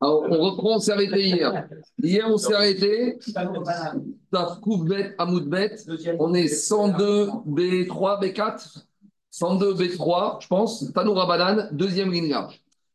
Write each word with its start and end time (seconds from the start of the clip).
Alors, 0.00 0.24
on 0.28 0.40
reprend, 0.40 0.76
on 0.76 0.78
s'est 0.80 0.92
arrêté 0.92 1.22
hier. 1.22 1.68
Hier, 2.02 2.26
on 2.28 2.36
s'est 2.36 2.54
arrêté. 2.54 3.18
Tafkoubet, 4.32 5.14
Amoudbet. 5.16 5.76
On 6.18 6.34
est 6.34 6.48
102 6.48 7.26
B3, 7.46 8.20
B4. 8.20 8.84
102 9.30 9.74
B3, 9.74 10.42
je 10.42 10.48
pense. 10.48 10.92
Tanoura 10.92 11.26
Banane, 11.26 11.68
deuxième 11.72 12.10
ligne. 12.10 12.36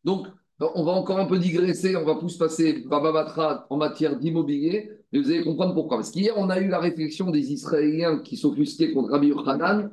Donc, 0.03 0.27
on 0.59 0.83
va 0.83 0.91
encore 0.91 1.19
un 1.19 1.25
peu 1.25 1.39
digresser. 1.39 1.95
On 1.95 2.03
va 2.03 2.15
plus 2.15 2.35
passer 2.35 2.83
Baba 2.85 3.65
en 3.69 3.77
matière 3.77 4.17
d'immobilier. 4.17 4.91
Et 5.13 5.19
vous 5.21 5.29
allez 5.29 5.43
comprendre 5.43 5.73
pourquoi. 5.73 5.97
Parce 5.97 6.11
qu'hier, 6.11 6.33
on 6.35 6.49
a 6.49 6.59
eu 6.59 6.67
la 6.67 6.79
réflexion 6.79 7.31
des 7.31 7.53
Israéliens 7.53 8.19
qui 8.19 8.35
s'offusquaient 8.35 8.91
contre 8.91 9.11
Rabbi 9.11 9.27
Yochanan 9.27 9.91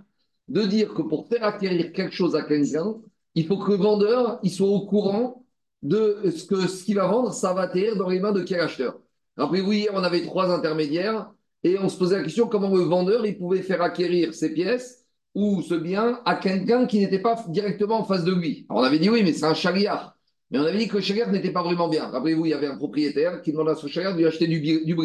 de 0.48 0.62
dire 0.62 0.92
que 0.92 1.02
pour 1.02 1.28
faire 1.28 1.44
acquérir 1.44 1.92
quelque 1.92 2.14
chose 2.14 2.34
à 2.34 2.42
quelqu'un, 2.42 2.96
il 3.34 3.46
faut 3.46 3.58
que 3.58 3.70
le 3.70 3.76
vendeur 3.76 4.38
il 4.42 4.50
soit 4.50 4.68
au 4.68 4.86
courant 4.86 5.44
de 5.82 6.30
ce 6.34 6.44
que 6.44 6.66
ce 6.66 6.84
qu'il 6.84 6.96
va 6.96 7.06
vendre, 7.06 7.32
ça 7.32 7.52
va 7.52 7.62
atterrir 7.62 7.96
dans 7.96 8.08
les 8.08 8.20
mains 8.20 8.32
de 8.32 8.42
quel 8.42 8.60
acheteur. 8.60 8.98
Rappelez-vous, 9.36 9.72
hier, 9.72 9.90
on 9.92 10.02
avait 10.02 10.22
trois 10.22 10.50
intermédiaires 10.52 11.30
et 11.62 11.78
on 11.78 11.88
se 11.88 11.98
posait 11.98 12.16
la 12.16 12.22
question 12.22 12.46
comment 12.46 12.74
le 12.74 12.82
vendeur 12.82 13.26
il 13.26 13.36
pouvait 13.36 13.62
faire 13.62 13.82
acquérir 13.82 14.34
ses 14.34 14.52
pièces 14.52 15.04
ou 15.34 15.62
ce 15.62 15.74
bien 15.74 16.20
à 16.24 16.36
quelqu'un 16.36 16.86
qui 16.86 17.00
n'était 17.00 17.18
pas 17.18 17.44
directement 17.48 18.00
en 18.00 18.04
face 18.04 18.24
de 18.24 18.32
lui. 18.32 18.66
Alors 18.70 18.82
on 18.82 18.86
avait 18.86 18.98
dit 18.98 19.10
oui, 19.10 19.22
mais 19.22 19.32
c'est 19.32 19.44
un 19.44 19.54
chariard. 19.54 20.16
Mais 20.50 20.58
on 20.58 20.62
avait 20.62 20.78
dit 20.78 20.88
que 20.88 20.96
le 20.96 21.02
chariard 21.02 21.30
n'était 21.32 21.50
pas 21.50 21.62
vraiment 21.62 21.88
bien. 21.88 22.06
Rappelez-vous, 22.06 22.46
il 22.46 22.50
y 22.50 22.54
avait 22.54 22.68
un 22.68 22.76
propriétaire 22.76 23.42
qui 23.42 23.52
demandait 23.52 23.72
à 23.72 23.76
son 23.76 23.88
chariard 23.88 24.14
de 24.14 24.18
lui 24.18 24.26
acheter 24.26 24.46
du, 24.46 24.60
du. 24.60 24.96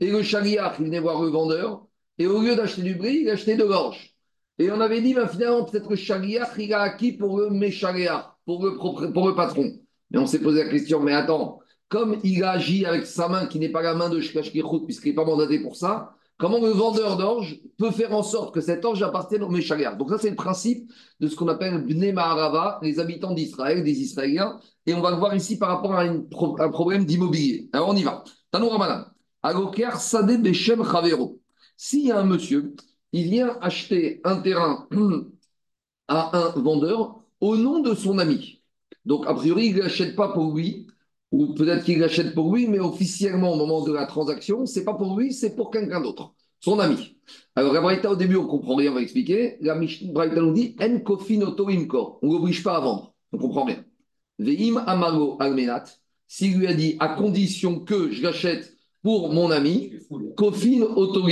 Et 0.00 0.10
le 0.10 0.22
chariard, 0.22 0.74
il 0.78 0.86
venait 0.86 1.00
voir 1.00 1.22
le 1.22 1.28
vendeur 1.28 1.86
et 2.18 2.26
au 2.26 2.40
lieu 2.40 2.56
d'acheter 2.56 2.82
du 2.82 2.94
blé, 2.94 3.20
il 3.22 3.30
achetait 3.30 3.56
de 3.56 3.64
l'orge. 3.64 4.11
Et 4.58 4.70
on 4.70 4.80
avait 4.80 5.00
dit, 5.00 5.14
ben, 5.14 5.26
finalement, 5.26 5.64
peut-être 5.64 5.86
que 5.86 5.90
le 5.90 5.96
chariard, 5.96 6.48
il 6.58 6.72
a 6.74 6.80
acquis 6.82 7.12
pour 7.12 7.38
le 7.38 7.50
méchariard, 7.50 8.38
pour 8.44 8.64
le, 8.64 9.34
patron. 9.34 9.72
Mais 10.10 10.18
on 10.18 10.26
s'est 10.26 10.40
posé 10.40 10.64
la 10.64 10.70
question, 10.70 11.00
mais 11.00 11.14
attends, 11.14 11.60
comme 11.88 12.16
il 12.22 12.44
agit 12.44 12.84
avec 12.84 13.06
sa 13.06 13.28
main 13.28 13.46
qui 13.46 13.58
n'est 13.58 13.70
pas 13.70 13.82
la 13.82 13.94
main 13.94 14.08
de 14.08 14.20
Shkash 14.20 14.52
puisqu'il 14.52 15.08
n'est 15.08 15.14
pas 15.14 15.24
mandaté 15.24 15.60
pour 15.60 15.76
ça, 15.76 16.14
comment 16.38 16.60
le 16.60 16.70
vendeur 16.70 17.16
d'orge 17.16 17.60
peut 17.78 17.90
faire 17.90 18.14
en 18.14 18.22
sorte 18.22 18.54
que 18.54 18.60
cette 18.60 18.84
orge 18.84 19.02
appartienne 19.02 19.42
au 19.42 19.48
Méchaliar 19.48 19.96
Donc 19.96 20.10
ça, 20.10 20.18
c'est 20.18 20.30
le 20.30 20.36
principe 20.36 20.90
de 21.20 21.28
ce 21.28 21.36
qu'on 21.36 21.48
appelle 21.48 21.84
Bnei 21.84 22.12
Maharava, 22.12 22.78
les 22.82 22.98
habitants 22.98 23.32
d'Israël, 23.32 23.82
des 23.82 24.00
Israéliens. 24.00 24.58
Et 24.86 24.94
on 24.94 25.00
va 25.00 25.10
le 25.10 25.16
voir 25.16 25.34
ici 25.34 25.56
par 25.56 25.68
rapport 25.68 25.94
à 25.94 26.02
un 26.02 26.68
problème 26.70 27.04
d'immobilier. 27.04 27.68
Alors 27.72 27.88
on 27.88 27.96
y 27.96 28.02
va. 28.02 28.24
Tanou 28.50 28.68
Ramadan. 28.68 29.04
Aloker 29.42 29.96
Sade 29.96 30.42
Beshem 30.42 30.84
Chavero. 30.84 31.40
S'il 31.76 32.06
y 32.06 32.12
a 32.12 32.18
un 32.18 32.24
monsieur, 32.24 32.74
il 33.12 33.30
vient 33.30 33.58
acheter 33.60 34.20
un 34.24 34.40
terrain 34.40 34.88
à 36.08 36.36
un 36.36 36.60
vendeur 36.60 37.22
au 37.40 37.56
nom 37.56 37.80
de 37.80 37.94
son 37.94 38.18
ami. 38.18 38.62
Donc, 39.04 39.26
a 39.26 39.34
priori, 39.34 39.66
il 39.66 39.76
ne 39.76 39.82
l'achète 39.82 40.16
pas 40.16 40.28
pour 40.28 40.54
lui, 40.56 40.86
ou 41.30 41.54
peut-être 41.54 41.84
qu'il 41.84 41.98
l'achète 41.98 42.34
pour 42.34 42.54
lui, 42.54 42.68
mais 42.68 42.78
officiellement, 42.78 43.52
au 43.52 43.56
moment 43.56 43.82
de 43.82 43.92
la 43.92 44.06
transaction, 44.06 44.66
c'est 44.66 44.84
pas 44.84 44.94
pour 44.94 45.18
lui, 45.18 45.32
c'est 45.32 45.56
pour 45.56 45.70
quelqu'un 45.70 46.00
d'autre, 46.00 46.34
son 46.60 46.78
ami. 46.78 47.16
Alors, 47.56 47.72
la 47.72 47.80
Braïta, 47.80 48.10
au 48.10 48.16
début, 48.16 48.36
on 48.36 48.44
ne 48.44 48.48
comprend 48.48 48.76
rien, 48.76 48.92
on 48.92 48.94
va 48.94 49.02
expliquer. 49.02 49.56
La 49.60 49.74
Braïta 49.74 50.40
nous 50.40 50.52
dit 50.52 50.76
En 50.80 51.00
kofin 51.00 51.40
imko. 51.40 52.18
On 52.22 52.28
ne 52.28 52.32
l'oblige 52.32 52.62
pas 52.62 52.76
à 52.76 52.80
vendre. 52.80 53.14
On 53.32 53.36
ne 53.36 53.42
comprend 53.42 53.64
rien. 53.64 53.84
Veim 54.38 54.76
amago 54.86 55.36
almenat. 55.40 55.84
S'il 56.26 56.58
lui 56.58 56.66
a 56.66 56.74
dit 56.74 56.96
à 56.98 57.08
condition 57.08 57.80
que 57.80 58.10
je 58.10 58.22
l'achète 58.22 58.74
pour 59.02 59.32
mon 59.32 59.50
ami, 59.50 59.92
kofin 60.36 60.82
auto 60.82 61.26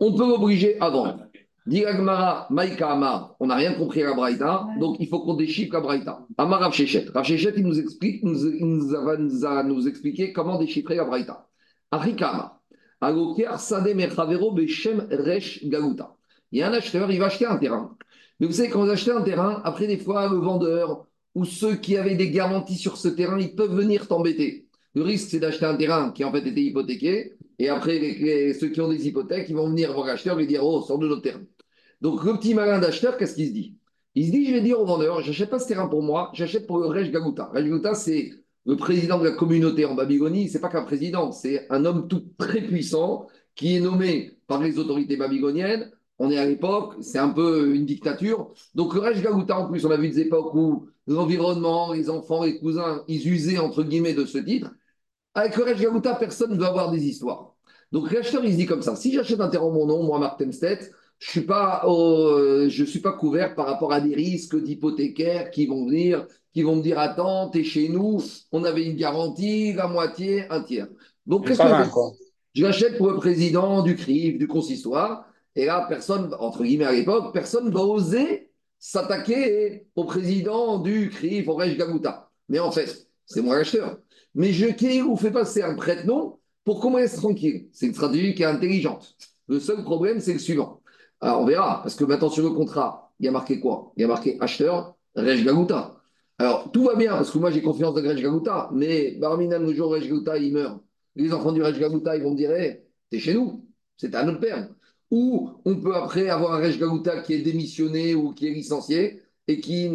on 0.00 0.14
peut 0.14 0.26
l'obliger 0.26 0.80
à 0.80 0.90
vendre. 0.90 1.26
Diragmara, 1.66 2.46
Maïka 2.50 2.90
Amar, 2.90 3.36
on 3.38 3.46
n'a 3.46 3.54
rien 3.54 3.74
compris 3.74 4.02
à 4.02 4.06
la 4.06 4.14
Braïta, 4.14 4.66
donc 4.80 4.96
il 4.98 5.06
faut 5.08 5.20
qu'on 5.20 5.34
déchiffre 5.34 5.74
la 5.74 5.80
Braïta. 5.80 6.26
Amar 6.38 6.60
Rav 6.60 6.72
Shechet. 6.72 7.06
Rav 7.14 7.24
Shechet, 7.24 7.52
il 7.56 7.64
nous 7.64 7.78
explique, 7.78 8.24
nous, 8.24 8.46
il 8.46 8.64
nous 8.64 8.94
a, 8.96 9.16
nous 9.18 9.44
a 9.44 9.62
nous 9.62 9.86
expliquer 9.86 10.32
comment 10.32 10.58
déchiffrer 10.58 10.96
la 10.96 11.04
Braïta. 11.04 11.46
Resh 15.10 15.64
Galuta. 15.64 16.16
Il 16.52 16.58
y 16.58 16.62
a 16.62 16.68
un 16.68 16.72
acheteur, 16.72 17.10
il 17.10 17.18
va 17.18 17.26
acheter 17.26 17.46
un 17.46 17.56
terrain. 17.56 17.96
Mais 18.40 18.46
vous 18.46 18.52
savez, 18.54 18.70
quand 18.70 18.82
vous 18.82 18.90
achetez 18.90 19.12
un 19.12 19.22
terrain, 19.22 19.60
après, 19.64 19.86
des 19.86 19.98
fois, 19.98 20.28
le 20.28 20.38
vendeur 20.38 21.06
ou 21.34 21.44
ceux 21.44 21.76
qui 21.76 21.96
avaient 21.96 22.16
des 22.16 22.30
garanties 22.30 22.76
sur 22.76 22.96
ce 22.96 23.08
terrain, 23.08 23.38
ils 23.38 23.54
peuvent 23.54 23.74
venir 23.74 24.08
t'embêter. 24.08 24.66
Le 24.94 25.02
risque, 25.02 25.28
c'est 25.30 25.38
d'acheter 25.38 25.66
un 25.66 25.76
terrain 25.76 26.10
qui 26.10 26.24
en 26.24 26.32
fait 26.32 26.46
était 26.46 26.62
hypothéqué 26.62 27.34
et 27.60 27.68
après, 27.68 28.54
ceux 28.58 28.68
qui 28.70 28.80
ont 28.80 28.88
des 28.88 29.06
hypothèques, 29.06 29.50
ils 29.50 29.54
vont 29.54 29.68
venir 29.68 29.92
voir 29.92 30.06
l'acheteur 30.06 30.38
et 30.38 30.42
lui 30.44 30.46
dire 30.46 30.64
Oh, 30.64 30.80
sors 30.80 30.98
de 30.98 31.06
notre 31.06 31.20
terrain. 31.20 31.42
Donc, 32.00 32.24
le 32.24 32.32
petit 32.38 32.54
malin 32.54 32.78
d'acheteur, 32.78 33.18
qu'est-ce 33.18 33.34
qu'il 33.34 33.48
se 33.48 33.52
dit? 33.52 33.76
Il 34.14 34.28
se 34.28 34.32
dit 34.32 34.46
Je 34.46 34.54
vais 34.54 34.62
dire 34.62 34.80
au 34.80 34.86
vendeur 34.86 35.20
J'achète 35.20 35.50
pas 35.50 35.58
ce 35.58 35.68
terrain 35.68 35.86
pour 35.86 36.02
moi, 36.02 36.30
j'achète 36.32 36.66
pour 36.66 36.78
le 36.78 36.86
Rej 36.86 37.10
Gagouta. 37.10 37.50
Rej 37.52 37.64
Gagouta, 37.64 37.94
c'est 37.94 38.30
le 38.64 38.76
président 38.76 39.18
de 39.18 39.24
la 39.24 39.32
communauté 39.32 39.84
en 39.84 39.94
Babylonie. 39.94 40.48
C'est 40.48 40.58
pas 40.58 40.70
qu'un 40.70 40.84
président, 40.84 41.32
c'est 41.32 41.66
un 41.68 41.84
homme 41.84 42.08
tout 42.08 42.24
très 42.38 42.62
puissant 42.62 43.28
qui 43.54 43.76
est 43.76 43.80
nommé 43.80 44.38
par 44.46 44.62
les 44.62 44.78
autorités 44.78 45.18
babyloniennes. 45.18 45.90
On 46.18 46.30
est 46.30 46.38
à 46.38 46.46
l'époque, 46.46 46.94
c'est 47.02 47.18
un 47.18 47.28
peu 47.28 47.74
une 47.74 47.84
dictature. 47.84 48.54
Donc, 48.74 48.94
le 48.94 49.00
Rej 49.00 49.20
Gagouta, 49.20 49.58
en 49.58 49.68
plus, 49.68 49.84
on 49.84 49.90
a 49.90 49.98
vu 49.98 50.08
des 50.08 50.20
époques 50.20 50.54
où 50.54 50.86
l'environnement, 51.06 51.92
les 51.92 52.08
enfants, 52.08 52.42
les 52.42 52.58
cousins, 52.58 53.04
ils 53.06 53.28
usaient, 53.28 53.58
entre 53.58 53.82
guillemets, 53.82 54.14
de 54.14 54.24
ce 54.24 54.38
titre. 54.38 54.70
Avec 55.34 55.56
le 55.56 55.74
Gagouta, 55.74 56.14
personne 56.14 56.52
ne 56.52 56.58
veut 56.58 56.66
avoir 56.66 56.90
des 56.90 57.04
histoires. 57.04 57.54
Donc 57.92 58.10
l'acheteur, 58.12 58.44
il 58.44 58.52
se 58.52 58.56
dit 58.56 58.66
comme 58.66 58.82
ça, 58.82 58.96
si 58.96 59.12
j'achète 59.12 59.40
un 59.40 59.48
terrain 59.48 59.64
en 59.64 59.70
mon 59.70 59.86
nom, 59.86 60.02
moi, 60.02 60.18
Mark 60.18 60.38
Temstedt, 60.38 60.90
je 61.18 61.26
ne 61.26 61.30
suis, 61.32 61.42
pas 61.42 61.84
suis 62.68 63.00
pas 63.00 63.12
couvert 63.12 63.54
par 63.54 63.66
rapport 63.66 63.92
à 63.92 64.00
des 64.00 64.14
risques 64.14 64.56
d'hypothécaires 64.56 65.50
qui 65.50 65.66
vont 65.66 65.86
venir, 65.86 66.26
qui 66.52 66.62
vont 66.62 66.76
me 66.76 66.82
dire 66.82 66.98
Attends, 66.98 67.50
es 67.52 67.62
chez 67.62 67.88
nous, 67.88 68.22
on 68.52 68.64
avait 68.64 68.84
une 68.84 68.96
garantie, 68.96 69.72
la 69.72 69.86
moitié, 69.86 70.50
un 70.50 70.62
tiers. 70.62 70.88
Donc, 71.26 71.46
qu'est-ce 71.46 71.60
que 71.60 71.68
je 71.68 71.84
fais? 71.84 71.90
Je 72.54 72.64
l'achète 72.64 72.96
pour 72.96 73.10
le 73.10 73.16
président 73.16 73.82
du 73.82 73.94
CRIF, 73.94 74.38
du 74.38 74.48
consistoire, 74.48 75.26
et 75.54 75.66
là, 75.66 75.86
personne, 75.88 76.34
entre 76.38 76.64
guillemets 76.64 76.86
à 76.86 76.92
l'époque, 76.92 77.32
personne 77.32 77.66
ne 77.66 77.70
va 77.70 77.80
oser 77.80 78.50
s'attaquer 78.78 79.86
au 79.94 80.04
président 80.04 80.78
du 80.78 81.10
CRIF, 81.10 81.46
au 81.48 81.54
Rej 81.54 81.76
Gagouta. 81.76 82.30
Mais 82.48 82.58
en 82.58 82.72
fait, 82.72 83.06
c'est 83.26 83.42
moi 83.42 83.56
l'acheteur. 83.56 83.98
Mais 84.34 84.52
je 84.52 84.66
qui 84.66 85.00
vous 85.00 85.16
fait 85.16 85.30
passer 85.30 85.62
un 85.62 85.74
prête-nom 85.74 86.38
pour 86.64 86.80
qu'on 86.80 86.94
reste 86.94 87.16
tranquille. 87.16 87.68
C'est 87.72 87.86
une 87.86 87.94
stratégie 87.94 88.34
qui 88.34 88.42
est 88.42 88.46
intelligente. 88.46 89.16
Le 89.48 89.58
seul 89.58 89.82
problème, 89.82 90.20
c'est 90.20 90.32
le 90.32 90.38
suivant. 90.38 90.80
Alors, 91.20 91.42
on 91.42 91.44
verra, 91.44 91.80
parce 91.82 91.94
que 91.94 92.04
maintenant, 92.04 92.30
sur 92.30 92.44
le 92.44 92.50
contrat, 92.50 93.12
il 93.18 93.26
y 93.26 93.28
a 93.28 93.32
marqué 93.32 93.60
quoi? 93.60 93.92
Il 93.96 94.02
y 94.02 94.04
a 94.04 94.08
marqué 94.08 94.38
acheteur, 94.40 94.94
Rej 95.14 95.44
Gagouta. 95.44 96.00
Alors, 96.38 96.70
tout 96.72 96.84
va 96.84 96.94
bien, 96.94 97.10
parce 97.10 97.30
que 97.30 97.38
moi, 97.38 97.50
j'ai 97.50 97.60
confiance 97.60 97.94
dans 97.94 98.02
Rej 98.02 98.22
Gagouta, 98.22 98.70
mais 98.72 99.16
Barminan, 99.20 99.58
le 99.58 99.74
jour 99.74 99.92
Rej 99.92 100.04
Gagouta, 100.04 100.38
il 100.38 100.54
meurt, 100.54 100.80
les 101.16 101.32
enfants 101.32 101.52
du 101.52 101.62
Rej 101.62 101.78
Gagouta, 101.78 102.16
ils 102.16 102.22
vont 102.22 102.30
me 102.30 102.36
dire 102.36 102.52
hey, 102.52 102.80
t'es 103.10 103.18
chez 103.18 103.34
nous, 103.34 103.66
c'est 103.96 104.14
à 104.14 104.24
notre 104.24 104.40
père. 104.40 104.70
Ou 105.10 105.50
on 105.64 105.76
peut 105.76 105.94
après 105.94 106.30
avoir 106.30 106.54
un 106.54 106.58
Rej 106.58 106.78
Gagouta 106.78 107.20
qui 107.20 107.34
est 107.34 107.42
démissionné 107.42 108.14
ou 108.14 108.32
qui 108.32 108.46
est 108.46 108.52
licencié 108.52 109.20
et 109.48 109.60
qui, 109.60 109.92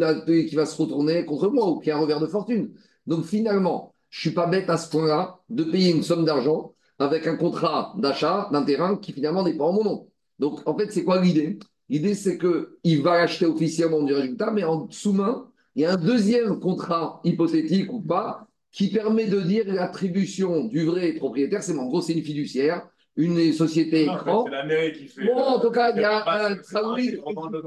qui 0.48 0.54
va 0.54 0.66
se 0.66 0.80
retourner 0.80 1.24
contre 1.24 1.48
moi 1.48 1.68
ou 1.68 1.80
qui 1.80 1.90
a 1.90 1.96
un 1.96 2.00
revers 2.00 2.20
de 2.20 2.26
fortune. 2.26 2.74
Donc, 3.06 3.24
finalement, 3.24 3.94
je 4.10 4.18
ne 4.18 4.20
suis 4.22 4.34
pas 4.34 4.46
bête 4.46 4.70
à 4.70 4.76
ce 4.76 4.90
point-là 4.90 5.40
de 5.48 5.64
payer 5.64 5.92
une 5.92 6.02
somme 6.02 6.24
d'argent 6.24 6.74
avec 6.98 7.26
un 7.26 7.36
contrat 7.36 7.94
d'achat 7.98 8.48
d'un 8.52 8.62
terrain 8.62 8.96
qui 8.96 9.12
finalement 9.12 9.42
n'est 9.42 9.56
pas 9.56 9.64
en 9.64 9.72
mon 9.72 9.84
nom. 9.84 10.08
Donc, 10.38 10.60
en 10.66 10.76
fait, 10.76 10.90
c'est 10.90 11.04
quoi 11.04 11.20
l'idée? 11.20 11.58
L'idée, 11.88 12.14
c'est 12.14 12.38
qu'il 12.38 13.02
va 13.02 13.12
acheter 13.12 13.46
officiellement 13.46 14.02
du 14.02 14.12
résultat, 14.12 14.50
mais 14.50 14.64
en 14.64 14.88
sous-main, 14.90 15.50
il 15.74 15.82
y 15.82 15.84
a 15.84 15.92
un 15.92 15.96
deuxième 15.96 16.58
contrat 16.58 17.20
hypothétique 17.24 17.92
ou 17.92 18.00
pas 18.00 18.48
qui 18.72 18.90
permet 18.90 19.26
de 19.26 19.40
dire 19.40 19.64
l'attribution 19.66 20.64
du 20.64 20.84
vrai 20.84 21.12
propriétaire. 21.12 21.62
C'est 21.62 21.76
en 21.76 21.86
gros, 21.86 22.00
c'est 22.00 22.14
une 22.14 22.24
fiduciaire 22.24 22.88
une 23.16 23.52
société 23.52 24.02
écran. 24.02 24.44
C'est 24.44 24.52
la 24.52 24.64
mairie 24.64 24.92
qui 24.92 25.08
fait. 25.08 25.24
Bon, 25.24 25.38
en 25.38 25.60
tout 25.60 25.70
cas, 25.70 25.92
il 25.94 26.00
y 26.00 26.04
a 26.04 26.46
un 26.46 26.56
traoui. 26.56 27.18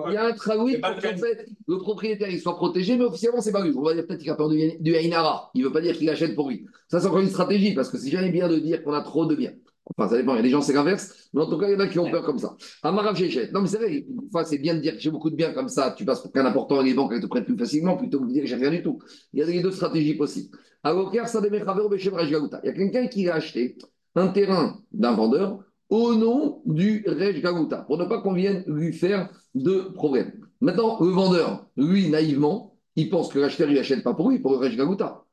Il 0.07 0.13
y 0.13 0.17
a 0.17 0.25
un 0.25 0.33
traoui 0.33 0.77
pour 0.77 0.95
qu'en 0.95 1.17
fait, 1.17 1.47
le 1.67 1.77
propriétaire 1.77 2.29
il 2.29 2.39
soit 2.39 2.55
protégé, 2.55 2.97
mais 2.97 3.05
officiellement, 3.05 3.41
c'est 3.41 3.51
pas 3.51 3.63
lui. 3.63 3.73
On 3.75 3.81
va 3.81 3.93
dire 3.93 4.05
peut-être 4.05 4.21
qu'il 4.21 4.29
a 4.29 4.35
peur 4.35 4.49
du, 4.49 4.77
du 4.79 4.95
Ainara. 4.95 5.50
Il 5.56 5.62
ne 5.62 5.68
veut 5.68 5.74
pas 5.74 5.81
dire 5.81 5.97
qu'il 5.97 6.09
achète 6.09 6.35
pour 6.35 6.50
lui. 6.50 6.65
Ça, 6.88 7.00
c'est 7.00 7.07
encore 7.07 7.19
une 7.19 7.29
stratégie, 7.29 7.74
parce 7.74 7.89
que 7.89 7.97
c'est 7.97 8.12
jamais 8.12 8.29
bien 8.31 8.47
de 8.47 8.59
dire 8.59 8.83
qu'on 8.83 8.94
a 8.94 9.01
trop 9.01 9.25
de 9.25 9.35
biens. 9.35 9.53
Enfin, 9.97 10.07
ça 10.09 10.18
dépend. 10.18 10.33
Il 10.33 10.38
y 10.38 10.39
a 10.39 10.44
des 10.44 10.50
gens, 10.50 10.62
c'est 10.62 10.74
l'inverse. 10.74 11.29
Mais 11.33 11.41
en 11.41 11.50
tout 11.50 11.57
cas, 11.57 11.68
il 11.68 11.74
y 11.74 11.75
en 11.75 11.79
a 11.79 11.88
qui 11.88 11.97
ont 11.97 12.12
peur 12.12 12.24
comme 12.24 12.38
ça. 12.38 12.56
Amarav 12.83 13.15
Jéchet. 13.15 13.50
Non, 13.51 13.62
mais 13.62 13.68
c'est 13.68 13.77
vrai. 13.77 14.06
Enfin, 14.31 14.45
c'est 14.45 14.59
bien 14.59 14.75
de 14.75 14.79
dire 14.79 14.94
que 14.94 15.00
j'ai 15.00 15.09
beaucoup 15.09 15.31
de 15.31 15.35
biens 15.35 15.51
comme 15.51 15.68
ça. 15.68 15.95
Tu 15.97 16.06
passes 16.06 16.21
pour 16.21 16.31
qu'un 16.31 16.45
important 16.45 16.81
et 16.81 16.83
les 16.85 16.94
banques 16.94 17.12
elles 17.13 17.21
te 17.21 17.25
prêtent 17.25 17.45
plus 17.45 17.57
facilement 17.57 17.97
plutôt 17.97 18.19
que 18.19 18.25
de 18.27 18.33
dire 18.33 18.44
que 18.44 18.47
j'ai 18.47 18.56
rien 18.56 18.69
du 18.69 18.83
tout. 18.83 19.00
Il 19.33 19.39
y 19.39 19.41
a 19.44 19.47
les 19.47 19.62
deux 19.62 19.71
stratégies 19.71 20.13
possibles. 20.13 20.56
Il 20.85 20.91
y 20.91 22.69
a 22.69 22.74
quelqu'un 22.74 23.07
qui 23.07 23.24
l'a 23.24 23.35
acheté 23.35 23.77
un 24.19 24.27
terrain 24.27 24.80
d'un 24.92 25.13
vendeur 25.13 25.60
au 25.89 26.13
nom 26.13 26.62
du 26.66 27.04
Rej 27.07 27.42
Gagouta, 27.42 27.77
pour 27.77 27.98
ne 27.98 28.06
pas 28.06 28.21
qu'on 28.21 28.33
vienne 28.33 28.63
lui 28.68 28.94
faire 28.94 29.30
de 29.56 29.92
problème. 29.95 30.31
Maintenant, 30.62 31.00
le 31.01 31.10
vendeur, 31.10 31.66
lui, 31.77 32.10
naïvement, 32.10 32.75
il 32.95 33.10
pense 33.10 33.30
que 33.30 33.39
l'acheteur, 33.39 33.69
il 33.69 33.75
n'achète 33.75 34.04
pas 34.04 34.13
pour 34.13 34.30
lui, 34.30 34.39
pour 34.39 34.51
le 34.51 34.57
Rej 34.57 34.75
Gagouta. 34.75 35.24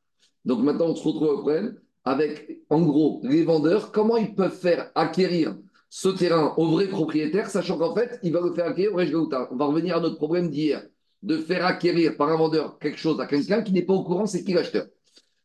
Donc 0.44 0.62
maintenant, 0.62 0.87
on 0.87 0.94
se 0.94 1.06
retrouve 1.06 1.29
au 1.29 1.38
problème 1.38 1.77
avec, 2.05 2.61
en 2.71 2.83
gros, 2.83 3.21
les 3.25 3.43
vendeurs, 3.43 3.93
comment 3.93 4.17
ils 4.17 4.35
peuvent 4.35 4.56
faire 4.56 4.91
acquérir 4.94 5.56
ce 5.89 6.09
terrain 6.09 6.55
au 6.56 6.69
vrai 6.69 6.89
propriétaire, 6.89 7.50
sachant 7.50 7.79
qu'en 7.79 7.94
fait, 7.94 8.19
il 8.23 8.32
va 8.32 8.41
le 8.41 8.53
faire 8.53 8.67
acquérir 8.67 8.94
au 8.94 8.97
Rej 8.97 9.11
Gagouta. 9.11 9.49
On 9.50 9.56
va 9.56 9.67
revenir 9.67 9.97
à 9.97 10.00
notre 10.00 10.17
problème 10.17 10.49
d'hier. 10.49 10.82
de 11.23 11.39
faire 11.39 11.67
acquérir 11.67 12.17
par 12.17 12.29
un 12.29 12.37
vendeur 12.37 12.79
quelque 12.79 12.99
chose 12.99 13.21
à 13.21 13.27
quelqu'un 13.27 13.62
qui 13.62 13.73
n'est 13.73 13.82
pas 13.82 13.94
au 13.94 14.05
courant, 14.05 14.27
c'est 14.27 14.44
qui 14.44 14.53
l'acheteur. 14.53 14.87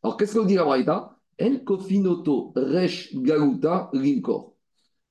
Alors, 0.02 0.16
qu'est-ce 0.16 0.34
que 0.34 0.38
vous 0.38 0.44
dit 0.46 0.54
la 0.54 0.64
Braïta? 0.64 1.16
En 1.42 1.56
kofinoto 1.64 2.52
resh 2.54 3.14
galuta 3.14 3.90
linkor. 3.92 4.54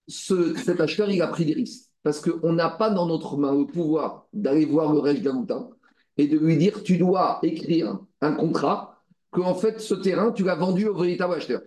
cet 0.08 0.80
acheteur, 0.80 1.10
il 1.12 1.22
a 1.22 1.28
pris 1.28 1.46
des 1.46 1.54
risques. 1.54 1.90
Parce 2.04 2.20
qu'on 2.22 2.54
n'a 2.54 2.70
pas 2.70 2.90
dans 2.90 3.06
notre 3.06 3.38
main 3.38 3.54
le 3.54 3.66
pouvoir 3.66 4.28
d'aller 4.34 4.66
voir 4.66 4.92
le 4.94 5.00
resh 5.00 5.22
galuta 5.22 5.70
et 6.18 6.28
de 6.28 6.38
lui 6.38 6.58
dire 6.58 6.84
tu 6.84 6.98
dois 6.98 7.40
écrire 7.44 8.00
un 8.22 8.34
contrat 8.34 9.04
que 9.32 9.42
en 9.42 9.56
fait 9.56 9.80
ce 9.80 9.94
terrain 9.94 10.32
tu 10.32 10.44
l'as 10.44 10.56
vendu 10.56 10.88
au 10.88 10.96
véritable 10.96 11.36
acheteur. 11.36 11.62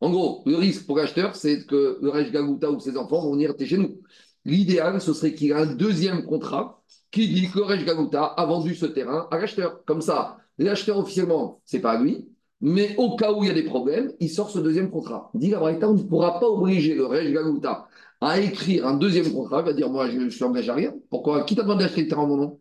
En 0.00 0.10
gros, 0.10 0.42
le 0.46 0.56
risque 0.56 0.86
pour 0.86 0.96
l'acheteur, 0.96 1.36
c'est 1.36 1.66
que 1.66 1.98
le 2.00 2.08
Rej 2.08 2.30
Gagouta 2.30 2.70
ou 2.70 2.80
ses 2.80 2.96
enfants 2.96 3.20
vont 3.20 3.32
venir 3.32 3.54
chez 3.58 3.76
nous. 3.76 4.00
L'idéal, 4.46 5.00
ce 5.00 5.12
serait 5.12 5.34
qu'il 5.34 5.48
y 5.48 5.50
ait 5.50 5.54
un 5.54 5.66
deuxième 5.66 6.24
contrat 6.24 6.82
qui 7.10 7.28
dit 7.28 7.50
que 7.50 7.58
le 7.58 7.64
Rej 7.64 7.84
Gagouta 7.84 8.24
a 8.24 8.46
vendu 8.46 8.74
ce 8.74 8.86
terrain 8.86 9.28
à 9.30 9.38
l'acheteur. 9.38 9.84
Comme 9.84 10.00
ça, 10.00 10.38
l'acheteur 10.56 10.96
officiellement, 10.96 11.60
c'est 11.66 11.80
pas 11.80 12.00
lui, 12.00 12.29
mais 12.60 12.94
au 12.98 13.16
cas 13.16 13.32
où 13.32 13.42
il 13.42 13.48
y 13.48 13.50
a 13.50 13.54
des 13.54 13.62
problèmes, 13.64 14.12
il 14.20 14.28
sort 14.28 14.50
ce 14.50 14.58
deuxième 14.58 14.90
contrat. 14.90 15.30
Dit 15.34 15.50
la 15.50 15.62
on 15.62 15.94
ne 15.94 16.02
pourra 16.02 16.38
pas 16.40 16.46
obliger 16.46 16.94
le 16.94 17.06
Rej 17.06 17.32
Gagouta 17.32 17.88
à 18.20 18.38
écrire 18.38 18.86
un 18.86 18.96
deuxième 18.96 19.32
contrat. 19.32 19.60
Il 19.60 19.66
va 19.66 19.72
dire 19.72 19.88
Moi, 19.88 20.10
je, 20.10 20.18
ne 20.18 20.28
suis 20.28 20.44
engagé 20.44 20.70
à 20.70 20.74
rien. 20.74 20.94
Pourquoi? 21.08 21.44
Qui 21.44 21.56
t'a 21.56 21.62
demandé 21.62 21.84
d'acheter 21.84 22.02
le 22.02 22.08
terrain 22.08 22.22
en 22.22 22.26
mon 22.26 22.36
nom? 22.36 22.60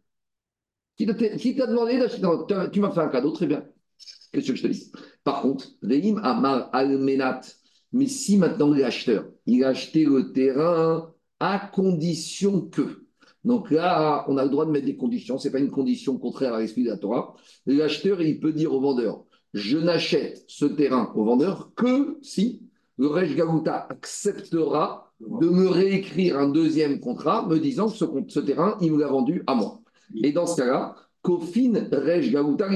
Qui 0.98 1.06
t'a 1.06 1.14
demandé 1.68 1.98
d'acheter 1.98 2.22
Tu 2.72 2.80
m'as 2.80 2.92
fait 2.92 3.02
un 3.02 3.10
cadeau, 3.10 3.32
très 3.32 3.48
bien. 3.48 3.66
Qu'est-ce 4.32 4.52
que 4.52 4.56
je 4.56 4.64
te 4.64 4.68
dis? 4.68 4.92
Par 5.24 5.42
contre, 5.42 5.68
Veim 5.82 6.18
Amar 6.24 6.70
Almenat, 6.72 7.42
mais 7.92 8.08
si 8.08 8.38
maintenant 8.38 8.70
l'acheteur, 8.70 9.26
il 9.48 9.64
a 9.64 9.70
acheté 9.70 10.06
le 10.06 10.32
terrain 10.32 11.12
à 11.40 11.60
condition 11.60 12.62
que. 12.62 13.06
Donc 13.44 13.72
là, 13.72 14.26
on 14.28 14.38
a 14.38 14.44
le 14.44 14.50
droit 14.50 14.66
de 14.66 14.72
mettre 14.72 14.86
des 14.86 14.98
conditions. 14.98 15.38
Ce 15.38 15.48
n'est 15.48 15.52
pas 15.52 15.60
une 15.60 15.72
condition 15.72 16.18
contraire 16.18 16.54
à 16.54 16.60
l'esprit 16.60 16.84
de 16.84 16.90
la 16.90 16.98
Torah. 16.98 17.36
L'acheteur, 17.66 18.22
il 18.22 18.40
peut 18.40 18.54
dire 18.54 18.74
au 18.74 18.80
vendeur 18.80 19.26
Je 19.54 19.78
n'achète 19.78 20.44
ce 20.48 20.66
terrain 20.66 21.12
au 21.16 21.24
vendeur 21.24 21.72
que 21.76 22.18
si 22.22 22.62
le 22.98 23.08
Rej 23.08 23.36
Galuta 23.36 23.88
acceptera 23.90 25.12
de 25.20 25.50
me 25.50 25.68
réécrire 25.68 26.38
un 26.38 26.50
deuxième 26.50 27.00
contrat 27.00 27.46
me 27.48 27.60
disant 27.60 27.90
que 27.90 27.96
ce, 27.96 28.06
ce 28.28 28.40
terrain, 28.40 28.78
il 28.82 28.94
me 28.94 29.00
l'a 29.00 29.08
vendu 29.08 29.44
à 29.48 29.56
moi. 29.56 29.82
Et 30.24 30.32
dans 30.32 30.46
ce 30.46 30.62
cas-là, 30.62 30.96
Kofin 31.22 31.88
Rej 31.92 32.32
Galuta 32.32 32.68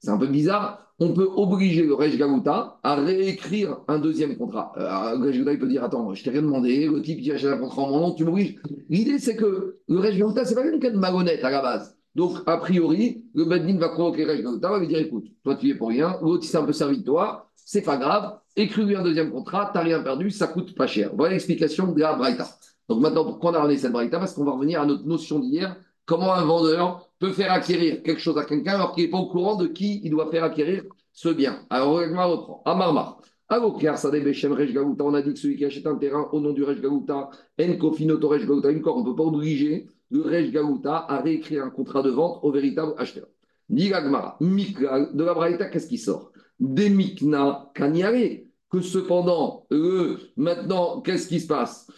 C'est 0.00 0.10
un 0.10 0.18
peu 0.18 0.26
bizarre 0.26 0.84
on 1.00 1.12
peut 1.12 1.28
obliger 1.34 1.82
le 1.82 1.94
Rej 1.94 2.16
Galuta 2.16 2.78
à 2.82 2.94
réécrire 2.94 3.78
un 3.88 3.98
deuxième 3.98 4.36
contrat. 4.36 4.72
Euh, 4.76 5.18
le 5.18 5.24
Rej 5.24 5.32
Galuta, 5.32 5.52
il 5.52 5.58
peut 5.58 5.66
dire 5.66 5.84
Attends, 5.84 6.14
je 6.14 6.22
t'ai 6.22 6.30
rien 6.30 6.42
demandé, 6.42 6.86
le 6.86 7.02
type 7.02 7.20
qui 7.20 7.32
achète 7.32 7.52
un 7.52 7.58
contrat 7.58 7.82
en 7.82 7.90
mon 7.90 8.00
nom, 8.00 8.14
tu 8.14 8.24
m'obliges. 8.24 8.56
L'idée, 8.88 9.18
c'est 9.18 9.34
que 9.36 9.80
le 9.88 9.98
Rej 9.98 10.18
Galuta, 10.18 10.44
c'est 10.44 10.54
pas 10.54 10.62
quelqu'un 10.62 10.92
de 10.92 10.98
malhonnête 10.98 11.42
à 11.42 11.50
la 11.50 11.62
base. 11.62 11.98
Donc, 12.14 12.38
a 12.46 12.56
priori, 12.58 13.24
le 13.34 13.44
Beddin 13.44 13.78
va 13.78 13.88
convoquer 13.88 14.24
le 14.24 14.32
Rej 14.32 14.42
Galuta, 14.42 14.70
va 14.70 14.78
lui 14.78 14.86
dire 14.86 14.98
Écoute, 14.98 15.26
toi, 15.42 15.56
tu 15.56 15.66
y 15.66 15.70
es 15.70 15.74
pour 15.74 15.88
rien, 15.88 16.16
l'autre, 16.22 16.44
il 16.44 16.48
s'est 16.48 16.58
un 16.58 16.64
peu 16.64 16.72
servi 16.72 16.98
de 16.98 17.04
toi, 17.04 17.50
c'est 17.56 17.82
pas 17.82 17.96
grave, 17.96 18.38
écris-lui 18.56 18.94
un 18.94 19.02
deuxième 19.02 19.32
contrat, 19.32 19.70
t'as 19.72 19.80
rien 19.80 20.00
perdu, 20.00 20.30
ça 20.30 20.46
coûte 20.46 20.74
pas 20.76 20.86
cher. 20.86 21.10
Voilà 21.16 21.32
l'explication 21.32 21.92
de 21.92 22.00
la 22.00 22.14
Braïta. 22.14 22.46
Donc, 22.88 23.00
maintenant, 23.00 23.24
pourquoi 23.24 23.50
on 23.50 23.54
a 23.54 23.58
ramené 23.58 23.78
cette 23.78 23.92
Braïta? 23.92 24.18
Parce 24.18 24.34
qu'on 24.34 24.44
va 24.44 24.52
revenir 24.52 24.80
à 24.80 24.86
notre 24.86 25.04
notion 25.06 25.40
d'hier 25.40 25.76
comment 26.04 26.34
un 26.34 26.44
vendeur 26.44 27.08
peut 27.18 27.32
faire 27.32 27.50
acquérir 27.52 28.02
quelque 28.02 28.20
chose 28.20 28.38
à 28.38 28.44
quelqu'un 28.44 28.74
alors 28.74 28.92
qu'il 28.92 29.04
n'est 29.04 29.10
pas 29.10 29.18
au 29.18 29.26
courant 29.26 29.56
de 29.56 29.66
qui 29.66 30.00
il 30.04 30.10
doit 30.10 30.30
faire 30.30 30.44
acquérir 30.44 30.84
ce 31.12 31.30
bien? 31.30 31.66
Alors, 31.70 31.94
on 31.94 32.30
reprend. 32.30 32.62
Amarmar. 32.64 33.20
On 33.50 35.14
a 35.14 35.22
dit 35.22 35.32
que 35.32 35.38
celui 35.38 35.56
qui 35.56 35.64
achète 35.64 35.86
un 35.86 35.96
terrain 35.96 36.28
au 36.32 36.40
nom 36.40 36.52
du 36.52 36.64
Rej 36.64 36.80
Galuta, 36.80 37.30
En 37.60 37.76
Kofinoto 37.78 38.28
Rej 38.28 38.46
Galuta, 38.46 38.68
on 38.68 39.00
ne 39.00 39.04
peut 39.04 39.14
pas 39.14 39.22
obliger 39.22 39.86
le 40.14 40.22
Rej 40.22 40.52
Galuta 40.52 41.06
à 41.08 41.20
réécrire 41.20 41.64
un 41.64 41.70
contrat 41.70 42.02
de 42.02 42.10
vente 42.10 42.38
au 42.42 42.52
véritable 42.52 42.94
acheteur. 42.98 43.26
Digagmara, 43.68 44.38
de 44.40 45.24
la 45.24 45.34
Braïta, 45.34 45.64
qu'est-ce 45.66 45.88
qui 45.88 45.98
sort? 45.98 46.30
Demikna 46.60 47.70
Kanyare. 47.74 48.44
Que 48.70 48.80
cependant, 48.80 49.66
le, 49.70 50.18
maintenant, 50.36 51.00
qu'est-ce 51.00 51.28
qui 51.28 51.38
se 51.38 51.46
passe? 51.46 51.88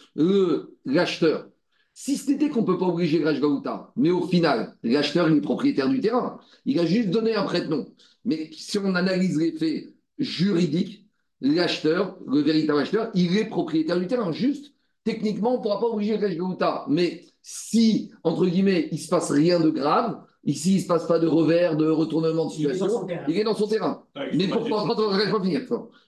L'acheteur, 0.85 1.47
si 1.93 2.17
c'était 2.17 2.49
qu'on 2.49 2.61
ne 2.61 2.67
peut 2.67 2.77
pas 2.77 2.85
obliger 2.85 3.23
Raj 3.23 3.39
Gaouta, 3.39 3.91
mais 3.95 4.11
au 4.11 4.27
final, 4.27 4.75
l'acheteur 4.83 5.27
est 5.29 5.41
propriétaire 5.41 5.89
du 5.89 5.99
terrain, 5.99 6.39
il 6.65 6.79
a 6.79 6.85
juste 6.85 7.09
donné 7.09 7.33
un 7.33 7.43
prête-nom. 7.43 7.87
Mais 8.25 8.49
si 8.51 8.77
on 8.77 8.93
analyse 8.93 9.37
les 9.39 9.53
faits 9.53 9.93
juridiques, 10.19 11.07
l'acheteur, 11.41 12.17
le 12.27 12.41
véritable 12.41 12.79
acheteur, 12.79 13.09
il 13.15 13.37
est 13.37 13.45
propriétaire 13.45 13.99
du 13.99 14.05
terrain. 14.05 14.31
Juste, 14.31 14.73
techniquement, 15.03 15.55
on 15.55 15.57
ne 15.57 15.63
pourra 15.63 15.79
pas 15.79 15.87
obliger 15.87 16.17
Raj 16.17 16.37
Gaouta. 16.37 16.85
Mais 16.89 17.25
si, 17.49 18.11
entre 18.23 18.45
guillemets, 18.45 18.89
il 18.91 18.95
ne 18.95 18.99
se 18.99 19.07
passe 19.07 19.31
rien 19.31 19.61
de 19.61 19.69
grave, 19.69 20.19
ici, 20.43 20.73
il 20.73 20.77
ne 20.77 20.81
se 20.81 20.87
passe 20.87 21.07
pas 21.07 21.17
de 21.17 21.27
revers, 21.27 21.77
de 21.77 21.89
retournement 21.89 22.47
de 22.47 22.51
situation, 22.51 23.07
il 23.25 23.37
est 23.37 23.45
dans 23.45 23.55
son 23.55 23.67
terrain. 23.67 24.03
mais 24.33 24.49
pourquoi 24.49 24.85
pas 24.85 25.41
finir. 25.41 25.61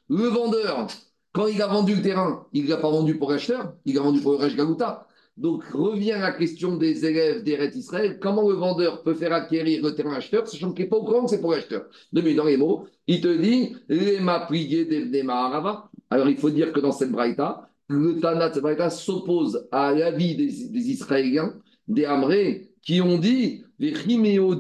Le 0.10 0.28
vendeur, 0.28 0.88
quand 1.32 1.48
il 1.48 1.62
a 1.62 1.68
vendu 1.68 1.96
le 1.96 2.02
terrain, 2.02 2.46
il 2.52 2.66
ne 2.66 2.70
l'a 2.70 2.76
pas 2.76 2.90
vendu 2.90 3.18
pour 3.18 3.32
l'acheteur, 3.32 3.72
il 3.86 3.96
l'a 3.96 4.02
vendu 4.02 4.20
pour 4.20 4.34
le 4.34 4.38
Raj 4.40 4.54
Gaouta. 4.54 5.08
Donc 5.38 5.64
revient 5.72 6.18
la 6.20 6.34
question 6.34 6.76
des 6.76 7.06
élèves 7.06 7.42
d'Eret 7.46 7.72
Israël. 7.74 8.20
Comment 8.20 8.50
le 8.50 8.56
vendeur 8.56 9.02
peut 9.02 9.14
faire 9.14 9.32
acquérir 9.32 9.82
le 9.82 9.96
terrain 9.96 10.16
acheteur, 10.16 10.46
sachant 10.46 10.74
qu'il 10.74 10.84
n'est 10.84 10.90
pas 10.90 10.98
au 10.98 11.06
courant 11.06 11.24
que 11.24 11.30
c'est 11.30 11.40
pour 11.40 11.54
l'acheteur 11.54 11.86
Demi 12.12 12.36
dans 12.36 12.44
les 12.44 12.58
mots, 12.58 12.86
il 13.08 13.22
te 13.22 13.34
dit 13.34 13.78
les 13.88 14.20
prié 14.46 14.84
des 14.84 15.26
Alors 16.10 16.28
il 16.28 16.36
faut 16.36 16.50
dire 16.50 16.74
que 16.74 16.82
dans 16.82 16.92
cette 16.92 17.14
braïta, 17.14 17.69
le 17.90 18.20
Tanat 18.20 18.52
braïta 18.62 18.90
s'oppose 18.90 19.68
à 19.72 19.94
l'avis 19.94 20.36
des, 20.36 20.92
Israéliens, 20.92 21.54
des 21.88 22.06
Amrés, 22.06 22.72
qui 22.82 23.02
ont 23.02 23.18
dit 23.18 23.64
les 23.80 23.94
Rappelez-vous 23.94 24.58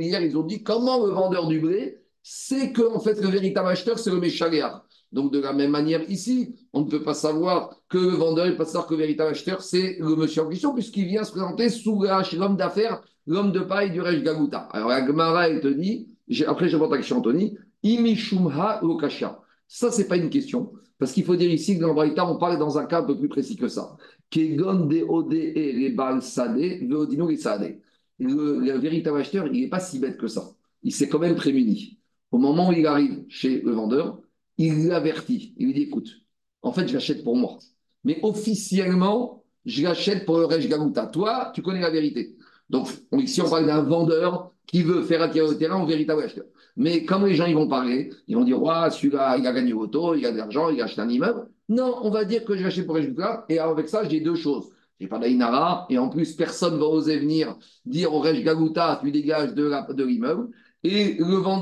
hier, 0.00 0.20
ils 0.20 0.36
ont 0.36 0.42
dit 0.42 0.62
comment 0.62 1.04
le 1.04 1.12
vendeur 1.12 1.48
du 1.48 1.60
blé 1.60 1.98
c'est 2.24 2.72
que 2.72 2.82
en 2.82 3.00
fait 3.00 3.20
le 3.20 3.28
véritable 3.28 3.68
acheteur 3.68 3.98
c'est 3.98 4.10
le 4.10 4.20
Méchaléar. 4.20 4.86
Donc, 5.12 5.30
de 5.30 5.40
la 5.40 5.52
même 5.52 5.70
manière, 5.70 6.00
ici, 6.10 6.54
on 6.72 6.80
ne 6.80 6.88
peut 6.88 7.02
pas 7.02 7.12
savoir 7.12 7.76
que 7.90 7.98
le 7.98 8.16
vendeur, 8.16 8.46
il 8.46 8.52
peut 8.52 8.58
pas 8.58 8.64
savoir 8.64 8.86
que 8.86 8.94
le 8.94 9.00
véritable 9.00 9.30
acheteur, 9.30 9.60
c'est 9.60 9.98
le 10.00 10.16
monsieur 10.16 10.42
en 10.42 10.48
question, 10.48 10.72
puisqu'il 10.72 11.06
vient 11.06 11.22
se 11.22 11.32
présenter 11.32 11.68
sous 11.68 12.02
l'homme 12.02 12.56
d'affaires, 12.56 13.02
l'homme 13.26 13.52
de 13.52 13.60
paille 13.60 13.90
du 13.90 14.00
Rej 14.00 14.22
Gaguta. 14.22 14.68
Alors, 14.72 14.88
la 14.88 15.06
Gemara, 15.06 15.50
elle 15.50 15.60
te 15.60 15.68
dit, 15.68 16.08
après, 16.46 16.70
je 16.70 16.78
vois 16.78 16.88
ta 16.88 16.96
question, 16.96 17.18
Anthony, 17.18 17.58
Imishumha 17.82 18.80
Lokasha. 18.82 19.38
Ça, 19.74 19.90
c'est 19.90 20.06
pas 20.06 20.18
une 20.18 20.28
question, 20.28 20.70
parce 20.98 21.12
qu'il 21.12 21.24
faut 21.24 21.34
dire 21.34 21.50
ici 21.50 21.78
que 21.78 21.80
dans 21.80 21.94
Braïta, 21.94 22.30
on 22.30 22.36
parle 22.36 22.58
dans 22.58 22.76
un 22.76 22.84
cas 22.84 23.00
un 23.00 23.04
peu 23.04 23.18
plus 23.18 23.30
précis 23.30 23.56
que 23.56 23.68
ça. 23.68 23.96
Kegon 24.28 24.84
de 24.84 25.00
Ode 25.00 26.20
Sade. 26.20 27.80
Le 28.18 28.76
véritable 28.76 29.18
acheteur, 29.18 29.46
il 29.46 29.62
n'est 29.62 29.68
pas 29.70 29.80
si 29.80 29.98
bête 29.98 30.18
que 30.18 30.26
ça. 30.28 30.50
Il 30.82 30.92
s'est 30.92 31.08
quand 31.08 31.20
même 31.20 31.36
prémuni. 31.36 31.98
Au 32.32 32.36
moment 32.36 32.68
où 32.68 32.72
il 32.72 32.86
arrive 32.86 33.24
chez 33.30 33.62
le 33.62 33.72
vendeur, 33.72 34.20
il 34.58 34.88
l'avertit. 34.88 35.54
Il 35.56 35.68
lui 35.68 35.72
dit 35.72 35.82
écoute, 35.84 36.20
en 36.60 36.72
fait, 36.74 36.86
je 36.86 36.92
l'achète 36.92 37.24
pour 37.24 37.38
moi. 37.38 37.56
Mais 38.04 38.20
officiellement, 38.22 39.42
je 39.64 39.84
l'achète 39.84 40.26
pour 40.26 40.36
le 40.36 40.44
Rej. 40.44 40.68
Toi, 41.14 41.50
tu 41.54 41.62
connais 41.62 41.80
la 41.80 41.90
vérité. 41.90 42.36
Donc, 42.68 42.90
ici, 43.14 43.40
on 43.40 43.48
parle 43.48 43.64
d'un 43.64 43.80
vendeur 43.80 44.52
qui 44.66 44.82
veut 44.82 45.02
faire 45.02 45.22
acquérir 45.22 45.50
le 45.50 45.56
terrain 45.56 45.82
au 45.82 45.86
véritable 45.86 46.24
acheteur. 46.24 46.44
Mais 46.76 47.04
comme 47.04 47.26
les 47.26 47.34
gens 47.34 47.46
ils 47.46 47.54
vont 47.54 47.68
parler, 47.68 48.10
ils 48.26 48.36
vont 48.36 48.44
dire 48.44 48.62
ouais, 48.62 48.90
celui-là, 48.90 49.36
il 49.38 49.46
a 49.46 49.52
gagné 49.52 49.72
auto, 49.72 50.14
il 50.14 50.24
a 50.26 50.32
de 50.32 50.38
l'argent, 50.38 50.70
il 50.70 50.80
a 50.80 50.84
acheté 50.84 51.00
un 51.00 51.08
immeuble. 51.08 51.48
Non, 51.68 51.96
on 52.02 52.10
va 52.10 52.24
dire 52.24 52.44
que 52.44 52.56
je 52.56 52.62
l'achète 52.62 52.86
pour 52.86 52.96
Galuta. 52.96 53.44
Et 53.48 53.58
avec 53.58 53.88
ça, 53.88 54.08
j'ai 54.08 54.20
deux 54.20 54.34
choses. 54.34 54.66
J'ai 55.00 55.08
pas 55.08 55.18
d'Ainara, 55.18 55.86
et 55.90 55.98
en 55.98 56.08
plus, 56.08 56.32
personne 56.34 56.74
ne 56.74 56.78
va 56.78 56.86
oser 56.86 57.18
venir 57.18 57.56
dire 57.84 58.14
au 58.14 58.20
Rej 58.20 58.42
Galuta, 58.42 59.00
tu 59.02 59.10
dégages 59.10 59.52
de 59.54 60.04
l'immeuble. 60.04 60.48
Et 60.84 61.18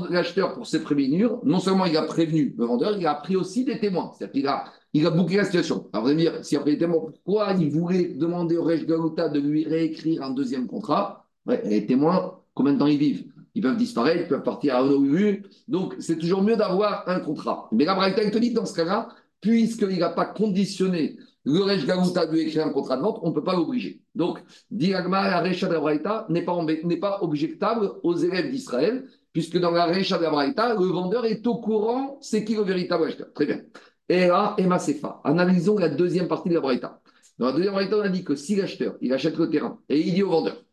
l'acheteur, 0.09 0.53
pour 0.53 0.65
se 0.65 0.77
prévenir, 0.77 1.37
non 1.43 1.59
seulement 1.59 1.85
il 1.85 1.95
a 1.95 2.03
prévenu 2.03 2.55
le 2.57 2.65
vendeur, 2.65 2.97
il 2.97 3.05
a 3.05 3.15
pris 3.15 3.35
aussi 3.35 3.63
des 3.65 3.79
témoins. 3.79 4.11
C'est-à-dire 4.17 4.33
qu'il 4.33 4.47
a, 4.47 4.65
il 4.93 5.05
a 5.05 5.11
bouclé 5.11 5.37
la 5.37 5.45
situation. 5.45 5.89
Alors, 5.93 6.05
vous 6.05 6.11
allez 6.11 6.17
me 6.17 6.31
dire, 6.31 6.45
s'il 6.45 6.57
a 6.57 6.61
pris 6.61 6.73
des 6.73 6.79
témoins, 6.79 7.01
pourquoi 7.23 7.53
il 7.59 7.69
voulait 7.69 8.09
demander 8.15 8.57
au 8.57 8.63
Rej 8.63 8.85
Galuta 8.85 9.29
de 9.29 9.39
lui 9.39 9.65
réécrire 9.65 10.23
un 10.23 10.31
deuxième 10.31 10.67
contrat? 10.67 11.25
Les 11.45 11.85
témoins, 11.85 12.39
combien 12.53 12.73
de 12.73 12.79
temps 12.79 12.87
ils 12.87 12.97
vivent? 12.97 13.30
Ils 13.55 13.61
peuvent 13.61 13.77
disparaître, 13.77 14.21
ils 14.21 14.27
peuvent 14.27 14.43
partir 14.43 14.75
à 14.75 14.83
ONU. 14.83 15.43
Donc, 15.67 15.95
c'est 15.99 16.17
toujours 16.17 16.41
mieux 16.41 16.55
d'avoir 16.55 17.07
un 17.07 17.19
contrat. 17.19 17.67
Mais 17.71 17.85
la 17.85 17.95
Braïta, 17.95 18.23
il 18.23 18.31
te 18.31 18.37
dit, 18.37 18.51
dans 18.51 18.65
ce 18.65 18.75
cas-là, 18.75 19.09
puisqu'il 19.41 19.99
n'a 19.99 20.09
pas 20.09 20.25
conditionné 20.25 21.17
le 21.43 21.61
Rej 21.63 21.85
Galuta 21.85 22.27
de 22.27 22.33
lui 22.33 22.41
écrire 22.41 22.65
un 22.65 22.69
contrat 22.69 22.97
de 22.97 23.01
vente, 23.01 23.19
on 23.23 23.29
ne 23.29 23.33
peut 23.33 23.43
pas 23.43 23.55
l'obliger. 23.55 24.01
Donc, 24.13 24.43
Diragma, 24.69 25.27
la 25.27 25.41
Recha 25.41 25.67
de 25.67 26.31
n'est 26.31 26.43
pas, 26.43 26.63
n'est 26.83 26.97
pas 26.97 27.19
objectable 27.21 27.91
aux 28.03 28.15
élèves 28.15 28.51
d'Israël, 28.51 29.05
puisque 29.33 29.57
dans 29.57 29.71
la 29.71 29.85
Recha 29.85 30.17
de 30.17 30.23
le 30.23 30.91
vendeur 30.91 31.25
est 31.25 31.45
au 31.47 31.55
courant, 31.55 32.19
c'est 32.21 32.43
qui 32.43 32.55
le 32.55 32.61
véritable 32.61 33.05
acheteur. 33.05 33.33
Très 33.33 33.45
bien. 33.45 33.61
Et 34.07 34.27
là, 34.27 34.55
Emma 34.57 34.77
Sefa. 34.77 35.21
Analysons 35.23 35.77
la 35.77 35.89
deuxième 35.89 36.27
partie 36.27 36.49
de 36.49 36.55
la 36.55 36.61
Braïta. 36.61 37.01
Dans 37.39 37.47
la 37.47 37.53
deuxième 37.53 37.73
Braïta, 37.73 37.97
on 37.97 38.01
a 38.01 38.09
dit 38.09 38.23
que 38.23 38.35
si 38.35 38.55
l'acheteur, 38.55 38.97
il 39.01 39.11
achète 39.13 39.37
le 39.37 39.49
terrain, 39.49 39.79
et 39.89 39.99
il 39.99 40.13
dit 40.13 40.21
au 40.21 40.29
vendeur, 40.29 40.63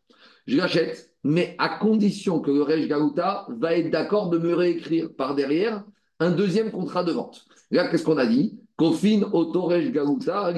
je 0.49 0.57
l'achète, 0.57 1.13
mais 1.23 1.55
à 1.59 1.69
condition 1.69 2.39
que 2.39 2.49
le 2.49 2.63
Rej 2.63 2.87
Galuta 2.87 3.45
va 3.49 3.75
être 3.75 3.91
d'accord 3.91 4.29
de 4.29 4.39
me 4.39 4.55
réécrire 4.55 5.13
par 5.13 5.35
derrière 5.35 5.83
un 6.19 6.31
deuxième 6.31 6.71
contrat 6.71 7.03
de 7.03 7.11
vente. 7.11 7.45
Là, 7.69 7.87
qu'est-ce 7.87 8.03
qu'on 8.03 8.17
a 8.17 8.25
dit? 8.25 8.59
Kofin 8.75 9.29
Auto 9.31 9.65
Rej 9.65 9.91
Galuta 9.91 10.51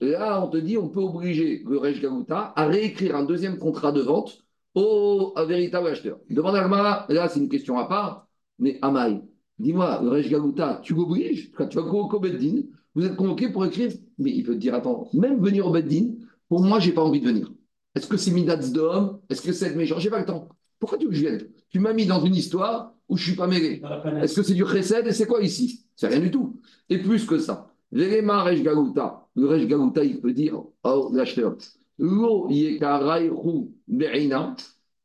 Là, 0.00 0.42
on 0.44 0.48
te 0.48 0.56
dit, 0.56 0.76
on 0.76 0.88
peut 0.88 1.00
obliger 1.00 1.62
le 1.64 1.78
Rej 1.78 2.00
Galuta 2.00 2.52
à 2.56 2.66
réécrire 2.66 3.14
un 3.14 3.24
deuxième 3.24 3.56
contrat 3.58 3.92
de 3.92 4.00
vente 4.00 4.38
au 4.74 5.32
véritable 5.46 5.86
acheteur. 5.86 6.18
Demande 6.28 6.56
à 6.56 7.06
là, 7.08 7.28
c'est 7.28 7.38
une 7.38 7.48
question 7.48 7.78
à 7.78 7.84
part, 7.84 8.26
mais 8.58 8.80
Amaï, 8.82 9.22
dis-moi, 9.60 10.00
le 10.02 10.08
Rej 10.08 10.28
Galuta, 10.28 10.80
tu 10.82 10.94
l'obliges? 10.94 11.52
Quand 11.52 11.68
tu 11.68 11.76
vas 11.76 11.84
au 11.84 12.18
Beddin, 12.18 12.62
vous 12.96 13.06
êtes 13.06 13.14
convoqué 13.14 13.48
pour 13.48 13.64
écrire, 13.64 13.92
mais 14.18 14.32
il 14.32 14.42
peut 14.42 14.54
te 14.54 14.58
dire, 14.58 14.74
attends, 14.74 15.08
même 15.12 15.40
venir 15.40 15.68
au 15.68 15.70
Beddin, 15.70 16.14
pour 16.48 16.62
moi, 16.62 16.80
j'ai 16.80 16.92
pas 16.92 17.02
envie 17.02 17.20
de 17.20 17.26
venir. 17.26 17.48
Est-ce 17.94 18.06
que 18.06 18.16
c'est 18.16 18.30
Midats 18.30 18.56
d'homme? 18.56 19.20
Est-ce 19.28 19.42
que 19.42 19.52
c'est 19.52 19.74
méchant? 19.74 19.98
J'ai 19.98 20.10
pas 20.10 20.18
le 20.18 20.26
temps. 20.26 20.48
Pourquoi 20.78 20.98
tu 20.98 21.04
veux 21.04 21.10
que 21.10 21.16
je 21.16 21.20
vienne 21.20 21.48
Tu 21.70 21.78
m'as 21.78 21.92
mis 21.92 22.06
dans 22.06 22.24
une 22.24 22.34
histoire 22.34 22.94
où 23.08 23.16
je 23.16 23.24
suis 23.24 23.36
pas 23.36 23.46
mêlé? 23.46 23.82
Est-ce 24.20 24.36
que 24.36 24.42
c'est 24.42 24.54
du 24.54 24.66
chesed 24.66 25.06
et 25.06 25.12
c'est 25.12 25.26
quoi 25.26 25.42
ici? 25.42 25.86
C'est 25.96 26.08
rien 26.08 26.20
du 26.20 26.30
tout. 26.30 26.60
Et 26.90 26.98
plus 26.98 27.24
que 27.24 27.38
ça, 27.38 27.70
Vérema 27.92 28.42
Rej 28.42 28.62
Galuta, 28.62 29.28
le 29.36 29.46
Rej 29.46 29.66
Galuta, 29.66 30.04
il 30.04 30.20
peut 30.20 30.32
dire, 30.32 30.60
oh, 30.82 31.10
l'acheteur, 31.14 31.56
Lo 31.98 32.48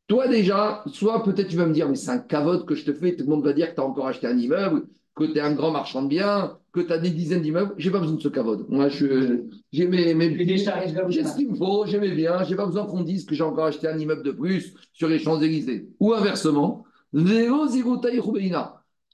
Toi 0.07 0.27
déjà, 0.27 0.83
soit 0.87 1.23
peut-être 1.23 1.47
tu 1.47 1.55
vas 1.55 1.67
me 1.67 1.73
dire, 1.73 1.87
mais 1.87 1.95
c'est 1.95 2.09
un 2.09 2.17
cavote 2.17 2.65
que 2.65 2.73
je 2.73 2.85
te 2.85 2.93
fais, 2.93 3.15
tout 3.15 3.25
le 3.25 3.29
monde 3.29 3.43
va 3.43 3.53
dire 3.53 3.69
que 3.69 3.75
tu 3.75 3.81
as 3.81 3.85
encore 3.85 4.07
acheté 4.07 4.25
un 4.25 4.37
immeuble, 4.37 4.87
que 5.19 5.25
tu 5.25 5.37
es 5.37 5.41
un 5.41 5.51
grand 5.51 5.71
marchand 5.71 6.01
de 6.01 6.07
biens, 6.07 6.57
que 6.71 6.79
tu 6.79 6.93
as 6.93 6.97
des 6.97 7.09
dizaines 7.09 7.41
d'immeubles. 7.41 7.73
J'ai 7.77 7.91
pas 7.91 7.99
besoin 7.99 8.15
de 8.15 8.21
ce 8.21 8.29
cavote. 8.29 8.69
Moi, 8.69 8.87
j'ai 8.87 9.87
mes, 9.87 10.13
mes 10.13 10.45
j'ai 10.47 10.57
ce 10.57 11.35
qu'il 11.35 11.51
me 11.51 11.55
faut, 11.55 11.85
j'ai 11.85 11.99
mes 11.99 12.11
biens, 12.11 12.43
j'ai 12.43 12.55
pas 12.55 12.65
besoin 12.65 12.85
qu'on 12.85 13.01
dise 13.01 13.25
que 13.25 13.35
j'ai 13.35 13.43
encore 13.43 13.65
acheté 13.65 13.87
un 13.87 13.97
immeuble 13.97 14.23
de 14.23 14.31
plus 14.31 14.73
sur 14.93 15.09
les 15.09 15.19
Champs-Élysées. 15.19 15.89
Ou 15.99 16.13
inversement, 16.13 16.85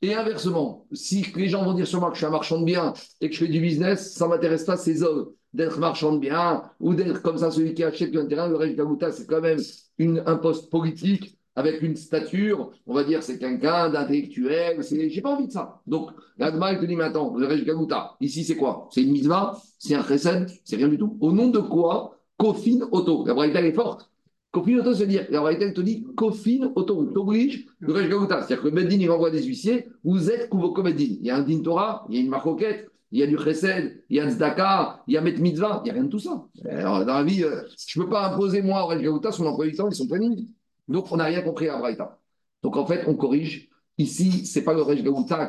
et 0.02 0.14
inversement, 0.14 0.86
si 0.92 1.26
les 1.36 1.48
gens 1.48 1.64
vont 1.64 1.74
dire 1.74 1.88
sur 1.88 2.00
moi 2.00 2.10
que 2.10 2.16
je 2.16 2.20
suis 2.20 2.28
un 2.28 2.32
marchand 2.32 2.60
de 2.60 2.66
biens 2.66 2.94
et 3.22 3.30
que 3.30 3.34
je 3.34 3.40
fais 3.40 3.52
du 3.52 3.60
business, 3.60 4.14
ça 4.14 4.28
m'intéresse 4.28 4.66
pas 4.66 4.78
ces 4.78 5.02
hommes 5.02 5.30
d'être 5.54 5.80
marchand 5.80 6.12
de 6.12 6.20
biens 6.20 6.64
ou 6.80 6.94
d'être 6.94 7.22
comme 7.22 7.38
ça 7.38 7.50
celui 7.50 7.74
qui 7.74 7.84
achète 7.84 8.16
un 8.16 8.26
terrain. 8.26 8.48
Le 8.50 8.58
Rêche 8.58 8.76
Gagouta, 8.76 9.12
c'est 9.12 9.26
quand 9.26 9.42
même 9.42 9.60
une, 9.98 10.22
un 10.26 10.36
poste 10.36 10.70
politique 10.70 11.38
avec 11.56 11.82
une 11.82 11.96
stature. 11.96 12.72
On 12.86 12.94
va 12.94 13.04
dire 13.04 13.24
c'est 13.24 13.40
quelqu'un 13.40 13.90
d'intellectuel. 13.90 14.82
J'ai 15.10 15.22
pas 15.22 15.36
envie 15.36 15.48
de 15.48 15.52
ça. 15.52 15.82
Donc, 15.88 16.12
l'Agma, 16.38 16.74
il 16.74 16.80
te 16.80 16.86
dit 16.86 16.96
maintenant, 16.96 17.36
le 17.36 17.48
Rêche 17.48 17.64
Gagouta, 17.64 18.16
ici 18.22 18.44
c'est 18.44 18.56
quoi? 18.56 18.88
C'est 18.92 19.04
une 19.04 19.12
mitzvah 19.12 19.58
C'est 19.80 19.96
un 19.96 20.04
chesed 20.04 20.50
C'est 20.64 20.76
rien 20.76 20.88
du 20.88 20.98
tout. 20.98 21.18
Au 21.22 21.32
nom 21.32 21.48
de 21.48 21.60
quoi? 21.60 22.18
Kofin 22.38 22.82
Auto. 22.92 23.26
La 23.26 23.34
Braïta 23.34 23.62
est 23.62 23.72
forte. 23.72 24.10
Kofin 24.56 24.80
auto, 24.80 24.94
c'est 24.94 25.06
dire, 25.06 25.28
la 25.32 25.42
réalité, 25.42 25.66
elle 25.66 25.74
te 25.74 25.82
dit 25.82 26.06
Kofin 26.16 26.72
auto, 26.76 27.04
t'oblige 27.08 27.68
le 27.80 27.92
Resh 27.92 28.08
C'est-à-dire 28.08 28.62
que 28.62 28.68
le 28.70 28.74
Beddin, 28.74 29.02
il 29.02 29.12
envoie 29.12 29.30
des 29.30 29.44
huissiers, 29.44 29.90
vous 30.06 30.32
êtes 30.32 30.48
Kouvoko 30.48 30.82
Beddin. 30.82 31.18
Il 31.20 31.26
y 31.26 31.30
a 31.30 31.36
un 31.36 31.42
Din 31.42 31.62
Torah, 31.62 32.06
il 32.10 32.16
y 32.16 32.20
a 32.20 32.22
une 32.22 32.30
marcoquette, 32.30 32.90
il 33.12 33.20
y 33.20 33.24
a 33.24 33.28
du 33.28 33.38
Chesed, 33.38 34.02
il 34.10 34.16
y 34.16 34.20
a 34.22 34.26
un 34.26 34.30
Tzedaka, 34.30 35.04
il 35.08 35.14
y 35.14 35.18
a 35.18 35.22
Met 35.22 35.36
Mitzvah, 35.38 35.82
il 35.84 35.86
n'y 35.86 35.90
a 35.90 35.94
rien 35.94 36.04
de 36.06 36.10
tout 36.10 36.20
ça. 36.20 36.46
Alors, 36.70 37.06
dans 37.06 37.16
la 37.16 37.24
vie, 37.24 37.44
euh, 37.44 37.64
je 37.86 38.00
ne 38.00 38.06
peux 38.06 38.10
pas 38.10 38.32
imposer, 38.32 38.62
moi, 38.62 38.84
au 38.84 38.88
Resh 38.88 39.36
son 39.36 39.46
emploi 39.46 39.66
du 39.66 39.74
temps 39.74 39.90
et 39.90 39.94
son 39.94 40.08
planning. 40.08 40.48
Donc, 40.88 41.12
on 41.12 41.18
n'a 41.18 41.26
rien 41.26 41.42
compris 41.42 41.70
à 41.70 41.78
Braïta. 41.78 42.20
Donc, 42.64 42.78
en 42.78 42.86
fait, 42.86 43.06
on 43.08 43.16
corrige. 43.16 43.70
Ici, 43.98 44.46
ce 44.46 44.60
n'est 44.60 44.66
pas 44.66 44.74
le 44.74 44.82
Resh 44.82 45.02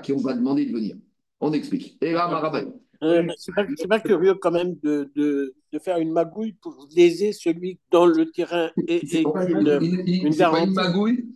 qui 0.02 0.12
on 0.12 0.19
va 0.19 0.35
demander 0.35 0.66
de 0.66 0.73
venir. 0.73 0.97
On 1.40 1.52
explique. 1.52 1.99
Et 2.00 2.12
là, 2.12 2.28
Marabel. 2.28 2.73
Euh, 3.02 3.26
c'est 3.37 3.55
pas, 3.55 3.66
pas, 3.88 4.00
curieux 4.00 4.35
quand 4.35 4.50
même 4.50 4.76
de, 4.83 5.11
de, 5.14 5.55
de, 5.73 5.78
faire 5.78 5.99
une 5.99 6.12
magouille 6.12 6.55
pour 6.55 6.88
léser 6.97 7.33
celui 7.33 7.78
dans 7.90 8.07
le 8.07 8.31
terrain 8.31 8.71
et, 8.88 8.97
et 8.97 9.21
une, 9.21 9.28
une, 9.50 10.26
une 10.26 10.35
Pas 10.35 10.61
une 10.61 10.73
magouille. 10.73 11.26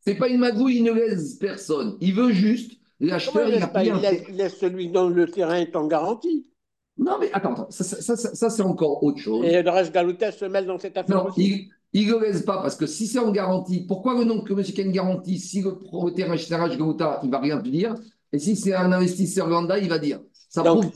C'est 0.00 0.14
pas, 0.14 0.26
pas, 0.26 0.28
une 0.28 0.38
magouille, 0.38 0.78
il 0.78 0.84
ne 0.84 0.92
laisse 0.92 1.34
personne. 1.34 1.96
Il 2.00 2.14
veut 2.14 2.32
juste 2.32 2.80
l'acheteur. 2.98 3.48
Il, 3.48 3.54
il, 3.54 3.94
laisse, 4.00 4.22
il 4.28 4.36
laisse 4.36 4.56
celui 4.56 4.90
dont 4.90 5.08
le 5.08 5.28
terrain 5.28 5.56
est 5.56 5.76
en 5.76 5.86
garantie. 5.86 6.50
Non, 6.98 7.18
mais 7.20 7.30
attends, 7.32 7.70
ça, 7.70 7.84
ça, 7.84 8.16
ça, 8.16 8.34
ça 8.34 8.50
c'est 8.50 8.62
encore 8.62 9.04
autre 9.04 9.18
chose. 9.18 9.44
Et 9.44 9.62
le 9.62 9.70
reste 9.70 9.92
se 9.92 10.44
mêle 10.46 10.66
dans 10.66 10.78
cette 10.78 10.96
affaire 10.96 11.24
non, 11.24 11.28
aussi. 11.28 11.68
Il 11.98 12.08
ne 12.08 12.12
le 12.12 12.26
laisse 12.26 12.42
pas 12.42 12.58
parce 12.58 12.76
que 12.76 12.84
si 12.84 13.06
c'est 13.06 13.18
en 13.18 13.30
garantie, 13.30 13.86
pourquoi 13.88 14.18
le 14.18 14.24
nom 14.24 14.42
que 14.42 14.52
monsieur 14.52 14.78
une 14.84 14.92
garantie 14.92 15.38
Si 15.38 15.62
le 15.62 15.78
propriétaire 15.78 16.30
est 16.30 16.50
Galouta, 16.50 17.20
il 17.22 17.28
ne 17.28 17.32
va 17.32 17.40
rien 17.40 17.58
te 17.58 17.70
dire. 17.70 17.94
Et 18.34 18.38
si 18.38 18.54
c'est 18.54 18.74
un 18.74 18.92
investisseur 18.92 19.48
lambda, 19.48 19.78
il 19.78 19.88
va 19.88 19.98
dire. 19.98 20.20
Ça 20.50 20.62
donc, 20.62 20.92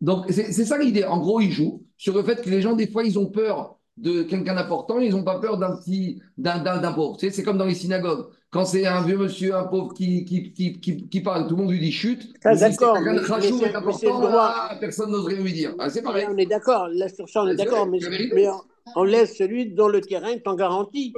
donc 0.00 0.26
c'est 0.30 0.64
ça 0.64 0.76
l'idée. 0.76 1.04
En 1.04 1.18
gros, 1.18 1.40
il 1.40 1.52
joue 1.52 1.84
sur 1.96 2.16
le 2.16 2.24
fait 2.24 2.42
que 2.42 2.50
les 2.50 2.60
gens, 2.60 2.74
des 2.74 2.88
fois, 2.88 3.04
ils 3.04 3.16
ont 3.16 3.26
peur 3.26 3.76
de 3.96 4.24
quelqu'un 4.24 4.56
d'important, 4.56 4.98
ils 4.98 5.12
n'ont 5.12 5.22
pas 5.22 5.38
peur 5.38 5.56
d'un 5.56 5.76
petit, 5.76 6.20
d'un 6.36 6.92
pauvre. 6.92 7.16
Tu 7.16 7.26
sais, 7.26 7.32
c'est 7.32 7.42
comme 7.44 7.58
dans 7.58 7.66
les 7.66 7.74
synagogues. 7.74 8.26
Quand 8.50 8.64
c'est 8.64 8.86
un 8.86 9.02
vieux 9.02 9.18
monsieur, 9.18 9.54
un 9.54 9.64
pauvre 9.64 9.94
qui, 9.94 10.24
qui, 10.24 10.52
qui, 10.52 10.80
qui, 10.80 11.20
parle, 11.20 11.46
tout 11.46 11.54
le 11.54 11.62
monde 11.62 11.70
lui 11.70 11.78
dit 11.78 11.92
chute. 11.92 12.32
Ah, 12.44 12.56
d'accord. 12.56 12.98
Mais, 13.00 13.20
ah, 13.28 14.76
personne 14.80 15.12
n'oserait 15.12 15.36
lui 15.36 15.52
dire. 15.52 15.74
Ah, 15.78 15.90
c'est 15.90 16.02
pareil. 16.02 16.26
on 16.28 16.36
est 16.38 16.46
d'accord. 16.46 16.88
Là, 16.88 17.08
sur 17.08 17.28
ça, 17.28 17.42
on 17.42 17.48
est 17.48 17.56
d'accord. 17.56 17.86
Mais, 17.86 17.98
mais, 18.32 18.48
on 18.96 19.04
laisse 19.04 19.36
celui 19.36 19.72
dont 19.72 19.88
le 19.88 20.00
terrain 20.00 20.28
est 20.28 20.46
en 20.46 20.54
garantie. 20.54 21.12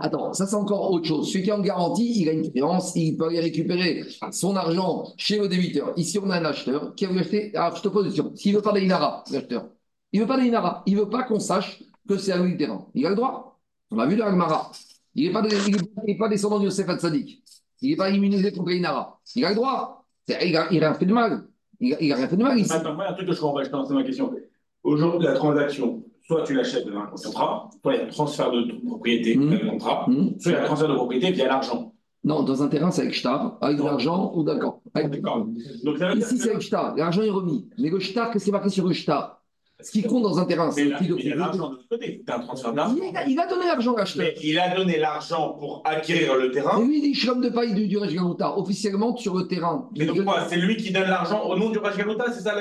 Attends, 0.00 0.32
ça 0.32 0.46
c'est 0.46 0.56
encore 0.56 0.90
autre 0.90 1.06
chose. 1.06 1.30
Celui 1.30 1.44
qui 1.44 1.50
est 1.50 1.52
en 1.52 1.60
garantie, 1.60 2.20
il 2.20 2.28
a 2.28 2.32
une 2.32 2.50
créance, 2.50 2.96
il 2.96 3.16
peut 3.16 3.26
aller 3.26 3.40
récupérer 3.40 4.02
son 4.32 4.56
argent 4.56 5.12
chez 5.16 5.38
le 5.38 5.46
débiteur. 5.46 5.92
Ici, 5.96 6.18
on 6.18 6.28
a 6.30 6.38
un 6.38 6.44
acheteur 6.44 6.94
qui 6.96 7.04
a 7.04 7.08
voulu 7.08 7.20
acheter. 7.20 7.54
Alors, 7.54 7.76
je 7.76 7.82
te 7.82 7.88
pose 7.88 8.06
une 8.06 8.12
question. 8.12 8.34
S'il 8.34 8.52
ne 8.52 8.56
veut 8.56 8.62
pas 8.62 8.72
d'Inara, 8.72 9.22
l'acheteur, 9.30 9.68
il 10.12 10.20
ne 10.20 10.24
veut 10.24 10.28
pas 10.28 10.40
d'Inara, 10.40 10.82
il 10.86 10.94
ne 10.94 11.00
veut 11.00 11.08
pas 11.08 11.22
qu'on 11.22 11.38
sache 11.38 11.82
que 12.08 12.16
c'est 12.16 12.32
à 12.32 12.38
lui 12.38 12.52
le 12.52 12.56
terrain. 12.56 12.86
Il 12.94 13.06
a 13.06 13.10
le 13.10 13.16
droit. 13.16 13.60
On 13.90 13.96
l'a 13.96 14.06
vu 14.06 14.16
dans 14.16 14.26
Agmara. 14.26 14.72
Il 15.14 15.26
n'est 15.26 15.32
pas, 15.32 15.42
pas, 16.18 16.28
descendant 16.28 16.58
de 16.58 16.64
Yosef 16.64 16.88
Hatzadik. 16.88 17.42
Il 17.80 17.90
n'est 17.90 17.96
pas 17.96 18.10
immunisé 18.10 18.52
contre 18.52 18.72
Inara. 18.72 19.20
Il 19.36 19.44
a 19.44 19.50
le 19.50 19.54
droit. 19.54 20.04
Il 20.28 20.52
n'a 20.52 20.64
rien 20.64 20.94
fait 20.94 21.06
de 21.06 21.12
mal. 21.12 21.46
Il 21.80 22.08
n'a 22.08 22.16
rien 22.16 22.28
fait 22.28 22.36
de 22.36 22.42
mal 22.42 22.58
ici. 22.58 22.72
Attends, 22.72 22.94
moi, 22.94 23.08
un 23.08 23.12
truc 23.12 23.28
que 23.28 23.34
je 23.34 23.40
comprends 23.40 23.54
pas, 23.54 23.64
je 23.64 23.70
pense, 23.70 23.88
c'est 23.88 23.94
ma 23.94 24.02
question. 24.02 24.34
Aujourd'hui, 24.82 25.26
la 25.26 25.34
transaction, 25.34 26.02
soit 26.26 26.42
tu 26.42 26.54
l'achètes 26.54 26.86
dans 26.86 26.98
un 26.98 27.06
contrat, 27.06 27.68
soit 27.82 27.94
il 27.94 27.98
y 27.98 28.00
a 28.00 28.04
un 28.04 28.08
transfert 28.08 28.50
de 28.50 28.72
propriété 28.86 29.36
mmh. 29.36 29.50
dans 29.50 29.70
contrat, 29.70 30.06
mmh. 30.08 30.40
soit 30.40 30.52
il 30.52 30.54
y 30.54 30.56
a 30.56 30.62
un 30.62 30.64
transfert 30.64 30.88
de 30.88 30.94
propriété 30.94 31.32
via 31.32 31.46
l'argent. 31.46 31.94
Non, 32.24 32.42
dans 32.42 32.62
un 32.62 32.68
terrain, 32.68 32.90
c'est 32.90 33.02
avec 33.02 33.12
shtar, 33.12 33.58
avec 33.60 33.76
de 33.76 33.82
l'argent 33.82 34.32
ou 34.34 34.42
d'accord. 34.44 34.80
D'accord. 34.94 35.46
Ici, 36.16 36.38
c'est 36.38 36.50
avec 36.50 36.62
shtar, 36.62 36.96
l'argent 36.96 37.22
est 37.22 37.30
remis. 37.30 37.68
Mais 37.78 37.90
le 37.90 37.98
shtar, 37.98 38.30
qu'est-ce 38.30 38.44
qui 38.44 38.50
est 38.50 38.52
marqué 38.52 38.70
sur 38.70 38.86
le 38.86 38.94
shtar? 38.94 39.42
Ce 39.80 39.90
qui 39.90 40.02
compte 40.02 40.22
dans 40.22 40.38
un 40.38 40.46
terrain, 40.46 40.70
c'est 40.70 40.84
le 40.84 40.96
Il 41.18 41.32
a 41.32 41.36
l'argent 41.36 41.68
de 41.68 41.74
l'autre 41.74 41.88
côté. 41.90 42.24
un 42.26 42.38
transfert 42.38 42.72
d'argent. 42.72 42.96
Il, 43.26 43.38
a 43.38 43.46
donné 43.46 43.66
l'argent 43.66 43.94
à 43.94 43.98
l'acheteur. 43.98 44.28
Il 44.42 44.58
a 44.58 44.74
donné 44.74 44.98
l'argent 44.98 45.50
pour 45.58 45.82
acquérir 45.84 46.36
le 46.36 46.50
terrain. 46.52 46.78
Mais 46.78 46.86
oui, 46.86 47.00
il 47.04 47.12
dit 47.12 47.40
de 47.40 47.48
paille 47.50 47.74
du, 47.74 47.88
du 47.88 47.98
officiellement 47.98 49.14
sur 49.16 49.34
le 49.34 49.46
terrain. 49.46 49.90
Mais 49.98 50.06
donc 50.06 50.24
quoi 50.24 50.46
C'est 50.48 50.56
lui 50.56 50.78
qui 50.78 50.90
donne 50.92 51.08
l'argent 51.08 51.42
au 51.42 51.58
nom 51.58 51.68
du 51.68 51.80
Galouta, 51.80 52.32
c'est 52.32 52.40
ça 52.40 52.54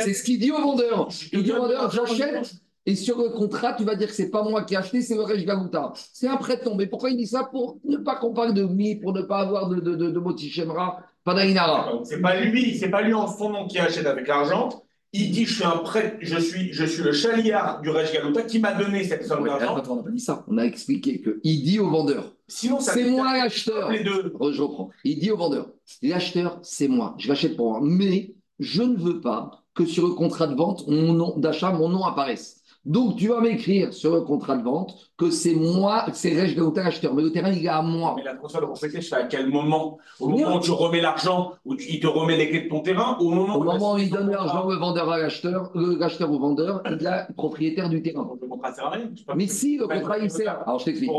C'est 0.00 0.12
ce 0.12 0.22
qu'il 0.22 0.38
dit 0.38 0.50
au 0.50 0.60
vendeur. 0.60 1.08
Il 1.32 1.42
dit 1.42 1.52
au 1.52 1.62
vendeur 1.62 1.90
j'achète. 1.90 2.60
Et 2.88 2.94
sur 2.94 3.18
le 3.18 3.30
contrat, 3.30 3.74
tu 3.74 3.84
vas 3.84 3.96
dire 3.96 4.06
que 4.06 4.14
c'est 4.14 4.30
pas 4.30 4.44
moi 4.44 4.62
qui 4.62 4.74
ai 4.74 4.76
acheté, 4.76 5.02
c'est 5.02 5.16
le 5.16 5.22
Rej 5.22 5.44
Galouta. 5.44 5.92
C'est 6.12 6.28
un 6.28 6.36
prêt 6.36 6.60
tombé. 6.60 6.86
Pourquoi 6.86 7.10
il 7.10 7.16
dit 7.16 7.26
ça 7.26 7.42
Pour 7.50 7.78
ne 7.84 7.96
pas 7.96 8.14
qu'on 8.14 8.32
parle 8.32 8.54
de 8.54 8.62
mi, 8.62 8.94
pour 8.94 9.12
ne 9.12 9.22
pas 9.22 9.40
avoir 9.40 9.68
de, 9.68 9.80
de, 9.80 9.96
de, 9.96 10.10
de 10.10 10.18
Motichemra, 10.20 11.00
Panainara. 11.24 12.00
C'est 12.04 12.20
pas 12.20 12.40
lui, 12.40 12.78
c'est 12.78 12.88
pas 12.88 13.02
lui 13.02 13.12
en 13.12 13.26
son 13.26 13.50
nom 13.50 13.66
qui 13.66 13.80
achète 13.80 14.06
avec 14.06 14.28
l'argent. 14.28 14.84
Il 15.12 15.32
dit 15.32 15.46
je 15.46 15.54
suis 15.54 15.64
un 15.64 15.78
prêt, 15.78 16.18
je 16.20 16.38
suis, 16.38 16.72
je 16.72 16.84
suis 16.84 17.02
le 17.02 17.12
chaliard 17.12 17.80
du 17.80 17.90
Rej 17.90 18.12
Galouta 18.12 18.42
qui 18.42 18.60
m'a 18.60 18.74
donné 18.74 19.02
cette 19.02 19.26
somme 19.26 19.44
d'argent. 19.44 19.82
On 19.88 19.96
n'a 19.96 20.02
pas 20.04 20.10
dit 20.10 20.20
ça. 20.20 20.44
On 20.46 20.56
a 20.58 20.62
expliqué 20.62 21.20
qu'il 21.20 21.64
dit 21.64 21.80
au 21.80 21.90
vendeur. 21.90 22.36
Sinon, 22.46 22.78
c'est 22.78 23.10
moi 23.10 23.36
l'acheteur. 23.36 23.90
Les 23.90 24.04
deux. 24.04 24.32
Je 24.52 24.62
reprends. 24.62 24.90
Il 25.02 25.18
dit 25.18 25.32
au 25.32 25.36
vendeur 25.36 25.70
l'acheteur, 26.02 26.60
c'est 26.62 26.86
moi. 26.86 27.16
Je 27.18 27.28
l'achète 27.28 27.56
pour 27.56 27.70
moi. 27.70 27.80
Mais 27.82 28.34
je 28.60 28.82
ne 28.82 28.96
veux 28.96 29.20
pas 29.20 29.64
que 29.74 29.84
sur 29.84 30.06
le 30.06 30.14
contrat 30.14 30.46
de 30.46 30.54
vente, 30.54 30.86
mon 30.86 31.12
nom 31.12 31.36
d'achat, 31.36 31.72
mon 31.72 31.88
nom 31.88 32.04
apparaisse. 32.04 32.55
Donc, 32.86 33.16
tu 33.16 33.26
vas 33.26 33.40
m'écrire 33.40 33.92
sur 33.92 34.14
le 34.14 34.20
contrat 34.20 34.56
de 34.56 34.62
vente 34.62 34.94
que 35.16 35.28
c'est 35.28 35.56
moi, 35.56 36.06
c'est 36.12 36.40
Rech 36.40 36.56
acheteur, 36.76 37.14
mais 37.14 37.22
le 37.22 37.32
terrain, 37.32 37.50
il 37.50 37.64
est 37.64 37.68
à 37.68 37.82
moi. 37.82 38.14
Mais 38.16 38.22
la 38.22 38.36
transfert 38.36 38.60
de 38.60 38.66
propriété, 38.66 39.00
fais 39.00 39.16
à 39.16 39.24
quel 39.24 39.50
moment? 39.50 39.98
Au 40.20 40.28
moment 40.28 40.56
où 40.56 40.60
tu 40.60 40.70
remets 40.70 41.00
l'argent, 41.00 41.54
où 41.64 41.74
il 41.74 41.98
te 41.98 42.06
remet 42.06 42.36
les 42.36 42.48
clés 42.48 42.62
de 42.62 42.68
ton 42.68 42.80
terrain, 42.80 43.16
au 43.18 43.30
moment, 43.30 43.56
au 43.56 43.64
moment 43.64 43.94
où 43.94 43.98
il 43.98 44.08
donne 44.08 44.30
l'argent, 44.30 44.68
le 44.68 44.76
vendeur 44.76 45.10
à 45.10 45.18
l'acheteur, 45.18 45.72
l'acheteur 45.74 46.30
au 46.30 46.38
vendeur, 46.38 46.80
il 46.86 47.04
est 47.04 47.34
propriétaire 47.34 47.88
du 47.88 48.02
terrain. 48.02 48.30
le 48.40 48.46
contrat 48.46 48.72
sert 48.72 48.86
à 48.86 48.90
rien. 48.90 49.10
Mais 49.34 49.48
si, 49.48 49.78
le 49.78 49.88
contrat, 49.88 50.18
il 50.18 50.30
sert. 50.30 50.62
Alors, 50.62 50.78
je 50.78 50.84
t'explique. 50.84 51.10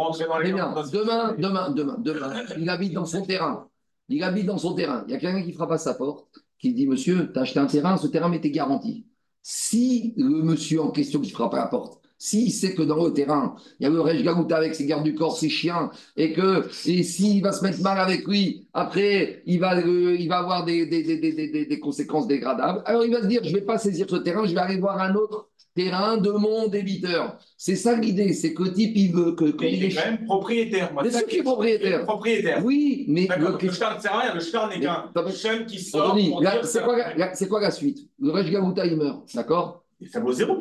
Bien. 0.42 0.74
Demain, 0.94 1.36
demain, 1.38 1.70
demain, 1.72 1.96
demain, 2.00 2.34
il 2.58 2.70
habite 2.70 2.94
dans 2.94 3.06
son 3.06 3.24
terrain. 3.24 3.68
Il 4.08 4.24
habite 4.24 4.46
dans 4.46 4.58
son 4.58 4.74
terrain. 4.74 5.04
Il 5.08 5.12
y 5.12 5.16
a 5.16 5.20
quelqu'un 5.20 5.44
qui 5.44 5.52
frappe 5.52 5.72
à 5.72 5.78
sa 5.78 5.96
porte, 5.96 6.28
qui 6.60 6.74
dit 6.74 6.88
Monsieur, 6.88 7.30
tu 7.34 7.38
as 7.38 7.42
acheté 7.42 7.60
un 7.60 7.66
terrain, 7.66 7.98
ce 7.98 8.08
terrain 8.08 8.30
m'était 8.30 8.52
garanti. 8.52 9.06
Si 9.50 10.14
le 10.18 10.44
monsieur 10.44 10.82
en 10.82 10.92
question 10.92 11.22
qui 11.22 11.30
frappe 11.30 11.54
à 11.54 11.60
la 11.60 11.68
porte, 11.68 12.02
S'il 12.18 12.52
sait 12.52 12.74
que 12.76 12.82
dans 12.82 13.02
le 13.02 13.14
terrain, 13.14 13.56
il 13.80 13.84
y 13.84 13.86
a 13.86 13.90
le 13.90 14.02
Rej 14.02 14.28
avec 14.28 14.76
ses 14.76 14.86
gardes 14.86 15.06
du 15.06 15.16
corps, 15.16 15.38
ses 15.38 15.48
chiens, 15.48 15.90
et 16.18 16.34
que 16.34 16.68
s'il 16.74 17.42
va 17.42 17.54
se 17.54 17.64
mettre 17.64 17.82
mal 17.82 17.98
avec 17.98 18.28
lui, 18.28 18.68
après, 18.74 19.44
il 19.46 19.62
va, 19.62 19.80
il 19.80 20.28
va 20.28 20.40
avoir 20.40 20.66
des, 20.66 20.86
des, 20.86 21.02
des, 21.02 21.66
des, 21.66 21.80
conséquences 21.80 22.28
dégradables. 22.28 22.82
Alors 22.86 23.06
il 23.06 23.12
va 23.14 23.22
se 23.22 23.28
dire, 23.28 23.42
je 23.46 23.52
ne 23.52 23.56
vais 23.56 23.66
pas 23.66 23.78
saisir 23.78 24.06
ce 24.10 24.18
terrain, 24.18 24.46
je 24.46 24.54
vais 24.54 24.60
aller 24.60 24.82
voir 24.82 25.00
un 25.00 25.16
autre 25.16 25.48
terrain 25.78 26.18
de 26.18 26.32
mon 26.32 26.68
débiteur. 26.68 27.38
C'est 27.56 27.76
ça 27.76 27.96
l'idée, 27.96 28.34
c'est 28.34 28.54
que 28.54 28.64
le 28.64 28.74
type, 28.74 28.94
il 28.96 29.14
veut 29.14 29.32
que. 29.34 29.52
que 29.52 29.66
il 29.66 29.84
est 29.86 29.94
quand 29.94 30.06
même 30.12 30.26
propriétaire. 30.26 30.92
C'est 31.04 31.12
sûr 31.20 31.28
qu'il 31.28 31.40
est 31.40 31.44
propriétaire. 31.44 32.04
propriétaire. 32.06 32.66
Oui, 32.66 33.06
mais. 33.08 33.28
Le, 33.38 33.58
le 33.62 33.72
shtar 33.72 33.96
ne 33.96 34.02
sert 34.02 34.14
à 34.14 34.20
rien, 34.22 34.34
le 34.34 34.40
shtar 34.40 34.70
n'est 34.70 34.80
qu'un 34.80 35.32
chien 35.32 35.64
qui 35.64 35.80
sort. 35.80 36.18
C'est 36.64 36.84
quoi, 36.84 36.96
quoi, 37.50 37.62
la 37.62 37.72
suite? 37.72 38.00
Le 38.20 38.32
Rej 38.32 38.52
Gagouta, 38.52 38.86
il 38.86 38.98
meurt, 38.98 39.22
d'accord? 39.34 39.84
Ça 40.12 40.20
vaut 40.20 40.32
zéro. 40.32 40.60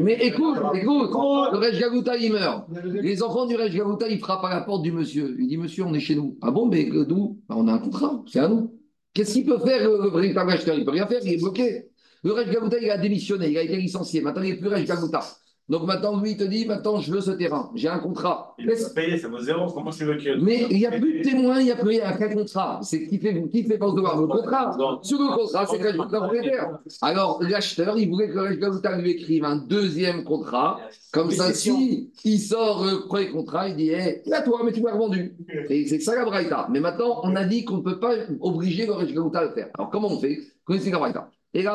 Mais 0.00 0.18
écoute, 0.20 0.58
écoute, 0.74 1.10
le 1.52 1.58
Rej 1.58 1.78
Gagouta, 1.80 2.16
il 2.16 2.32
meurt. 2.32 2.66
Les 2.84 3.22
enfants 3.22 3.46
du 3.46 3.56
Rej 3.56 3.70
Gagouta, 3.76 4.08
ils 4.08 4.18
frappent 4.18 4.44
à 4.44 4.50
la 4.50 4.60
porte 4.62 4.82
du 4.82 4.92
monsieur. 4.92 5.36
Il 5.38 5.48
dit 5.48 5.56
Monsieur, 5.56 5.84
on 5.84 5.94
est 5.94 6.00
chez 6.00 6.14
nous. 6.14 6.36
Ah 6.42 6.50
bon, 6.50 6.66
mais 6.66 6.84
d'où? 6.84 7.38
Bah, 7.48 7.54
On 7.58 7.68
a 7.68 7.72
un 7.72 7.78
contrat, 7.78 8.22
c'est 8.26 8.40
à 8.40 8.48
nous. 8.48 8.72
Qu'est-ce 9.14 9.32
qu'il 9.32 9.46
peut 9.46 9.58
faire, 9.58 9.88
le 9.88 10.10
véritable 10.10 10.50
acheteur 10.50 10.74
Il 10.74 10.80
ne 10.80 10.84
peut 10.84 10.90
rien 10.90 11.06
faire, 11.06 11.20
il 11.24 11.32
est 11.32 11.38
bloqué. 11.38 11.86
Le 12.26 12.32
Rej 12.32 12.50
Gagouta, 12.50 12.76
il 12.80 12.90
a 12.90 12.98
démissionné, 12.98 13.50
il 13.50 13.56
a 13.56 13.62
été 13.62 13.76
licencié. 13.76 14.20
Maintenant, 14.20 14.42
il 14.42 14.50
n'est 14.50 14.56
plus 14.56 14.66
Rej 14.66 14.84
Gagouta. 14.84 15.20
Donc 15.68 15.86
maintenant, 15.86 16.20
lui, 16.20 16.32
il 16.32 16.36
te 16.36 16.42
dit, 16.42 16.66
maintenant, 16.66 16.98
je 16.98 17.12
veux 17.12 17.20
ce 17.20 17.30
terrain, 17.30 17.70
j'ai 17.76 17.88
un 17.88 18.00
contrat. 18.00 18.56
Il 18.58 18.68
est 18.68 18.94
payé, 18.94 19.16
ça 19.16 19.28
vaut 19.28 19.38
zéro, 19.38 19.70
comment 19.72 19.90
tu 19.90 20.04
veux 20.04 20.16
qu'il 20.16 20.42
Mais 20.42 20.66
il 20.68 20.78
n'y 20.78 20.86
a 20.86 20.90
plus 20.90 21.18
de 21.18 21.22
témoins, 21.22 21.60
il 21.60 21.66
n'y 21.66 21.70
a 21.70 21.76
plus 21.76 21.90
rien, 21.90 22.12
qu'un 22.14 22.34
contrat? 22.34 22.80
C'est 22.82 23.06
qui 23.06 23.18
fait, 23.18 23.48
qui 23.48 23.62
fait 23.62 23.78
devoir 23.78 24.20
le 24.20 24.26
contrat? 24.26 24.76
Sur 25.02 25.18
le 25.20 25.36
contrat, 25.36 25.66
c'est 25.66 25.78
le 25.78 25.96
propriétaire. 25.96 26.80
Alors, 27.00 27.40
l'acheteur, 27.42 27.96
il 27.96 28.08
voulait 28.08 28.28
que 28.28 28.40
le 28.40 29.02
lui 29.02 29.10
écrive 29.12 29.44
un 29.44 29.56
deuxième 29.58 30.24
contrat. 30.24 30.80
Comme 31.12 31.30
ça, 31.30 31.52
si 31.52 32.10
il 32.24 32.40
sort 32.40 32.84
le 32.84 33.06
premier 33.06 33.30
contrat, 33.30 33.68
il 33.68 33.76
dit, 33.76 33.90
hé, 33.90 34.22
hey, 34.26 34.32
à 34.32 34.42
toi, 34.42 34.62
mais 34.64 34.72
tu 34.72 34.82
m'as 34.82 34.94
revendu. 34.94 35.36
Et 35.70 35.86
c'est 35.86 36.00
ça 36.00 36.16
la 36.16 36.24
braïta. 36.24 36.66
Mais 36.72 36.80
maintenant, 36.80 37.20
on 37.22 37.36
a 37.36 37.44
dit 37.44 37.64
qu'on 37.64 37.76
ne 37.76 37.82
peut 37.82 38.00
pas 38.00 38.14
obliger 38.40 38.86
le 38.86 38.94
Gagouta 38.94 39.38
à 39.38 39.44
le 39.44 39.50
faire. 39.52 39.68
Alors, 39.78 39.90
comment 39.90 40.08
on 40.08 40.18
fait? 40.18 40.40
Connaissez 40.64 40.90
la 40.90 40.98
braïta. 40.98 41.30
Et 41.56 41.62
là, 41.62 41.74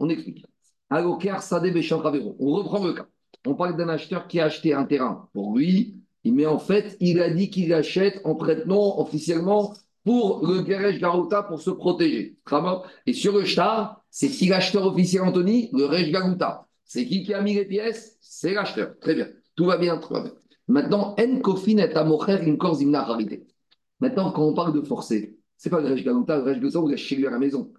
on 0.00 0.08
explique. 0.08 0.46
On 0.90 0.96
reprend 2.52 2.86
le 2.86 2.94
cas. 2.94 3.06
On 3.46 3.54
parle 3.54 3.76
d'un 3.76 3.90
acheteur 3.90 4.26
qui 4.26 4.40
a 4.40 4.46
acheté 4.46 4.72
un 4.72 4.84
terrain 4.84 5.28
pour 5.34 5.58
lui, 5.58 5.98
mais 6.24 6.46
en 6.46 6.58
fait, 6.58 6.96
il 6.98 7.20
a 7.20 7.28
dit 7.28 7.50
qu'il 7.50 7.74
achète 7.74 8.22
en 8.24 8.34
prête-nom 8.34 8.98
officiellement 8.98 9.74
pour 10.04 10.46
le 10.46 10.64
Geresh 10.64 10.98
Garuta 10.98 11.42
pour 11.42 11.60
se 11.60 11.68
protéger. 11.68 12.38
Et 13.04 13.12
sur 13.12 13.36
le 13.36 13.44
shtar, 13.44 14.02
c'est 14.08 14.30
qui 14.30 14.46
l'acheteur 14.46 14.86
officiel, 14.86 15.20
Anthony? 15.20 15.68
Le 15.74 15.84
Resh 15.84 16.10
Garuta. 16.10 16.66
C'est 16.86 17.04
qui 17.04 17.24
qui 17.24 17.34
a 17.34 17.42
mis 17.42 17.52
les 17.52 17.66
pièces? 17.66 18.16
C'est 18.22 18.54
l'acheteur. 18.54 18.98
Très 19.02 19.14
bien. 19.14 19.28
Tout 19.54 19.66
va 19.66 19.76
bien, 19.76 19.98
tout 19.98 20.14
bien. 20.14 20.32
Maintenant, 20.66 21.14
Maintenant, 24.00 24.30
quand 24.32 24.42
on 24.42 24.54
parle 24.54 24.72
de 24.72 24.80
forcer, 24.80 25.36
c'est 25.58 25.68
pas 25.68 25.82
le 25.82 25.88
Resh 25.88 26.04
Garuta, 26.04 26.38
le 26.38 26.44
Resh 26.44 26.58
Garuta, 26.58 26.78
vous 26.78 26.96
chez 26.96 27.16
lui 27.16 27.26
à 27.26 27.30
la 27.30 27.38
maison. 27.38 27.70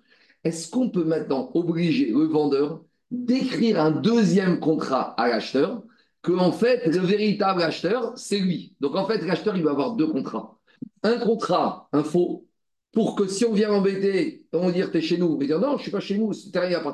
Est-ce 0.44 0.70
qu'on 0.70 0.90
peut 0.90 1.04
maintenant 1.06 1.50
obliger 1.54 2.12
le 2.12 2.26
vendeur 2.26 2.84
d'écrire 3.12 3.80
un 3.80 3.92
deuxième 3.92 4.60
contrat 4.60 5.14
à 5.18 5.28
l'acheteur, 5.28 5.84
que 6.22 6.32
en 6.32 6.52
fait, 6.52 6.86
le 6.88 7.00
véritable 7.00 7.62
acheteur, 7.62 8.14
c'est 8.18 8.40
lui? 8.40 8.76
Donc 8.80 8.96
en 8.96 9.06
fait, 9.06 9.20
l'acheteur, 9.26 9.56
il 9.56 9.64
va 9.64 9.72
avoir 9.72 9.96
deux 9.96 10.08
contrats. 10.08 10.58
Un 11.04 11.18
contrat, 11.18 11.90
un 11.92 12.04
faux, 12.04 12.48
pour 12.94 13.16
que 13.16 13.28
si 13.28 13.44
on 13.46 13.54
vient 13.54 13.72
embêter, 13.72 14.46
on 14.54 14.68
va 14.68 14.72
dire, 14.72 14.90
es 14.94 15.02
chez 15.02 15.18
nous, 15.18 15.38
mais 15.38 15.48
dire 15.48 15.60
non, 15.60 15.78
je 15.78 15.84
suis 15.84 15.92
pas 15.92 16.00
chez 16.00 16.18
nous, 16.18 16.32
ce 16.32 16.50
terrain 16.50 16.68
à 16.68 16.94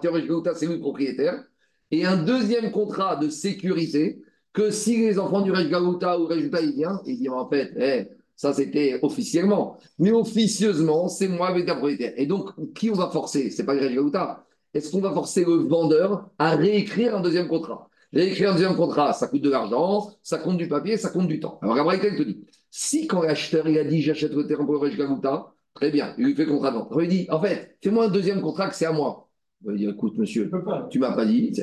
c'est 0.56 0.66
lui 0.66 0.74
le 0.76 0.80
propriétaire. 0.80 1.44
Et 1.92 2.06
un 2.06 2.18
deuxième 2.18 2.72
contrat 2.72 3.18
de 3.18 3.30
sécurité, 3.30 4.22
que 4.54 4.72
si 4.72 4.98
les 4.98 5.20
enfants 5.20 5.42
du 5.42 5.52
Rej 5.52 5.74
ou 5.74 6.26
Résultat, 6.26 6.62
il 6.62 6.74
vient, 6.74 7.02
il 7.06 7.18
dit 7.18 7.30
en 7.30 7.48
fait, 7.50 7.72
eh, 7.78 8.19
ça 8.40 8.54
c'était 8.54 9.00
officiellement, 9.02 9.76
mais 9.98 10.14
officieusement, 10.14 11.10
c'est 11.10 11.28
moi 11.28 11.52
le 11.52 11.66
propriétaire. 11.66 12.14
Et 12.16 12.26
donc, 12.26 12.52
qui 12.74 12.90
on 12.90 12.94
va 12.94 13.10
forcer? 13.10 13.52
C'est 13.52 13.66
pas 13.66 13.74
le 13.74 13.82
Rej 13.82 13.98
est-ce 14.74 14.92
qu'on 14.92 15.02
va 15.02 15.12
forcer 15.12 15.44
le 15.44 15.56
vendeur 15.68 16.30
à 16.38 16.56
réécrire 16.56 17.18
un 17.18 17.20
deuxième 17.20 17.50
contrat? 17.50 17.90
Réécrire 18.14 18.52
un 18.52 18.54
deuxième 18.54 18.78
contrat, 18.78 19.12
ça 19.12 19.28
coûte 19.28 19.42
de 19.42 19.50
l'argent, 19.50 20.12
ça 20.24 20.38
compte 20.38 20.56
du 20.56 20.70
papier, 20.70 20.96
ça 20.96 21.10
compte 21.10 21.28
du 21.28 21.42
temps. 21.42 21.60
Alors, 21.62 21.76
Gabriel 21.76 22.16
te 22.16 22.24
dit 22.24 22.46
si 22.72 23.08
quand 23.08 23.24
l'acheteur 23.24 23.68
il 23.68 23.78
a 23.78 23.84
dit 23.84 24.02
j'achète 24.02 24.32
le 24.32 24.48
terrain 24.48 24.64
pour 24.64 24.82
le 24.82 24.90
Galouta, 24.90 25.54
très 25.74 25.92
bien, 25.92 26.14
il 26.18 26.28
lui 26.28 26.36
fait 26.36 26.46
contrat 26.46 26.72
de 26.72 26.78
vente. 26.78 26.94
Il 27.02 27.10
dit 27.10 27.28
en 27.30 27.42
fait, 27.42 27.76
fais-moi 27.84 28.06
un 28.06 28.10
deuxième 28.10 28.40
contrat 28.40 28.70
que 28.70 28.76
c'est 28.76 28.86
à 28.86 28.94
moi. 28.94 29.28
Il 29.64 29.72
va 29.72 29.78
dire 29.78 29.90
écoute, 29.90 30.18
monsieur, 30.18 30.50
tu 30.90 31.00
m'as 31.00 31.12
pas 31.12 31.26
dit. 31.26 31.62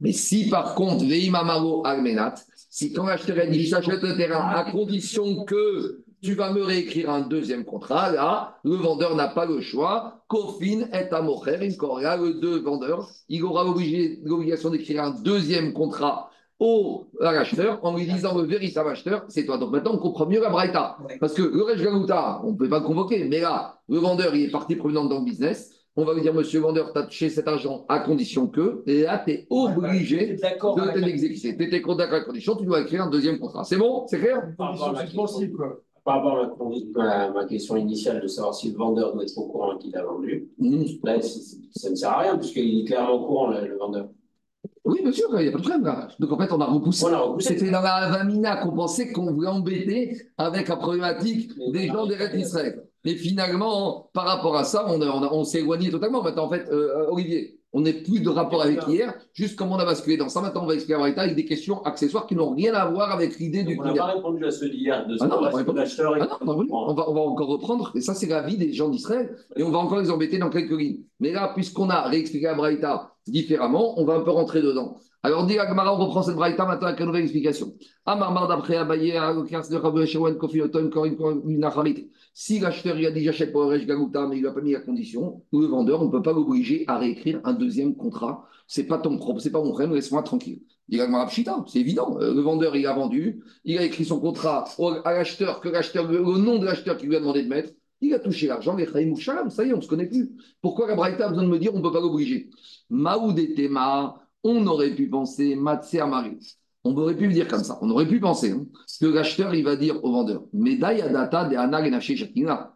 Mais 0.00 0.12
si 0.12 0.50
par 0.50 0.74
contre, 0.74 1.06
Veimamaro 1.06 1.86
Almenat, 1.86 2.34
si 2.68 2.92
quand 2.92 3.06
l'acheteur 3.06 3.38
a 3.38 3.46
dit 3.46 3.64
j'achète 3.64 4.02
le 4.02 4.14
terrain 4.14 4.46
à 4.50 4.70
condition 4.70 5.46
que 5.46 6.04
tu 6.22 6.34
vas 6.34 6.52
me 6.52 6.62
réécrire 6.62 7.10
un 7.10 7.20
deuxième 7.20 7.64
contrat. 7.64 8.10
Là, 8.10 8.58
le 8.64 8.74
vendeur 8.74 9.14
n'a 9.14 9.28
pas 9.28 9.46
le 9.46 9.60
choix. 9.60 10.22
Kofin 10.28 10.88
est 10.92 11.12
à 11.12 11.22
mocher, 11.22 11.58
là, 12.02 12.16
le 12.16 12.34
deux 12.34 12.60
vendeurs, 12.60 13.08
il 13.28 13.44
aura 13.44 13.64
l'obligation 13.64 14.70
d'écrire 14.70 15.02
un 15.04 15.10
deuxième 15.10 15.72
contrat 15.72 16.30
au 16.60 17.06
acheteur 17.20 17.78
en 17.84 17.96
lui 17.96 18.04
disant 18.04 18.36
le 18.36 18.42
véritable 18.44 18.90
acheteur, 18.90 19.24
c'est 19.28 19.46
toi. 19.46 19.58
Donc 19.58 19.70
maintenant, 19.70 19.92
on 19.94 19.98
comprend 19.98 20.26
mieux 20.26 20.40
la 20.40 20.50
Braïta. 20.50 20.98
Parce 21.20 21.34
que 21.34 21.42
le 21.42 21.62
Rej 21.62 21.82
Galouta, 21.82 22.40
on 22.44 22.50
ne 22.52 22.56
peut 22.56 22.68
pas 22.68 22.80
le 22.80 22.84
convoquer, 22.84 23.24
mais 23.24 23.40
là, 23.40 23.78
le 23.88 23.98
vendeur, 23.98 24.34
il 24.34 24.44
est 24.44 24.50
partie 24.50 24.74
prenante 24.74 25.08
dans 25.08 25.20
le 25.20 25.24
business. 25.24 25.72
On 25.94 26.04
va 26.04 26.14
lui 26.14 26.20
dire, 26.22 26.34
monsieur 26.34 26.60
le 26.60 26.66
vendeur, 26.66 26.92
tu 26.92 26.98
as 26.98 27.02
touché 27.04 27.28
cet 27.28 27.48
argent 27.48 27.84
à 27.88 28.00
condition 28.00 28.46
que, 28.46 28.82
et 28.86 29.02
là, 29.02 29.22
tu 29.24 29.32
es 29.32 29.46
obligé 29.50 30.36
de 30.36 31.00
l'exécuter. 31.00 31.56
Tu 31.56 31.64
étais 31.64 31.80
d'accord 31.80 32.00
à 32.00 32.06
la 32.18 32.24
condition, 32.24 32.54
tu 32.56 32.64
dois 32.66 32.82
écrire 32.82 33.02
un 33.02 33.10
deuxième 33.10 33.38
contrat. 33.38 33.64
C'est 33.64 33.76
bon? 33.76 34.06
C'est 34.06 34.18
clair? 34.20 34.42
Par 36.08 36.22
rapport 36.22 36.72
à 36.96 37.30
ma 37.30 37.44
question 37.44 37.76
initiale 37.76 38.22
de 38.22 38.28
savoir 38.28 38.54
si 38.54 38.70
le 38.70 38.78
vendeur 38.78 39.12
doit 39.12 39.24
être 39.24 39.36
au 39.36 39.46
courant 39.46 39.76
qu'il 39.76 39.94
a 39.94 40.02
vendu, 40.02 40.48
mmh. 40.58 40.84
là, 41.04 41.20
ça 41.20 41.90
ne 41.90 41.94
sert 41.94 42.10
à 42.10 42.18
rien 42.20 42.38
puisqu'il 42.38 42.80
est 42.80 42.84
clairement 42.86 43.12
au 43.12 43.26
courant, 43.26 43.50
le, 43.50 43.76
vendeur. 43.76 44.08
Oui, 44.86 45.00
bien 45.02 45.12
sûr, 45.12 45.28
il 45.38 45.42
n'y 45.42 45.48
a 45.48 45.52
pas 45.52 45.58
de 45.58 45.62
problème. 45.62 45.84
Là. 45.84 46.08
Donc 46.18 46.32
en 46.32 46.38
fait, 46.38 46.50
on 46.50 46.60
a 46.62 46.64
repoussé. 46.64 47.04
C'était 47.40 47.70
dans 47.70 47.82
la 47.82 48.08
Vamina 48.08 48.56
qu'on 48.56 48.72
pensait 48.72 49.12
qu'on 49.12 49.30
voulait 49.30 49.48
embêter 49.48 50.16
avec 50.38 50.68
la 50.68 50.76
problématique 50.76 51.50
des 51.72 51.88
gens 51.88 52.06
des 52.06 52.14
rêves 52.14 52.34
d'Israël. 52.34 52.84
Et 53.04 53.14
finalement, 53.14 54.08
par 54.14 54.24
rapport 54.24 54.56
à 54.56 54.64
ça, 54.64 54.86
on, 54.88 55.02
on, 55.02 55.44
s'est 55.44 55.58
éloigné 55.58 55.90
totalement. 55.90 56.22
Maintenant, 56.22 56.46
en 56.46 56.48
fait, 56.48 56.68
euh, 56.70 57.06
Olivier, 57.10 57.57
on 57.72 57.82
n'est 57.82 57.92
plus 57.92 58.20
de 58.20 58.30
rapport 58.30 58.62
avec 58.62 58.86
hier, 58.88 59.14
juste 59.34 59.56
comme 59.56 59.70
on 59.70 59.76
a 59.76 59.84
basculé 59.84 60.16
dans 60.16 60.28
ça. 60.28 60.40
Maintenant, 60.40 60.64
on 60.64 60.66
va 60.66 60.74
expliquer 60.74 60.98
la 60.98 61.22
avec 61.22 61.36
des 61.36 61.44
questions 61.44 61.82
accessoires 61.82 62.26
qui 62.26 62.34
n'ont 62.34 62.54
rien 62.54 62.72
à 62.72 62.86
voir 62.86 63.12
avec 63.12 63.38
l'idée 63.38 63.62
du 63.62 63.78
On 63.78 63.84
n'a 63.84 63.94
pas 63.94 64.06
répondu 64.06 64.44
à 64.44 64.50
ceux 64.50 64.70
d'hier, 64.70 65.06
de 65.06 65.16
ah 65.20 65.26
non, 65.26 65.36
ah 65.42 65.50
non, 66.44 66.66
on, 66.70 66.94
va, 66.94 67.10
on 67.10 67.14
va 67.14 67.20
encore 67.20 67.48
reprendre, 67.48 67.92
et 67.94 68.00
ça, 68.00 68.14
c'est 68.14 68.26
la 68.26 68.42
vie 68.42 68.56
des 68.56 68.72
gens 68.72 68.88
d'Israël, 68.88 69.36
et 69.56 69.62
on 69.62 69.70
va 69.70 69.78
encore 69.78 70.00
les 70.00 70.10
embêter 70.10 70.38
dans 70.38 70.50
quelques 70.50 70.78
lignes. 70.78 71.00
Mais 71.20 71.32
là, 71.32 71.52
puisqu'on 71.54 71.90
a 71.90 72.08
réexpliqué 72.08 72.46
la 72.46 72.54
Braïta 72.54 73.12
différemment, 73.26 74.00
on 74.00 74.04
va 74.04 74.14
un 74.14 74.20
peu 74.20 74.30
rentrer 74.30 74.62
dedans. 74.62 74.96
Alors, 75.24 75.46
dit 75.46 75.58
Agmara, 75.58 75.94
on 75.94 76.04
reprend 76.04 76.22
cette 76.22 76.36
Braïta 76.36 76.64
maintenant 76.64 76.86
avec 76.86 77.00
une 77.00 77.06
nouvelle 77.06 77.22
explication. 77.22 77.74
Amar 78.06 78.46
d'après 78.46 78.76
Abaye, 78.76 79.18
si 82.32 82.60
l'acheteur 82.60 82.96
il 82.96 83.06
a 83.06 83.10
dit 83.10 83.24
j'achète 83.24 83.50
pour 83.50 83.64
Rej 83.68 83.84
Gagouta, 83.84 84.28
mais 84.28 84.36
il 84.36 84.44
n'a 84.44 84.52
pas 84.52 84.60
mis 84.60 84.72
la 84.72 84.80
condition, 84.80 85.42
le 85.52 85.66
vendeur, 85.66 86.02
on 86.02 86.06
ne 86.06 86.10
peut 86.12 86.22
pas 86.22 86.32
l'obliger 86.32 86.84
à 86.86 86.98
réécrire 86.98 87.40
un 87.42 87.52
deuxième 87.52 87.96
contrat. 87.96 88.46
C'est 88.68 88.84
pas 88.84 88.98
ton 88.98 89.18
propre, 89.18 89.40
c'est 89.40 89.50
pas 89.50 89.60
mon 89.60 89.74
frère, 89.74 89.90
laisse-moi 89.90 90.22
tranquille. 90.22 90.60
C'est 90.90 91.80
évident. 91.80 92.16
Euh, 92.20 92.32
le 92.32 92.40
vendeur, 92.40 92.76
il 92.76 92.86
a 92.86 92.94
vendu, 92.94 93.42
il 93.64 93.76
a 93.76 93.82
écrit 93.82 94.04
son 94.04 94.20
contrat 94.20 94.64
à 95.04 95.12
l'acheteur, 95.12 95.60
que 95.60 95.68
l'acheteur, 95.68 96.10
le 96.10 96.20
nom 96.20 96.58
de 96.58 96.64
l'acheteur 96.64 96.96
qui 96.96 97.06
lui 97.06 97.16
a 97.16 97.20
demandé 97.20 97.42
de 97.42 97.48
mettre. 97.48 97.72
Il 98.00 98.14
a 98.14 98.20
touché 98.20 98.46
l'argent, 98.46 98.76
les 98.76 98.86
ça 98.86 99.00
y 99.02 99.70
est, 99.70 99.72
on 99.72 99.78
ne 99.78 99.82
se 99.82 99.88
connaît 99.88 100.06
plus. 100.06 100.30
Pourquoi 100.62 100.86
la 100.86 100.94
Braïta 100.94 101.26
a 101.26 101.28
besoin 101.30 101.42
de 101.42 101.48
me 101.48 101.58
dire 101.58 101.74
on 101.74 101.78
ne 101.78 101.82
peut 101.82 101.90
pas 101.90 102.00
l'obliger? 102.00 102.50
Maoud 102.88 103.36
et 103.38 103.54
Tema, 103.54 104.16
on 104.48 104.66
aurait 104.66 104.94
pu 104.94 105.08
penser 105.08 105.56
Matse 105.56 105.94
Amari. 105.94 106.38
On 106.84 106.96
aurait 106.96 107.16
pu 107.16 107.26
le 107.26 107.32
dire 107.32 107.48
comme 107.48 107.64
ça. 107.64 107.78
On 107.82 107.90
aurait 107.90 108.06
pu 108.06 108.20
penser 108.20 108.52
hein, 108.52 108.64
que 109.00 109.06
l'acheteur, 109.06 109.54
il 109.54 109.64
va 109.64 109.76
dire 109.76 110.02
au 110.04 110.12
vendeur 110.12 110.44
data 110.52 111.44
de 111.44 111.56
Anag 111.56 111.92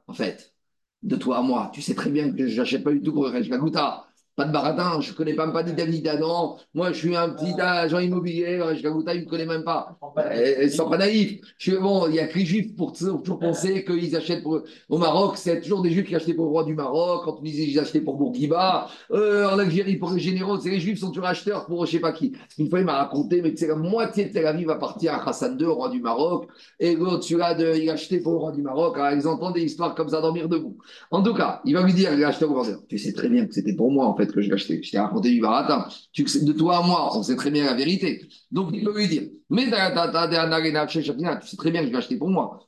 En 0.07 0.13
fait, 0.15 0.55
de 1.03 1.17
toi 1.17 1.39
à 1.39 1.43
moi, 1.43 1.71
tu 1.73 1.83
sais 1.83 1.95
très 1.95 2.11
bien 2.11 2.33
que 2.33 2.47
je 2.47 2.57
n'achète 2.57 2.85
pas 2.85 2.93
du 2.93 3.01
tout 3.01 3.13
pour 3.13 3.29
le 3.29 3.41
Gaguta. 3.41 4.07
Pas 4.35 4.47
de 4.47 4.53
baratin, 4.53 4.99
je 5.03 5.11
ne 5.11 5.17
connais 5.17 5.35
pas, 5.35 5.47
pas 5.51 5.63
d'Italida, 5.63 6.19
non. 6.19 6.57
Moi, 6.73 6.93
je 6.93 6.99
suis 6.99 7.15
un 7.15 7.29
petit 7.31 7.61
agent 7.61 7.99
immobilier, 7.99 8.61
je 8.75 8.81
il 8.81 8.89
ne 8.89 9.25
me 9.25 9.29
connaît 9.29 9.45
même 9.45 9.63
pas. 9.63 9.99
Ils 10.35 10.65
ne 10.65 10.69
sont 10.69 10.89
pas 10.89 10.97
naïfs. 10.97 11.39
Je 11.59 11.77
bon, 11.77 12.09
il 12.09 12.15
y 12.15 12.19
a 12.19 12.27
que 12.27 12.39
les 12.39 12.47
juifs 12.47 12.75
pour 12.75 12.95
toujours 12.95 13.39
penser 13.39 13.85
qu'ils 13.85 14.17
achètent 14.17 14.43
pour, 14.43 14.63
au 14.89 14.97
Maroc. 14.97 15.37
C'est 15.37 15.61
toujours 15.61 15.83
des 15.83 15.91
juifs 15.91 16.07
qui 16.07 16.17
achetaient 16.17 16.33
pour 16.33 16.47
le 16.47 16.51
roi 16.51 16.65
du 16.65 16.75
Maroc. 16.75 17.25
Quand 17.25 17.37
on 17.41 17.43
disait 17.43 17.67
qu'ils 17.67 17.79
achetaient 17.79 18.01
pour 18.01 18.17
Bourguiba. 18.17 18.89
Euh, 19.11 19.51
en 19.51 19.59
Algérie, 19.59 19.97
pour 19.97 20.13
les 20.13 20.21
généraux, 20.21 20.59
c'est 20.59 20.71
les 20.71 20.81
juifs 20.81 21.01
sont 21.01 21.09
toujours 21.09 21.27
acheteurs 21.27 21.67
pour 21.67 21.85
je 21.85 21.91
ne 21.91 21.97
sais 21.99 22.01
pas 22.01 22.13
qui. 22.13 22.33
Une 22.57 22.71
fois, 22.71 22.81
il 22.81 22.87
m'a 22.87 22.97
raconté, 22.97 23.43
mais 23.43 23.53
c'est 23.55 23.67
la 23.67 23.77
moitié 23.77 24.25
de 24.25 24.33
Tel 24.33 24.47
Aviv 24.47 24.69
va 24.69 24.77
partir 24.77 25.13
à 25.13 25.29
Hassan 25.29 25.59
II, 25.61 25.67
roi 25.67 25.91
du 25.91 26.01
Maroc. 26.01 26.49
Et 26.81 26.97
l'autre, 26.97 27.25
celui-là, 27.25 27.55
il 27.77 27.91
a 27.91 27.93
acheté 27.93 28.21
pour 28.21 28.33
le 28.33 28.39
roi 28.39 28.53
du 28.53 28.63
Maroc. 28.63 28.97
Alors, 28.97 29.13
ils 29.13 29.29
entendent 29.29 29.55
des 29.55 29.65
histoires 29.65 29.95
comme 29.95 30.09
ça 30.09 30.23
dormir 30.23 30.49
debout. 30.49 30.79
En 31.11 31.23
tout 31.23 31.35
cas, 31.35 31.61
il 31.67 31.75
va 31.75 31.83
lui 31.83 31.93
dire, 31.93 32.17
l'acheteur 32.17 32.51
au 32.51 32.55
vendeur, 32.55 32.81
tu 32.89 32.97
sais 32.97 33.13
très 33.13 33.29
bien 33.29 33.47
que 33.47 33.53
c'était 33.53 33.75
pour 33.75 33.91
moi, 33.91 34.07
en 34.07 34.17
fait 34.17 34.22
que 34.31 34.41
je 34.41 34.49
l'ai 34.49 34.55
acheté. 34.55 34.83
Je 34.83 34.91
t'ai 34.91 34.99
raconté 34.99 35.31
du 35.31 35.41
baratin. 35.41 35.89
Tu, 36.13 36.25
de 36.25 36.53
toi 36.53 36.79
à 36.79 36.83
moi, 36.87 37.17
on 37.17 37.23
sait 37.23 37.37
très 37.37 37.51
bien 37.51 37.65
la 37.65 37.75
vérité. 37.75 38.29
Donc, 38.51 38.71
il 38.73 38.85
peut 38.85 38.97
lui 38.97 39.09
dire 39.09 39.23
Mais 39.51 39.65
tu 39.65 39.71
sais 39.71 41.57
très 41.57 41.71
bien 41.71 41.81
que 41.81 41.87
je 41.87 41.91
l'ai 41.91 41.99
acheté 41.99 42.17
pour 42.17 42.29
moi. 42.29 42.61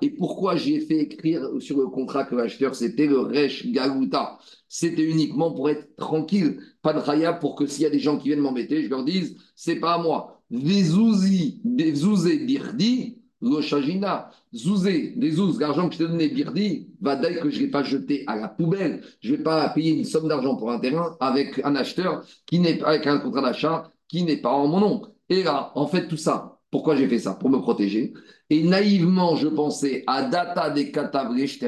Et 0.00 0.10
pourquoi 0.10 0.56
j'ai 0.56 0.80
fait 0.80 0.98
écrire 0.98 1.48
sur 1.58 1.78
le 1.78 1.88
contrat 1.88 2.24
que 2.24 2.36
l'acheteur, 2.36 2.76
c'était 2.76 3.06
le 3.06 3.20
Resh 3.20 3.66
Galuta? 3.66 4.38
C'était 4.68 5.04
uniquement 5.04 5.52
pour 5.52 5.68
être 5.68 5.96
tranquille. 5.96 6.60
Pas 6.80 6.92
de 6.92 7.04
Chaya 7.04 7.32
pour 7.32 7.56
que 7.56 7.66
s'il 7.66 7.82
y 7.82 7.86
a 7.86 7.90
des 7.90 7.98
gens 7.98 8.18
qui 8.18 8.28
viennent 8.28 8.40
m'embêter, 8.40 8.84
je 8.84 8.88
leur 8.88 9.04
dise 9.04 9.36
C'est 9.56 9.76
pas 9.76 9.94
à 9.94 9.98
moi. 9.98 10.40
Vezouzi, 10.50 11.60
Birdi, 11.64 13.17
Roshajina, 13.42 14.30
Zouzé, 14.54 15.12
des 15.16 15.32
zouz, 15.32 15.60
l'argent 15.60 15.88
que 15.88 15.94
je 15.94 15.98
t'ai 15.98 16.08
donné, 16.08 16.28
Birdi, 16.28 16.88
va 17.00 17.16
dire 17.16 17.40
que 17.40 17.50
je 17.50 17.60
ne 17.60 17.64
vais 17.66 17.70
pas 17.70 17.82
jeter 17.82 18.24
à 18.26 18.36
la 18.36 18.48
poubelle. 18.48 19.02
Je 19.20 19.32
ne 19.32 19.36
vais 19.36 19.42
pas 19.42 19.68
payer 19.68 19.92
une 19.92 20.04
somme 20.04 20.28
d'argent 20.28 20.56
pour 20.56 20.70
un 20.70 20.78
terrain 20.78 21.16
avec 21.20 21.60
un 21.64 21.76
acheteur 21.76 22.24
qui 22.46 22.58
n'est 22.58 22.82
avec 22.82 23.06
un 23.06 23.18
contrat 23.18 23.42
d'achat 23.42 23.90
qui 24.08 24.22
n'est 24.24 24.38
pas 24.38 24.50
en 24.50 24.66
mon 24.66 24.80
nom. 24.80 25.02
Et 25.28 25.42
là, 25.42 25.70
en 25.74 25.86
fait, 25.86 26.08
tout 26.08 26.16
ça, 26.16 26.58
pourquoi 26.70 26.96
j'ai 26.96 27.08
fait 27.08 27.18
ça? 27.18 27.34
Pour 27.34 27.50
me 27.50 27.58
protéger. 27.58 28.14
Et 28.50 28.62
naïvement, 28.62 29.36
je 29.36 29.48
pensais 29.48 30.02
à 30.06 30.22
data 30.22 30.70
des 30.70 30.90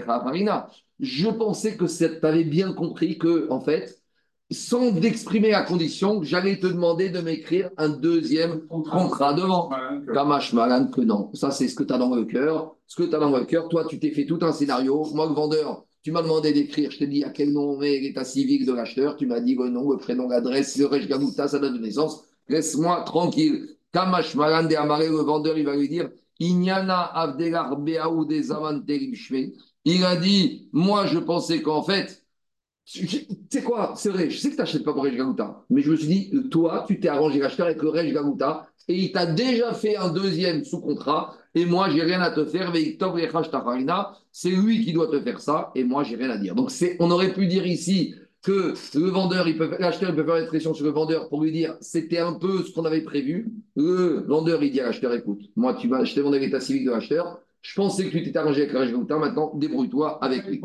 farina. 0.04 0.68
Je 0.98 1.28
pensais 1.28 1.76
que 1.76 1.84
tu 1.84 2.26
avais 2.26 2.44
bien 2.44 2.72
compris 2.72 3.18
que, 3.18 3.50
en 3.50 3.60
fait, 3.60 3.99
sans 4.50 4.90
d'exprimer 4.90 5.50
la 5.50 5.62
condition, 5.62 6.22
j'allais 6.22 6.58
te 6.58 6.66
demander 6.66 7.08
de 7.08 7.20
m'écrire 7.20 7.70
un 7.76 7.88
deuxième 7.88 8.66
contrat 8.66 9.32
devant. 9.32 9.70
Kamash 10.12 10.52
Malan 10.52 10.88
que 10.88 11.00
non. 11.00 11.30
Ça, 11.34 11.50
c'est 11.50 11.68
ce 11.68 11.76
que 11.76 11.84
tu 11.84 11.92
as 11.92 11.98
dans 11.98 12.14
le 12.14 12.24
cœur. 12.24 12.74
Ce 12.86 12.96
que 12.96 13.08
tu 13.08 13.14
as 13.14 13.18
dans 13.18 13.36
le 13.36 13.44
cœur, 13.44 13.68
toi, 13.68 13.84
tu 13.84 14.00
t'es 14.00 14.10
fait 14.10 14.26
tout 14.26 14.38
un 14.42 14.52
scénario. 14.52 15.06
Moi, 15.14 15.26
le 15.28 15.34
vendeur, 15.34 15.84
tu 16.02 16.10
m'as 16.10 16.22
demandé 16.22 16.52
d'écrire. 16.52 16.90
Je 16.90 16.98
t'ai 16.98 17.06
dit 17.06 17.22
à 17.22 17.30
quel 17.30 17.52
nom 17.52 17.78
met 17.78 18.00
l'état 18.00 18.24
civil 18.24 18.66
de 18.66 18.72
l'acheteur. 18.72 19.16
Tu 19.16 19.26
m'as 19.26 19.40
dit 19.40 19.54
le 19.54 19.68
nom, 19.68 19.90
le 19.92 19.98
prénom, 19.98 20.28
l'adresse, 20.28 20.76
le 20.76 20.86
Rej 20.86 21.06
Gamouta, 21.06 21.46
sa 21.46 21.60
date 21.60 21.74
de 21.74 21.78
naissance. 21.78 22.24
Laisse-moi 22.48 23.02
tranquille. 23.06 23.76
Kamash 23.92 24.34
Malan 24.34 24.68
de 24.68 24.74
Amaré, 24.74 25.08
le 25.08 25.16
vendeur, 25.16 25.56
il 25.58 25.64
va 25.64 25.76
lui 25.76 25.88
dire 25.88 26.10
Inyana 26.40 27.02
Avdelar 27.02 27.76
Beaou 27.76 28.24
des 28.24 28.48
Il 29.84 30.04
a 30.04 30.16
dit 30.16 30.68
Moi, 30.72 31.06
je 31.06 31.18
pensais 31.18 31.62
qu'en 31.62 31.82
fait, 31.82 32.19
tu 32.84 33.06
sais 33.50 33.62
quoi, 33.62 33.94
c'est 33.96 34.10
vrai, 34.10 34.30
je 34.30 34.38
sais 34.38 34.50
que 34.50 34.54
tu 34.54 34.60
n'achètes 34.60 34.84
pas 34.84 34.92
pour 34.92 35.04
Rej 35.04 35.16
Gagouta, 35.16 35.64
mais 35.70 35.82
je 35.82 35.90
me 35.90 35.96
suis 35.96 36.08
dit, 36.08 36.48
toi, 36.50 36.84
tu 36.88 36.98
t'es 36.98 37.08
arrangé 37.08 37.38
l'acheteur 37.38 37.66
avec 37.66 37.80
le 37.82 37.90
Gagouta 37.90 38.68
et 38.88 38.96
il 38.96 39.12
t'a 39.12 39.26
déjà 39.26 39.72
fait 39.74 39.96
un 39.96 40.08
deuxième 40.08 40.64
sous 40.64 40.80
contrat 40.80 41.34
et 41.54 41.64
moi, 41.66 41.88
j'ai 41.90 42.02
rien 42.02 42.20
à 42.20 42.30
te 42.30 42.44
faire. 42.44 42.72
C'est 44.32 44.50
lui 44.50 44.84
qui 44.84 44.92
doit 44.92 45.08
te 45.08 45.20
faire 45.20 45.40
ça 45.40 45.70
et 45.74 45.84
moi, 45.84 46.02
j'ai 46.02 46.16
rien 46.16 46.30
à 46.30 46.36
dire. 46.36 46.54
Donc, 46.54 46.72
on 46.98 47.10
aurait 47.10 47.32
pu 47.32 47.46
dire 47.46 47.66
ici 47.66 48.14
que 48.42 48.74
le 48.94 49.10
vendeur, 49.10 49.46
l'acheteur, 49.78 50.10
il 50.10 50.16
peut 50.16 50.24
faire 50.24 50.36
une 50.36 50.46
pression 50.46 50.74
sur 50.74 50.84
le 50.84 50.92
vendeur 50.92 51.28
pour 51.28 51.42
lui 51.42 51.52
dire 51.52 51.76
c'était 51.80 52.18
un 52.18 52.32
peu 52.32 52.62
ce 52.62 52.72
qu'on 52.72 52.84
avait 52.84 53.02
prévu. 53.02 53.52
Le 53.76 54.24
vendeur, 54.26 54.62
il 54.62 54.72
dit 54.72 54.80
à 54.80 54.86
l'acheteur 54.86 55.12
écoute, 55.12 55.42
moi, 55.56 55.74
tu 55.74 55.88
je 55.88 56.14
t'ai 56.14 56.20
demandé 56.20 56.38
l'état 56.38 56.60
civil 56.60 56.86
de 56.86 56.90
l'acheteur 56.90 57.40
je 57.62 57.74
pensais 57.74 58.06
que 58.06 58.10
tu 58.10 58.22
t'étais 58.22 58.38
arrangé 58.38 58.62
avec 58.62 58.72
Raj 58.72 58.92
maintenant 58.92 59.52
débrouille-toi 59.54 60.18
avec 60.24 60.46
lui. 60.46 60.60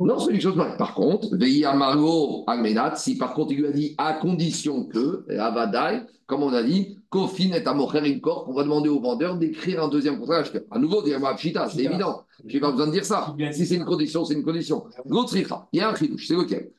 Non, 0.00 0.18
c'est 0.18 0.32
une 0.32 0.40
chose 0.40 0.56
Par 0.76 0.94
contre, 0.94 1.34
Veillé 1.34 1.64
Margot 1.74 2.44
Almenat, 2.46 2.96
si 2.96 3.16
par 3.16 3.32
contre 3.32 3.52
il 3.52 3.60
lui 3.60 3.66
a 3.66 3.72
dit 3.72 3.94
à 3.96 4.12
condition 4.14 4.84
que, 4.84 5.24
Avadai, 5.38 6.02
comme 6.26 6.42
on 6.42 6.52
a 6.52 6.62
dit, 6.62 6.98
Kofin 7.08 7.52
est 7.52 7.66
à 7.66 7.74
Mocher 7.74 8.20
corps, 8.20 8.46
on 8.48 8.52
va 8.52 8.64
demander 8.64 8.90
au 8.90 9.00
vendeur 9.00 9.38
d'écrire 9.38 9.82
un 9.82 9.88
deuxième 9.88 10.18
contrat 10.18 10.40
à 10.40 10.44
À 10.70 10.78
nouveau, 10.78 11.02
dire 11.02 11.20
Pshita, 11.36 11.68
c'est 11.68 11.84
évident. 11.84 12.24
Je 12.46 12.54
n'ai 12.54 12.60
pas 12.60 12.70
besoin 12.70 12.88
de 12.88 12.92
dire 12.92 13.04
ça. 13.04 13.34
Si 13.52 13.66
c'est 13.66 13.76
une 13.76 13.84
condition, 13.84 14.24
c'est 14.24 14.34
une 14.34 14.44
condition. 14.44 14.84
L'autre 15.06 15.34
il 15.36 15.46
y 15.72 15.80
a 15.80 15.90
un 15.90 15.94
chidouche, 15.94 16.26
c'est 16.26 16.34
lequel 16.34 16.70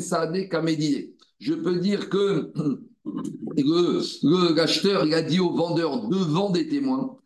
Sade, 0.00 0.48
Kamedide. 0.48 1.10
Je 1.38 1.54
peux 1.54 1.76
dire 1.76 2.10
que 2.10 2.52
l'acheteur, 4.56 5.06
il 5.06 5.14
a 5.14 5.22
dit 5.22 5.40
au 5.40 5.52
vendeur 5.52 6.08
devant 6.08 6.50
des 6.50 6.68
témoins 6.68 7.16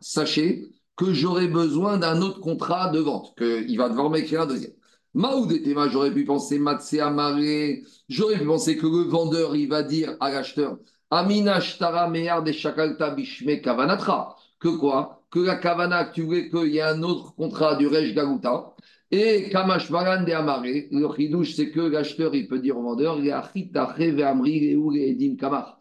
Sachez 0.00 0.68
que 0.96 1.14
j'aurai 1.14 1.48
besoin 1.48 1.98
d'un 1.98 2.20
autre 2.20 2.40
contrat 2.40 2.90
de 2.90 2.98
vente, 2.98 3.32
qu'il 3.38 3.78
va 3.78 3.88
devoir 3.88 4.10
m'écrire 4.10 4.42
un 4.42 4.46
deuxième. 4.46 4.72
Maoudetema, 5.14 5.88
j'aurais 5.88 6.12
pu 6.12 6.24
penser 6.24 6.58
Matse 6.58 6.94
Amare, 6.94 7.80
j'aurais 8.08 8.38
pu 8.38 8.44
penser 8.44 8.76
que 8.76 8.86
le 8.86 9.08
vendeur, 9.08 9.56
il 9.56 9.68
va 9.68 9.82
dire 9.82 10.16
à 10.20 10.30
l'acheteur 10.30 10.78
Amina 11.10 11.60
Shtara 11.60 12.08
Meyar 12.08 12.44
de 12.44 12.52
Shakalta 12.52 13.10
Bishme 13.10 13.60
Kavanatra. 13.60 14.36
Que 14.60 14.68
quoi? 14.68 15.22
Que 15.30 15.40
la 15.40 15.56
Kavana, 15.56 16.04
tu 16.04 16.22
veux 16.22 16.42
qu'il 16.42 16.72
y 16.72 16.78
ait 16.78 16.82
un 16.82 17.02
autre 17.02 17.34
contrat 17.34 17.76
du 17.76 17.86
Rej 17.86 18.14
Galuta. 18.14 18.74
Et 19.10 19.48
Kamash 19.48 19.90
Maran 19.90 20.22
de 20.22 20.32
Amare, 20.32 20.62
le 20.62 21.08
chidouche, 21.16 21.54
c'est 21.54 21.70
que 21.70 21.80
l'acheteur, 21.80 22.34
il 22.34 22.46
peut 22.46 22.60
dire 22.60 22.78
au 22.78 22.82
vendeur 22.82 23.18
Yachita 23.20 23.86
Reve 23.86 24.22
Amri 24.22 24.72
Edim 24.72 25.36
Kamar 25.36 25.79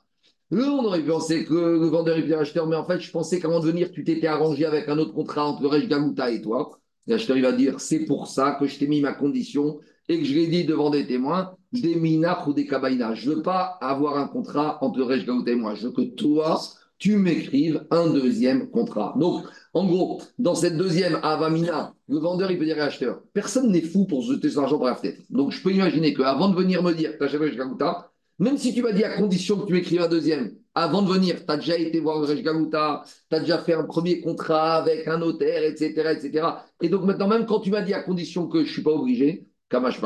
on 0.51 0.85
aurait 0.85 1.03
pensé 1.03 1.45
que 1.45 1.53
le 1.53 1.88
vendeur 1.88 2.17
est 2.17 2.27
l'acheteur, 2.27 2.67
mais 2.67 2.75
en 2.75 2.85
fait, 2.85 2.99
je 2.99 3.12
pensais 3.12 3.39
qu'avant 3.39 3.59
de 3.59 3.67
venir, 3.67 3.91
tu 3.91 4.03
t'étais 4.03 4.27
arrangé 4.27 4.65
avec 4.65 4.89
un 4.89 4.97
autre 4.97 5.13
contrat 5.13 5.45
entre 5.45 5.67
Rej 5.67 5.88
et 5.88 6.41
toi. 6.41 6.79
L'acheteur, 7.07 7.38
il 7.38 7.43
va 7.43 7.51
dire 7.51 7.79
c'est 7.79 8.05
pour 8.05 8.27
ça 8.27 8.57
que 8.59 8.67
je 8.67 8.77
t'ai 8.77 8.88
mis 8.88 9.01
ma 9.01 9.13
condition 9.13 9.79
et 10.07 10.19
que 10.19 10.25
je 10.25 10.33
l'ai 10.33 10.47
dit 10.47 10.65
devant 10.65 10.89
des 10.89 11.05
témoins, 11.05 11.53
des 11.71 11.95
minach 11.95 12.47
ou 12.47 12.53
des 12.53 12.65
kabaïna. 12.65 13.13
Je 13.13 13.29
ne 13.29 13.35
veux 13.35 13.41
pas 13.41 13.77
avoir 13.79 14.17
un 14.17 14.27
contrat 14.27 14.79
entre 14.81 15.01
Rej 15.03 15.25
et 15.47 15.55
moi. 15.55 15.75
Je 15.75 15.88
veux 15.88 15.93
que 15.93 16.01
toi, 16.01 16.59
tu 16.97 17.15
m'écrives 17.17 17.85
un 17.91 18.09
deuxième 18.09 18.69
contrat. 18.69 19.13
Donc, 19.17 19.45
en 19.73 19.85
gros, 19.85 20.21
dans 20.39 20.55
cette 20.55 20.77
deuxième 20.77 21.19
Avamina, 21.21 21.93
le 22.07 22.17
vendeur, 22.17 22.51
il 22.51 22.57
peut 22.57 22.65
dire 22.65 22.77
à 22.77 22.85
l'acheteur 22.85 23.21
personne 23.33 23.71
n'est 23.71 23.81
fou 23.81 24.05
pour 24.05 24.23
jeter 24.23 24.49
son 24.49 24.63
argent 24.63 24.79
par 24.79 24.88
la 24.88 24.95
fenêtre. 24.95 25.21
Donc, 25.29 25.51
je 25.51 25.62
peux 25.62 25.71
imaginer 25.71 26.13
qu'avant 26.13 26.49
de 26.49 26.55
venir 26.55 26.81
me 26.83 26.93
dire 26.93 27.13
que 27.13 27.17
tu 27.17 27.23
achètes 27.23 27.39
Rej 27.39 27.55
Gamouta, 27.55 28.12
même 28.39 28.58
si 28.58 28.73
tu 28.73 28.82
m'as 28.82 28.93
dit 28.93 29.04
à 29.04 29.17
condition 29.17 29.58
que 29.58 29.67
tu 29.67 29.78
écrives 29.78 30.02
un 30.02 30.08
deuxième, 30.08 30.54
avant 30.73 31.02
de 31.02 31.12
venir, 31.12 31.45
tu 31.45 31.52
as 31.52 31.58
déjà 31.58 31.78
été 31.78 31.99
voir 31.99 32.19
le 32.19 32.25
Rej 32.25 32.43
tu 32.43 32.78
as 32.78 33.39
déjà 33.39 33.58
fait 33.58 33.73
un 33.73 33.84
premier 33.84 34.21
contrat 34.21 34.75
avec 34.75 35.08
un 35.08 35.17
notaire, 35.17 35.63
etc. 35.63 36.15
etc. 36.15 36.47
Et 36.82 36.89
donc 36.89 37.04
maintenant, 37.04 37.28
même 37.28 37.45
quand 37.45 37.60
tu 37.60 37.69
m'as 37.69 37.82
dit 37.82 37.93
à 37.93 38.02
condition 38.02 38.47
que 38.47 38.60
je 38.60 38.67
ne 38.67 38.73
suis 38.73 38.84
pas 38.84 38.91
obligé, 38.91 39.45
Kamash 39.69 39.99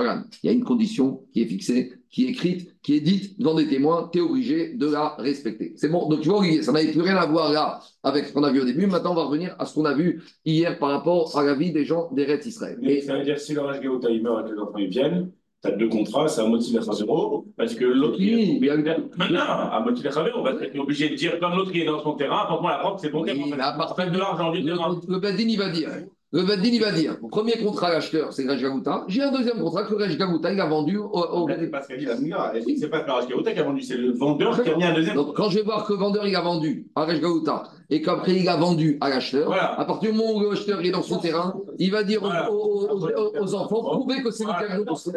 il 0.44 0.48
y 0.48 0.50
a 0.50 0.52
une 0.52 0.64
condition 0.64 1.24
qui 1.32 1.42
est 1.42 1.46
fixée, 1.46 1.94
qui 2.10 2.26
est 2.26 2.30
écrite, 2.30 2.76
qui 2.82 2.96
est 2.96 3.00
dite 3.00 3.40
devant 3.40 3.56
des 3.56 3.68
témoins, 3.68 4.10
tu 4.12 4.20
es 4.20 4.22
obligé 4.22 4.74
de 4.74 4.88
la 4.88 5.16
respecter. 5.18 5.74
C'est 5.78 5.88
bon, 5.88 6.10
donc 6.10 6.22
tu 6.22 6.30
vois, 6.30 6.44
ça 6.62 6.74
n'avait 6.74 6.92
plus 6.92 7.02
rien 7.02 7.16
à 7.16 7.26
voir 7.26 7.52
là 7.52 7.80
avec 8.04 8.26
ce 8.26 8.34
qu'on 8.34 8.44
a 8.44 8.52
vu 8.52 8.62
au 8.62 8.66
début. 8.66 8.88
Maintenant, 8.88 9.14
on 9.14 9.16
va 9.16 9.24
revenir 9.24 9.56
à 9.60 9.66
ce 9.66 9.74
qu'on 9.74 9.86
a 9.86 9.94
vu 9.94 10.22
hier 10.44 10.78
par 10.80 10.90
rapport 10.90 11.38
à 11.38 11.44
la 11.44 11.56
vie 11.56 11.72
des 11.72 11.86
gens 11.86 12.12
des 12.12 12.26
Rêtes 12.26 12.46
Israël. 12.46 12.78
Et 12.82 13.02
ça 13.02 13.18
veut 13.18 13.24
dire 13.24 13.40
si 13.40 13.54
le 13.54 13.62
Rej 13.62 13.80
il 13.84 14.22
meurt 14.22 14.46
et 14.46 14.50
que 14.50 14.56
les 14.56 14.62
enfants 14.62 14.80
viennent, 14.90 15.32
tu 15.64 15.70
as 15.70 15.76
deux 15.76 15.88
contrats, 15.88 16.28
c'est 16.28 16.42
à 16.42 16.46
motivation 16.46 16.92
zéro, 16.92 17.46
parce 17.56 17.74
que 17.74 17.86
l'autre, 17.86 18.18
oui, 18.20 18.60
est 18.62 19.18
maintenant, 19.18 19.40
à 19.40 19.80
motivation 19.80 20.24
zéro, 20.26 20.44
parce 20.44 20.60
que 20.60 20.66
tu 20.66 20.78
es 20.78 20.80
obligé 20.80 21.10
de 21.10 21.16
dire, 21.16 21.40
comme 21.40 21.56
l'autre 21.56 21.72
qui 21.72 21.82
est 21.82 21.86
dans 21.86 22.02
son 22.04 22.14
terrain, 22.14 22.40
apporte-moi 22.44 22.72
la 22.72 22.78
preuve 22.80 22.98
c'est 23.00 23.10
bon 23.10 23.24
terrain. 23.24 23.38
De 23.48 24.18
l'argent 24.18 24.52
du 24.52 24.66
terrain. 24.66 25.00
Le 25.08 25.20
Badin, 25.20 25.48
il 25.48 25.58
va 25.58 25.70
dire, 25.70 25.90
le 26.34 26.42
Badin, 26.42 26.70
il 26.70 26.82
va 26.82 26.92
dire, 26.92 27.18
premier 27.32 27.54
contrat 27.64 27.88
à 27.88 27.94
l'acheteur, 27.94 28.34
c'est 28.34 28.46
Raj 28.46 28.62
Gagouta. 28.62 29.06
J'ai 29.08 29.22
un 29.22 29.32
deuxième 29.32 29.60
contrat 29.60 29.84
que 29.84 29.94
Raj 29.94 30.18
Gagouta, 30.18 30.52
il 30.52 30.60
a 30.60 30.66
vendu 30.66 30.98
au. 30.98 31.10
au... 31.14 31.48
C'est 31.48 31.68
pas 31.68 31.82
ce 31.82 31.88
qu'a 31.88 31.98
dit 31.98 32.06
la 32.06 32.52
C'est 32.78 32.90
pas 32.90 33.04
Raj 33.04 33.28
Gagouta 33.28 33.54
qui 33.54 33.60
a 33.60 33.64
vendu, 33.64 33.82
c'est 33.82 33.98
le 33.98 34.12
vendeur 34.12 34.62
qui 34.62 34.70
a 34.70 34.76
mis 34.76 34.84
un 34.84 34.94
deuxième. 34.94 35.16
Donc, 35.16 35.36
quand 35.36 35.50
je 35.50 35.60
vais 35.60 35.64
voir 35.64 35.86
que 35.86 35.94
le 35.94 36.00
vendeur, 36.00 36.28
il 36.28 36.36
a 36.36 36.42
vendu 36.42 36.88
à 36.96 37.06
Raj 37.06 37.22
Gagouta 37.22 37.64
et 37.94 38.02
qu'après, 38.02 38.36
il 38.38 38.50
a 38.50 38.56
vendu 38.56 38.98
à 39.02 39.10
l'acheteur, 39.10 39.54
à 39.54 39.86
partir 39.86 40.12
du 40.12 40.18
moment 40.18 40.34
où 40.34 40.50
l'acheteur 40.50 40.82
est 40.82 40.90
dans 40.90 41.04
son 41.04 41.20
terrain, 41.20 41.62
il 41.78 41.92
va 41.92 42.04
dire 42.04 42.24
aux, 42.24 43.54
enfants, 43.54 43.84
prouvez 43.84 44.24
que 44.24 44.32
c'est 44.32 44.46
qui 44.46 44.50
a 44.50 44.56
acheté. 44.56 45.12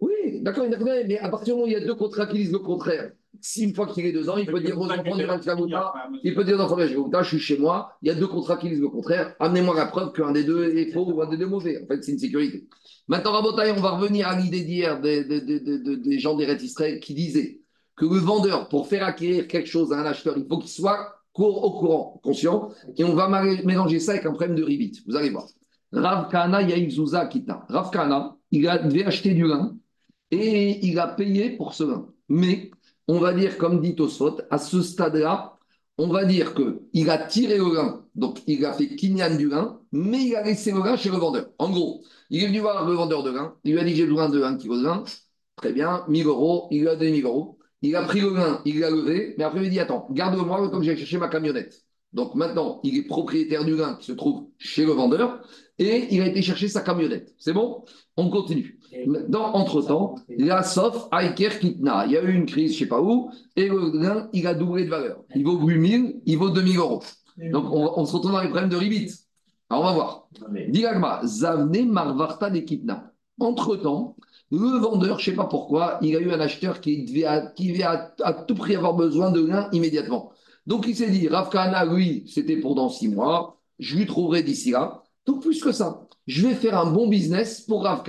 Oui, 0.00 0.40
d'accord, 0.40 0.66
mais 1.06 1.18
à 1.18 1.28
partir 1.28 1.46
du 1.46 1.52
moment 1.52 1.64
où 1.64 1.66
il 1.66 1.72
y 1.72 1.76
a 1.76 1.84
deux 1.84 1.96
contrats 1.96 2.26
qui 2.26 2.36
disent 2.38 2.52
le 2.52 2.60
contraire, 2.60 3.10
si 3.40 3.64
une 3.64 3.74
fois 3.74 3.88
qu'il 3.88 4.06
est 4.06 4.12
deux 4.12 4.28
ans, 4.28 4.36
il 4.36 4.46
peut 4.46 4.60
dire 4.60 4.78
aux 4.78 4.84
enfants 4.84 5.16
du 5.16 5.24
il 6.22 6.34
peut 6.34 6.44
dire 6.44 6.58
aux 6.58 6.60
enfants 6.60 6.78
je 6.78 7.28
suis 7.28 7.38
chez 7.40 7.58
moi, 7.58 7.96
il 8.00 8.08
y 8.08 8.10
a 8.12 8.14
deux 8.14 8.28
contrats 8.28 8.56
qui 8.56 8.68
disent 8.68 8.80
le 8.80 8.88
contraire, 8.88 9.34
amenez-moi 9.40 9.74
la 9.74 9.86
preuve 9.86 10.12
qu'un 10.12 10.30
des 10.30 10.44
deux 10.44 10.76
est 10.76 10.92
faux 10.92 11.10
ou 11.10 11.20
un 11.22 11.28
des 11.28 11.38
deux 11.38 11.46
mauvais. 11.46 11.82
En 11.82 11.86
fait, 11.86 12.04
c'est 12.04 12.12
une 12.12 12.18
sécurité. 12.18 12.68
Maintenant, 13.08 13.32
Rabotaï, 13.32 13.72
on 13.76 13.80
va 13.80 13.90
revenir 13.90 14.28
à 14.28 14.38
l'idée 14.38 14.62
d'hier 14.62 15.00
des, 15.00 16.18
gens 16.20 16.36
des 16.36 16.46
Rêtes 16.46 16.62
Israël 16.62 17.00
qui 17.00 17.14
disaient 17.14 17.59
que 18.00 18.06
le 18.06 18.18
vendeur, 18.18 18.70
pour 18.70 18.88
faire 18.88 19.04
acquérir 19.04 19.46
quelque 19.46 19.68
chose 19.68 19.92
à 19.92 19.98
un 19.98 20.06
acheteur, 20.06 20.38
il 20.38 20.46
faut 20.46 20.56
qu'il 20.56 20.70
soit 20.70 21.16
au 21.34 21.70
courant, 21.72 22.18
conscient, 22.22 22.70
et 22.96 23.04
on 23.04 23.14
va 23.14 23.28
mélanger 23.62 24.00
ça 24.00 24.12
avec 24.12 24.24
un 24.24 24.32
problème 24.32 24.56
de 24.56 24.62
ribit. 24.62 25.02
Vous 25.06 25.16
allez 25.16 25.28
voir. 25.28 25.46
Rav 25.92 26.30
Kana 26.30 26.62
Yaïzouza 26.62 27.26
Kita. 27.26 27.66
Rav 27.68 27.90
Kana, 27.90 28.36
il 28.50 28.62
devait 28.62 29.04
acheter 29.04 29.34
du 29.34 29.46
lin 29.46 29.76
et 30.30 30.84
il 30.86 30.98
a 30.98 31.08
payé 31.08 31.50
pour 31.50 31.74
ce 31.74 31.84
lin. 31.84 32.06
Mais 32.30 32.70
on 33.06 33.18
va 33.18 33.34
dire, 33.34 33.58
comme 33.58 33.82
dit 33.82 33.94
Tosfot, 33.94 34.38
à 34.50 34.56
ce 34.56 34.80
stade-là, 34.80 35.58
on 35.98 36.08
va 36.08 36.24
dire 36.24 36.54
qu'il 36.54 37.10
a 37.10 37.18
tiré 37.18 37.58
le 37.58 37.74
lin, 37.74 38.06
donc 38.14 38.40
il 38.46 38.64
a 38.64 38.72
fait 38.72 38.96
kinyan 38.96 39.36
du 39.36 39.50
lin, 39.50 39.78
mais 39.92 40.22
il 40.24 40.36
a 40.36 40.42
laissé 40.42 40.72
le 40.72 40.78
lin 40.78 40.96
chez 40.96 41.10
le 41.10 41.16
vendeur. 41.16 41.50
En 41.58 41.68
gros, 41.70 42.02
il 42.30 42.42
est 42.44 42.46
venu 42.46 42.60
voir 42.60 42.86
le 42.86 42.94
vendeur 42.94 43.22
de 43.22 43.30
lin, 43.30 43.56
il 43.64 43.72
lui 43.72 43.80
a 43.80 43.84
dit 43.84 43.94
j'ai 43.94 44.06
besoin 44.06 44.30
de 44.30 44.42
1 44.42 44.56
kg 44.56 44.70
de 44.70 44.84
lin, 44.84 45.04
très 45.56 45.72
bien, 45.72 46.04
1000 46.08 46.26
euros, 46.26 46.68
il 46.70 46.80
lui 46.80 46.88
a 46.88 46.96
donné 46.96 47.12
1000 47.12 47.26
euros. 47.26 47.58
Il 47.82 47.96
a 47.96 48.02
pris 48.02 48.20
le 48.20 48.34
lin, 48.34 48.60
il 48.64 48.80
l'a 48.80 48.90
levé, 48.90 49.34
mais 49.38 49.44
après 49.44 49.64
il 49.64 49.70
dit 49.70 49.80
attends, 49.80 50.06
garde-moi 50.10 50.68
comme 50.70 50.82
j'ai 50.82 50.96
cherché 50.96 51.18
ma 51.18 51.28
camionnette. 51.28 51.82
Donc 52.12 52.34
maintenant, 52.34 52.80
il 52.82 52.96
est 52.96 53.02
propriétaire 53.02 53.64
du 53.64 53.76
grain 53.76 53.94
qui 53.94 54.06
se 54.06 54.12
trouve 54.12 54.48
chez 54.58 54.84
le 54.84 54.92
vendeur 54.92 55.40
et 55.78 56.08
il 56.10 56.20
a 56.20 56.26
été 56.26 56.42
chercher 56.42 56.68
sa 56.68 56.80
camionnette. 56.80 57.32
C'est 57.38 57.52
bon? 57.52 57.84
On 58.16 58.28
continue. 58.30 58.78
Dans, 59.28 59.54
entre-temps, 59.54 60.16
la 60.28 60.62
Sof 60.62 61.08
Aiker 61.12 61.58
Kitna. 61.60 62.06
Il 62.06 62.12
y 62.12 62.16
a 62.16 62.22
eu 62.22 62.32
une 62.32 62.46
crise, 62.46 62.72
je 62.72 62.76
ne 62.76 62.78
sais 62.80 62.88
pas 62.88 63.00
où, 63.00 63.30
et 63.54 63.68
le 63.68 63.90
grain, 63.90 64.28
il 64.32 64.46
a 64.46 64.54
doublé 64.54 64.84
de 64.84 64.90
valeur. 64.90 65.22
Il 65.34 65.44
vaut 65.44 65.58
8000, 65.58 66.22
il 66.26 66.36
vaut 66.36 66.50
2000 66.50 66.76
euros. 66.78 67.02
Donc 67.52 67.66
on, 67.70 68.04
se 68.04 68.12
retrouve 68.12 68.32
dans 68.32 68.40
les 68.40 68.48
problèmes 68.48 68.68
de 68.68 68.76
ribit. 68.76 69.12
Alors 69.70 69.84
on 69.84 69.86
va 69.86 69.92
voir. 69.92 70.28
Dilagma, 70.68 71.20
Zavne 71.24 71.88
Marvarta 71.88 72.50
de 72.50 72.58
Kitna. 72.58 73.12
Entre-temps, 73.38 74.16
le 74.50 74.78
vendeur, 74.78 75.18
je 75.18 75.30
ne 75.30 75.34
sais 75.34 75.36
pas 75.36 75.46
pourquoi, 75.46 75.98
il 76.02 76.16
a 76.16 76.20
eu 76.20 76.32
un 76.32 76.40
acheteur 76.40 76.80
qui 76.80 77.04
devait, 77.04 77.26
qui 77.54 77.82
à, 77.82 78.14
tout 78.46 78.54
prix 78.54 78.76
avoir 78.76 78.94
besoin 78.94 79.30
de 79.30 79.40
grain 79.40 79.68
immédiatement. 79.72 80.32
Donc 80.66 80.86
il 80.88 80.96
s'est 80.96 81.10
dit, 81.10 81.28
Rafkana, 81.28 81.84
lui, 81.84 82.24
c'était 82.26 82.56
pour 82.56 82.74
dans 82.74 82.88
six 82.88 83.08
mois, 83.08 83.60
je 83.78 83.96
lui 83.96 84.06
trouverai 84.06 84.42
d'ici 84.42 84.70
là. 84.70 85.02
Donc, 85.26 85.42
plus 85.42 85.62
que 85.62 85.72
ça, 85.72 86.06
je 86.26 86.46
vais 86.46 86.54
faire 86.54 86.78
un 86.78 86.90
bon 86.90 87.08
business 87.08 87.62
pour 87.62 87.84
Rav 87.84 88.02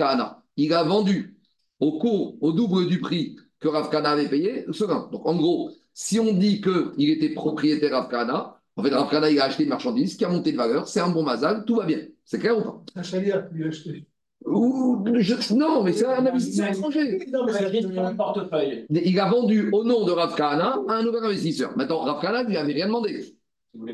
Il 0.56 0.72
a 0.72 0.82
vendu 0.82 1.38
au 1.80 1.98
au 2.40 2.52
double 2.52 2.86
du 2.86 3.00
prix 3.00 3.36
que 3.58 3.68
Rav 3.68 3.94
avait 3.94 4.28
payé 4.28 4.64
ce 4.72 4.84
vin. 4.84 5.08
Donc, 5.10 5.26
en 5.26 5.36
gros, 5.36 5.70
si 5.94 6.20
on 6.20 6.32
dit 6.32 6.60
qu'il 6.60 7.10
était 7.10 7.30
propriétaire 7.30 7.92
Rav 7.92 8.58
en 8.76 8.82
fait, 8.82 8.90
Rav 8.90 9.32
il 9.32 9.40
a 9.40 9.44
acheté 9.44 9.64
une 9.64 9.68
marchandise 9.68 10.16
qui 10.16 10.24
a 10.24 10.28
monté 10.28 10.52
de 10.52 10.56
valeur, 10.56 10.88
c'est 10.88 11.00
un 11.00 11.10
bon 11.10 11.22
mazal, 11.22 11.64
tout 11.64 11.76
va 11.76 11.86
bien. 11.86 12.00
C'est 12.24 12.38
clair 12.38 12.56
ou 12.56 12.62
pas? 12.62 12.82
Un 12.96 13.02
chalier, 13.02 13.34
il 13.54 13.64
a 13.64 13.66
acheté. 13.66 14.06
Non, 14.46 15.82
mais 15.82 15.92
c'est 15.92 16.06
un 16.06 16.26
investisseur 16.26 16.68
étranger. 16.68 17.26
Non, 17.32 17.46
mais 17.46 17.98
un 17.98 18.14
portefeuille. 18.14 18.86
Il 18.90 19.18
a 19.20 19.28
vendu 19.28 19.70
au 19.72 19.84
nom 19.84 20.04
de 20.04 20.12
Rav 20.12 20.34
à 20.40 20.94
un 20.94 21.02
nouvel 21.02 21.24
investisseur. 21.24 21.76
Maintenant, 21.76 22.00
Rav 22.00 22.44
ne 22.44 22.48
lui 22.48 22.56
avait 22.56 22.72
rien 22.72 22.86
demandé. 22.86 23.34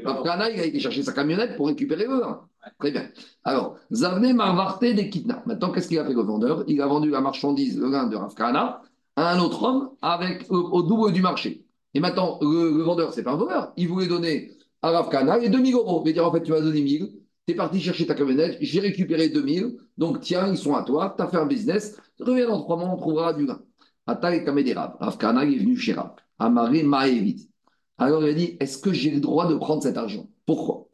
Rav 0.04 0.50
il 0.54 0.60
a 0.60 0.64
été 0.64 0.80
chercher 0.80 1.02
sa 1.02 1.12
camionnette 1.12 1.56
pour 1.56 1.68
récupérer 1.68 2.04
le 2.04 2.20
vin. 2.20 2.48
Très 2.78 2.90
bien. 2.90 3.08
Alors, 3.44 3.76
Zavne 3.92 4.32
Marvarte 4.32 4.82
des 4.82 5.10
Kitna. 5.10 5.42
Maintenant, 5.46 5.70
qu'est-ce 5.70 5.88
qu'il 5.88 5.98
a 5.98 6.04
fait 6.04 6.12
le 6.12 6.22
vendeur? 6.22 6.64
Il 6.66 6.80
a 6.82 6.86
vendu 6.86 7.10
la 7.10 7.20
marchandise, 7.20 7.78
le 7.78 7.88
vin 7.88 8.06
de 8.06 8.16
Rafkana, 8.16 8.82
à 9.16 9.32
un 9.32 9.40
autre 9.40 9.62
homme 9.62 9.90
avec, 10.02 10.46
au, 10.50 10.82
double 10.82 11.12
du 11.12 11.22
marché. 11.22 11.64
Et 11.94 12.00
maintenant, 12.00 12.38
le, 12.42 12.82
vendeur, 12.82 13.12
c'est 13.12 13.22
pas 13.22 13.32
un 13.32 13.36
voleur. 13.36 13.72
Il 13.76 13.88
voulait 13.88 14.06
donner 14.06 14.52
à 14.82 14.90
Rafkana 14.90 15.38
les 15.38 15.48
2000 15.48 15.74
euros. 15.74 16.02
Il 16.04 16.08
va 16.08 16.12
dire 16.12 16.26
en 16.26 16.32
fait, 16.32 16.42
tu 16.42 16.52
m'as 16.52 16.60
donné 16.60 16.82
1000, 16.82 17.12
tu 17.48 17.54
es 17.54 17.56
parti 17.56 17.80
chercher 17.80 18.06
ta 18.06 18.14
camionnette, 18.14 18.58
j'ai 18.60 18.78
récupéré 18.80 19.30
2000, 19.30 19.78
donc 19.96 20.20
tiens, 20.20 20.48
ils 20.48 20.58
sont 20.58 20.74
à 20.74 20.82
toi, 20.82 21.14
tu 21.16 21.22
as 21.22 21.28
fait 21.28 21.38
un 21.38 21.46
business, 21.46 21.98
reviens 22.20 22.46
dans 22.46 22.60
trois 22.60 22.76
mois, 22.76 22.90
on 22.90 22.96
trouvera 22.98 23.32
du 23.32 23.46
vin. 23.46 23.62
Atal 24.06 24.44
Kamederav. 24.44 24.96
Rafkana 25.00 25.44
est 25.44 25.56
venu 25.56 25.74
chez 25.74 25.94
Rav. 25.94 26.14
Amaré 26.38 26.82
Maevit. 26.82 27.48
Alors 27.96 28.22
il 28.22 28.28
a 28.28 28.34
dit 28.34 28.56
Est-ce 28.60 28.76
que 28.78 28.92
j'ai 28.92 29.10
le 29.10 29.20
droit 29.20 29.48
de 29.48 29.54
prendre 29.54 29.82
cet 29.82 29.96
argent? 29.96 30.28
Pourquoi? 30.44 30.88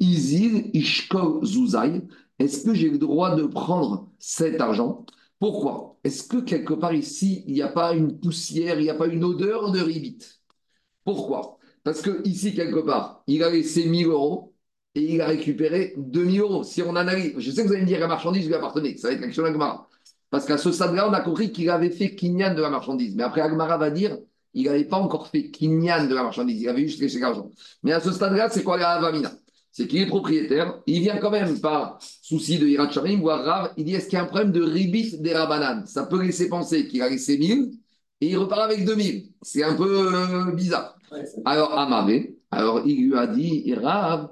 Izil 0.00 0.70
Ishkol 0.72 1.44
Zuzai, 1.44 2.02
est-ce 2.38 2.64
que 2.64 2.72
j'ai 2.72 2.88
le 2.88 2.98
droit 2.98 3.36
de 3.36 3.44
prendre 3.44 4.10
cet 4.18 4.60
argent? 4.62 5.04
Pourquoi? 5.38 5.98
Est-ce 6.04 6.26
que 6.26 6.38
quelque 6.38 6.72
part 6.72 6.94
ici, 6.94 7.44
il 7.46 7.52
n'y 7.52 7.62
a 7.62 7.68
pas 7.68 7.92
une 7.92 8.18
poussière, 8.18 8.80
il 8.80 8.84
n'y 8.84 8.90
a 8.90 8.94
pas 8.94 9.08
une 9.08 9.24
odeur 9.24 9.72
de 9.72 9.80
ribit 9.80 10.18
Pourquoi? 11.04 11.58
Parce 11.84 12.00
que 12.00 12.26
ici, 12.26 12.54
quelque 12.54 12.80
part, 12.80 13.22
il 13.26 13.42
a 13.42 13.50
laissé 13.50 13.86
1000 13.86 14.06
euros 14.06 14.54
et 14.98 15.14
il 15.14 15.20
a 15.20 15.26
récupéré 15.26 15.94
2000 15.96 16.40
euros. 16.40 16.64
Si 16.64 16.82
on 16.82 16.96
analyse, 16.96 17.34
je 17.38 17.50
sais 17.50 17.62
que 17.62 17.68
vous 17.68 17.74
allez 17.74 17.82
me 17.82 17.86
dire 17.86 18.00
la 18.00 18.08
marchandise 18.08 18.46
lui 18.46 18.54
appartenait, 18.54 18.96
ça 18.96 19.08
va 19.08 19.14
être 19.14 19.20
l'action 19.20 19.44
d'Agmara. 19.44 19.88
Parce 20.30 20.44
qu'à 20.44 20.58
ce 20.58 20.72
stade-là, 20.72 21.08
on 21.08 21.12
a 21.12 21.20
compris 21.20 21.52
qu'il 21.52 21.70
avait 21.70 21.90
fait 21.90 22.14
Kinyan 22.14 22.54
de 22.54 22.60
la 22.60 22.68
marchandise. 22.68 23.14
Mais 23.14 23.22
après, 23.22 23.40
Agmara 23.40 23.78
va 23.78 23.90
dire 23.90 24.18
il 24.54 24.64
n'avait 24.64 24.84
pas 24.84 24.96
encore 24.96 25.28
fait 25.28 25.50
Kinyan 25.50 26.08
de 26.08 26.14
la 26.14 26.22
marchandise, 26.22 26.60
il 26.60 26.68
avait 26.68 26.82
juste 26.82 27.00
laissé 27.00 27.20
l'argent. 27.20 27.50
Mais 27.82 27.92
à 27.92 28.00
ce 28.00 28.10
stade-là, 28.10 28.48
c'est 28.50 28.64
quoi 28.64 28.76
la 28.76 28.90
Avamina 28.90 29.30
c'est 29.70 29.86
qu'il 29.86 30.00
est 30.00 30.06
propriétaire, 30.06 30.80
il 30.86 31.02
vient 31.02 31.18
quand 31.18 31.30
même 31.30 31.60
par 31.60 31.98
souci 32.00 32.58
de 32.58 32.66
Hirat 32.66 32.90
voir 33.20 33.44
Rav, 33.44 33.72
il 33.76 33.84
dit 33.84 33.94
est-ce 33.94 34.06
qu'il 34.06 34.14
y 34.14 34.20
a 34.20 34.24
un 34.24 34.26
problème 34.26 34.50
de 34.50 34.60
ribit 34.60 35.18
des 35.20 35.32
Rabanan 35.32 35.86
Ça 35.86 36.04
peut 36.04 36.20
laisser 36.20 36.48
penser 36.48 36.88
qu'il 36.88 37.00
a 37.00 37.08
laissé 37.08 37.38
1000 37.38 37.70
et 38.20 38.28
il 38.28 38.36
repart 38.36 38.62
avec 38.62 38.84
2000. 38.84 39.28
C'est 39.42 39.62
un 39.62 39.74
peu 39.74 40.12
euh, 40.12 40.52
bizarre. 40.52 40.96
alors 41.44 41.78
Amare, 41.78 42.08
alors 42.50 42.82
il 42.86 43.08
lui 43.08 43.16
a 43.16 43.28
dit 43.28 43.72
Rav, 43.74 44.30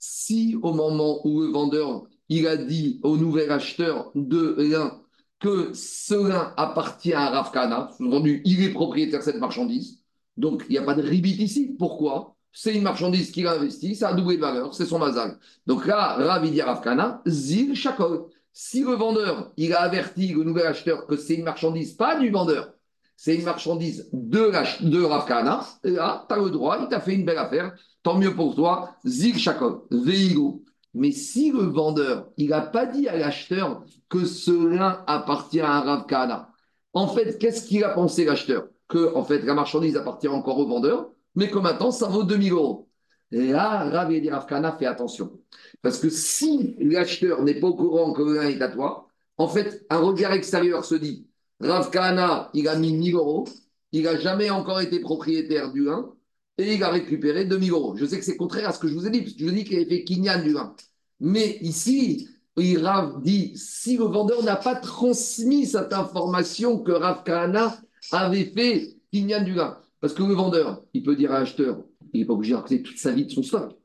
Si 0.00 0.56
au 0.62 0.72
moment 0.72 1.26
où 1.26 1.40
le 1.42 1.48
vendeur 1.48 2.06
il 2.28 2.46
a 2.46 2.56
dit 2.56 3.00
au 3.02 3.16
nouvel 3.16 3.50
acheteur 3.50 4.10
de 4.14 4.56
l'un 4.58 5.00
que 5.40 5.72
ce 5.72 6.14
lin 6.14 6.52
appartient 6.56 7.12
à 7.12 7.30
Rav 7.30 7.52
Kana, 7.52 7.90
il 8.00 8.62
est 8.62 8.72
propriétaire 8.72 9.20
de 9.20 9.24
cette 9.24 9.38
marchandise, 9.38 9.98
donc, 10.38 10.64
il 10.68 10.72
n'y 10.72 10.78
a 10.78 10.82
pas 10.82 10.94
de 10.94 11.02
ribit 11.02 11.32
ici. 11.42 11.74
Pourquoi? 11.78 12.36
C'est 12.52 12.74
une 12.74 12.82
marchandise 12.82 13.32
qu'il 13.32 13.46
a 13.46 13.52
investie, 13.52 13.96
ça 13.96 14.10
a 14.10 14.14
doublé 14.14 14.36
de 14.36 14.40
valeur, 14.40 14.72
c'est 14.72 14.86
son 14.86 14.98
mazal. 14.98 15.38
Donc 15.66 15.84
là, 15.84 16.14
Ravidia 16.14 16.64
Ravkana, 16.64 17.22
Zil 17.26 17.74
Shakol. 17.74 18.26
Si 18.52 18.82
le 18.82 18.92
vendeur, 18.92 19.52
il 19.56 19.72
a 19.74 19.82
averti 19.82 20.28
le 20.28 20.44
nouvel 20.44 20.66
acheteur 20.66 21.06
que 21.06 21.16
c'est 21.16 21.34
une 21.34 21.44
marchandise, 21.44 21.94
pas 21.94 22.18
du 22.18 22.30
vendeur, 22.30 22.72
c'est 23.20 23.34
une 23.34 23.44
marchandise 23.44 24.08
de, 24.12 24.52
de 24.88 25.02
Ravkana, 25.02 25.66
là, 25.82 26.24
tu 26.28 26.34
as 26.34 26.38
le 26.38 26.50
droit, 26.50 26.78
il 26.80 26.88
t'a 26.88 27.00
fait 27.00 27.14
une 27.14 27.24
belle 27.24 27.38
affaire, 27.38 27.74
tant 28.04 28.16
mieux 28.16 28.32
pour 28.32 28.54
toi, 28.54 28.94
Zil 29.04 29.36
Shakol, 29.36 29.80
Veigo. 29.90 30.62
Mais 30.94 31.10
si 31.10 31.50
le 31.50 31.64
vendeur, 31.64 32.28
il 32.36 32.50
n'a 32.50 32.60
pas 32.60 32.86
dit 32.86 33.08
à 33.08 33.16
l'acheteur 33.16 33.82
que 34.08 34.24
cela 34.24 35.02
appartient 35.08 35.60
à 35.60 35.80
Ravkana, 35.80 36.52
en 36.92 37.08
fait, 37.08 37.38
qu'est-ce 37.38 37.66
qu'il 37.66 37.82
a 37.82 37.88
pensé 37.88 38.24
l'acheteur? 38.24 38.68
Que 38.86 39.12
en 39.16 39.24
fait, 39.24 39.40
la 39.40 39.54
marchandise 39.54 39.96
appartient 39.96 40.28
encore 40.28 40.58
au 40.58 40.68
vendeur, 40.68 41.10
mais 41.34 41.50
que 41.50 41.58
maintenant, 41.58 41.90
ça 41.90 42.06
vaut 42.06 42.22
2000 42.22 42.52
euros. 42.52 42.88
Et 43.32 43.48
là, 43.48 43.90
Rav 43.90 44.12
et 44.12 44.30
Ravkana 44.30 44.76
fait 44.78 44.86
attention. 44.86 45.40
Parce 45.82 45.98
que 45.98 46.08
si 46.08 46.76
l'acheteur 46.78 47.42
n'est 47.42 47.58
pas 47.58 47.66
au 47.66 47.74
courant 47.74 48.12
que 48.12 48.22
vin 48.22 48.48
est 48.48 48.62
à 48.62 48.68
toi, 48.68 49.08
en 49.38 49.48
fait, 49.48 49.84
un 49.90 49.98
regard 49.98 50.32
extérieur 50.32 50.84
se 50.84 50.94
dit 50.94 51.27
Ravkana, 51.60 52.50
il 52.54 52.68
a 52.68 52.76
mis 52.76 52.92
1000 52.92 53.14
euros, 53.14 53.46
il 53.92 54.02
n'a 54.04 54.18
jamais 54.18 54.50
encore 54.50 54.80
été 54.80 55.00
propriétaire 55.00 55.72
du 55.72 55.84
vin, 55.84 56.14
et 56.58 56.74
il 56.74 56.82
a 56.82 56.90
récupéré 56.90 57.44
2000 57.44 57.70
euros. 57.72 57.96
Je 57.96 58.04
sais 58.04 58.18
que 58.18 58.24
c'est 58.24 58.36
contraire 58.36 58.68
à 58.68 58.72
ce 58.72 58.78
que 58.78 58.88
je 58.88 58.94
vous 58.94 59.06
ai 59.06 59.10
dit, 59.10 59.22
parce 59.22 59.34
que 59.34 59.40
je 59.40 59.44
vous 59.44 59.50
ai 59.50 59.54
dit 59.54 59.64
qu'il 59.64 59.76
avait 59.76 59.86
fait 59.88 60.04
Kinyan 60.04 60.42
du 60.42 60.52
vin. 60.52 60.74
Mais 61.20 61.58
ici, 61.60 62.28
Rav 62.56 63.22
dit 63.22 63.52
si 63.56 63.96
le 63.96 64.04
vendeur 64.04 64.42
n'a 64.42 64.56
pas 64.56 64.74
transmis 64.74 65.66
cette 65.66 65.92
information 65.92 66.78
que 66.78 66.92
Ravkana 66.92 67.78
avait 68.10 68.44
fait 68.44 68.96
Kinyan 69.12 69.42
du 69.44 69.54
vin. 69.54 69.78
Parce 70.00 70.14
que 70.14 70.22
le 70.22 70.34
vendeur, 70.34 70.82
il 70.94 71.02
peut 71.02 71.16
dire 71.16 71.32
à 71.32 71.40
l'acheteur, 71.40 71.82
il 72.12 72.20
n'est 72.20 72.26
pas 72.26 72.34
obligé 72.34 72.54
de 72.54 72.76
toute 72.78 72.98
sa 72.98 73.12
vie 73.12 73.26
de 73.26 73.30
son 73.30 73.42
stock. 73.42 73.76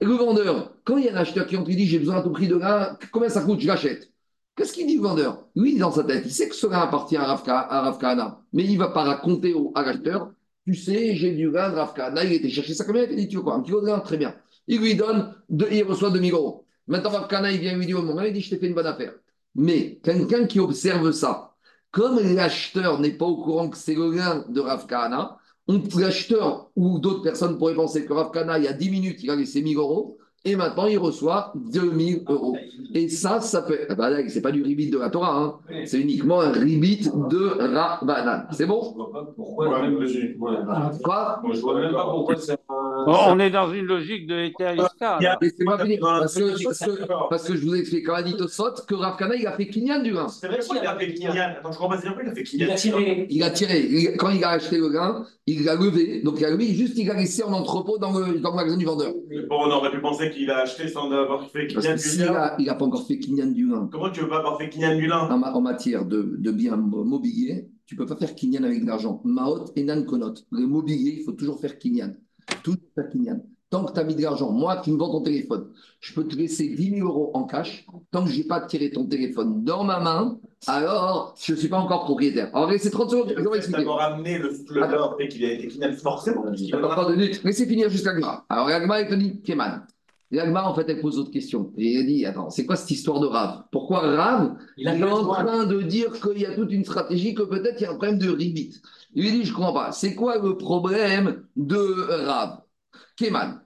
Et 0.00 0.04
le 0.04 0.14
vendeur, 0.14 0.74
quand 0.84 0.96
il 0.96 1.04
y 1.04 1.08
a 1.08 1.14
un 1.14 1.16
acheteur 1.16 1.46
qui 1.46 1.56
il 1.56 1.76
dit 1.76 1.86
j'ai 1.86 1.98
besoin 1.98 2.16
à 2.16 2.22
tout 2.22 2.30
prix 2.30 2.48
de 2.48 2.56
grain, 2.56 2.96
combien 3.12 3.28
ça 3.28 3.42
coûte, 3.42 3.60
je 3.60 3.66
l'achète. 3.66 4.10
Qu'est-ce 4.58 4.72
qu'il 4.72 4.88
dit 4.88 4.96
le 4.96 5.02
vendeur? 5.02 5.44
Lui, 5.54 5.78
dans 5.78 5.92
sa 5.92 6.02
tête, 6.02 6.24
il 6.26 6.32
sait 6.32 6.48
que 6.48 6.54
ce 6.56 6.66
grain 6.66 6.80
appartient 6.80 7.16
à 7.16 7.24
Rafkana, 7.24 8.42
mais 8.52 8.64
il 8.64 8.72
ne 8.74 8.78
va 8.78 8.88
pas 8.88 9.04
raconter 9.04 9.54
au, 9.54 9.70
à 9.76 9.84
tu 10.64 10.74
sais, 10.74 11.14
j'ai 11.14 11.32
du 11.32 11.48
grain 11.48 11.70
de 11.70 11.76
Rafkana, 11.76 12.24
il 12.24 12.32
était 12.32 12.48
chercher 12.48 12.74
sa 12.74 12.84
camionnette, 12.84 13.10
il 13.12 13.18
dit 13.18 13.28
tu 13.28 13.36
veux 13.36 13.42
quoi? 13.42 13.54
Un 13.54 13.62
kilo 13.62 13.80
de 13.80 13.86
grain 13.86 14.00
Très 14.00 14.16
bien. 14.16 14.34
Il 14.66 14.80
lui 14.80 14.96
donne, 14.96 15.32
il 15.48 15.84
reçoit 15.84 16.10
2000 16.10 16.32
euros. 16.32 16.66
Maintenant, 16.88 17.10
Rafkana, 17.10 17.52
il 17.52 17.60
vient 17.60 17.76
lui 17.76 17.86
dire 17.86 18.00
au 18.00 18.02
moment, 18.02 18.22
il 18.22 18.32
dit 18.32 18.40
je 18.40 18.50
t'ai 18.50 18.58
fait 18.58 18.66
une 18.66 18.74
bonne 18.74 18.86
affaire. 18.86 19.14
Mais 19.54 20.00
quelqu'un 20.02 20.46
qui 20.46 20.58
observe 20.58 21.12
ça, 21.12 21.54
comme 21.92 22.18
l'acheteur 22.18 22.98
n'est 22.98 23.12
pas 23.12 23.26
au 23.26 23.36
courant 23.36 23.70
que 23.70 23.76
c'est 23.76 23.94
le 23.94 24.10
gain 24.10 24.44
de 24.48 24.60
Rav 24.60 24.88
l'acheteur 25.96 26.72
ou 26.74 26.98
d'autres 26.98 27.22
personnes 27.22 27.58
pourraient 27.58 27.74
penser 27.74 28.04
que 28.04 28.12
Rav 28.12 28.32
il 28.58 28.64
y 28.64 28.68
a 28.68 28.72
10 28.72 28.90
minutes, 28.90 29.22
il 29.22 29.30
a 29.30 29.36
laissé 29.36 29.62
1000 29.62 29.76
euros, 29.76 30.18
et 30.48 30.56
maintenant 30.56 30.86
il 30.86 30.98
reçoit 30.98 31.52
2000 31.54 32.24
euros. 32.28 32.56
Et 32.94 33.08
ça, 33.08 33.40
ça 33.40 33.62
peut. 33.62 33.78
Ah 33.88 33.94
bah 33.94 34.10
c'est 34.28 34.40
pas 34.40 34.50
du 34.50 34.62
ribit 34.62 34.90
de 34.90 34.98
la 34.98 35.10
Torah, 35.10 35.36
hein. 35.36 35.54
c'est 35.84 36.00
uniquement 36.00 36.40
un 36.40 36.52
ribit 36.52 37.10
de 37.30 37.74
Rabbanan. 37.74 38.46
C'est 38.52 38.66
bon? 38.66 38.94
Pourquoi 39.36 39.82
Je 41.52 41.60
vois 41.60 41.80
même 41.80 41.92
pas 41.92 42.04
pourquoi 42.04 42.36
c'est 42.36 42.58
on 43.08 43.38
est 43.38 43.50
dans 43.50 43.72
une 43.72 43.86
logique 43.86 44.26
de 44.26 44.34
Eterisca. 44.34 45.18
Parce 45.20 46.34
que, 46.34 47.28
parce 47.28 47.48
que 47.48 47.56
je 47.56 47.64
vous 47.64 47.74
ai 47.74 47.80
expliqué 47.80 48.04
quand 48.04 48.14
a 48.14 48.22
dit 48.22 48.36
Tosot 48.36 48.74
que 48.86 48.94
Rav 48.94 49.16
il 49.38 49.46
a 49.46 49.52
fait 49.52 49.66
Kinyan 49.66 50.02
du 50.02 50.12
vin. 50.12 50.28
C'est 50.28 50.48
vrai 50.48 50.58
qu'il 50.58 50.78
a 50.78 50.96
fait 50.96 51.14
Kinyan. 51.14 51.32
Attends, 51.32 51.72
je 51.72 51.78
comprends 51.78 51.96
pas, 51.96 52.02
il 52.02 52.28
a 52.28 52.34
fait 52.34 52.42
Kinyan. 52.42 52.66
Il 52.66 52.72
a 52.72 52.76
tiré. 52.76 53.26
Il 53.30 53.42
a 53.42 53.50
tiré. 53.50 54.16
Quand 54.18 54.30
il 54.30 54.42
a 54.44 54.50
acheté 54.50 54.78
le 54.78 54.88
grain, 54.88 55.26
il 55.46 55.64
l'a 55.64 55.74
levé. 55.74 56.22
Donc 56.22 56.36
il 56.38 56.44
a 56.44 56.50
levé, 56.50 56.66
juste 56.74 56.96
il 56.96 57.10
a 57.10 57.14
laissé 57.14 57.42
en 57.42 57.52
entrepôt 57.52 57.98
dans 57.98 58.18
le, 58.18 58.38
dans 58.40 58.50
le 58.50 58.56
magasin 58.56 58.76
du 58.76 58.84
vendeur. 58.84 59.12
Bon, 59.48 59.56
on 59.66 59.70
aurait 59.70 59.90
pu 59.90 60.00
penser 60.00 60.30
qu'il 60.30 60.50
a 60.50 60.58
acheté 60.58 60.88
sans 60.88 61.10
avoir 61.10 61.48
fait 61.50 61.66
Kinyan 61.66 61.94
du 61.94 62.24
vin. 62.26 62.52
Il 62.58 62.66
n'a 62.66 62.74
pas 62.74 62.84
encore 62.84 63.06
fait 63.06 63.18
Kinyan 63.18 63.52
du 63.52 63.68
vin. 63.68 63.88
Comment 63.90 64.10
tu 64.10 64.20
veux 64.20 64.28
pas 64.28 64.38
avoir 64.38 64.58
fait 64.58 64.68
Kinyan 64.68 64.96
du 64.96 65.08
vin 65.08 65.28
en, 65.28 65.60
matière 65.60 66.04
de, 66.04 66.36
de 66.38 66.50
biens 66.50 66.76
mobiliers, 66.76 67.68
tu 67.86 67.94
ne 67.94 67.98
peux 67.98 68.06
pas 68.06 68.16
faire 68.16 68.34
Kinyan 68.34 68.64
avec 68.64 68.82
de 68.82 68.86
l'argent. 68.86 69.20
Maot 69.24 69.72
et 69.76 69.82
Nan 69.82 70.04
Konot. 70.04 70.34
Le 70.50 70.66
mobilier, 70.66 71.16
il 71.18 71.24
faut 71.24 71.32
toujours 71.32 71.60
faire 71.60 71.78
Kinyan. 71.78 72.14
Tout 72.62 72.76
est 72.96 73.10
Kinyan. 73.10 73.40
Tant 73.70 73.84
que 73.84 73.92
tu 73.92 74.00
as 74.00 74.04
mis 74.04 74.14
de 74.14 74.22
l'argent, 74.22 74.50
moi 74.50 74.78
qui 74.78 74.90
me 74.90 74.96
vends 74.96 75.10
ton 75.10 75.20
téléphone, 75.20 75.68
je 76.00 76.14
peux 76.14 76.26
te 76.26 76.34
laisser 76.34 76.68
10 76.68 76.96
000 76.96 77.06
euros 77.06 77.30
en 77.34 77.44
cash. 77.44 77.84
Tant 78.10 78.24
que 78.24 78.30
je 78.30 78.38
n'ai 78.38 78.44
pas 78.44 78.62
tiré 78.62 78.90
ton 78.90 79.04
téléphone 79.04 79.62
dans 79.62 79.84
ma 79.84 80.00
main, 80.00 80.38
alors 80.66 81.34
je 81.38 81.52
ne 81.52 81.58
suis 81.58 81.68
pas 81.68 81.76
encore 81.76 82.04
propriétaire. 82.04 82.48
Alors, 82.54 82.70
laissez 82.70 82.90
30 82.90 83.10
secondes, 83.10 83.34
je 83.36 83.42
vais 83.42 83.56
expliquer. 83.56 83.80
D'abord 83.80 84.00
amené 84.00 84.38
le 84.38 84.50
flotteur 84.52 85.16
et 85.20 85.28
qu'il 85.28 85.44
est 85.44 85.68
final 85.68 85.92
forcément. 85.94 86.46
Attends, 86.46 87.10
laissez 87.10 87.66
finir 87.66 87.90
jusqu'à 87.90 88.14
Gma. 88.14 88.46
Alors, 88.48 88.68
Gma, 88.68 89.02
il 89.02 89.08
te 89.08 89.14
dit, 89.14 89.42
Keman. 89.42 89.82
L'Agma, 90.30 90.68
en 90.68 90.74
fait, 90.74 90.84
elle 90.88 91.00
pose 91.00 91.16
d'autres 91.16 91.30
questions. 91.30 91.72
Et 91.78 91.94
elle 91.94 92.06
dit 92.06 92.26
Attends, 92.26 92.50
c'est 92.50 92.66
quoi 92.66 92.76
cette 92.76 92.90
histoire 92.90 93.18
de 93.18 93.26
Rav 93.26 93.62
Pourquoi 93.72 94.00
Rav 94.00 94.56
il, 94.76 94.86
est 94.86 95.02
en 95.02 95.26
train 95.26 95.64
de 95.64 95.80
dire 95.80 96.12
qu'il 96.20 96.38
y 96.38 96.44
a 96.44 96.54
toute 96.54 96.70
une 96.70 96.84
stratégie, 96.84 97.34
que 97.34 97.42
peut-être 97.42 97.80
il 97.80 97.84
y 97.84 97.86
a 97.86 97.92
un 97.92 97.94
problème 97.94 98.18
de 98.18 98.28
ribit 98.28 98.78
Il 99.14 99.24
lui 99.24 99.32
dit 99.32 99.44
Je 99.44 99.50
ne 99.50 99.56
comprends 99.56 99.72
pas. 99.72 99.92
C'est 99.92 100.14
quoi 100.14 100.38
le 100.38 100.56
problème 100.56 101.44
de 101.56 102.26
Rav? 102.26 102.60
Keman. 103.16 103.60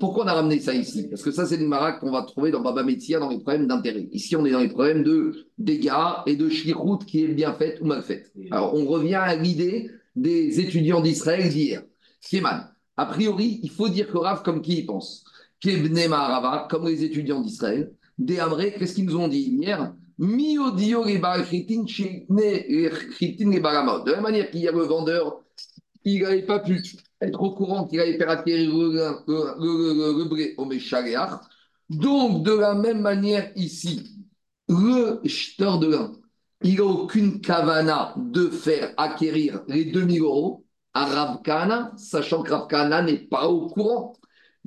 Pourquoi 0.00 0.24
on 0.24 0.28
a 0.28 0.34
ramené 0.34 0.58
ça 0.58 0.74
ici? 0.74 1.08
Parce 1.08 1.22
que 1.22 1.30
ça, 1.30 1.46
c'est 1.46 1.54
une 1.56 1.68
maraque 1.68 2.00
qu'on 2.00 2.10
va 2.10 2.22
trouver 2.22 2.50
dans 2.50 2.62
Baba 2.62 2.82
Metzia 2.82 3.20
dans 3.20 3.28
les 3.28 3.38
problèmes 3.38 3.68
d'intérêt. 3.68 4.08
Ici, 4.10 4.34
on 4.34 4.44
est 4.44 4.50
dans 4.50 4.58
les 4.58 4.68
problèmes 4.68 5.04
de 5.04 5.46
dégâts 5.56 5.92
et 6.26 6.34
de 6.34 6.48
shlichut 6.48 7.04
qui 7.06 7.22
est 7.22 7.28
bien 7.28 7.52
faite 7.52 7.78
ou 7.80 7.84
mal 7.84 8.02
faite. 8.02 8.32
Alors, 8.50 8.74
on 8.74 8.84
revient 8.86 9.14
à 9.14 9.36
l'idée 9.36 9.90
des 10.16 10.58
étudiants 10.58 11.00
d'Israël 11.00 11.48
d'hier. 11.48 11.84
Keman. 12.28 12.68
A 12.96 13.06
priori, 13.06 13.60
il 13.62 13.70
faut 13.70 13.88
dire 13.88 14.10
que 14.10 14.18
Rav, 14.18 14.42
comme 14.42 14.60
qui 14.62 14.78
il 14.78 14.86
pense? 14.86 15.24
Kebne 15.60 16.12
Rava, 16.12 16.66
comme 16.70 16.86
les 16.86 17.04
étudiants 17.04 17.40
d'Israël, 17.40 17.92
des 18.18 18.40
Amré, 18.40 18.74
qu'est-ce 18.78 18.94
qu'ils 18.94 19.06
nous 19.06 19.16
ont 19.16 19.28
dit 19.28 19.56
hier? 19.60 19.94
De 24.04 24.10
la 24.10 24.16
même 24.16 24.22
manière 24.22 24.50
qu'il 24.50 24.60
y 24.60 24.68
a 24.68 24.72
le 24.72 24.84
vendeur, 24.84 25.42
il 26.04 26.22
n'avait 26.22 26.46
pas 26.46 26.60
pu 26.60 26.82
être 27.20 27.40
au 27.40 27.54
courant 27.54 27.86
qu'il 27.86 28.00
allait 28.00 28.16
faire 28.16 28.30
acquérir 28.30 28.70
le 28.72 30.24
blé 30.28 30.54
au 30.56 30.64
Méchaléach. 30.64 31.40
Donc, 31.90 32.44
de 32.44 32.52
la 32.52 32.74
même 32.74 33.00
manière 33.00 33.52
ici, 33.56 34.16
le 34.68 35.20
jeteur 35.24 35.78
de 35.78 35.88
lin, 35.88 36.12
il 36.62 36.76
n'a 36.76 36.84
aucune 36.84 37.40
kavana 37.40 38.14
de 38.16 38.48
faire 38.48 38.94
acquérir 38.96 39.62
les 39.68 39.84
2000 39.84 40.22
euros 40.22 40.64
à 40.94 41.04
Ravkana, 41.04 41.92
sachant 41.96 42.42
que 42.42 42.52
Ravkana 42.52 43.02
n'est 43.02 43.18
pas 43.18 43.48
au 43.48 43.68
courant. 43.68 44.14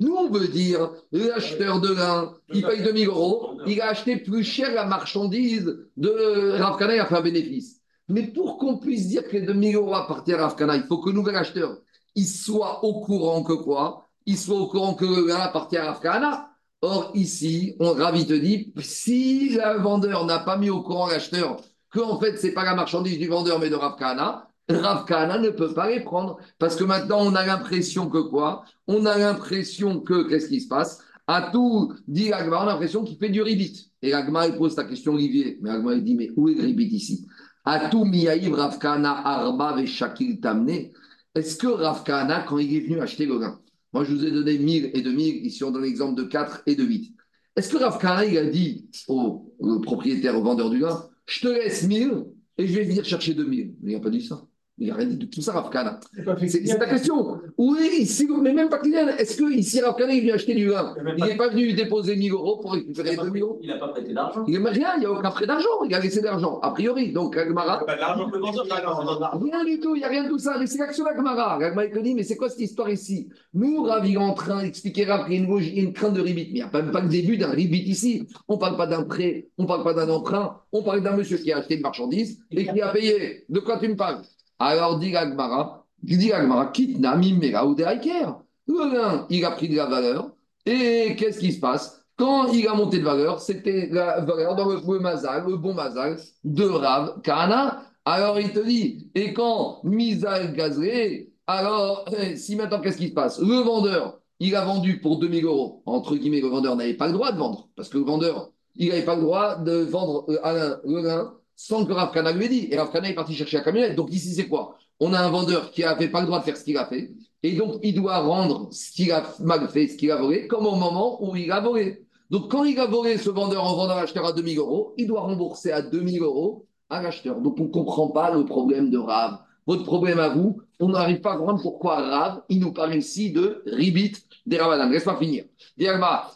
Nous, 0.00 0.14
on 0.14 0.30
veut 0.30 0.48
dire, 0.48 0.90
l'acheteur 1.12 1.78
de 1.80 1.92
lin, 1.92 2.32
il 2.52 2.62
paye 2.62 2.82
2000 2.82 3.08
euros, 3.08 3.58
il 3.66 3.80
a 3.82 3.90
acheté 3.90 4.16
plus 4.16 4.42
cher 4.42 4.72
la 4.74 4.86
marchandise 4.86 5.76
de 5.98 6.58
Ravkana, 6.58 6.94
il 6.96 7.00
a 7.00 7.06
fait 7.06 7.16
un 7.16 7.20
bénéfice. 7.20 7.80
Mais 8.08 8.26
pour 8.26 8.58
qu'on 8.58 8.78
puisse 8.78 9.08
dire 9.08 9.28
que 9.28 9.36
les 9.36 9.42
2000 9.42 9.76
euros 9.76 9.94
appartiennent 9.94 10.40
à 10.40 10.44
Ravkana, 10.44 10.76
il 10.76 10.84
faut 10.84 10.98
que 10.98 11.10
le 11.10 11.16
nouvel 11.16 11.36
acheteur, 11.36 11.78
il 12.14 12.26
soit 12.26 12.82
au 12.82 13.00
courant 13.00 13.42
que 13.42 13.52
quoi? 13.52 14.08
Il 14.24 14.38
soit 14.38 14.58
au 14.58 14.68
courant 14.68 14.94
que 14.94 15.04
le 15.04 15.28
lin 15.28 15.36
appartient 15.36 15.76
à 15.76 15.92
Ravkana. 15.92 16.50
Or, 16.82 17.10
ici, 17.14 17.76
on 17.78 17.92
ravi 17.92 18.26
te 18.26 18.32
dit, 18.32 18.72
si 18.80 19.50
le 19.50 19.82
vendeur 19.82 20.24
n'a 20.24 20.38
pas 20.38 20.56
mis 20.56 20.70
au 20.70 20.82
courant 20.82 21.08
l'acheteur 21.08 21.60
que 21.90 22.00
en 22.00 22.18
fait, 22.18 22.38
ce 22.38 22.46
n'est 22.46 22.52
pas 22.52 22.64
la 22.64 22.74
marchandise 22.74 23.18
du 23.18 23.28
vendeur, 23.28 23.58
mais 23.58 23.68
de 23.68 23.74
Ravkana, 23.74 24.49
Rav 24.76 25.04
ne 25.40 25.50
peut 25.50 25.72
pas 25.74 25.90
les 25.90 26.00
prendre. 26.00 26.38
Parce 26.58 26.76
que 26.76 26.84
maintenant, 26.84 27.20
on 27.20 27.34
a 27.34 27.44
l'impression 27.44 28.08
que 28.08 28.18
quoi? 28.18 28.64
On 28.86 29.06
a 29.06 29.18
l'impression 29.18 30.00
que, 30.00 30.28
qu'est-ce 30.28 30.48
qui 30.48 30.60
se 30.60 30.68
passe? 30.68 31.00
À 31.26 31.50
tout, 31.52 31.92
dit 32.08 32.32
Agma, 32.32 32.58
on 32.58 32.62
a 32.62 32.66
l'impression 32.66 33.04
qu'il 33.04 33.16
fait 33.16 33.28
du 33.28 33.42
ribit. 33.42 33.90
Et 34.02 34.14
Agma, 34.14 34.46
il 34.46 34.56
pose 34.56 34.76
la 34.76 34.84
question, 34.84 35.14
Olivier. 35.14 35.58
Mais 35.62 35.70
Agma, 35.70 35.94
il 35.94 36.02
dit, 36.02 36.14
mais 36.14 36.30
où 36.36 36.48
est 36.48 36.54
le 36.54 36.62
ribit 36.62 36.86
ici? 36.86 37.26
À 37.64 37.88
tout, 37.88 38.04
Miyaïv, 38.04 38.54
Rav 38.54 38.78
Arba 38.82 39.84
Shakil 39.84 40.40
Tamne. 40.40 40.90
Est-ce 41.34 41.56
que 41.56 41.68
Rav 41.68 42.02
quand 42.04 42.58
il 42.58 42.74
est 42.74 42.80
venu 42.80 43.00
acheter 43.00 43.26
le 43.26 43.38
grain, 43.38 43.60
moi 43.92 44.02
je 44.04 44.14
vous 44.14 44.24
ai 44.24 44.32
donné 44.32 44.58
1000 44.58 44.90
et 44.94 45.02
2000, 45.02 45.46
ici 45.46 45.62
on 45.62 45.70
donne 45.70 45.84
l'exemple 45.84 46.20
de 46.20 46.24
4 46.24 46.62
et 46.66 46.74
de 46.74 46.82
8. 46.82 47.14
Est-ce 47.54 47.68
que 47.68 47.76
Rav 47.76 48.00
il 48.28 48.36
a 48.36 48.46
dit 48.46 48.88
au, 49.06 49.52
propriétaire, 49.82 50.36
au 50.36 50.42
vendeur 50.42 50.70
du 50.70 50.80
grain, 50.80 51.08
je 51.26 51.40
te 51.40 51.48
laisse 51.48 51.86
1000 51.86 52.24
et 52.58 52.66
je 52.66 52.74
vais 52.74 52.84
venir 52.84 53.04
chercher 53.04 53.34
2000 53.34 53.76
Il 53.84 53.92
n'a 53.92 54.00
pas 54.00 54.10
dit 54.10 54.22
ça. 54.22 54.44
Il 54.80 54.86
n'y 54.86 54.92
a 54.92 54.94
rien 54.94 55.06
dit 55.06 55.16
de 55.18 55.26
tout 55.26 55.42
ça, 55.42 55.52
Rafkana. 55.52 56.00
C'est 56.48 56.78
ta 56.78 56.86
question. 56.86 57.38
Oui, 57.58 58.08
mais 58.40 58.52
même 58.54 58.70
pas. 58.70 58.80
Est-ce 59.18 59.36
que 59.36 59.52
ici, 59.52 59.80
Rafkana, 59.80 60.14
il 60.14 60.22
vient 60.22 60.34
acheter 60.34 60.54
du 60.54 60.70
vin 60.70 60.94
Il 61.18 61.24
n'est 61.24 61.36
pas 61.36 61.48
venu 61.48 61.74
déposer 61.74 62.16
1000 62.16 62.32
euros 62.32 62.56
pour 62.56 62.72
récupérer 62.72 63.14
2000 63.14 63.42
euros 63.42 63.58
Il 63.62 63.68
n'a 63.68 63.78
pas 63.78 63.88
prêté 63.88 64.14
d'argent. 64.14 64.44
Il 64.48 64.58
n'a 64.58 64.70
rien, 64.70 64.94
il 64.96 65.00
n'y 65.00 65.06
a 65.06 65.12
aucun 65.12 65.30
prêt 65.30 65.46
d'argent. 65.46 65.68
Il 65.86 65.94
a 65.94 66.00
laissé 66.00 66.22
l'argent, 66.22 66.58
a 66.60 66.70
priori. 66.70 67.12
Donc, 67.12 67.36
Agmara. 67.36 67.84
Rien 67.86 69.64
du 69.64 69.80
tout, 69.80 69.94
il 69.94 69.98
n'y 69.98 70.04
a 70.04 70.08
rien 70.08 70.24
de 70.24 70.28
tout 70.30 70.38
ça. 70.38 70.56
Mais 70.58 70.66
c'est 70.66 70.78
l'action 70.78 71.04
d'Agmara. 71.04 71.56
Agmara, 71.56 71.84
il 71.84 71.92
te 71.92 71.98
dit, 71.98 72.14
mais 72.14 72.22
c'est 72.22 72.36
quoi 72.36 72.48
cette 72.48 72.60
histoire 72.60 72.88
ici? 72.88 73.28
Nous, 73.52 73.82
Rav, 73.82 74.06
il 74.06 74.14
est 74.14 74.16
en 74.16 74.32
train 74.32 74.62
d'expliquer 74.62 75.04
Rav 75.04 75.26
qu'il 75.26 75.34
y 75.34 75.78
a 75.78 75.82
une 75.82 75.92
crainte 75.92 76.14
de 76.14 76.22
ribit. 76.22 76.40
Mais 76.40 76.48
il 76.48 76.54
n'y 76.54 76.62
a 76.62 76.70
même 76.72 76.90
pas 76.90 77.02
le 77.02 77.08
début 77.08 77.36
d'un 77.36 77.50
ribit 77.50 77.82
ici. 77.82 78.26
On 78.48 78.54
ne 78.54 78.58
parle 78.58 78.78
pas 78.78 78.86
d'un 78.86 79.02
prêt, 79.02 79.48
on 79.58 79.64
ne 79.64 79.68
parle 79.68 79.84
pas 79.84 79.92
d'un 79.92 80.08
emprunt. 80.08 80.62
On 80.72 80.82
parle 80.82 81.02
d'un 81.02 81.16
monsieur 81.16 81.36
qui 81.36 81.52
a 81.52 81.58
acheté 81.58 81.74
une 81.74 81.82
marchandise 81.82 82.40
et 82.50 82.64
qui 82.64 82.80
a 82.80 82.88
payé. 82.88 83.44
De 83.50 83.60
quoi 83.60 83.78
tu 83.78 83.86
me 83.88 83.96
parles? 83.96 84.22
Alors 84.60 84.98
dit 84.98 85.16
Agmara, 85.16 85.86
dit 86.02 86.32
Agmara, 86.32 86.66
kitna 86.66 87.16
mimera 87.16 87.66
ou 87.66 87.74
Le 87.74 88.94
lin, 88.94 89.26
il 89.30 89.44
a 89.44 89.50
pris 89.52 89.68
de 89.68 89.76
la 89.76 89.86
valeur. 89.86 90.30
Et 90.66 91.16
qu'est-ce 91.18 91.40
qui 91.40 91.52
se 91.52 91.60
passe 91.60 92.04
Quand 92.16 92.48
il 92.52 92.68
a 92.68 92.74
monté 92.74 92.98
de 92.98 93.04
valeur, 93.04 93.40
c'était 93.40 93.88
la 93.90 94.20
valeur 94.20 94.54
dans 94.54 94.68
le, 94.68 94.98
mazal, 95.00 95.46
le 95.48 95.56
bon 95.56 95.72
mazal 95.74 96.18
de 96.44 96.64
Rav 96.64 97.22
Kana. 97.22 97.82
Alors 98.04 98.38
il 98.38 98.52
te 98.52 98.60
dit, 98.60 99.10
et 99.14 99.32
quand 99.32 99.80
Mizal 99.84 100.54
Gazré, 100.54 101.32
alors 101.46 102.04
eh, 102.18 102.36
si 102.36 102.56
maintenant 102.56 102.80
qu'est-ce 102.80 102.98
qui 102.98 103.08
se 103.08 103.14
passe 103.14 103.40
Le 103.40 103.62
vendeur, 103.62 104.20
il 104.40 104.54
a 104.56 104.64
vendu 104.64 105.00
pour 105.00 105.18
2000 105.18 105.44
euros. 105.44 105.82
Entre 105.86 106.16
guillemets, 106.16 106.40
le 106.40 106.48
vendeur 106.48 106.76
n'avait 106.76 106.94
pas 106.94 107.06
le 107.06 107.12
droit 107.14 107.32
de 107.32 107.38
vendre. 107.38 107.68
Parce 107.76 107.88
que 107.88 107.98
le 107.98 108.04
vendeur, 108.04 108.50
il 108.76 108.88
n'avait 108.88 109.04
pas 109.04 109.16
le 109.16 109.22
droit 109.22 109.56
de 109.56 109.72
vendre 109.72 110.24
euh, 110.28 110.76
le 110.84 111.02
lin 111.02 111.34
sans 111.60 111.84
que 111.84 111.92
Rav 111.92 112.10
lui 112.36 112.46
ait 112.46 112.48
dit. 112.48 112.68
Et 112.70 112.78
Rav 112.78 112.90
est 113.04 113.12
parti 113.12 113.34
chercher 113.34 113.58
la 113.58 113.62
camionnette. 113.62 113.94
Donc 113.94 114.10
ici, 114.10 114.32
c'est 114.32 114.48
quoi? 114.48 114.78
On 114.98 115.12
a 115.12 115.20
un 115.20 115.28
vendeur 115.28 115.70
qui 115.70 115.82
n'avait 115.82 116.08
pas 116.08 116.20
le 116.20 116.26
droit 116.26 116.38
de 116.38 116.44
faire 116.44 116.56
ce 116.56 116.64
qu'il 116.64 116.78
a 116.78 116.86
fait. 116.86 117.10
Et 117.42 117.52
donc, 117.52 117.80
il 117.82 117.94
doit 117.94 118.18
rendre 118.20 118.68
ce 118.72 118.90
qu'il 118.90 119.12
a 119.12 119.22
mal 119.40 119.68
fait, 119.68 119.86
ce 119.88 119.98
qu'il 119.98 120.10
a 120.10 120.16
volé, 120.16 120.46
comme 120.46 120.66
au 120.66 120.74
moment 120.74 121.22
où 121.22 121.36
il 121.36 121.52
a 121.52 121.60
volé. 121.60 122.06
Donc, 122.30 122.50
quand 122.50 122.64
il 122.64 122.78
a 122.78 122.86
volé 122.86 123.18
ce 123.18 123.28
vendeur 123.28 123.64
en 123.64 123.76
vendant 123.76 123.94
l'acheteur 123.94 124.24
à 124.24 124.32
2000 124.32 124.58
euros, 124.58 124.94
il 124.96 125.06
doit 125.06 125.20
rembourser 125.20 125.70
à 125.70 125.82
2000 125.82 126.22
euros 126.22 126.66
à 126.88 127.02
l'acheteur. 127.02 127.40
Donc, 127.40 127.60
on 127.60 127.64
ne 127.64 127.68
comprend 127.68 128.08
pas 128.08 128.30
le 128.30 128.44
problème 128.46 128.90
de 128.90 128.98
Rav. 128.98 129.38
Votre 129.66 129.84
problème 129.84 130.18
à 130.18 130.30
vous, 130.30 130.62
on 130.80 130.88
n'arrive 130.88 131.20
pas 131.20 131.34
à 131.34 131.36
comprendre 131.36 131.60
pourquoi 131.60 131.96
Rav, 131.96 132.42
il 132.48 132.60
nous 132.60 132.72
parle 132.72 132.94
ici 132.94 133.32
de 133.32 133.62
Ribit 133.66 134.14
des 134.46 134.58
Ravadan. 134.58 134.88
Laisse 134.88 135.04
pas 135.04 135.16
finir. 135.16 135.44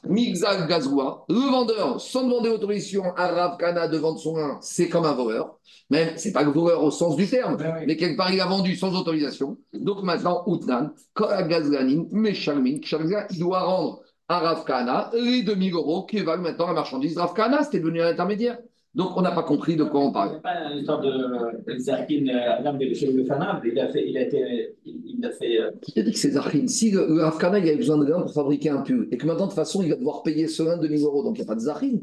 Mixal 0.05 0.67
Gazoua, 0.67 1.25
le 1.29 1.51
vendeur, 1.51 2.01
sans 2.01 2.25
demander 2.25 2.49
autorisation 2.49 3.05
à 3.17 3.29
Rav 3.29 3.57
Kana 3.59 3.89
de 3.89 3.99
vendre 3.99 4.19
son 4.19 4.35
vin, 4.35 4.59
c'est 4.61 4.89
comme 4.89 5.05
un 5.05 5.13
voleur. 5.13 5.59
Même, 5.91 6.15
c'est 6.17 6.33
pas 6.33 6.43
le 6.43 6.51
voleur 6.51 6.83
au 6.83 6.91
sens 6.91 7.17
du 7.17 7.27
terme, 7.27 7.57
ben 7.57 7.85
mais 7.87 7.97
quelque 7.97 8.17
part, 8.17 8.33
il 8.33 8.41
a 8.41 8.47
vendu 8.47 8.75
sans 8.75 8.99
autorisation. 8.99 9.59
Donc 9.73 10.03
maintenant, 10.03 10.43
Outnan, 10.47 10.91
Gazlanin, 11.17 12.07
Meshalmin, 12.11 12.79
il 13.31 13.39
doit 13.39 13.61
rendre 13.61 14.01
à 14.29 14.39
Rav 14.39 14.65
Kana 14.65 15.11
les 15.13 15.43
2000 15.43 15.75
euros 15.75 16.07
qui 16.07 16.21
valent 16.21 16.43
maintenant 16.43 16.69
la 16.69 16.73
marchandise. 16.73 17.19
Rav 17.19 17.35
Kana, 17.35 17.63
c'était 17.65 17.81
devenu 17.81 18.01
un 18.01 18.09
intermédiaire. 18.09 18.59
Donc, 18.95 19.17
on 19.17 19.23
n'a 19.23 19.33
pas 19.33 19.43
compris 19.43 19.75
de 19.75 19.83
quoi 19.83 20.01
on 20.01 20.13
parle. 20.13 20.37
Ce 20.37 20.41
pas 20.41 20.71
l'histoire 20.73 21.01
de 21.01 21.79
Zarkin, 21.79 22.29
Adam 22.29 22.75
de 22.75 22.85
il 22.85 23.81
a 23.81 23.89
fait. 23.89 24.09
Il 24.09 24.17
a, 24.17 24.23
été, 24.23 24.77
il 24.85 25.25
a, 25.25 25.33
fait 25.33 25.61
euh, 25.61 25.73
Qui 25.83 25.99
a 25.99 26.03
dit 26.05 26.13
que 26.13 26.19
c'est 26.19 26.31
Zarkin 26.31 26.69
Si 26.69 26.93
le, 26.93 27.25
Afghana, 27.25 27.59
il 27.59 27.67
avait 27.69 27.77
besoin 27.77 27.99
de 27.99 28.05
grains 28.05 28.23
pour 28.23 28.33
fabriquer 28.33 28.71
un 28.71 28.83
pull, 28.83 29.09
et 29.11 29.17
que 29.17 29.27
maintenant, 29.27 29.47
de 29.47 29.51
toute 29.51 29.57
façon, 29.57 29.83
il 29.83 29.91
va 29.91 29.97
devoir 29.97 30.23
payer 30.23 30.47
ce 30.47 30.63
de 30.63 30.81
2000 30.81 31.03
euros, 31.03 31.25
donc 31.25 31.37
il 31.39 31.41
n'y 31.41 31.47
a 31.47 31.49
pas 31.49 31.57
de 31.57 31.61
Zarkin. 31.61 32.03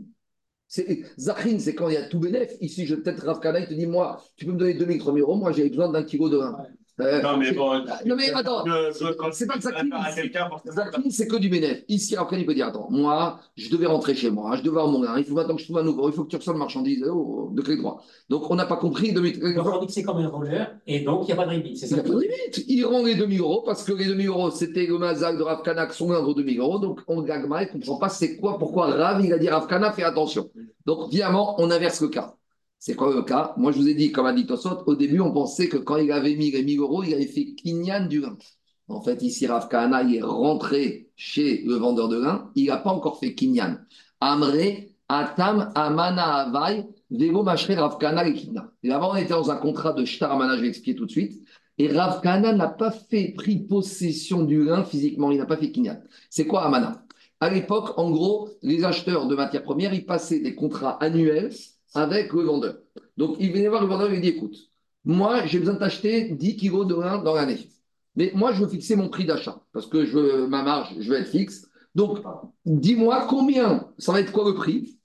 Zarkin, 1.17 1.59
c'est 1.59 1.75
quand 1.75 1.87
il 1.87 1.93
y 1.93 1.97
a 1.97 2.07
tout 2.07 2.19
bénéf. 2.19 2.51
Ici, 2.59 2.85
je 2.85 2.95
peut-être 2.95 3.25
Rafkana, 3.25 3.59
il 3.61 3.67
te 3.67 3.73
dit 3.73 3.87
Moi, 3.87 4.21
tu 4.35 4.45
peux 4.45 4.51
me 4.51 4.57
donner 4.57 4.73
2000, 4.73 4.99
3000 4.99 5.21
euros, 5.21 5.35
moi 5.35 5.53
j'ai 5.53 5.69
besoin 5.69 5.89
d'un 5.89 6.03
kilo 6.03 6.29
de 6.29 6.37
vin. 6.37 6.57
Euh, 6.99 7.21
non, 7.21 7.37
mais 7.37 7.51
bon. 7.51 7.73
Non, 8.05 8.15
mais 8.15 8.31
attends, 8.31 8.63
c'est 9.31 9.47
pas 9.47 9.59
Zakine. 9.59 9.93
Zakine, 10.65 11.11
c'est 11.11 11.27
que 11.27 11.37
du 11.37 11.49
bénéfice. 11.49 11.83
Ici, 11.87 12.15
après, 12.15 12.39
il 12.39 12.45
peut 12.45 12.53
dire 12.53 12.67
Attends, 12.67 12.87
moi, 12.89 13.39
je 13.55 13.69
devais 13.69 13.85
rentrer 13.85 14.13
chez 14.13 14.29
moi, 14.29 14.55
je 14.57 14.61
devais 14.61 14.79
avoir 14.79 14.87
mon 14.87 15.17
Il 15.17 15.23
faut 15.23 15.33
maintenant 15.33 15.55
que 15.55 15.61
je 15.61 15.65
trouve 15.65 15.79
un 15.79 15.83
nouveau, 15.83 16.09
il 16.09 16.13
faut 16.13 16.23
que 16.23 16.29
tu 16.29 16.35
reçoives 16.35 16.57
marchandise 16.57 17.03
oh, 17.09 17.49
de 17.53 17.61
clé 17.61 17.77
droit. 17.77 18.03
Donc, 18.29 18.49
on 18.51 18.55
n'a 18.55 18.65
pas 18.65 18.75
compris. 18.75 19.13
Donc, 19.13 19.23
on 19.23 19.79
dit 19.79 19.87
que 19.87 19.91
c'est 19.91 20.03
comme 20.03 20.17
un 20.17 20.29
voleur, 20.29 20.67
et 20.85 20.99
donc 20.99 21.23
il 21.23 21.27
n'y 21.27 21.31
a 21.33 21.35
pas 21.35 21.45
de 21.45 21.51
limite. 21.51 21.81
Il 21.81 21.93
n'y 21.93 21.99
a 21.99 22.03
pas 22.03 22.09
de 22.09 22.19
limite. 22.19 22.65
Il 22.67 22.85
rend 22.85 23.03
les 23.03 23.15
2000 23.15 23.39
euros 23.39 23.63
parce 23.65 23.83
que 23.83 23.93
les 23.93 24.05
2000 24.05 24.27
euros, 24.27 24.51
c'était 24.51 24.85
le 24.85 24.97
mazal 24.97 25.37
de 25.37 25.43
Rav 25.43 25.61
Kanak, 25.63 25.93
son 25.93 26.07
vaut 26.07 26.33
2000 26.33 26.59
euros. 26.59 26.79
Donc, 26.79 26.99
on 27.07 27.21
gagma, 27.21 27.63
il 27.63 27.67
ne 27.67 27.71
comprend 27.71 27.97
pas 27.97 28.09
c'est 28.09 28.37
quoi, 28.37 28.59
pourquoi 28.59 28.87
Rav, 28.87 29.23
il 29.23 29.33
a 29.33 29.37
dit 29.37 29.49
Rav 29.49 29.67
Kana, 29.67 29.91
fais 29.91 30.03
attention. 30.03 30.49
Donc, 30.85 31.07
évidemment, 31.07 31.55
on 31.59 31.71
inverse 31.71 32.01
le 32.01 32.09
cas. 32.09 32.35
C'est 32.83 32.95
quoi 32.95 33.13
le 33.13 33.21
cas? 33.21 33.53
Moi, 33.57 33.71
je 33.71 33.77
vous 33.77 33.87
ai 33.87 33.93
dit, 33.93 34.11
comme 34.11 34.25
a 34.25 34.33
dit 34.33 34.47
Tosot, 34.47 34.85
au 34.87 34.95
début, 34.95 35.19
on 35.19 35.31
pensait 35.31 35.69
que 35.69 35.77
quand 35.77 35.97
il 35.97 36.11
avait 36.11 36.35
mis 36.35 36.49
les 36.49 36.63
1000 36.63 36.79
euros, 36.79 37.03
il 37.03 37.13
avait 37.13 37.27
fait 37.27 37.53
Kinyan 37.53 38.07
du 38.07 38.21
vin. 38.21 38.35
En 38.87 39.01
fait, 39.01 39.21
ici, 39.21 39.45
Rav 39.45 39.69
il 40.09 40.15
est 40.15 40.23
rentré 40.23 41.11
chez 41.15 41.61
le 41.61 41.75
vendeur 41.75 42.09
de 42.09 42.17
vin, 42.17 42.49
il 42.55 42.65
n'a 42.65 42.77
pas 42.77 42.89
encore 42.89 43.19
fait 43.19 43.35
Kinyan. 43.35 43.77
Amre, 44.19 44.87
Atam, 45.09 45.71
Amana, 45.75 46.47
Avai, 46.47 46.87
Vego, 47.11 47.43
Machre, 47.43 47.71
Rav 47.77 47.99
et 48.25 48.33
Kinyan. 48.33 48.71
Et 48.81 48.91
avant, 48.91 49.11
on 49.11 49.15
était 49.15 49.29
dans 49.29 49.51
un 49.51 49.57
contrat 49.57 49.93
de 49.93 50.03
Shtar 50.03 50.31
Amana, 50.31 50.55
je 50.57 50.61
vais 50.61 50.69
expliquer 50.69 50.97
tout 50.97 51.05
de 51.05 51.11
suite. 51.11 51.47
Et 51.77 51.87
Rav 51.87 52.19
n'a 52.25 52.67
pas 52.67 52.89
fait 52.89 53.31
pris 53.37 53.59
possession 53.59 54.41
du 54.41 54.63
vin 54.63 54.83
physiquement, 54.83 55.29
il 55.29 55.37
n'a 55.37 55.45
pas 55.45 55.57
fait 55.57 55.69
Kinyan. 55.71 56.01
C'est 56.31 56.47
quoi 56.47 56.65
Amana? 56.65 57.05
À 57.39 57.51
l'époque, 57.51 57.93
en 57.99 58.09
gros, 58.09 58.49
les 58.63 58.83
acheteurs 58.85 59.27
de 59.27 59.35
matières 59.35 59.61
premières, 59.61 59.93
ils 59.93 60.07
passaient 60.07 60.39
des 60.39 60.55
contrats 60.55 60.97
annuels 60.99 61.51
avec 61.93 62.33
le 62.33 62.43
vendeur. 62.43 62.77
Donc, 63.17 63.37
il 63.39 63.51
vient 63.51 63.69
voir 63.69 63.81
le 63.81 63.87
vendeur 63.87 64.09
et 64.09 64.15
lui 64.15 64.21
dit 64.21 64.29
écoute, 64.29 64.55
moi, 65.03 65.45
j'ai 65.45 65.59
besoin 65.59 65.75
d'acheter 65.75 66.29
10 66.29 66.55
kilos 66.55 66.87
de 66.87 66.95
lin 66.95 67.21
dans 67.23 67.33
l'année. 67.33 67.69
Mais 68.15 68.31
moi, 68.35 68.51
je 68.51 68.61
veux 68.61 68.67
fixer 68.67 68.95
mon 68.95 69.09
prix 69.09 69.25
d'achat 69.25 69.61
parce 69.73 69.87
que 69.87 70.05
je 70.05 70.45
ma 70.45 70.63
marge, 70.63 70.95
je 70.99 71.09
veux 71.09 71.17
être 71.17 71.29
fixe. 71.29 71.67
Donc, 71.95 72.19
dis-moi 72.65 73.25
combien, 73.29 73.89
ça 73.97 74.11
va 74.11 74.21
être 74.21 74.31
quoi 74.31 74.45
le 74.45 74.55
prix? 74.55 74.99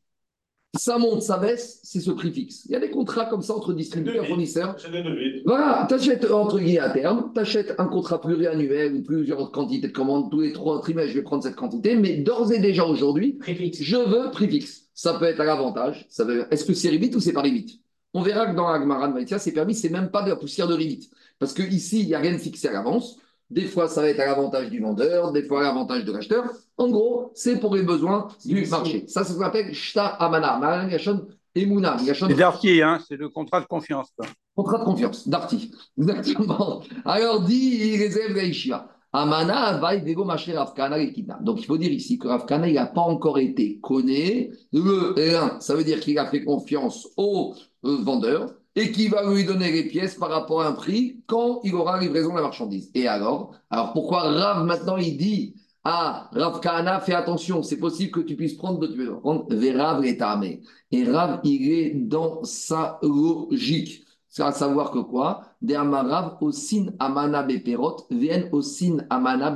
Ça 0.77 0.99
monte, 0.99 1.23
ça 1.23 1.39
baisse, 1.39 1.81
c'est 1.83 2.01
ce 2.01 2.11
prix 2.11 2.33
fixe. 2.33 2.65
Il 2.67 2.73
y 2.73 2.75
a 2.75 2.81
des 2.81 2.91
contrats 2.91 3.27
comme 3.27 3.43
ça 3.43 3.55
entre 3.55 3.73
distributeurs 3.73 4.25
et 4.25 4.29
fournisseurs. 4.29 4.77
Voilà, 5.45 5.87
tu 5.89 5.95
achètes 5.95 6.31
entre 6.31 6.59
guillemets 6.59 6.79
à 6.79 6.91
terme, 6.91 7.31
tu 7.35 7.41
achètes 7.41 7.75
un 7.79 7.87
contrat 7.87 8.21
pluriannuel 8.21 8.95
ou 8.95 9.03
plusieurs 9.03 9.51
quantités 9.53 9.89
de 9.89 9.93
commandes, 9.93 10.31
tous 10.31 10.41
les 10.41 10.53
trois 10.53 10.81
trimestres, 10.81 11.13
je 11.13 11.19
vais 11.19 11.23
prendre 11.23 11.43
cette 11.43 11.57
quantité, 11.57 11.97
mais 11.97 12.17
d'ores 12.19 12.53
et 12.53 12.59
déjà 12.59 12.85
aujourd'hui, 12.85 13.39
je 13.47 13.97
veux 13.97 14.31
prix 14.31 14.49
fixe. 14.49 14.87
Ça 14.95 15.15
peut 15.19 15.27
être 15.27 15.41
à 15.41 15.45
l'avantage. 15.45 16.07
Est-ce 16.51 16.65
que 16.65 16.73
c'est 16.73 16.89
Ribit 16.89 17.15
ou 17.15 17.21
c'est 17.21 17.35
pas 17.35 17.43
Ribit 17.43 17.83
On 18.15 18.23
verra 18.23 18.47
que 18.47 18.57
dans 18.57 18.67
Agmaran 18.69 19.11
Maïtia, 19.11 19.39
c'est 19.39 19.53
permis, 19.53 19.75
c'est 19.75 19.91
même 19.91 20.11
pas 20.11 20.23
de 20.23 20.31
la 20.31 20.37
poussière 20.37 20.67
de 20.67 20.75
Ribit. 20.75 21.11
Parce 21.39 21.53
qu'ici, 21.53 22.01
il 22.01 22.07
n'y 22.07 22.15
a 22.15 22.19
rien 22.19 22.33
de 22.33 22.39
fixé 22.39 22.69
à 22.69 22.73
l'avance. 22.73 23.19
Des 23.49 23.67
fois, 23.67 23.89
ça 23.89 24.03
va 24.03 24.09
être 24.09 24.21
à 24.21 24.27
l'avantage 24.27 24.71
du 24.71 24.81
vendeur, 24.81 25.33
des 25.33 25.45
fois 25.45 25.61
à 25.61 25.63
l'avantage 25.65 26.05
de 26.05 26.13
l'acheteur. 26.13 26.45
En 26.77 26.89
gros, 26.89 27.31
c'est 27.35 27.61
pour 27.61 27.75
les 27.77 27.83
besoins 27.83 28.29
du 28.45 28.67
marché. 28.67 29.05
Ça, 29.07 29.25
ça 29.25 29.35
s'appelle 29.35 29.73
Shta 29.73 30.07
Amana. 30.07 30.89
Emouna. 31.57 31.97
C'est 31.99 32.35
Darty, 32.35 32.83
hein, 32.83 32.99
c'est 33.09 33.17
le 33.17 33.31
contrat 33.31 33.61
de 33.63 33.67
confiance. 33.67 34.09
Contrat 34.55 34.79
de 34.79 34.85
confiance, 34.85 35.27
Darty. 35.27 35.73
Exactement. 35.99 36.83
Alors, 37.05 37.41
dit, 37.41 37.97
réserve 37.97 38.37
la 38.37 38.87
Amana 39.13 39.79
va 39.79 39.93
Rafkana 40.55 40.99
Donc, 41.41 41.61
il 41.61 41.65
faut 41.65 41.79
dire 41.79 41.91
ici 41.91 42.19
que 42.19 42.29
Rafkana, 42.29 42.69
il 42.69 42.75
n'a 42.75 42.85
pas 42.87 43.01
encore 43.01 43.39
été 43.39 43.79
connu. 43.81 44.53
Le 44.73 45.15
1, 45.35 45.61
ça 45.61 45.75
veut 45.75 45.85
dire 45.85 46.01
qu'il 46.01 46.19
a 46.19 46.27
fait 46.27 46.45
confiance 46.45 47.09
au 47.17 47.55
euh, 47.87 47.97
vendeur 48.03 48.53
et 48.77 48.93
qui 48.93 49.09
va 49.09 49.29
lui 49.29 49.45
donner 49.45 49.73
les 49.73 49.85
pièces 49.85 50.15
par 50.15 50.29
rapport 50.29 50.61
à 50.61 50.69
un 50.69 50.73
prix 50.73 51.23
quand 51.27 51.61
il 51.65 51.75
aura 51.75 51.99
livraison 51.99 52.31
de 52.31 52.37
la 52.37 52.43
marchandise. 52.43 52.91
Et 52.95 53.09
alors 53.09 53.55
Alors 53.71 53.95
pourquoi 53.95 54.21
Rav 54.21 54.65
maintenant 54.67 54.99
il 54.99 55.17
dit 55.17 55.55
Ah, 55.83 56.29
Rav 56.33 56.61
Kahana, 56.61 57.01
fais 57.01 57.15
attention, 57.15 57.63
c'est 57.63 57.79
possible 57.79 58.13
que 58.13 58.21
tu 58.21 58.37
puisses 58.37 58.55
prendre, 58.55 58.87
tu 58.87 58.97
peux 58.97 59.19
prendre 59.19 59.47
Vérav 59.49 60.05
et 60.05 60.19
Et 60.93 61.05
Rav, 61.05 61.41
il 61.43 61.73
est 61.73 61.95
dans 61.95 62.45
sa 62.45 62.99
logique. 63.03 64.05
C'est 64.29 64.43
à 64.43 64.53
savoir 64.53 64.91
que 64.91 64.99
quoi? 64.99 65.41
Rav, 65.67 66.37
au 66.43 66.53
sin 66.53 66.89
amana 66.99 67.43
beperot, 67.43 68.07
viennent 68.11 68.51
au 68.53 68.61
sin 68.61 68.99
amana. 69.09 69.55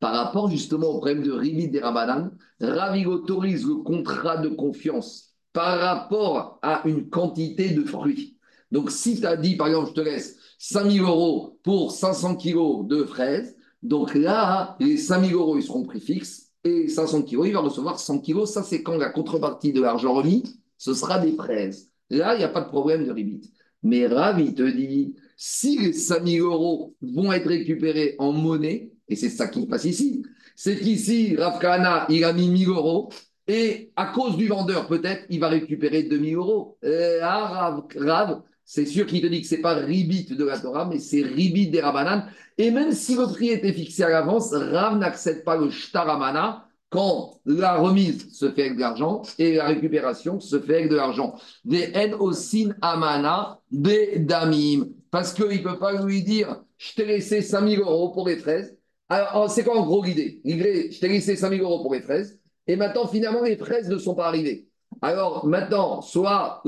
Par 0.00 0.14
rapport 0.14 0.48
justement 0.48 0.86
au 0.86 0.98
problème 0.98 1.22
de 1.22 1.32
Ribit 1.32 1.68
des 1.68 1.80
Rabanan, 1.80 2.30
Rav 2.62 2.96
il 2.96 3.08
autorise 3.08 3.66
le 3.66 3.76
contrat 3.76 4.38
de 4.38 4.48
confiance 4.48 5.25
par 5.56 5.80
rapport 5.80 6.58
à 6.60 6.82
une 6.84 7.08
quantité 7.08 7.70
de 7.70 7.82
fruits. 7.82 8.36
Donc, 8.70 8.90
si 8.90 9.18
tu 9.18 9.26
as 9.26 9.38
dit, 9.38 9.56
par 9.56 9.68
exemple, 9.68 9.88
je 9.88 9.94
te 9.94 10.00
laisse 10.02 10.36
5 10.58 10.90
000 10.90 11.06
euros 11.06 11.58
pour 11.62 11.92
500 11.92 12.36
kilos 12.36 12.86
de 12.86 13.04
fraises, 13.04 13.56
donc 13.82 14.14
là, 14.14 14.76
les 14.80 14.98
5 14.98 15.24
000 15.24 15.40
euros, 15.40 15.56
ils 15.56 15.62
seront 15.62 15.84
prix 15.84 16.00
fixe 16.00 16.50
et 16.62 16.88
500 16.88 17.22
kilos, 17.22 17.46
il 17.46 17.54
va 17.54 17.60
recevoir 17.60 17.98
100 17.98 18.18
kilos. 18.18 18.52
Ça, 18.52 18.62
c'est 18.62 18.82
quand 18.82 18.98
la 18.98 19.08
contrepartie 19.08 19.72
de 19.72 19.80
l'argent 19.80 20.12
remis, 20.12 20.42
ce 20.76 20.92
sera 20.92 21.18
des 21.18 21.32
fraises. 21.32 21.90
Là, 22.10 22.34
il 22.34 22.38
n'y 22.38 22.44
a 22.44 22.50
pas 22.50 22.60
de 22.60 22.68
problème 22.68 23.06
de 23.06 23.12
limite. 23.14 23.50
Mais 23.82 24.06
Ravi 24.06 24.52
te 24.52 24.62
dit, 24.62 25.14
si 25.38 25.78
les 25.78 25.94
5 25.94 26.22
000 26.22 26.46
euros 26.46 26.94
vont 27.00 27.32
être 27.32 27.48
récupérés 27.48 28.14
en 28.18 28.32
monnaie, 28.32 28.92
et 29.08 29.16
c'est 29.16 29.30
ça 29.30 29.46
qui 29.48 29.62
se 29.62 29.66
passe 29.68 29.86
ici, 29.86 30.22
c'est 30.54 30.78
qu'ici, 30.78 31.34
Rav 31.36 31.58
Kahana, 31.60 32.06
il 32.10 32.24
a 32.24 32.34
mis 32.34 32.48
1000 32.48 32.68
euros, 32.68 33.08
et 33.48 33.92
à 33.96 34.06
cause 34.06 34.36
du 34.36 34.48
vendeur, 34.48 34.86
peut-être, 34.86 35.24
il 35.30 35.40
va 35.40 35.48
récupérer 35.48 36.02
2000 36.02 36.36
euros. 36.36 36.78
Euh, 36.84 37.20
ah, 37.22 37.78
Rav, 37.96 38.42
c'est 38.64 38.86
sûr 38.86 39.06
qu'il 39.06 39.22
te 39.22 39.26
dit 39.28 39.42
que 39.42 39.46
ce 39.46 39.54
n'est 39.54 39.60
pas 39.60 39.74
ribit 39.74 40.24
de 40.24 40.44
la 40.44 40.58
Torah, 40.58 40.86
mais 40.86 40.98
c'est 40.98 41.22
ribit 41.22 41.68
des 41.68 41.80
Rabanan. 41.80 42.24
Et 42.58 42.70
même 42.70 42.92
si 42.92 43.14
le 43.14 43.26
prix 43.26 43.50
était 43.50 43.72
fixé 43.72 44.02
à 44.02 44.08
l'avance, 44.08 44.52
Rav 44.52 44.98
n'accepte 44.98 45.44
pas 45.44 45.56
le 45.56 45.70
shtaramana 45.70 46.66
quand 46.88 47.40
la 47.44 47.76
remise 47.76 48.32
se 48.32 48.50
fait 48.50 48.62
avec 48.62 48.76
de 48.76 48.80
l'argent 48.80 49.22
et 49.38 49.56
la 49.56 49.66
récupération 49.66 50.40
se 50.40 50.58
fait 50.58 50.76
avec 50.78 50.90
de 50.90 50.96
l'argent. 50.96 51.38
Des 51.64 51.92
osin 52.18 52.74
amana 52.80 53.60
damim. 53.70 54.88
Parce 55.10 55.32
qu'il 55.32 55.46
ne 55.46 55.62
peut 55.62 55.78
pas 55.78 56.04
lui 56.04 56.22
dire 56.22 56.62
je 56.78 56.94
t'ai 56.94 57.06
laissé 57.06 57.42
5000 57.42 57.80
euros 57.80 58.10
pour 58.10 58.28
les 58.28 58.36
fraises. 58.36 58.76
Alors, 59.08 59.50
c'est 59.50 59.62
quoi 59.64 59.78
en 59.78 59.86
gros 59.86 60.02
l'idée? 60.04 60.40
Je 60.44 60.98
t'ai 60.98 61.08
laissé 61.08 61.36
5000 61.36 61.60
euros 61.60 61.82
pour 61.82 61.94
les 61.94 62.02
fraises. 62.02 62.38
Et 62.66 62.76
maintenant, 62.76 63.06
finalement, 63.06 63.42
les 63.42 63.56
fraises 63.56 63.88
ne 63.88 63.98
sont 63.98 64.14
pas 64.14 64.26
arrivées. 64.26 64.68
Alors 65.02 65.46
maintenant, 65.46 66.00
soit 66.00 66.62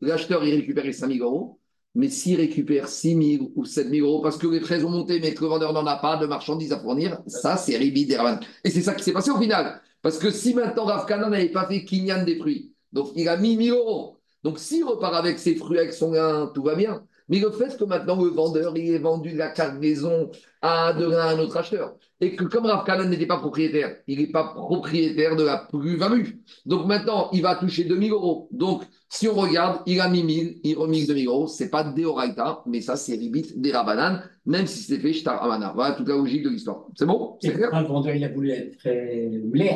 l'acheteur, 0.00 0.44
il 0.44 0.54
récupère 0.54 0.84
les 0.84 0.92
5 0.92 1.12
000 1.12 1.24
euros, 1.24 1.58
mais 1.94 2.08
s'il 2.08 2.36
récupère 2.36 2.88
6 2.88 3.36
000 3.38 3.50
ou 3.54 3.64
7 3.64 3.88
000 3.88 4.06
euros 4.06 4.20
parce 4.20 4.36
que 4.36 4.46
les 4.46 4.60
fraises 4.60 4.84
ont 4.84 4.90
monté, 4.90 5.20
mais 5.20 5.34
que 5.34 5.42
le 5.42 5.48
vendeur 5.48 5.72
n'en 5.72 5.86
a 5.86 5.96
pas 5.96 6.16
de 6.16 6.26
marchandises 6.26 6.72
à 6.72 6.78
fournir, 6.78 7.20
ça, 7.26 7.56
c'est 7.56 7.76
Ribi 7.76 8.06
Dervan. 8.06 8.38
Et 8.64 8.70
c'est 8.70 8.82
ça 8.82 8.94
qui 8.94 9.02
s'est 9.02 9.12
passé 9.12 9.30
au 9.30 9.38
final. 9.38 9.80
Parce 10.02 10.18
que 10.18 10.30
si 10.30 10.54
maintenant 10.54 10.84
Rav 10.84 11.08
n'avait 11.30 11.48
pas 11.48 11.66
fait 11.66 11.84
Kinyan 11.84 12.24
des 12.24 12.36
fruits, 12.36 12.72
donc 12.92 13.12
il 13.16 13.28
a 13.28 13.36
mis 13.36 13.56
1000 13.56 13.72
euros. 13.72 14.18
Donc 14.42 14.58
s'il 14.58 14.84
repart 14.84 15.14
avec 15.14 15.38
ses 15.38 15.54
fruits, 15.56 15.78
avec 15.78 15.92
son 15.92 16.12
gain, 16.12 16.50
tout 16.54 16.62
va 16.62 16.74
bien. 16.74 17.04
Mais 17.28 17.38
le 17.38 17.50
fait 17.50 17.76
que 17.76 17.84
maintenant 17.84 18.22
le 18.22 18.30
vendeur 18.30 18.76
il 18.76 18.90
ait 18.90 18.98
vendu 18.98 19.30
la 19.34 19.48
cargaison 19.48 20.30
à, 20.60 20.92
de, 20.92 21.06
à 21.10 21.30
un 21.30 21.38
autre 21.38 21.56
acheteur, 21.56 21.96
et 22.20 22.36
que 22.36 22.44
comme 22.44 22.66
Rav 22.66 23.08
n'était 23.08 23.26
pas 23.26 23.38
propriétaire, 23.38 23.96
il 24.06 24.18
n'est 24.18 24.30
pas 24.30 24.52
propriétaire 24.54 25.36
de 25.36 25.44
la 25.44 25.66
plus-value. 25.70 26.28
Donc 26.64 26.86
maintenant, 26.86 27.28
il 27.32 27.42
va 27.42 27.56
toucher 27.56 27.84
2000 27.84 28.12
euros. 28.12 28.48
Donc 28.50 28.82
si 29.08 29.28
on 29.28 29.34
regarde, 29.34 29.80
il 29.86 30.00
a 30.00 30.08
mis 30.08 30.22
1000, 30.22 30.60
il 30.64 30.76
remise 30.76 31.06
2000 31.06 31.26
euros. 31.26 31.46
Ce 31.46 31.64
n'est 31.64 31.70
pas 31.70 31.84
Deoraita, 31.84 32.62
mais 32.66 32.80
ça, 32.80 32.96
c'est 32.96 33.14
Ribit 33.14 33.52
des 33.56 33.72
Rabanan, 33.72 34.22
même 34.46 34.66
si 34.66 34.80
c'était 34.80 35.00
fait 35.00 35.12
Shtar 35.12 35.42
Amana. 35.42 35.72
Voilà 35.74 35.94
toute 35.94 36.08
la 36.08 36.16
logique 36.16 36.44
de 36.44 36.50
l'histoire. 36.50 36.86
C'est 36.94 37.06
bon? 37.06 37.36
C'est 37.40 37.52
clair? 37.52 37.70
Le 37.72 37.86
vendeur, 37.86 38.14
il 38.14 38.24
a 38.24 38.28
voulu 38.28 38.50
être 38.50 38.78
très 38.78 39.30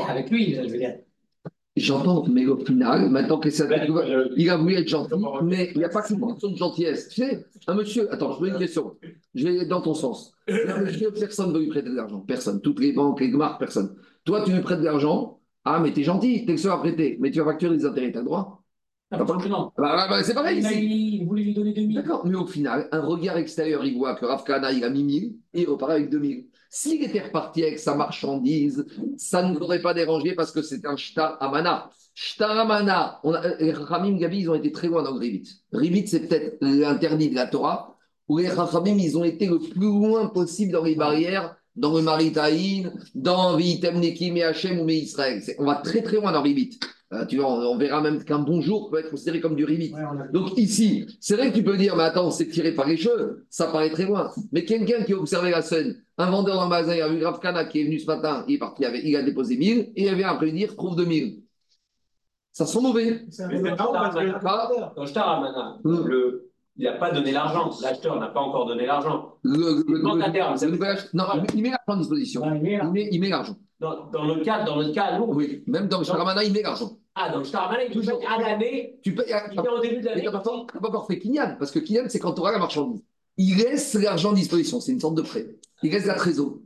avec 0.08 0.30
lui, 0.30 0.54
je 0.54 0.60
veux 0.60 0.78
dire. 0.78 0.96
J'entends, 1.78 2.24
mais 2.28 2.46
au 2.46 2.56
final, 2.58 3.08
maintenant 3.10 3.38
que 3.38 3.50
ça, 3.50 3.66
il 4.36 4.50
a 4.50 4.56
voulu 4.56 4.74
être 4.74 4.88
gentil, 4.88 5.14
mais 5.42 5.70
il 5.74 5.78
n'y 5.78 5.84
a 5.84 5.88
pas 5.88 6.02
qu'une 6.02 6.20
question 6.20 6.50
de 6.50 6.56
gentillesse. 6.56 7.08
Tu 7.08 7.22
sais, 7.22 7.46
un 7.66 7.74
monsieur, 7.74 8.12
attends, 8.12 8.32
je 8.32 8.40
veux 8.40 8.48
une 8.48 8.58
question. 8.58 8.96
Je 9.34 9.44
vais 9.44 9.66
dans 9.66 9.80
ton 9.80 9.94
sens. 9.94 10.32
personne 10.46 11.48
ne 11.48 11.54
veut 11.54 11.60
lui 11.60 11.68
prêter 11.68 11.90
de 11.90 11.94
l'argent. 11.94 12.20
Personne. 12.20 12.60
Toutes 12.60 12.80
les 12.80 12.92
banques, 12.92 13.20
les 13.20 13.28
marques, 13.28 13.58
personne. 13.58 13.94
Toi, 14.24 14.42
tu 14.44 14.52
lui 14.52 14.60
prêtes 14.60 14.80
de 14.80 14.84
l'argent. 14.84 15.40
Ah, 15.64 15.80
mais 15.80 15.92
tu 15.92 16.00
es 16.00 16.04
gentil, 16.04 16.44
es 16.46 16.50
le 16.50 16.56
seul 16.56 16.72
à 16.72 16.78
prêter. 16.78 17.16
Mais 17.20 17.30
tu 17.30 17.38
vas 17.40 17.46
facturer 17.46 17.76
des 17.76 17.84
intérêts, 17.84 18.10
tu 18.10 18.18
as 18.18 18.20
le 18.20 18.26
droit. 18.26 18.62
Ah, 19.10 19.18
non. 19.18 19.72
Bah, 19.78 20.06
bah, 20.08 20.22
c'est 20.22 20.34
pareil. 20.34 20.60
Il, 20.60 21.24
voulait 21.26 21.44
lui 21.44 21.54
donner 21.54 21.72
2000. 21.72 21.96
D'accord, 21.96 22.26
mais 22.26 22.34
au 22.34 22.46
final, 22.46 22.88
un 22.92 23.00
regard 23.00 23.38
extérieur, 23.38 23.84
il 23.84 23.96
voit 23.96 24.14
que 24.14 24.26
Rafkana, 24.26 24.72
il 24.72 24.84
a 24.84 24.90
mis 24.90 25.02
1000 25.02 25.36
et 25.54 25.62
il 25.62 25.68
repart 25.68 25.92
avec 25.92 26.10
2000. 26.10 26.46
S'il 26.70 27.02
était 27.02 27.20
reparti 27.20 27.62
avec 27.62 27.78
sa 27.78 27.94
marchandise, 27.94 28.84
ça 29.16 29.42
ne 29.42 29.54
nous 29.54 29.60
aurait 29.60 29.80
pas 29.80 29.94
dérangé 29.94 30.34
parce 30.34 30.52
que 30.52 30.60
c'est 30.60 30.84
un 30.84 30.96
shtar 30.96 31.42
amana. 31.42 31.90
Shtar 32.14 32.58
amana, 32.58 33.20
on 33.24 33.32
les 33.58 33.72
Ramim 33.72 34.18
Gabi, 34.18 34.40
ils 34.40 34.50
ont 34.50 34.54
été 34.54 34.70
très 34.70 34.88
loin 34.88 35.02
dans 35.02 35.12
le 35.12 35.18
Rivit. 35.18 35.48
Rivit, 35.72 36.06
c'est 36.08 36.28
peut-être 36.28 36.58
l'interdit 36.60 37.30
de 37.30 37.34
la 37.34 37.46
Torah, 37.46 37.96
où 38.28 38.38
les 38.38 38.48
Ramim, 38.48 38.98
ils 38.98 39.16
ont 39.16 39.24
été 39.24 39.46
le 39.46 39.58
plus 39.58 39.86
loin 39.86 40.26
possible 40.26 40.72
dans 40.72 40.84
les 40.84 40.94
barrières, 40.94 41.56
dans 41.74 41.94
le 41.94 42.02
Maritaïn, 42.02 42.92
dans 43.14 43.56
Vitem 43.56 44.00
Nekim 44.00 44.36
et 44.36 44.42
Hachem 44.42 44.80
ou 44.80 44.88
Israël. 44.90 45.42
On 45.58 45.64
va 45.64 45.76
très 45.76 46.02
très 46.02 46.16
loin 46.16 46.32
dans 46.32 46.42
Rivit. 46.42 46.78
Euh, 47.14 47.24
tu 47.24 47.38
vois, 47.38 47.48
on, 47.48 47.78
verra 47.78 48.02
même 48.02 48.22
qu'un 48.22 48.40
bonjour 48.40 48.90
peut 48.90 48.98
être 48.98 49.10
considéré 49.10 49.40
comme 49.40 49.56
du 49.56 49.64
rimit. 49.64 49.94
Donc 50.32 50.58
ici, 50.58 51.06
c'est 51.20 51.36
vrai 51.36 51.50
que 51.50 51.56
tu 51.56 51.64
peux 51.64 51.78
dire, 51.78 51.96
mais 51.96 52.02
attends, 52.02 52.30
c'est 52.30 52.48
tiré 52.48 52.72
par 52.72 52.86
les 52.86 52.98
cheveux, 52.98 53.46
ça 53.48 53.68
paraît 53.68 53.90
très 53.90 54.04
loin. 54.04 54.30
Mais 54.52 54.66
quelqu'un 54.66 55.02
qui 55.04 55.14
a 55.14 55.16
observé 55.16 55.50
la 55.50 55.62
scène, 55.62 56.02
un 56.18 56.30
vendeur 56.30 56.56
dans 56.56 56.64
le 56.64 56.68
magasin, 56.68 56.94
il 56.94 57.00
a 57.00 57.08
vu 57.08 57.40
Kana 57.40 57.64
qui 57.64 57.80
est 57.80 57.84
venu 57.84 57.98
ce 57.98 58.06
matin, 58.06 58.44
il 58.46 58.56
est 58.56 58.58
parti, 58.58 58.84
il, 59.04 59.16
a 59.16 59.22
déposé 59.22 59.56
1000, 59.56 59.92
et 59.96 60.02
il 60.02 60.08
avait 60.08 60.24
après 60.24 60.52
dire, 60.52 60.76
trouve 60.76 60.96
2000. 60.96 61.42
Ça 62.52 62.66
sent 62.66 62.80
mauvais. 62.82 63.24
Je 63.30 63.42
hmm. 65.84 66.06
le, 66.06 66.50
il 66.76 66.84
n'a 66.84 66.92
pas 66.92 67.10
donné 67.10 67.32
l'argent. 67.32 67.70
L'acheteur 67.80 68.20
n'a 68.20 68.28
pas 68.28 68.40
encore 68.40 68.66
donné 68.66 68.84
l'argent. 68.84 69.36
Le, 69.42 69.82
le, 69.88 70.02
non, 70.02 70.18
il 71.54 71.62
met 71.62 71.70
l'argent 71.70 71.92
à 71.92 71.96
disposition. 71.96 72.42
il 72.62 73.20
met 73.20 73.28
l'argent. 73.30 73.56
Dans, 73.80 74.06
dans, 74.06 74.24
le 74.24 74.42
cas, 74.42 74.64
dans 74.64 74.76
le 74.76 74.92
cas. 74.92 75.20
Oui, 75.20 75.62
même 75.66 75.86
dans 75.86 75.98
le 75.98 76.04
Sharamana, 76.04 76.42
il 76.42 76.52
met 76.52 76.62
l'argent. 76.62 76.98
Ah, 77.14 77.30
dans 77.30 77.38
le 77.38 77.44
Sharamana, 77.44 77.84
il 77.84 77.92
touche 77.92 78.08
à 78.08 78.40
l'année. 78.40 78.98
Tu 79.02 79.14
payes 79.14 79.32
il 79.52 79.60
au 79.60 79.80
début 79.80 80.00
de 80.00 80.06
l'année. 80.06 80.22
Tu 80.22 80.26
n'as 80.26 80.40
pas 80.40 80.88
encore 80.88 81.06
fait 81.06 81.18
Kinyan, 81.18 81.56
parce 81.58 81.70
que 81.70 81.78
Kinyan, 81.78 82.08
c'est 82.08 82.18
quand 82.18 82.32
tu 82.32 82.40
auras 82.40 82.52
la 82.52 82.58
marchandise. 82.58 83.02
Il 83.36 83.56
laisse 83.56 83.94
l'argent 83.94 84.32
à 84.32 84.34
disposition, 84.34 84.80
c'est 84.80 84.92
une 84.92 85.00
sorte 85.00 85.14
de 85.14 85.22
prêt. 85.22 85.46
Il 85.84 85.92
laisse 85.92 86.06
la 86.06 86.14
trésor. 86.14 86.58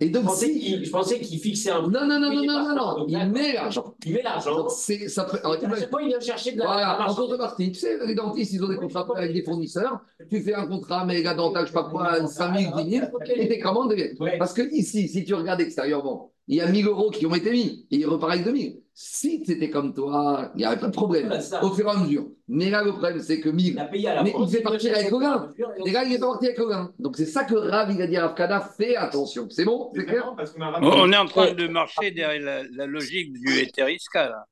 Et 0.00 0.08
donc, 0.08 0.24
je 0.24 0.90
pensais 0.90 1.20
qu'il 1.20 1.38
fixait 1.38 1.70
un. 1.70 1.82
Non, 1.82 2.06
non, 2.06 2.18
non, 2.20 2.32
non, 2.32 2.44
non, 2.44 2.74
non, 2.74 2.74
non. 2.74 3.06
Il 3.08 3.30
met 3.30 3.52
l'argent. 3.52 3.94
Il 4.04 4.14
met 4.14 4.22
l'argent. 4.22 4.68
C'est 4.68 5.08
ça. 5.08 5.24
Peut... 5.24 5.38
Alors, 5.42 5.56
à 5.62 5.78
chaque 5.78 5.90
fois, 5.90 6.02
il 6.02 6.08
vient 6.08 6.20
chercher 6.20 6.52
de 6.52 6.58
la. 6.58 6.64
Voilà, 6.64 7.08
en 7.08 7.14
contrepartie. 7.14 7.72
Tu 7.72 7.80
sais, 7.80 7.98
les 8.06 8.14
dentistes, 8.14 8.52
ils 8.52 8.64
ont 8.64 8.68
des 8.68 8.76
contrats 8.76 9.06
avec 9.16 9.32
des 9.32 9.42
fournisseurs. 9.42 10.00
Tu 10.30 10.40
fais 10.42 10.54
un 10.54 10.66
contrat 10.66 11.04
méga 11.04 11.34
dental, 11.34 11.66
je 11.66 11.68
sais 11.68 11.74
pas 11.74 11.84
quoi, 11.84 12.26
5 12.26 12.58
000, 12.58 12.82
10 12.82 12.90
000, 12.90 13.06
et 13.36 13.48
tes 13.48 13.58
commandes 13.58 13.90
deviennent. 13.90 14.16
Parce 14.38 14.52
que 14.52 14.62
ici, 14.72 15.08
si 15.08 15.24
tu 15.24 15.34
regardes 15.34 15.60
extérieurement, 15.60 16.31
il 16.48 16.56
y 16.56 16.60
a 16.60 16.66
1000 16.66 16.86
euros 16.86 17.10
qui 17.10 17.26
ont 17.26 17.34
été 17.34 17.50
mis 17.50 17.86
et 17.90 17.96
il 17.96 18.06
repart 18.06 18.32
avec 18.32 18.44
2000. 18.44 18.80
Si 18.94 19.42
c'était 19.46 19.70
comme 19.70 19.94
toi, 19.94 20.52
il 20.54 20.58
n'y 20.58 20.64
avait 20.64 20.78
pas 20.78 20.88
de 20.88 20.92
problème, 20.92 21.32
au 21.62 21.70
fur 21.70 21.86
et 21.86 21.90
à 21.90 21.96
mesure. 21.96 22.26
Mais 22.46 22.68
là, 22.68 22.84
le 22.84 22.90
problème, 22.90 23.20
c'est 23.20 23.40
que 23.40 23.48
Mir, 23.48 23.74
mais 23.90 24.34
il 24.38 24.48
fait 24.48 24.60
partir 24.60 24.94
avec 24.94 25.08
Colin. 25.08 25.48
Les 25.84 25.92
gars, 25.92 26.04
il 26.04 26.12
est 26.12 26.18
parti 26.18 26.46
avec 26.46 26.58
Colin. 26.58 26.92
Donc 26.98 27.16
c'est 27.16 27.26
ça 27.26 27.44
que 27.44 27.54
Rav, 27.54 27.90
il 27.90 28.02
a 28.02 28.06
dit 28.06 28.16
à 28.16 28.26
Rafkada, 28.26 28.60
fais 28.60 28.96
attention. 28.96 29.48
C'est 29.48 29.64
bon? 29.64 29.90
C'est 29.94 30.04
clair? 30.04 30.34
On 30.82 31.10
est 31.10 31.16
en 31.16 31.26
train 31.26 31.52
de 31.54 31.66
marcher 31.68 32.10
derrière 32.10 32.66
la, 32.70 32.86
logique 32.86 33.32
du 33.32 33.58
Eteriska, 33.58 34.28
là. 34.28 34.46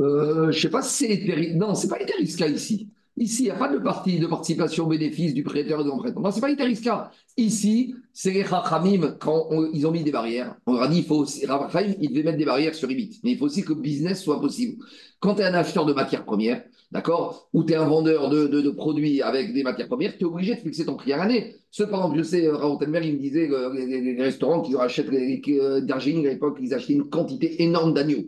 Euh, 0.00 0.50
je 0.50 0.56
ne 0.56 0.60
sais 0.60 0.68
pas 0.68 0.82
si 0.82 1.06
c'est 1.06 1.12
Eteriska. 1.12 1.54
Non, 1.54 1.74
ce 1.74 1.84
n'est 1.84 1.88
pas 1.88 2.00
Eteriska 2.00 2.46
ici. 2.48 2.90
Ici, 3.18 3.44
il 3.44 3.46
n'y 3.46 3.50
a 3.50 3.54
pas 3.54 3.72
de 3.72 3.78
partie 3.78 4.18
de 4.18 4.26
participation 4.26 4.84
au 4.84 4.88
bénéfice 4.88 5.32
du 5.32 5.42
prêteur 5.42 5.80
et 5.80 5.84
de 5.84 5.88
l'emprunteur. 5.88 6.20
Non, 6.20 6.30
ce 6.30 6.36
n'est 6.36 6.40
pas 6.42 6.50
Eteriska. 6.50 7.10
Ici, 7.38 7.94
c'est 8.12 8.30
les 8.30 8.44
Chachamim, 8.44 9.16
quand 9.18 9.48
ils 9.72 9.86
ont 9.86 9.90
mis 9.90 10.04
des 10.04 10.10
barrières. 10.10 10.56
On 10.66 10.74
leur 10.74 10.82
a 10.82 10.88
dit, 10.88 10.98
il 10.98 11.04
faut 11.04 11.16
aussi, 11.16 11.42
il 11.42 12.10
devait 12.10 12.22
mettre 12.22 12.36
des 12.36 12.44
barrières 12.44 12.74
sur 12.74 12.90
Ibit. 12.90 13.20
Mais 13.24 13.32
il 13.32 13.38
faut 13.38 13.46
aussi 13.46 13.64
que 13.64 13.72
le 13.72 13.80
business 13.80 14.22
soit 14.22 14.38
possible. 14.38 14.84
Quand 15.18 15.36
tu 15.36 15.40
es 15.40 15.44
un 15.44 15.54
acheteur 15.54 15.86
de 15.86 15.94
matières 15.94 16.26
premières, 16.26 16.62
d'accord, 16.92 17.48
ou 17.54 17.64
tu 17.64 17.72
es 17.72 17.76
un 17.76 17.86
vendeur 17.86 18.28
de, 18.28 18.46
de, 18.46 18.70
produits 18.70 19.22
avec 19.22 19.54
des 19.54 19.62
matières 19.62 19.88
premières, 19.88 20.16
tu 20.18 20.24
es 20.24 20.26
obligé 20.26 20.54
de 20.54 20.60
fixer 20.60 20.84
ton 20.84 20.96
prix 20.96 21.12
à 21.14 21.16
l'année. 21.16 21.56
Cependant, 21.70 22.14
je 22.14 22.22
sais, 22.22 22.46
euh, 22.46 22.56
Raoul 22.56 22.78
il 22.82 23.14
me 23.14 23.18
disait, 23.18 23.50
euh, 23.50 23.72
les, 23.72 24.22
restaurants 24.22 24.60
qui 24.60 24.74
rachètent 24.76 25.10
euh, 25.10 25.80
d'Argéline 25.80 26.26
à 26.26 26.30
l'époque, 26.30 26.58
ils 26.60 26.74
achetaient 26.74 26.94
une 26.94 27.08
quantité 27.08 27.62
énorme 27.62 27.94
d'agneaux. 27.94 28.24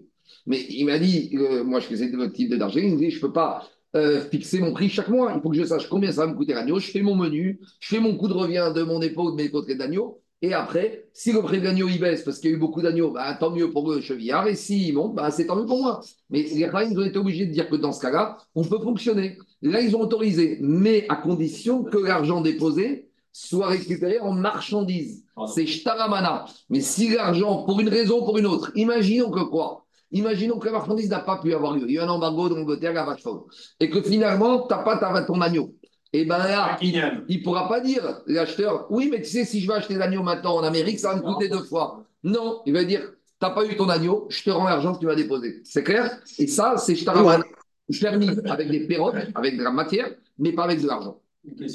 Mais 0.46 0.64
il 0.70 0.84
m'a 0.86 0.98
dit, 0.98 1.34
moi 1.64 1.80
je 1.80 1.86
faisais 1.86 2.08
le 2.08 2.32
type 2.32 2.54
d'Argéline, 2.54 2.90
il 2.90 2.94
me 2.96 3.00
dit, 3.00 3.10
je 3.10 3.16
ne 3.16 3.20
peux 3.20 3.32
pas 3.32 3.68
euh, 3.96 4.20
fixer 4.20 4.60
mon 4.60 4.72
prix 4.72 4.88
chaque 4.88 5.08
mois. 5.08 5.32
Il 5.34 5.40
faut 5.40 5.50
que 5.50 5.56
je 5.56 5.64
sache 5.64 5.88
combien 5.88 6.12
ça 6.12 6.26
va 6.26 6.32
me 6.32 6.36
coûter 6.36 6.54
l'agneau. 6.54 6.78
Je 6.78 6.90
fais 6.90 7.02
mon 7.02 7.16
menu, 7.16 7.60
je 7.80 7.88
fais 7.88 8.00
mon 8.00 8.16
coût 8.16 8.28
de 8.28 8.34
revient 8.34 8.72
de 8.74 8.82
mon 8.82 8.98
dépôt, 8.98 9.30
de 9.30 9.36
mes 9.36 9.50
côtés 9.50 9.74
d'agneau. 9.74 10.20
Et 10.40 10.54
après, 10.54 11.08
si 11.12 11.32
le 11.32 11.42
prix 11.42 11.58
de 11.58 11.64
l'agneau 11.64 11.88
il 11.88 11.98
baisse 11.98 12.22
parce 12.22 12.38
qu'il 12.38 12.50
y 12.50 12.52
a 12.52 12.56
eu 12.56 12.60
beaucoup 12.60 12.80
d'agneaux, 12.80 13.10
bah, 13.10 13.34
tant 13.34 13.50
mieux 13.50 13.70
pour 13.70 13.90
le 13.90 14.00
chevillard. 14.00 14.46
Et 14.46 14.54
s'il 14.54 14.94
monte, 14.94 15.14
bah, 15.14 15.30
c'est 15.30 15.46
tant 15.46 15.56
mieux 15.56 15.66
pour 15.66 15.82
moi. 15.82 16.00
Mais 16.30 16.42
les 16.42 16.60
ils 16.60 16.98
ont 16.98 17.04
été 17.04 17.18
obligés 17.18 17.46
de 17.46 17.52
dire 17.52 17.68
que 17.68 17.76
dans 17.76 17.92
ce 17.92 18.00
cas-là, 18.00 18.36
on 18.54 18.62
peut 18.62 18.78
fonctionner. 18.78 19.38
Là, 19.62 19.80
ils 19.80 19.96
ont 19.96 20.00
autorisé, 20.00 20.58
mais 20.60 21.06
à 21.08 21.16
condition 21.16 21.82
que 21.82 21.98
l'argent 21.98 22.40
déposé 22.40 23.08
soit 23.32 23.68
récupéré 23.68 24.20
en 24.20 24.32
marchandises. 24.32 25.24
C'est 25.52 25.66
shtaramana. 25.66 26.44
Mais 26.70 26.80
si 26.80 27.08
l'argent, 27.08 27.64
pour 27.64 27.80
une 27.80 27.88
raison 27.88 28.20
ou 28.20 28.24
pour 28.24 28.38
une 28.38 28.46
autre, 28.46 28.70
imaginons 28.74 29.30
que 29.30 29.40
quoi? 29.40 29.86
Imaginons 30.10 30.58
que 30.58 30.66
la 30.66 30.72
marchandise 30.72 31.10
n'a 31.10 31.20
pas 31.20 31.38
pu 31.38 31.52
avoir 31.52 31.74
lieu. 31.74 31.84
Il 31.86 31.94
y 31.94 31.98
a 31.98 32.04
un 32.04 32.08
embargo 32.08 32.48
d'Angleterre, 32.48 32.94
la 32.94 33.04
vache 33.04 33.22
folle. 33.22 33.40
Et 33.78 33.90
que 33.90 34.00
finalement, 34.00 34.66
tu 34.66 34.74
n'as 34.74 34.82
pas 34.82 35.24
ton 35.24 35.40
agneau. 35.40 35.74
Et 36.12 36.24
bien 36.24 36.38
là, 36.38 36.78
il 36.80 36.94
ne 36.94 37.44
pourra 37.44 37.68
pas 37.68 37.80
dire, 37.80 38.22
l'acheteur, 38.26 38.86
oui, 38.90 39.08
mais 39.10 39.18
tu 39.18 39.28
sais, 39.28 39.44
si 39.44 39.60
je 39.60 39.68
vais 39.68 39.74
acheter 39.74 39.94
l'agneau 39.94 40.22
maintenant 40.22 40.56
en 40.56 40.62
Amérique, 40.62 40.98
ça 40.98 41.12
va 41.12 41.16
me 41.16 41.20
coûter 41.20 41.48
deux 41.48 41.64
fois. 41.64 42.04
Non, 42.24 42.62
il 42.64 42.72
va 42.72 42.84
dire, 42.84 43.02
tu 43.02 43.46
n'as 43.46 43.50
pas 43.50 43.66
eu 43.66 43.76
ton 43.76 43.88
agneau, 43.90 44.26
je 44.30 44.42
te 44.42 44.50
rends 44.50 44.64
l'argent 44.64 44.94
que 44.94 45.00
tu 45.00 45.06
vas 45.06 45.14
déposer. 45.14 45.60
C'est 45.64 45.84
clair? 45.84 46.18
Et 46.38 46.46
ça, 46.46 46.76
c'est 46.78 46.96
je 46.96 48.00
permis 48.00 48.28
avec 48.46 48.70
des 48.70 48.86
perrottes, 48.86 49.16
avec 49.34 49.56
de 49.56 49.62
la 49.62 49.70
matière, 49.70 50.10
mais 50.38 50.52
pas 50.52 50.64
avec 50.64 50.80
de 50.80 50.86
l'argent. 50.86 51.20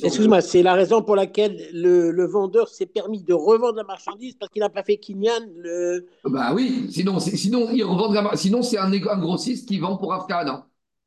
Excuse-moi, 0.04 0.42
c'est 0.42 0.62
la 0.62 0.74
raison 0.74 1.02
pour 1.02 1.16
laquelle 1.16 1.58
le, 1.74 2.26
vendeur 2.26 2.68
s'est 2.68 2.86
permis 2.86 3.24
de 3.24 3.34
revendre 3.34 3.76
la 3.76 3.84
marchandise 3.84 4.36
parce 4.36 4.52
qu'il 4.52 4.62
n'a 4.62 4.70
pas 4.70 4.84
fait 4.84 4.98
Kinyan 4.98 5.48
le. 5.56 6.06
Bah 6.26 6.54
oui, 6.54 6.88
sinon, 6.90 7.20
sinon, 7.20 7.70
il 7.72 7.84
revend 7.84 8.36
sinon 8.36 8.62
c'est 8.62 8.78
un, 8.78 8.92
un, 8.92 9.20
grossiste 9.20 9.68
qui 9.68 9.80
vend 9.80 9.98
pour 9.98 10.14
Afghan. 10.14 10.64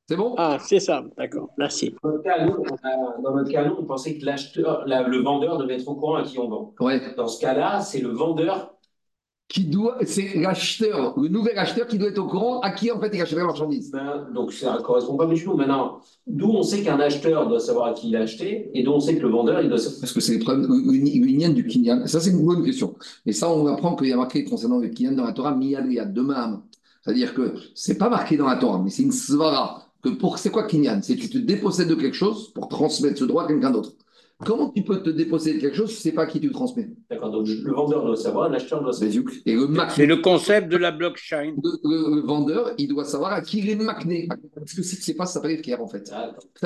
C'est 0.08 0.16
bon? 0.16 0.34
Ah, 0.38 0.58
c'est 0.60 0.78
ça, 0.78 1.04
d'accord, 1.16 1.48
merci. 1.58 1.94
Dans 2.02 2.10
notre 2.10 2.22
cas, 2.22 2.44
nous, 2.44 2.54
on, 2.54 3.22
dans 3.22 3.34
notre 3.34 3.50
cas, 3.50 3.68
on 3.76 3.84
pensait 3.84 4.18
que 4.18 4.24
l'acheteur, 4.24 4.84
le 4.86 5.22
vendeur 5.22 5.58
devait 5.58 5.74
être 5.74 5.88
au 5.88 5.96
courant 5.96 6.16
à 6.16 6.22
qui 6.22 6.38
on 6.38 6.48
vend. 6.48 6.74
Ouais. 6.78 7.14
Dans 7.16 7.26
ce 7.26 7.40
cas-là, 7.40 7.80
c'est 7.80 8.00
le 8.00 8.10
vendeur 8.10 8.75
qui 9.48 9.64
doit, 9.64 9.98
c'est 10.04 10.34
l'acheteur, 10.34 11.18
le 11.18 11.28
nouvel 11.28 11.56
acheteur 11.56 11.86
qui 11.86 11.98
doit 11.98 12.08
être 12.08 12.18
au 12.18 12.26
courant 12.26 12.60
à 12.60 12.72
qui 12.72 12.90
en 12.90 13.00
fait 13.00 13.10
il 13.14 13.22
achète 13.22 13.38
la 13.38 13.44
marchandise. 13.44 13.92
Ben, 13.92 14.26
donc 14.34 14.52
ça 14.52 14.76
ne 14.76 14.82
correspond 14.82 15.16
pas 15.16 15.26
du 15.26 15.42
tout. 15.42 15.54
Maintenant, 15.54 16.00
d'où 16.26 16.50
on 16.50 16.62
sait 16.64 16.82
qu'un 16.82 16.98
acheteur 16.98 17.48
doit 17.48 17.60
savoir 17.60 17.88
à 17.88 17.92
qui 17.92 18.08
il 18.08 18.16
a 18.16 18.22
acheté 18.22 18.70
et 18.74 18.82
d'où 18.82 18.90
on 18.90 18.98
sait 18.98 19.16
que 19.16 19.22
le 19.22 19.28
vendeur 19.28 19.60
il 19.60 19.68
doit 19.68 19.78
savoir. 19.78 20.00
Parce 20.00 20.12
que 20.12 20.20
c'est 20.20 20.38
l'union 20.38 21.50
du 21.50 21.64
kinyan. 21.64 22.06
Ça 22.06 22.20
c'est 22.20 22.30
une 22.30 22.44
bonne 22.44 22.64
question. 22.64 22.96
Et 23.24 23.32
ça 23.32 23.48
on 23.48 23.66
apprend 23.68 23.94
qu'il 23.94 24.08
y 24.08 24.12
a 24.12 24.16
marqué 24.16 24.44
concernant 24.44 24.78
le 24.78 24.88
kinyan 24.88 25.12
dans 25.12 25.24
la 25.24 25.32
Torah 25.32 25.54
miyad 25.54 25.86
yad 25.92 26.12
de 26.12 26.22
C'est-à-dire 27.04 27.32
que 27.32 27.54
c'est 27.74 27.98
pas 27.98 28.08
marqué 28.08 28.36
dans 28.36 28.46
la 28.46 28.56
Torah, 28.56 28.80
mais 28.82 28.90
c'est 28.90 29.04
une 29.04 29.12
svara. 29.12 29.86
Que 30.02 30.08
pour 30.08 30.38
c'est 30.38 30.50
quoi 30.50 30.64
kinyan 30.64 31.02
C'est 31.02 31.14
tu 31.14 31.30
te 31.30 31.38
dépossèdes 31.38 31.88
de 31.88 31.94
quelque 31.94 32.16
chose 32.16 32.52
pour 32.52 32.68
transmettre 32.68 33.18
ce 33.18 33.24
droit 33.24 33.44
à 33.44 33.46
quelqu'un 33.46 33.70
d'autre. 33.70 33.92
Comment 34.44 34.70
tu 34.70 34.82
peux 34.82 35.02
te 35.02 35.08
déposséder 35.08 35.56
de 35.56 35.60
quelque 35.62 35.76
chose 35.76 35.90
si 35.90 36.02
tu 36.02 36.08
ne 36.08 36.10
sais 36.10 36.14
pas 36.14 36.22
à 36.24 36.26
qui 36.26 36.40
tu 36.40 36.48
le 36.48 36.52
transmets 36.52 36.90
D'accord, 37.08 37.30
donc 37.30 37.46
le 37.48 37.72
vendeur 37.72 38.04
doit 38.04 38.16
savoir, 38.16 38.50
l'acheteur 38.50 38.82
doit 38.82 38.92
savoir. 38.92 39.24
C'est 39.90 40.06
le 40.06 40.16
concept 40.16 40.68
de 40.68 40.76
la 40.76 40.90
blockchain. 40.90 41.54
Le, 41.62 42.20
vendeur, 42.20 42.72
il 42.76 42.88
doit 42.88 43.06
savoir 43.06 43.32
à 43.32 43.40
qui 43.40 43.60
il 43.60 43.70
est 43.70 43.76
macné. 43.76 44.28
Parce 44.54 44.74
que 44.74 44.82
si 44.82 44.96
tu 44.96 45.00
ne 45.00 45.04
sais 45.04 45.14
pas, 45.14 45.24
ça 45.24 45.34
s'appelle 45.34 45.58
FKR 45.58 45.80
en 45.80 45.88
fait. 45.88 46.12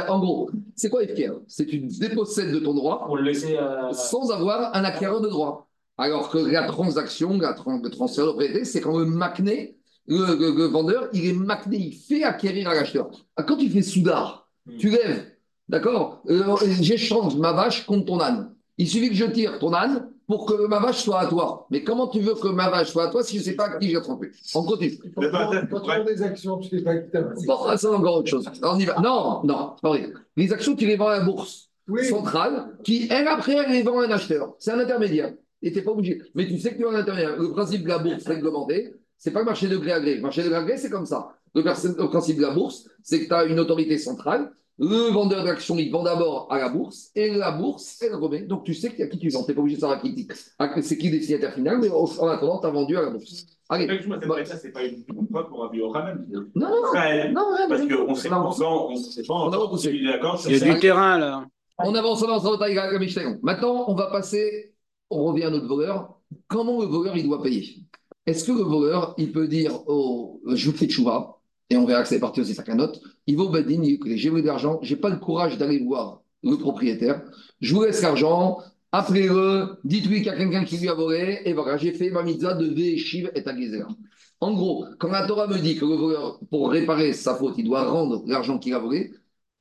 En 0.09 0.19
gros, 0.19 0.51
c'est 0.75 0.91
quoi 0.91 1.03
FKR 1.07 1.43
C'est 1.47 1.67
tu 1.67 1.87
te 1.87 2.01
dépossèdes 2.01 2.53
de 2.53 2.59
ton 2.59 2.75
droit 2.75 3.05
Pour 3.07 3.17
le 3.17 3.23
laisser, 3.23 3.57
euh, 3.57 3.93
sans 3.93 4.33
avoir 4.33 4.75
un 4.75 4.83
acquéreur 4.83 5.21
de 5.21 5.29
droit. 5.29 5.69
Alors 5.97 6.31
que 6.31 6.39
la 6.39 6.67
transaction, 6.67 7.39
la 7.39 7.51
le 7.51 7.91
transfert 7.91 8.25
de 8.25 8.31
propriété, 8.31 8.65
c'est 8.65 8.81
quand 8.81 8.99
le 8.99 9.05
macné, 9.05 9.77
le, 10.09 10.65
vendeur, 10.65 11.09
il 11.13 11.27
est 11.27 11.33
macné, 11.35 11.77
il 11.77 11.93
fait 11.93 12.25
acquérir 12.25 12.69
à 12.69 12.75
l'acheteur. 12.75 13.11
Quand 13.47 13.57
tu 13.57 13.69
fais 13.71 13.83
soudard, 13.83 14.49
hmm. 14.67 14.77
tu 14.79 14.91
lèves 14.91 15.30
D'accord? 15.71 16.21
Euh, 16.29 16.57
J'échange 16.81 17.37
ma 17.37 17.53
vache 17.53 17.87
contre 17.87 18.07
ton 18.07 18.21
âne. 18.21 18.53
Il 18.77 18.89
suffit 18.89 19.09
que 19.09 19.15
je 19.15 19.25
tire 19.27 19.59
ton 19.61 19.73
âne 19.73 20.09
pour 20.27 20.45
que 20.45 20.67
ma 20.67 20.81
vache 20.81 21.05
soit 21.05 21.21
à 21.21 21.27
toi. 21.27 21.69
Mais 21.71 21.85
comment 21.85 22.09
tu 22.09 22.19
veux 22.19 22.35
que 22.35 22.49
ma 22.49 22.69
vache 22.69 22.89
soit 22.89 23.05
à 23.05 23.09
toi 23.09 23.23
si 23.23 23.35
je 23.37 23.39
ne 23.41 23.45
sais 23.45 23.55
pas 23.55 23.67
à 23.67 23.79
qui 23.79 23.89
j'ai 23.89 24.01
trompé 24.01 24.33
On 24.57 24.65
continue. 24.65 24.99
Quand 25.15 25.81
tu 25.81 26.05
des 26.13 26.23
actions, 26.23 26.59
tu 26.59 26.75
ne 26.75 26.79
sais 26.79 26.85
pas 26.85 26.97
qui 26.97 27.11
t'as 27.13 27.23
Bon, 27.47 27.77
c'est 27.77 27.87
encore 27.87 28.17
autre 28.17 28.29
chose. 28.29 28.51
On 28.65 28.79
y 28.81 28.85
va. 28.85 28.97
Non, 29.01 29.43
non, 29.45 29.77
pas 29.81 29.89
vrai. 29.91 30.13
Les 30.37 30.53
actions, 30.53 30.75
tu 30.75 30.87
les 30.87 30.97
vends 30.97 31.07
à 31.09 31.19
la 31.19 31.25
bourse 31.25 31.71
centrale 32.09 32.77
qui, 32.83 33.07
elle, 33.09 33.29
après, 33.29 33.55
elle 33.55 33.71
les 33.71 33.83
vend 33.83 34.01
à 34.01 34.07
un 34.07 34.11
acheteur. 34.11 34.55
C'est 34.59 34.73
un 34.73 34.79
intermédiaire. 34.81 35.33
Et 35.63 35.71
tu 35.71 35.79
n'es 35.79 35.85
pas 35.85 35.93
obligé. 35.93 36.21
Mais 36.35 36.49
tu 36.49 36.59
sais 36.59 36.73
que 36.73 36.79
tu 36.79 36.83
es 36.83 36.87
un 36.89 36.95
intermédiaire. 36.95 37.37
Le 37.37 37.53
principe 37.53 37.85
de 37.85 37.89
la 37.89 37.99
bourse 37.99 38.27
réglementée, 38.27 38.93
c'est 39.19 39.31
pas 39.31 39.41
le 39.41 39.45
marché 39.47 39.69
de 39.69 39.77
gré 39.77 39.93
à 39.93 40.01
gré. 40.01 40.17
Le 40.17 40.23
marché 40.23 40.43
de 40.43 40.49
gré 40.49 40.59
à 40.59 40.63
gré, 40.65 40.77
c'est 40.79 40.91
comme 40.91 41.07
ça. 41.07 41.29
Le 41.55 41.63
principe 42.09 42.39
de 42.39 42.43
la 42.43 42.51
bourse, 42.51 42.89
c'est 43.05 43.21
que 43.21 43.27
tu 43.29 43.35
as 43.35 43.45
une 43.45 43.61
autorité 43.61 43.99
centrale 43.99 44.51
le 44.81 45.13
vendeur 45.13 45.45
d'actions, 45.45 45.77
il 45.79 45.91
vend 45.91 46.03
d'abord 46.03 46.51
à 46.51 46.59
la 46.59 46.71
bourse 46.71 47.11
et 47.15 47.35
la 47.35 47.51
bourse, 47.51 47.99
elle 48.01 48.15
remet. 48.15 48.41
Donc 48.41 48.65
tu 48.65 48.73
sais 48.73 48.89
qu'il 48.89 49.01
y 49.01 49.03
a 49.03 49.09
qui 49.09 49.19
tu 49.19 49.29
vends. 49.29 49.43
Tu 49.43 49.51
n'es 49.51 49.55
pas 49.55 49.61
obligé 49.61 49.77
de 49.77 49.81
savoir 49.83 50.01
qui 50.01 50.27
c'est 50.83 50.97
qui 50.97 51.11
le 51.11 51.19
destinataire 51.19 51.53
final, 51.53 51.79
mais 51.81 51.91
en 51.91 52.29
attendant, 52.29 52.61
tu 52.61 52.67
as 52.67 52.71
vendu 52.71 52.97
à 52.97 53.03
la 53.03 53.11
bourse. 53.11 53.45
Allez. 53.69 53.87
Bah. 53.87 54.45
Ça, 54.47 54.57
c'est 54.57 54.73
pas 54.73 54.83
une 54.83 55.05
preuve 55.05 55.49
pour 55.49 55.65
appuyer 55.65 55.85
au 55.85 55.93
Khamen. 55.93 56.27
Non, 56.55 56.69
non, 56.71 56.83
non. 57.31 57.69
Parce 57.69 57.83
qu'on 57.83 58.15
sait 58.15 58.29
pas, 58.31 58.41
on 58.41 58.97
sait 58.97 59.23
pas, 59.23 59.35
on 59.35 59.77
Il 59.77 60.03
y 60.03 60.71
a 60.71 60.75
du 60.75 60.81
terrain 60.81 61.19
là. 61.19 61.47
On 61.79 61.95
avance, 61.95 62.23
on 62.23 62.29
avance, 62.29 62.45
on 62.45 62.55
avance 62.55 63.19
Maintenant, 63.43 63.85
on 63.87 63.95
va 63.95 64.07
passer, 64.07 64.75
on 65.11 65.25
revient 65.25 65.45
à 65.45 65.51
notre 65.51 65.67
voleur. 65.67 66.17
Comment 66.49 66.81
le 66.81 66.87
voleur, 66.87 67.17
il 67.17 67.25
doit 67.25 67.43
payer? 67.43 67.85
Est-ce 68.27 68.45
que 68.45 68.53
le 68.53 68.63
voleur, 68.63 69.15
il 69.19 69.33
peut 69.33 69.47
dire, 69.47 69.73
oh, 69.87 70.41
je 70.47 70.71
vous 70.71 70.77
fais 70.77 70.87
de 70.87 70.91
chouva, 70.91 71.40
et 71.71 71.77
on 71.77 71.87
verra 71.87 72.03
que 72.03 72.09
c'est 72.09 72.19
parti 72.19 72.41
aussi, 72.41 72.57
note. 72.75 73.01
Il 73.27 73.37
va 73.37 73.45
au 73.45 73.49
Badin, 73.49 73.83
j'ai 74.05 74.29
eu 74.29 74.43
de 74.43 74.47
l'argent, 74.47 74.81
je 74.83 74.95
n'ai 74.95 75.01
pas 75.01 75.09
le 75.09 75.17
courage 75.17 75.57
d'aller 75.57 75.79
voir 75.79 76.23
le 76.43 76.57
propriétaire, 76.57 77.23
je 77.61 77.75
vous 77.75 77.85
laisse 77.85 78.03
l'argent, 78.03 78.59
appelez-le, 78.93 79.79
dites-lui 79.85 80.17
qu'il 80.19 80.27
y 80.27 80.31
a 80.31 80.37
quelqu'un 80.37 80.65
qui 80.65 80.79
lui 80.79 80.89
a 80.89 80.95
volé, 80.95 81.41
et 81.45 81.53
voilà, 81.53 81.77
j'ai 81.77 81.93
fait 81.93 82.11
ma 82.11 82.23
mitzvah 82.23 82.55
de 82.55 82.67
Veshiv 82.67 83.31
et 83.35 83.43
Tagezer. 83.43 83.87
En 84.41 84.55
gros, 84.55 84.87
quand 84.99 85.11
la 85.11 85.27
Torah 85.27 85.47
me 85.47 85.59
dit 85.59 85.77
que 85.77 85.85
pour 86.47 86.71
réparer 86.71 87.13
sa 87.13 87.35
faute, 87.35 87.55
il 87.59 87.65
doit 87.65 87.85
rendre 87.85 88.25
l'argent 88.27 88.59
qu'il 88.59 88.73
a 88.75 88.79
volé, 88.79 89.13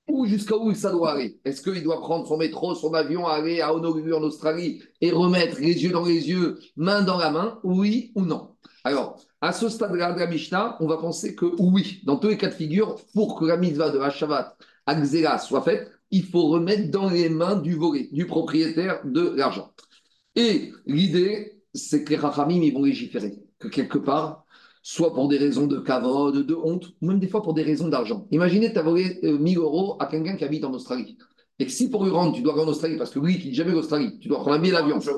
où 0.07 0.25
jusqu'à 0.25 0.57
où 0.57 0.73
ça 0.73 0.91
doit 0.91 1.11
aller? 1.11 1.39
Est-ce 1.45 1.61
qu'il 1.61 1.83
doit 1.83 1.99
prendre 1.99 2.25
son 2.27 2.37
métro, 2.37 2.73
son 2.73 2.93
avion, 2.93 3.27
aller 3.27 3.61
à 3.61 3.75
Honolulu 3.75 4.13
en 4.13 4.23
Australie 4.23 4.81
et 5.01 5.11
remettre 5.11 5.59
les 5.59 5.83
yeux 5.83 5.91
dans 5.91 6.05
les 6.05 6.29
yeux, 6.29 6.57
main 6.75 7.03
dans 7.03 7.17
la 7.17 7.29
main 7.29 7.59
Oui 7.63 8.11
ou 8.15 8.25
non? 8.25 8.55
Alors, 8.83 9.21
à 9.41 9.53
ce 9.53 9.69
stade-là 9.69 10.13
de 10.13 10.19
la 10.19 10.27
Mishnah, 10.27 10.77
on 10.79 10.87
va 10.87 10.97
penser 10.97 11.35
que 11.35 11.45
oui, 11.59 12.01
dans 12.05 12.17
tous 12.17 12.27
les 12.27 12.37
cas 12.37 12.47
de 12.47 12.53
figure, 12.53 12.97
pour 13.13 13.39
que 13.39 13.45
la 13.45 13.57
mitzvah 13.57 13.89
de 13.89 13.99
Hashavat 13.99 14.57
Akzela 14.85 15.37
soit 15.37 15.61
faite, 15.61 15.91
il 16.11 16.25
faut 16.25 16.47
remettre 16.47 16.89
dans 16.89 17.09
les 17.09 17.29
mains 17.29 17.55
du 17.55 17.75
volé, 17.75 18.09
du 18.11 18.25
propriétaire 18.25 19.01
de 19.05 19.29
l'argent. 19.35 19.71
Et 20.35 20.71
l'idée, 20.85 21.61
c'est 21.73 22.03
que 22.03 22.11
les 22.11 22.15
Rachamim, 22.17 22.61
ils 22.61 22.73
vont 22.73 22.83
légiférer. 22.83 23.39
Que 23.59 23.67
quelque 23.67 23.97
part, 23.97 24.45
soit 24.81 25.13
pour 25.13 25.27
des 25.27 25.37
raisons 25.37 25.67
de 25.67 25.79
cavode, 25.79 26.45
de 26.45 26.55
honte, 26.55 26.93
ou 27.01 27.07
même 27.07 27.19
des 27.19 27.27
fois 27.27 27.43
pour 27.43 27.53
des 27.53 27.63
raisons 27.63 27.87
d'argent. 27.87 28.27
Imaginez, 28.31 28.71
tu 28.73 28.79
as 28.79 28.81
volé 28.81 29.19
1000 29.21 29.57
euh, 29.57 29.61
euros 29.61 29.97
à 29.99 30.07
quelqu'un 30.07 30.35
qui 30.35 30.43
habite 30.43 30.63
en 30.63 30.73
Australie. 30.73 31.17
Et 31.61 31.65
que 31.65 31.71
si 31.71 31.89
pour 31.89 32.05
lui 32.05 32.11
rendre, 32.11 32.33
tu 32.33 32.41
dois 32.41 32.53
aller 32.53 32.63
en 32.63 32.67
Australie, 32.69 32.95
parce 32.95 33.11
que 33.11 33.19
lui, 33.19 33.37
qui 33.37 33.49
n'est 33.49 33.53
jamais 33.53 33.73
l'Australie, 33.73 34.17
tu 34.19 34.29
dois 34.29 34.39
prendre 34.39 34.55
un 34.55 34.59
billet 34.59 34.71
d'avion, 34.71 34.97
tu, 34.97 35.09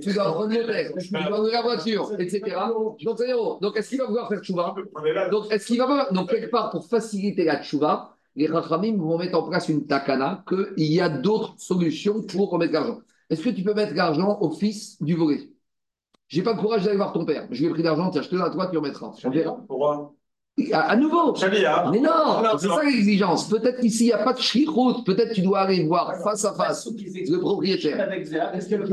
tu, 0.00 0.14
dois 0.14 0.32
prendre 0.32 0.54
l'hôtel, 0.54 0.94
tu 0.98 1.10
dois 1.10 1.22
prendre 1.24 1.50
la 1.50 1.62
voiture, 1.62 2.12
etc. 2.18 2.56
Donc, 2.74 2.96
Donc, 3.60 3.76
est-ce 3.76 3.90
qu'il 3.90 3.98
va 3.98 4.06
vouloir 4.06 4.28
faire 4.28 4.40
tchouva 4.40 4.74
Donc, 5.30 5.52
est-ce 5.52 5.66
qu'il 5.66 5.78
va 5.78 6.08
Donc, 6.12 6.30
quelque 6.30 6.50
part, 6.50 6.70
pour 6.70 6.86
faciliter 6.86 7.44
la 7.44 7.62
tchouva, 7.62 8.16
les 8.36 8.46
rachamim 8.46 8.96
vont 8.96 9.18
mettre 9.18 9.38
en 9.38 9.46
place 9.46 9.68
une 9.68 9.86
takana 9.86 10.44
qu'il 10.48 10.92
y 10.92 11.00
a 11.00 11.10
d'autres 11.10 11.54
solutions 11.58 12.22
pour 12.22 12.50
remettre 12.50 12.72
l'argent. 12.72 13.00
Est-ce 13.28 13.42
que 13.42 13.50
tu 13.50 13.62
peux 13.62 13.74
mettre 13.74 13.94
l'argent 13.94 14.38
au 14.40 14.50
fils 14.52 15.02
du 15.02 15.14
volé 15.14 15.52
J'ai 16.28 16.42
pas 16.42 16.54
le 16.54 16.58
courage 16.58 16.84
d'aller 16.84 16.96
voir 16.96 17.12
ton 17.12 17.26
père. 17.26 17.48
Je 17.50 17.60
lui 17.60 17.66
ai 17.66 17.70
pris 17.70 17.82
l'argent, 17.82 18.08
tiens, 18.10 18.22
je 18.22 18.28
te 18.28 18.34
donne 18.34 18.44
à 18.44 18.50
toi, 18.50 18.68
tu 18.68 18.78
remettras. 18.78 19.12
Pourquoi 19.68 20.15
À, 20.72 20.96
nouveau. 20.96 21.34
Mais 21.92 22.00
non, 22.00 22.42
c'est 22.58 22.68
ça 22.68 22.82
l'exigence. 22.82 23.46
Peut-être 23.48 23.78
qu'ici, 23.78 24.04
il 24.04 24.06
n'y 24.06 24.12
a 24.12 24.24
pas 24.24 24.32
de 24.32 24.40
shlichut. 24.40 25.04
Peut-être 25.04 25.34
tu 25.34 25.42
dois 25.42 25.60
aller 25.60 25.84
voir 25.84 26.16
face 26.22 26.46
à 26.46 26.54
face 26.54 26.88
le 26.88 27.38
propriétaire. 27.38 28.10
Est-ce 28.54 28.68
que 28.68 28.76
le 28.76 28.86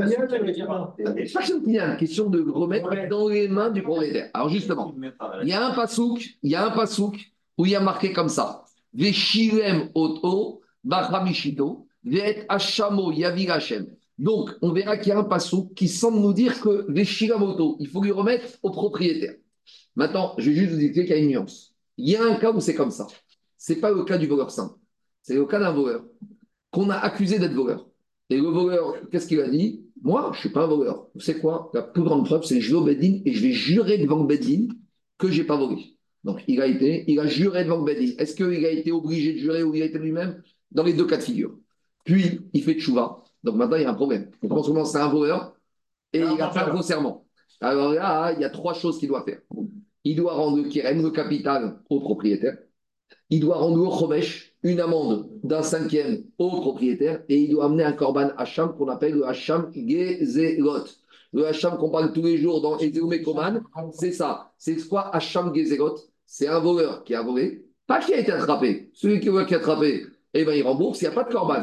question 1.96 2.28
de 2.28 2.44
remettre 2.50 2.90
dans 3.08 3.28
les 3.28 3.48
mains 3.48 3.70
du 3.70 3.82
propriétaire. 3.82 4.28
Alors 4.34 4.50
justement, 4.50 4.94
il 5.42 5.48
y 5.48 5.52
a 5.54 5.66
un 5.66 5.72
pasouk, 5.72 6.36
il 6.42 6.50
y 6.50 6.54
a 6.54 6.66
un 6.66 6.70
pasouk 6.70 7.16
où 7.56 7.64
il 7.64 7.72
y 7.72 7.76
a 7.76 7.80
marqué 7.80 8.12
comme 8.12 8.28
ça. 8.28 8.64
Veshilem 8.92 9.88
oto, 9.94 10.60
bachamishito, 10.84 11.86
ve'et 12.04 12.44
hashamo 12.48 13.10
yavir 13.10 13.52
Hashem. 13.52 13.86
Donc, 14.18 14.50
on 14.62 14.72
verra 14.72 14.98
qu'il 14.98 15.08
y 15.08 15.12
a 15.12 15.18
un 15.18 15.24
pasouk 15.24 15.74
qui 15.74 15.88
semble 15.88 16.18
nous 16.18 16.32
dire 16.32 16.60
que 16.60 16.84
Veshilem 16.88 17.42
oto, 17.42 17.76
il 17.80 17.88
faut 17.88 18.02
lui 18.02 18.12
remettre 18.12 18.46
au 18.62 18.70
propriétaire. 18.70 19.34
Maintenant, 19.96 20.34
je 20.38 20.50
vais 20.50 20.56
juste 20.56 20.72
vous 20.72 20.78
dire 20.78 20.92
qu'il 20.92 21.08
y 21.08 21.12
a 21.12 21.18
une 21.18 21.28
nuance. 21.28 21.74
Il 21.96 22.08
y 22.08 22.16
a 22.16 22.24
un 22.24 22.34
cas 22.36 22.52
où 22.52 22.60
c'est 22.60 22.74
comme 22.74 22.90
ça. 22.90 23.06
Ce 23.56 23.72
n'est 23.72 23.80
pas 23.80 23.90
le 23.90 24.04
cas 24.04 24.18
du 24.18 24.26
voleur 24.26 24.50
simple. 24.50 24.74
C'est 25.22 25.34
le 25.34 25.46
cas 25.46 25.58
d'un 25.58 25.72
voleur 25.72 26.04
qu'on 26.70 26.90
a 26.90 26.96
accusé 26.96 27.38
d'être 27.38 27.54
voleur. 27.54 27.86
Et 28.30 28.36
le 28.36 28.48
voleur, 28.48 28.94
qu'est-ce 29.10 29.28
qu'il 29.28 29.40
a 29.40 29.48
dit? 29.48 29.84
Moi, 30.02 30.30
je 30.32 30.38
ne 30.38 30.40
suis 30.40 30.48
pas 30.50 30.64
un 30.64 30.66
voleur. 30.66 31.08
Vous 31.14 31.20
savez 31.20 31.40
quoi? 31.40 31.70
La 31.72 31.82
plus 31.82 32.02
grande 32.02 32.24
preuve, 32.24 32.44
c'est 32.44 32.56
que 32.56 32.60
je 32.60 32.70
vais 32.70 32.76
au 32.76 32.84
Bedin 32.84 33.20
et 33.24 33.32
je 33.32 33.42
vais 33.42 33.52
jurer 33.52 33.98
devant 33.98 34.18
le 34.18 34.26
Bedin 34.26 34.68
que 35.18 35.30
je 35.30 35.40
n'ai 35.40 35.46
pas 35.46 35.56
volé. 35.56 35.96
Donc, 36.24 36.42
il 36.48 36.60
a 36.60 36.66
été, 36.66 37.04
il 37.10 37.20
a 37.20 37.26
juré 37.26 37.64
devant 37.64 37.78
le 37.78 37.84
Bedin. 37.84 38.12
Est-ce 38.18 38.34
qu'il 38.34 38.64
a 38.66 38.70
été 38.70 38.92
obligé 38.92 39.34
de 39.34 39.38
jurer 39.38 39.62
ou 39.62 39.74
il 39.74 39.82
a 39.82 39.86
été 39.86 39.98
lui-même? 39.98 40.42
Dans 40.72 40.82
les 40.82 40.92
deux 40.92 41.06
cas 41.06 41.16
de 41.16 41.22
figure. 41.22 41.56
Puis, 42.04 42.40
il 42.52 42.62
fait 42.62 42.74
tchouva. 42.74 43.22
Donc 43.44 43.56
maintenant, 43.56 43.76
il 43.76 43.82
y 43.82 43.86
a 43.86 43.90
un 43.90 43.94
problème. 43.94 44.30
On 44.42 44.48
pense 44.48 44.68
que 44.68 44.84
c'est 44.84 44.98
un 44.98 45.08
voleur 45.08 45.54
et 46.12 46.18
il 46.18 46.40
a 46.40 46.50
fait 46.50 46.60
un 46.60 46.70
gros 46.70 46.82
serment. 46.82 47.23
Alors 47.60 47.92
là, 47.92 48.32
il 48.32 48.40
y 48.40 48.44
a 48.44 48.50
trois 48.50 48.74
choses 48.74 48.98
qu'il 48.98 49.08
doit 49.08 49.24
faire 49.24 49.40
il 50.04 50.16
doit 50.16 50.34
rendre 50.34 50.58
le 50.58 50.68
kirem, 50.68 51.02
le 51.02 51.10
capital, 51.10 51.80
au 51.88 51.98
propriétaire. 52.00 52.58
Il 53.30 53.40
doit 53.40 53.56
rendre 53.56 53.80
au 53.80 53.98
chomesh 53.98 54.54
une 54.62 54.80
amende 54.80 55.28
d'un 55.42 55.62
cinquième 55.62 56.24
au 56.38 56.60
propriétaire 56.60 57.22
et 57.28 57.38
il 57.38 57.50
doit 57.50 57.66
amener 57.66 57.84
un 57.84 57.92
korban 57.92 58.30
hacham 58.36 58.74
qu'on 58.76 58.88
appelle 58.88 59.14
le 59.14 59.26
hacham 59.26 59.72
gezelot. 59.74 60.84
Le 61.32 61.46
hacham 61.46 61.76
qu'on 61.78 61.90
parle 61.90 62.12
tous 62.12 62.22
les 62.22 62.36
jours 62.38 62.60
dans 62.60 62.78
Ezeume 62.78 63.20
Koman, 63.22 63.62
c'est 63.92 64.12
ça. 64.12 64.52
C'est 64.58 64.76
quoi 64.88 65.14
hacham 65.14 65.54
gezelot 65.54 65.96
C'est 66.26 66.48
un 66.48 66.60
voleur 66.60 67.02
qui 67.02 67.14
a 67.14 67.22
volé, 67.22 67.64
pas 67.86 68.00
qui 68.00 68.12
a 68.14 68.18
été 68.18 68.30
attrapé. 68.30 68.90
Celui 68.92 69.20
qui 69.20 69.30
a 69.30 69.42
été 69.42 69.54
attrapé, 69.54 70.04
eh 70.34 70.44
ben, 70.44 70.52
il 70.52 70.62
rembourse, 70.62 71.00
il 71.00 71.04
n'y 71.04 71.08
a 71.08 71.12
pas 71.12 71.24
de 71.24 71.32
korban. 71.32 71.62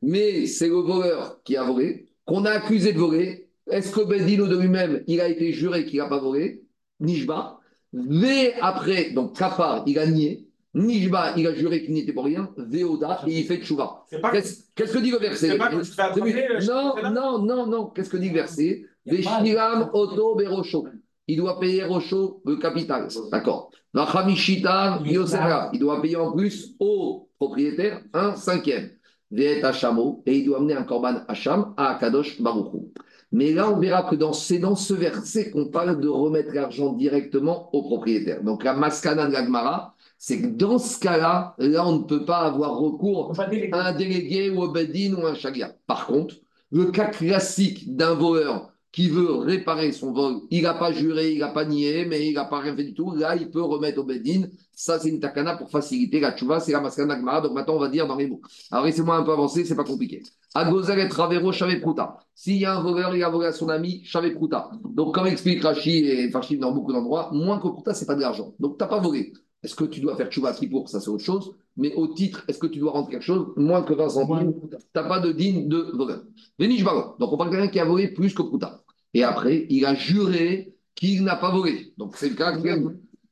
Mais 0.00 0.46
c'est 0.46 0.68
le 0.68 0.76
voleur 0.76 1.42
qui 1.42 1.56
a 1.56 1.64
volé, 1.64 2.06
qu'on 2.24 2.44
a 2.44 2.50
accusé 2.50 2.92
de 2.92 2.98
voler. 2.98 3.49
Est-ce 3.70 3.92
que 3.92 4.02
Bedino 4.02 4.46
de 4.46 4.56
lui-même, 4.58 5.02
il 5.06 5.20
a 5.20 5.28
été 5.28 5.52
juré 5.52 5.84
qu'il 5.84 5.98
n'a 5.98 6.08
pas 6.08 6.18
volé 6.18 6.62
Nishba, 7.00 7.58
V 7.92 8.52
après, 8.60 9.10
donc 9.10 9.36
Kafar, 9.36 9.84
il 9.86 9.98
a 9.98 10.06
nié. 10.06 10.46
Nijba, 10.74 11.34
il 11.36 11.46
a 11.48 11.54
juré 11.54 11.82
qu'il 11.82 11.94
n'était 11.94 12.12
pour 12.12 12.24
rien. 12.24 12.48
Veoda, 12.56 13.22
et 13.26 13.40
il 13.40 13.44
fait 13.44 13.58
Tchouva. 13.58 14.04
Qu'est-ce 14.32 14.92
que 14.92 14.98
dit 14.98 15.10
le 15.10 15.18
verset? 15.18 15.58
Non, 15.58 16.94
non, 17.10 17.38
non, 17.42 17.66
non. 17.66 17.86
Qu'est-ce 17.86 18.10
que 18.10 18.16
dit 18.16 18.28
le 18.28 18.34
verset? 18.34 18.84
Veshiram 19.04 19.90
Oto 19.92 20.36
Berosho. 20.36 20.86
Il 21.26 21.36
doit 21.38 21.58
payer 21.58 21.84
Rocho 21.84 22.42
le 22.44 22.56
capital. 22.56 23.08
D'accord. 23.32 23.70
Il 23.94 25.80
doit 25.80 26.00
payer 26.00 26.16
en 26.16 26.32
plus 26.32 26.74
au 26.78 27.28
propriétaire 27.38 28.02
un 28.12 28.36
cinquième. 28.36 28.90
Veet 29.32 29.64
Hachamo. 29.64 30.22
Et 30.26 30.38
il 30.38 30.44
doit 30.44 30.58
amener 30.58 30.74
un 30.74 30.84
korban 30.84 31.22
Hacham 31.26 31.74
à 31.76 31.96
Kadosh 32.00 32.40
Baruchou. 32.40 32.92
Mais 33.32 33.52
là, 33.52 33.70
on 33.70 33.78
verra 33.78 34.02
que 34.10 34.16
dans, 34.16 34.32
c'est 34.32 34.58
dans 34.58 34.74
ce 34.74 34.92
verset 34.92 35.50
qu'on 35.50 35.66
parle 35.66 36.00
de 36.00 36.08
remettre 36.08 36.52
l'argent 36.52 36.92
directement 36.92 37.72
au 37.74 37.82
propriétaire. 37.82 38.42
Donc 38.42 38.64
la 38.64 38.74
maskana 38.74 39.26
de 39.26 39.32
l'agmara, 39.32 39.94
c'est 40.18 40.40
que 40.42 40.46
dans 40.48 40.78
ce 40.78 40.98
cas-là, 40.98 41.54
là, 41.58 41.86
on 41.86 42.00
ne 42.00 42.04
peut 42.04 42.24
pas 42.24 42.40
avoir 42.40 42.76
recours 42.76 43.32
à 43.38 43.88
un 43.88 43.92
délégué 43.92 44.50
ou 44.50 44.62
un 44.64 44.72
bedin 44.72 45.14
ou 45.14 45.26
un 45.26 45.34
chagia. 45.34 45.72
Par 45.86 46.06
contre, 46.06 46.36
le 46.72 46.86
cas 46.90 47.06
classique 47.06 47.94
d'un 47.96 48.14
voleur 48.14 48.69
qui 48.92 49.08
veut 49.08 49.32
réparer 49.34 49.92
son 49.92 50.12
vol, 50.12 50.40
il 50.50 50.62
n'a 50.62 50.74
pas 50.74 50.92
juré, 50.92 51.32
il 51.32 51.38
n'a 51.38 51.48
pas 51.48 51.64
nié, 51.64 52.04
mais 52.06 52.26
il 52.26 52.34
n'a 52.34 52.44
pas 52.44 52.58
rien 52.58 52.74
fait 52.74 52.84
du 52.84 52.94
tout, 52.94 53.14
là, 53.14 53.36
il 53.36 53.50
peut 53.50 53.62
remettre 53.62 54.00
au 54.00 54.04
bedin. 54.04 54.48
Ça, 54.72 54.98
c'est 54.98 55.10
une 55.10 55.20
takana 55.20 55.56
pour 55.56 55.70
faciliter 55.70 56.18
la 56.18 56.36
tchouva, 56.36 56.58
c'est 56.58 56.72
la 56.72 56.80
maskana 56.80 57.14
d'agmara. 57.14 57.40
Donc 57.40 57.52
maintenant, 57.52 57.74
on 57.74 57.78
va 57.78 57.88
dire 57.88 58.06
dans 58.06 58.16
les 58.16 58.26
mots. 58.26 58.40
Alors, 58.70 58.86
laissez-moi 58.86 59.16
un 59.16 59.22
peu 59.22 59.32
avancer, 59.32 59.64
c'est 59.64 59.76
pas 59.76 59.84
compliqué. 59.84 60.22
Agozel 60.54 60.98
et 60.98 61.08
Travero 61.08 61.52
Pruta. 61.80 62.18
S'il 62.34 62.56
y 62.56 62.64
a 62.64 62.76
un 62.76 62.82
voleur, 62.82 63.14
il 63.14 63.22
a 63.22 63.28
volé 63.28 63.46
à 63.46 63.52
son 63.52 63.68
ami 63.68 64.02
Pruta. 64.34 64.70
Donc, 64.84 65.14
comme 65.14 65.26
explique 65.26 65.62
Rachi 65.62 65.98
et 65.98 66.30
Farchim 66.30 66.58
dans 66.58 66.72
beaucoup 66.72 66.92
d'endroits, 66.92 67.30
moins 67.32 67.60
que 67.60 67.68
Pruta, 67.68 67.94
ce 67.94 68.00
n'est 68.00 68.06
pas 68.06 68.16
de 68.16 68.20
l'argent. 68.22 68.54
Donc, 68.58 68.78
tu 68.78 68.82
n'as 68.82 68.88
pas 68.88 68.98
volé. 68.98 69.32
Est-ce 69.62 69.74
que 69.74 69.84
tu 69.84 70.00
dois 70.00 70.16
faire 70.16 70.30
Tchouva 70.30 70.54
pour 70.70 70.88
Ça, 70.88 71.00
c'est 71.00 71.10
autre 71.10 71.22
chose. 71.22 71.54
Mais 71.80 71.94
au 71.94 72.08
titre, 72.08 72.44
est-ce 72.46 72.58
que 72.58 72.66
tu 72.66 72.78
dois 72.78 72.92
rendre 72.92 73.08
quelque 73.08 73.24
chose 73.24 73.54
Moins 73.56 73.82
que 73.82 73.94
20 73.94 74.08
centimes, 74.10 74.52
tu 74.70 74.76
n'as 74.94 75.02
pas 75.02 75.18
de 75.18 75.32
digne 75.32 75.66
de 75.66 75.78
voleur. 75.94 76.22
Vénish 76.58 76.84
Donc, 76.84 77.32
on 77.32 77.36
parle 77.38 77.50
de 77.50 77.56
quelqu'un 77.56 77.72
qui 77.72 77.80
a 77.80 77.86
volé 77.86 78.08
plus 78.08 78.34
que 78.34 78.42
Pruta. 78.42 78.82
Et 79.14 79.24
après, 79.24 79.66
il 79.70 79.86
a 79.86 79.94
juré 79.94 80.74
qu'il 80.94 81.24
n'a 81.24 81.36
pas 81.36 81.50
volé. 81.50 81.94
Donc, 81.96 82.16
c'est 82.16 82.28
le 82.28 82.34
cas. 82.34 82.54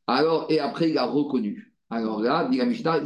Alors, 0.07 0.46
et 0.49 0.61
après, 0.61 0.90
il 0.90 0.96
a 0.96 1.05
reconnu. 1.05 1.74
Alors 1.90 2.20
là, 2.20 2.49
dit 2.51 2.57
la 2.57 2.64
Mishnah, 2.64 3.01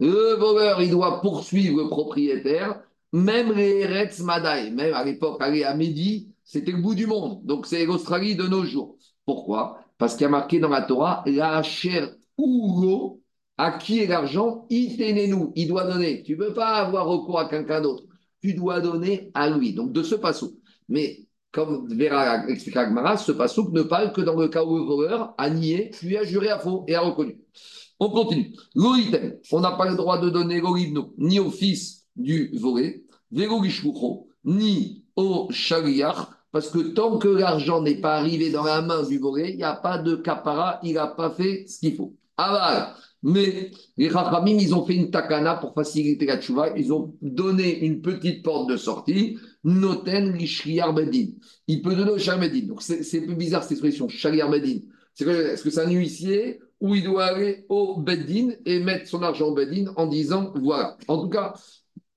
le 0.00 0.34
voleur, 0.34 0.82
il 0.82 0.90
doit 0.90 1.20
poursuivre 1.20 1.82
le 1.82 1.88
propriétaire, 1.88 2.82
même 3.12 3.52
les 3.52 3.80
Eretz 3.80 4.20
Madai, 4.20 4.70
même 4.70 4.94
à 4.94 5.04
l'époque, 5.04 5.40
aller 5.40 5.64
à 5.64 5.74
Midi, 5.74 6.32
c'était 6.44 6.72
le 6.72 6.78
bout 6.78 6.94
du 6.94 7.06
monde. 7.06 7.44
Donc 7.44 7.66
c'est 7.66 7.86
l'Australie 7.86 8.34
de 8.34 8.46
nos 8.46 8.64
jours. 8.64 8.96
Pourquoi? 9.24 9.78
Parce 9.98 10.14
qu'il 10.14 10.22
y 10.22 10.26
a 10.26 10.30
marqué 10.30 10.60
dans 10.60 10.68
la 10.68 10.82
Torah, 10.82 11.22
la 11.26 11.62
chair 11.62 12.10
ou 12.36 12.80
à 13.58 13.72
qui 13.72 14.00
est 14.00 14.06
l'argent? 14.06 14.66
Nous 14.70 15.52
Il 15.56 15.68
doit 15.68 15.84
donner. 15.84 16.22
Tu 16.22 16.32
ne 16.32 16.38
peux 16.38 16.54
pas 16.54 16.76
avoir 16.76 17.06
recours 17.06 17.38
à 17.38 17.48
quelqu'un 17.48 17.80
d'autre. 17.80 18.04
Tu 18.40 18.54
dois 18.54 18.80
donner 18.80 19.30
à 19.34 19.50
lui. 19.50 19.74
Donc 19.74 19.92
de 19.92 20.02
ce 20.02 20.14
passage. 20.14 20.50
Mais 20.88 21.26
comme 21.52 21.88
verra 21.94 22.46
explique 22.48 22.76
Agmara, 22.76 23.16
ce 23.16 23.32
passouk 23.32 23.72
ne 23.72 23.82
parle 23.82 24.12
que 24.12 24.20
dans 24.20 24.36
le 24.36 24.48
cas 24.48 24.64
où 24.64 24.76
le 24.76 24.84
voleur 24.84 25.34
a 25.38 25.50
nié, 25.50 25.90
puis 25.92 26.16
a 26.16 26.24
juré 26.24 26.50
à 26.50 26.58
faux 26.58 26.84
et 26.86 26.94
a 26.94 27.00
reconnu. 27.00 27.38
On 28.00 28.10
continue. 28.10 28.54
L'oritem, 28.74 29.38
on 29.50 29.60
n'a 29.60 29.72
pas 29.72 29.88
le 29.88 29.96
droit 29.96 30.20
de 30.20 30.30
donner 30.30 30.60
l'oribno 30.60 31.14
ni 31.18 31.40
au 31.40 31.50
fils 31.50 32.06
du 32.14 32.50
volé, 32.58 33.06
ni 34.44 35.04
au 35.16 35.48
chariach, 35.50 36.28
parce 36.52 36.70
que 36.70 36.78
tant 36.78 37.18
que 37.18 37.28
l'argent 37.28 37.82
n'est 37.82 38.00
pas 38.00 38.16
arrivé 38.16 38.50
dans 38.50 38.62
la 38.62 38.82
main 38.82 39.02
du 39.02 39.18
volé, 39.18 39.50
il 39.50 39.56
n'y 39.56 39.64
a 39.64 39.74
pas 39.74 39.98
de 39.98 40.16
capara, 40.16 40.78
il 40.82 40.94
n'a 40.94 41.08
pas 41.08 41.30
fait 41.30 41.66
ce 41.66 41.80
qu'il 41.80 41.96
faut. 41.96 42.14
Ah 42.36 42.94
mais 43.22 43.70
les 43.96 44.10
Chachamim, 44.10 44.58
ils 44.58 44.74
ont 44.74 44.84
fait 44.84 44.94
une 44.94 45.10
takana 45.10 45.56
pour 45.56 45.74
faciliter 45.74 46.26
la 46.26 46.38
tchouva. 46.38 46.76
Ils 46.76 46.92
ont 46.92 47.16
donné 47.20 47.80
une 47.80 48.00
petite 48.00 48.44
porte 48.44 48.70
de 48.70 48.76
sortie, 48.76 49.38
noten 49.64 50.32
l'ishriar 50.34 50.94
bedin. 50.94 51.32
Il 51.66 51.82
peut 51.82 51.96
donner 51.96 52.12
au 52.12 52.18
shariar 52.18 52.48
bedin. 52.48 52.66
Donc 52.68 52.82
c'est 52.82 53.20
plus 53.20 53.34
bizarre 53.34 53.62
cette 53.62 53.72
expression, 53.72 54.08
shariar 54.08 54.50
bedin. 54.50 54.80
Est-ce 55.18 55.62
que 55.62 55.70
c'est 55.70 55.80
un 55.80 55.90
huissier 55.90 56.60
ou 56.80 56.94
il 56.94 57.02
doit 57.02 57.24
aller 57.24 57.64
au 57.68 57.96
bedin 57.96 58.50
et 58.64 58.78
mettre 58.78 59.08
son 59.08 59.22
argent 59.22 59.48
au 59.48 59.54
bedin 59.54 59.92
en 59.96 60.06
disant 60.06 60.52
voilà. 60.54 60.96
En 61.08 61.20
tout 61.20 61.28
cas, 61.28 61.54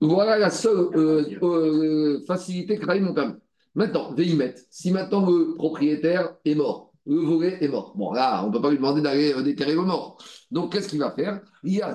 voilà 0.00 0.38
la 0.38 0.50
seule 0.50 0.88
euh, 0.94 1.24
euh, 1.42 2.24
facilité 2.26 2.78
que 2.78 3.00
mon 3.00 3.12
permis. 3.12 3.34
Maintenant, 3.74 4.12
Veimet, 4.14 4.54
si 4.70 4.92
maintenant 4.92 5.26
le 5.26 5.54
propriétaire 5.54 6.36
est 6.44 6.54
mort, 6.54 6.91
le 7.06 7.16
volet 7.16 7.58
est 7.60 7.68
mort. 7.68 7.92
Bon, 7.96 8.12
là, 8.12 8.42
on 8.44 8.48
ne 8.48 8.52
peut 8.52 8.60
pas 8.60 8.70
lui 8.70 8.76
demander 8.76 9.02
d'aller 9.02 9.32
euh, 9.32 9.42
déterrer 9.42 9.74
le 9.74 9.82
mort. 9.82 10.18
Donc, 10.50 10.72
qu'est-ce 10.72 10.88
qu'il 10.88 11.00
va 11.00 11.10
faire? 11.10 11.40
Il 11.64 11.74
y 11.74 11.82
a 11.82 11.94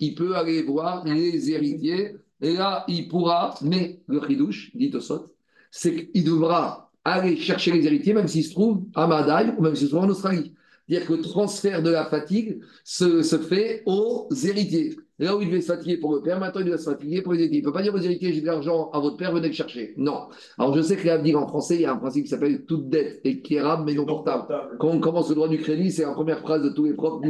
Il 0.00 0.14
peut 0.14 0.36
aller 0.36 0.62
voir 0.62 1.04
les 1.04 1.50
héritiers. 1.50 2.16
Et 2.40 2.54
là, 2.54 2.84
il 2.88 3.08
pourra, 3.08 3.54
mais 3.62 4.00
le 4.06 4.20
chidouche, 4.26 4.70
dit 4.74 4.90
Tosot, 4.90 5.34
c'est 5.70 6.10
qu'il 6.10 6.24
devra 6.24 6.90
aller 7.04 7.36
chercher 7.36 7.72
les 7.72 7.86
héritiers, 7.86 8.14
même 8.14 8.28
s'ils 8.28 8.44
se 8.44 8.50
trouvent 8.50 8.82
à 8.94 9.06
Madaï 9.06 9.54
ou 9.56 9.62
même 9.62 9.74
s'ils 9.74 9.86
se 9.88 9.92
trouvent 9.92 10.04
en 10.04 10.10
Australie. 10.10 10.54
C'est-à-dire 10.88 11.08
que 11.08 11.12
le 11.14 11.22
transfert 11.22 11.82
de 11.82 11.90
la 11.90 12.04
fatigue 12.04 12.60
se, 12.84 13.22
se, 13.22 13.38
fait 13.38 13.82
aux 13.86 14.28
héritiers. 14.30 14.96
Là 15.18 15.36
où 15.36 15.40
il 15.40 15.48
devait 15.48 15.60
se 15.60 15.72
fatiguer 15.72 15.96
pour 15.96 16.14
le 16.14 16.20
père, 16.20 16.38
maintenant 16.40 16.60
il 16.60 16.66
doit 16.66 16.76
se 16.76 16.90
fatiguer 16.90 17.22
pour 17.22 17.32
les 17.32 17.40
héritiers. 17.40 17.58
Il 17.58 17.62
ne 17.62 17.66
peut 17.66 17.72
pas 17.72 17.82
dire 17.82 17.94
aux 17.94 17.98
héritiers, 17.98 18.32
j'ai 18.32 18.40
de 18.40 18.46
l'argent 18.46 18.90
à 18.92 18.98
votre 18.98 19.16
père, 19.16 19.32
venez 19.32 19.48
le 19.48 19.54
chercher. 19.54 19.94
Non. 19.96 20.26
Alors 20.58 20.74
je 20.74 20.82
sais 20.82 20.96
que 20.96 21.22
dire 21.22 21.38
en 21.38 21.46
français, 21.46 21.76
il 21.76 21.80
y 21.82 21.86
a 21.86 21.92
un 21.92 21.96
principe 21.96 22.24
qui 22.24 22.30
s'appelle 22.30 22.64
toute 22.66 22.88
dette 22.88 23.20
et 23.24 23.40
qui 23.40 23.54
est 23.54 23.62
rare 23.62 23.84
mais 23.84 23.94
non 23.94 24.04
portable. 24.04 24.46
Quand 24.78 24.88
on 24.88 25.00
commence 25.00 25.28
le 25.30 25.36
droit 25.36 25.48
du 25.48 25.58
crédit, 25.58 25.90
c'est 25.90 26.04
la 26.04 26.12
première 26.12 26.40
phrase 26.40 26.62
de 26.62 26.70
tous 26.70 26.84
les 26.84 26.94
profs. 26.94 27.22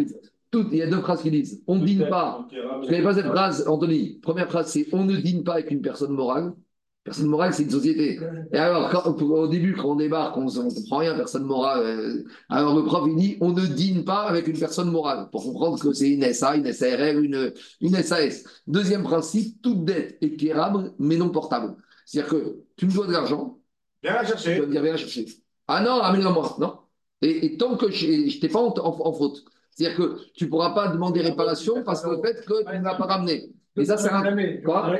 Tout, 0.50 0.66
il 0.70 0.78
y 0.78 0.82
a 0.82 0.86
deux 0.86 1.00
phrases 1.00 1.22
qui 1.22 1.30
disent 1.30 1.62
on 1.66 1.76
ne 1.76 1.84
dîne 1.84 2.08
pas. 2.08 2.46
Ne 2.52 2.86
connais 2.86 3.02
pas 3.02 3.14
cette 3.14 3.26
phrase, 3.26 3.68
Anthony? 3.68 4.18
Première 4.22 4.48
phrase, 4.48 4.68
c'est 4.68 4.86
on 4.92 5.04
ne 5.04 5.16
dîne 5.16 5.44
pas 5.44 5.54
avec 5.54 5.70
une 5.70 5.82
personne 5.82 6.12
morale. 6.12 6.54
Personne 7.04 7.26
morale, 7.26 7.52
c'est 7.52 7.64
une 7.64 7.70
société. 7.70 8.18
Et 8.50 8.56
alors, 8.56 9.06
au 9.20 9.46
début, 9.46 9.76
quand 9.76 9.90
on 9.90 9.96
débarque, 9.96 10.38
on 10.38 10.46
ne 10.46 10.74
comprend 10.74 10.96
rien, 10.96 11.14
personne 11.14 11.44
morale. 11.44 11.82
Euh, 11.84 12.24
alors, 12.48 12.74
le 12.74 12.82
prof, 12.82 13.04
il 13.06 13.16
dit 13.16 13.36
on 13.42 13.52
ne 13.52 13.66
dîne 13.66 14.04
pas 14.04 14.22
avec 14.22 14.48
une 14.48 14.58
personne 14.58 14.90
morale, 14.90 15.28
pour 15.30 15.44
comprendre 15.44 15.78
que 15.78 15.92
c'est 15.92 16.08
une 16.08 16.32
SA, 16.32 16.56
une 16.56 16.72
SARL, 16.72 17.22
une, 17.22 17.52
une 17.82 18.02
SAS. 18.02 18.44
Deuxième 18.66 19.02
principe 19.02 19.60
toute 19.60 19.84
dette 19.84 20.16
est 20.22 20.36
quérable, 20.36 20.94
mais 20.98 21.18
non 21.18 21.28
portable. 21.28 21.76
C'est-à-dire 22.06 22.30
que 22.30 22.56
tu 22.76 22.86
me 22.86 22.92
dois 22.92 23.06
de 23.06 23.12
l'argent. 23.12 23.58
Viens 24.02 24.14
la 24.14 24.24
chercher. 24.24 24.54
Tu 24.54 24.60
vas 24.60 24.66
me 24.66 24.72
dire, 24.72 24.82
viens 24.82 24.92
la 24.92 24.98
chercher. 24.98 25.26
Ah 25.68 25.82
non, 25.82 26.00
amène-la 26.00 26.30
moi. 26.30 26.56
Non. 26.58 26.78
Et, 27.20 27.56
tant 27.58 27.76
que 27.76 27.90
je 27.90 28.06
n'étais 28.06 28.48
pas 28.48 28.60
en, 28.60 29.12
faute. 29.12 29.44
C'est-à-dire 29.70 29.96
que 29.98 30.18
tu 30.34 30.44
ne 30.44 30.50
pourras 30.50 30.70
pas 30.70 30.88
demander 30.88 31.20
réparation 31.20 31.82
parce 31.84 32.02
que 32.02 32.08
le 32.08 32.22
fait 32.22 32.44
que 32.46 32.70
tu 32.70 32.78
ne 32.78 32.84
l'as 32.84 32.94
pas 32.94 33.06
ramené. 33.06 33.50
Et 33.76 33.84
ça, 33.84 33.96
c'est 33.96 34.08
un. 34.08 34.22
Quoi 34.64 34.92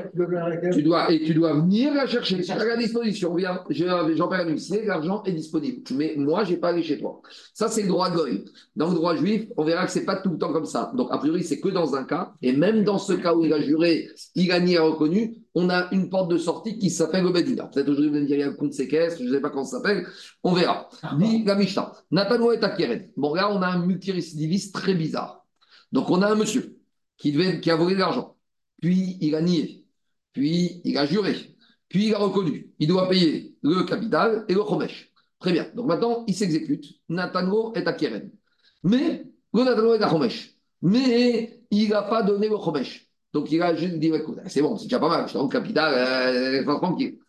tu 0.72 0.82
dois, 0.82 1.12
Et 1.12 1.22
tu 1.22 1.32
dois 1.34 1.54
venir 1.54 1.94
la 1.94 2.06
chercher. 2.06 2.42
À 2.50 2.64
la 2.64 2.76
disposition. 2.76 3.32
Viens, 3.34 3.62
j'en 3.70 4.28
perds 4.28 4.40
un 4.40 4.48
huissier, 4.48 4.84
l'argent 4.84 5.22
est 5.24 5.32
disponible. 5.32 5.82
Mais 5.94 6.14
moi, 6.16 6.42
je 6.42 6.50
n'ai 6.50 6.56
pas 6.56 6.70
allé 6.70 6.82
chez 6.82 6.98
toi. 6.98 7.22
Ça, 7.52 7.68
c'est 7.68 7.82
le 7.82 7.88
droit 7.88 8.10
goy. 8.10 8.44
Dans 8.74 8.88
le 8.88 8.94
droit 8.94 9.14
juif, 9.14 9.46
on 9.56 9.64
verra 9.64 9.86
que 9.86 9.92
ce 9.92 10.00
n'est 10.00 10.04
pas 10.04 10.16
tout 10.16 10.30
le 10.30 10.38
temps 10.38 10.52
comme 10.52 10.64
ça. 10.64 10.90
Donc, 10.96 11.08
a 11.12 11.18
priori, 11.18 11.44
c'est 11.44 11.60
que 11.60 11.68
dans 11.68 11.94
un 11.94 12.02
cas. 12.02 12.34
Et 12.42 12.52
même 12.52 12.82
dans 12.82 12.98
ce 12.98 13.12
cas 13.12 13.32
où 13.34 13.44
il 13.44 13.52
a 13.52 13.60
juré, 13.60 14.08
il 14.34 14.50
a 14.50 14.58
nié, 14.58 14.78
reconnu, 14.78 15.36
on 15.54 15.70
a 15.70 15.88
une 15.92 16.10
porte 16.10 16.32
de 16.32 16.36
sortie 16.38 16.76
qui 16.76 16.90
s'appelle 16.90 17.22
le 17.22 17.30
Bedina. 17.30 17.66
Peut-être 17.66 17.88
aujourd'hui, 17.88 18.08
vous 18.08 18.16
allez 18.16 18.24
me 18.24 18.26
dire, 18.26 18.36
il 18.38 18.40
y 18.40 18.42
a 18.42 18.48
un 18.48 18.54
compte 18.54 18.72
séquestre, 18.72 19.20
je 19.22 19.28
ne 19.28 19.34
sais 19.34 19.40
pas 19.40 19.50
comment 19.50 19.64
ça 19.64 19.76
s'appelle. 19.76 20.04
On 20.42 20.52
verra. 20.52 20.88
Dit 21.16 21.44
la 21.44 21.54
Mishnah. 21.54 21.92
Et 22.10 22.64
Akeren. 22.64 23.08
Bon, 23.16 23.34
là, 23.34 23.52
on 23.52 23.62
a 23.62 23.68
un 23.68 23.86
multirécidiviste 23.86 24.74
très 24.74 24.94
bizarre. 24.94 25.44
Donc, 25.92 26.10
on 26.10 26.22
a 26.22 26.26
un 26.26 26.34
monsieur 26.34 26.76
qui, 27.16 27.30
devait, 27.30 27.60
qui 27.60 27.70
a 27.70 27.76
volé 27.76 27.94
de 27.94 28.00
l'argent 28.00 28.33
puis 28.84 29.16
il 29.22 29.34
a 29.34 29.40
nié, 29.40 29.86
puis 30.34 30.82
il 30.84 30.98
a 30.98 31.06
juré, 31.06 31.56
puis 31.88 32.08
il 32.08 32.14
a 32.14 32.18
reconnu. 32.18 32.70
Il 32.78 32.86
doit 32.86 33.08
payer 33.08 33.56
le 33.62 33.82
capital 33.84 34.44
et 34.46 34.52
le 34.52 34.62
chomesh. 34.62 35.10
Très 35.38 35.52
bien. 35.52 35.66
Donc 35.74 35.86
maintenant, 35.86 36.24
il 36.26 36.34
s'exécute. 36.34 36.84
Nathano 37.08 37.72
est 37.74 37.88
à 37.88 37.94
Keren. 37.94 38.30
Mais 38.82 39.24
le 39.54 39.64
Nathano 39.64 39.94
est 39.94 40.02
à 40.02 40.10
chomesh. 40.10 40.54
Mais 40.82 41.62
il 41.70 41.88
n'a 41.88 42.02
pas 42.02 42.22
donné 42.22 42.46
le 42.50 42.58
chomesh. 42.58 43.10
Donc 43.32 43.50
il 43.50 43.62
a 43.62 43.74
juste 43.74 43.98
dit 43.98 44.12
c'est 44.48 44.60
bon, 44.60 44.76
c'est 44.76 44.84
déjà 44.84 44.98
pas 44.98 45.08
mal, 45.08 45.28
je 45.28 45.32
te 45.32 45.38
rends 45.38 45.44
le 45.44 45.50
capital, 45.50 45.94
euh, 45.96 46.76
tranquille. 46.76 47.20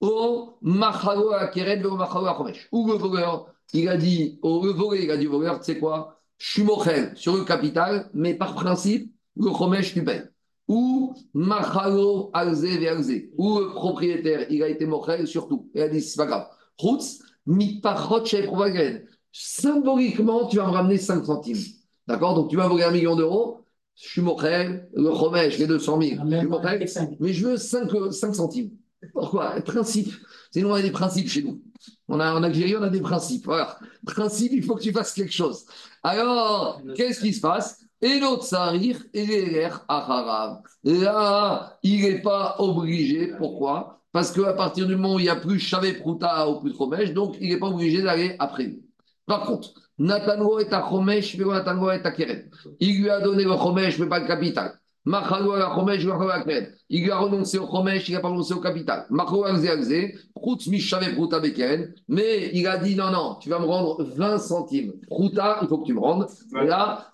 Ou 0.00 0.56
machalo 0.62 1.32
à 1.32 1.48
Keren, 1.48 1.84
ou 1.84 1.96
machalo 1.96 2.24
à 2.24 2.34
chomesh. 2.38 2.68
Ou 2.72 2.90
le 2.90 2.94
voleur, 2.94 3.52
il 3.74 3.86
a 3.86 3.98
dit, 3.98 4.38
ou 4.42 4.64
le 4.64 4.72
voleur, 4.72 5.02
il 5.02 5.10
a 5.10 5.18
dit 5.18 5.26
au 5.26 5.32
voleur, 5.32 5.58
tu 5.58 5.66
sais 5.66 5.78
quoi, 5.78 6.18
je 6.38 6.52
suis 6.52 6.64
mochel 6.64 7.12
sur 7.16 7.36
le 7.36 7.44
capital, 7.44 8.08
mais 8.14 8.32
par 8.32 8.54
principe, 8.54 9.12
le 9.36 9.50
chomesh, 9.52 9.92
tu 9.92 10.02
payes 10.02 10.31
ou 10.72 11.14
Machalo 11.34 12.30
Alze 12.32 12.64
Alze, 12.64 13.28
ou 13.36 13.58
le 13.58 13.74
propriétaire, 13.74 14.46
il 14.50 14.62
a 14.62 14.68
été 14.68 14.86
mochel 14.86 15.26
surtout. 15.26 15.68
Il 15.74 15.82
a 15.82 15.88
dit, 15.88 16.00
c'est 16.00 16.16
pas 16.16 16.24
grave. 16.24 16.46
Routz, 16.78 17.18
Mitpachot 17.46 18.24
Symboliquement, 19.30 20.46
tu 20.46 20.56
vas 20.56 20.66
me 20.66 20.72
ramener 20.72 20.96
5 20.96 21.26
centimes. 21.26 21.62
D'accord? 22.06 22.34
Donc 22.34 22.48
tu 22.48 22.56
vas 22.56 22.68
voler 22.68 22.84
un 22.84 22.90
million 22.90 23.16
d'euros. 23.16 23.58
Je 23.96 24.08
suis 24.08 24.22
mochel, 24.22 24.88
le 24.94 25.10
Romesh, 25.10 25.58
les 25.58 25.66
200 25.66 26.00
000. 26.00 26.22
Je 26.24 26.38
suis 26.38 26.46
mochel, 26.46 26.86
mais 27.20 27.32
je 27.34 27.46
veux 27.46 27.56
5, 27.58 27.90
5 28.10 28.34
centimes. 28.34 28.70
Pourquoi? 29.12 29.60
Principe. 29.60 30.12
Sinon, 30.52 30.70
on 30.70 30.74
a 30.74 30.82
des 30.82 30.90
principes 30.90 31.28
chez 31.28 31.42
nous. 31.42 31.60
On 32.08 32.18
a, 32.18 32.32
en 32.32 32.42
Algérie, 32.42 32.76
on 32.76 32.82
a 32.82 32.88
des 32.88 33.00
principes. 33.00 33.44
Voilà. 33.44 33.78
Principe, 34.06 34.52
il 34.54 34.62
faut 34.62 34.76
que 34.76 34.82
tu 34.82 34.92
fasses 34.92 35.12
quelque 35.12 35.32
chose. 35.32 35.66
Alors, 36.02 36.80
qu'est-ce 36.96 37.20
qui 37.20 37.34
se 37.34 37.40
passe? 37.40 37.84
Et 38.02 38.18
l'autre 38.18 38.44
sarir, 38.44 39.02
il 39.14 39.30
est 39.30 39.70
Là, 40.84 41.78
il 41.82 42.02
n'est 42.02 42.20
pas 42.20 42.56
obligé. 42.58 43.28
Pourquoi? 43.38 44.00
Parce 44.12 44.32
qu'à 44.32 44.52
partir 44.54 44.86
du 44.86 44.96
moment 44.96 45.14
où 45.14 45.18
il 45.20 45.24
n'y 45.24 45.28
a 45.28 45.36
plus 45.36 45.58
Chavé 45.58 45.94
Prouta 45.94 46.48
ou 46.48 46.60
plus 46.60 46.74
Chomesh, 46.76 47.12
donc 47.12 47.36
il 47.40 47.48
n'est 47.48 47.58
pas 47.58 47.68
obligé 47.68 48.02
d'aller 48.02 48.36
après 48.38 48.76
Par 49.26 49.46
contre, 49.46 49.72
Nathano 49.98 50.58
est 50.58 50.72
à 50.72 50.86
Chomesh, 50.88 51.36
mais 51.38 51.44
Nathano 51.44 51.90
est 51.90 52.04
à 52.04 52.10
Keren. 52.10 52.50
Il 52.80 53.00
lui 53.02 53.10
a 53.10 53.20
donné 53.20 53.44
le 53.44 53.56
Chomesh, 53.56 53.98
mais 53.98 54.08
pas 54.08 54.18
le 54.20 54.26
capital. 54.26 54.81
Il 55.04 55.14
a 57.10 57.18
renoncé 57.18 57.58
au 57.58 57.66
Chomesh, 57.66 58.08
il 58.08 58.14
n'a 58.14 58.20
pas 58.20 58.28
renoncé 58.28 58.54
au 58.54 58.60
capital. 58.60 59.04
Mais 62.08 62.50
il 62.52 62.66
a 62.68 62.78
dit 62.78 62.94
non, 62.94 63.10
non, 63.10 63.36
tu 63.40 63.48
vas 63.48 63.58
me 63.58 63.64
rendre 63.64 64.04
20 64.04 64.38
centimes. 64.38 64.92
Prouta, 65.08 65.58
il 65.62 65.68
faut 65.68 65.78
que 65.78 65.86
tu 65.86 65.94
me 65.94 65.98
rendes. 65.98 66.28
Là, 66.52 67.12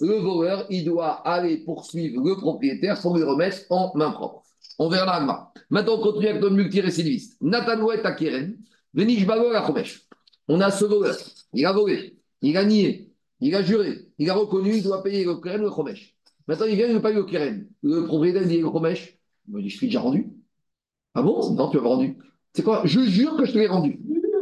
le 0.00 0.20
voleur, 0.20 0.66
il 0.68 0.84
doit 0.84 1.26
aller 1.26 1.64
poursuivre 1.64 2.22
le 2.22 2.36
propriétaire 2.36 3.00
pour 3.00 3.16
lui 3.16 3.24
remettre 3.24 3.60
en 3.70 3.92
main 3.94 4.10
propre. 4.10 4.42
On 4.78 4.88
verra 4.88 5.24
là. 5.24 5.50
Maintenant, 5.70 5.94
on 5.94 6.02
continue 6.02 6.28
avec 6.28 6.42
notre 6.42 6.54
multirécidiviste. 6.54 7.38
Natanouet 7.40 8.04
Akeren, 8.04 8.54
Venish 8.92 9.26
à 9.28 9.66
Chomesh. 9.66 10.02
On 10.46 10.60
a 10.60 10.70
ce 10.70 10.84
voleur, 10.84 11.16
il 11.52 11.66
a 11.66 11.72
volé, 11.72 12.16
il 12.42 12.56
a 12.56 12.64
nié, 12.64 13.12
il 13.40 13.54
a 13.54 13.62
juré, 13.62 14.08
il 14.18 14.30
a 14.30 14.34
reconnu, 14.34 14.76
il 14.76 14.82
doit 14.82 15.02
payer 15.02 15.24
le 15.24 15.36
Keren, 15.36 15.62
le 15.62 15.70
Chomesh. 15.70 16.17
Maintenant, 16.48 16.66
il 16.66 16.74
vient, 16.76 16.86
il 16.86 16.90
ne 16.90 16.96
veut 16.96 17.02
pas 17.02 17.12
le 17.12 17.24
keren. 17.24 17.68
Le 17.82 18.06
propriétaire 18.06 18.46
dit 18.46 18.58
le 18.58 18.66
Romesh. 18.66 19.18
Il 19.46 19.54
me 19.54 19.62
dit, 19.62 19.68
je 19.68 19.76
suis 19.76 19.86
déjà 19.86 20.00
rendu. 20.00 20.30
Ah 21.14 21.22
bon? 21.22 21.54
Non, 21.54 21.68
tu 21.70 21.78
as 21.78 21.82
rendu. 21.82 22.18
C'est 22.52 22.62
quoi? 22.62 22.82
Je 22.84 23.00
jure 23.00 23.36
que 23.36 23.44
je 23.44 23.52
te 23.52 23.58
l'ai 23.58 23.66
rendu. 23.66 24.00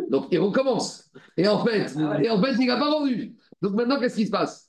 Donc, 0.09 0.29
il 0.31 0.39
recommence. 0.39 1.11
Et 1.37 1.47
en 1.49 1.65
fait, 1.65 1.95
et 2.23 2.31
en 2.31 2.41
fait 2.41 2.55
il 2.59 2.67
n'a 2.67 2.77
pas 2.77 2.91
rendu. 2.91 3.35
Donc 3.61 3.75
maintenant, 3.75 3.99
qu'est-ce 3.99 4.17
qui 4.17 4.27
se 4.27 4.31
passe? 4.31 4.66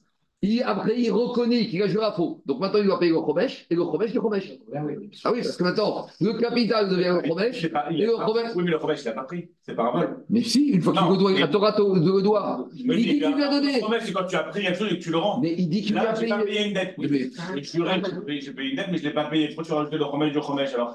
Après, 0.63 0.99
il 0.99 1.11
reconnaît 1.11 1.65
qu'il 1.65 1.81
a 1.81 1.87
joué 1.87 2.03
à 2.03 2.11
faux. 2.11 2.41
Donc 2.45 2.59
maintenant, 2.59 2.79
il 2.79 2.85
doit 2.85 2.99
payer 2.99 3.11
le 3.11 3.17
Chomesh 3.17 3.65
et 3.71 3.75
le 3.75 3.81
Chomesh 3.83 4.13
le 4.13 4.21
Chomesh. 4.21 4.51
Ah 5.23 5.31
oui, 5.31 5.41
parce 5.41 5.57
que 5.57 5.63
maintenant, 5.63 6.07
le 6.21 6.33
capital 6.33 6.89
devient 6.89 7.19
le 7.21 7.27
Chomesh. 7.27 7.63
Et 7.63 7.69
le 7.69 8.55
Oui, 8.55 8.63
mais 8.63 8.71
le 8.71 8.79
Chomesh, 8.79 9.01
il 9.01 9.05
n'a 9.05 9.11
pas 9.13 9.23
pris. 9.23 9.47
C'est 9.63 9.75
pas 9.75 9.91
vol. 9.91 10.17
Mais 10.29 10.43
si, 10.43 10.67
une 10.67 10.81
fois 10.81 10.93
qu'il 10.93 11.09
le 11.09 11.17
doit, 11.17 11.31
il 11.31 11.49
Torah 11.49 11.75
le 11.77 12.21
doigt. 12.21 12.67
Il 12.75 12.85
dit 12.87 13.19
qu'il 13.19 13.33
lui 13.33 13.43
a 13.43 13.49
donné. 13.49 13.73
Le 13.73 13.79
Chomesh, 13.79 14.03
c'est 14.05 14.13
quand 14.13 14.27
tu 14.27 14.35
as 14.35 14.43
pris 14.43 14.61
quelque 14.61 14.77
chose 14.77 14.91
et 14.91 14.99
que 14.99 15.03
tu 15.03 15.09
le 15.09 15.17
rends. 15.17 15.39
Mais 15.39 15.55
il 15.57 15.69
dit 15.69 15.81
qu'il 15.81 15.93
lui 15.93 16.01
a 16.01 16.13
payé. 16.13 16.27
Là, 16.27 16.37
pas 16.37 16.43
payé 16.43 16.67
une 16.67 16.73
dette. 16.73 16.95
Je 16.99 17.61
jurais 17.63 18.01
que 18.01 18.09
j'ai 18.39 18.51
payé 18.51 18.69
une 18.69 18.75
dette, 18.75 18.87
mais 18.91 18.97
je 18.97 19.03
ne 19.03 19.07
l'ai 19.07 19.13
pas 19.15 19.25
payé. 19.25 19.47
Pourquoi 19.47 19.63
tu 19.63 19.71
as 19.71 19.75
rajouté 19.75 19.97
le 19.97 20.05
Chomesh 20.05 20.31
du 20.33 20.41
Chomesh 20.41 20.73
alors 20.75 20.93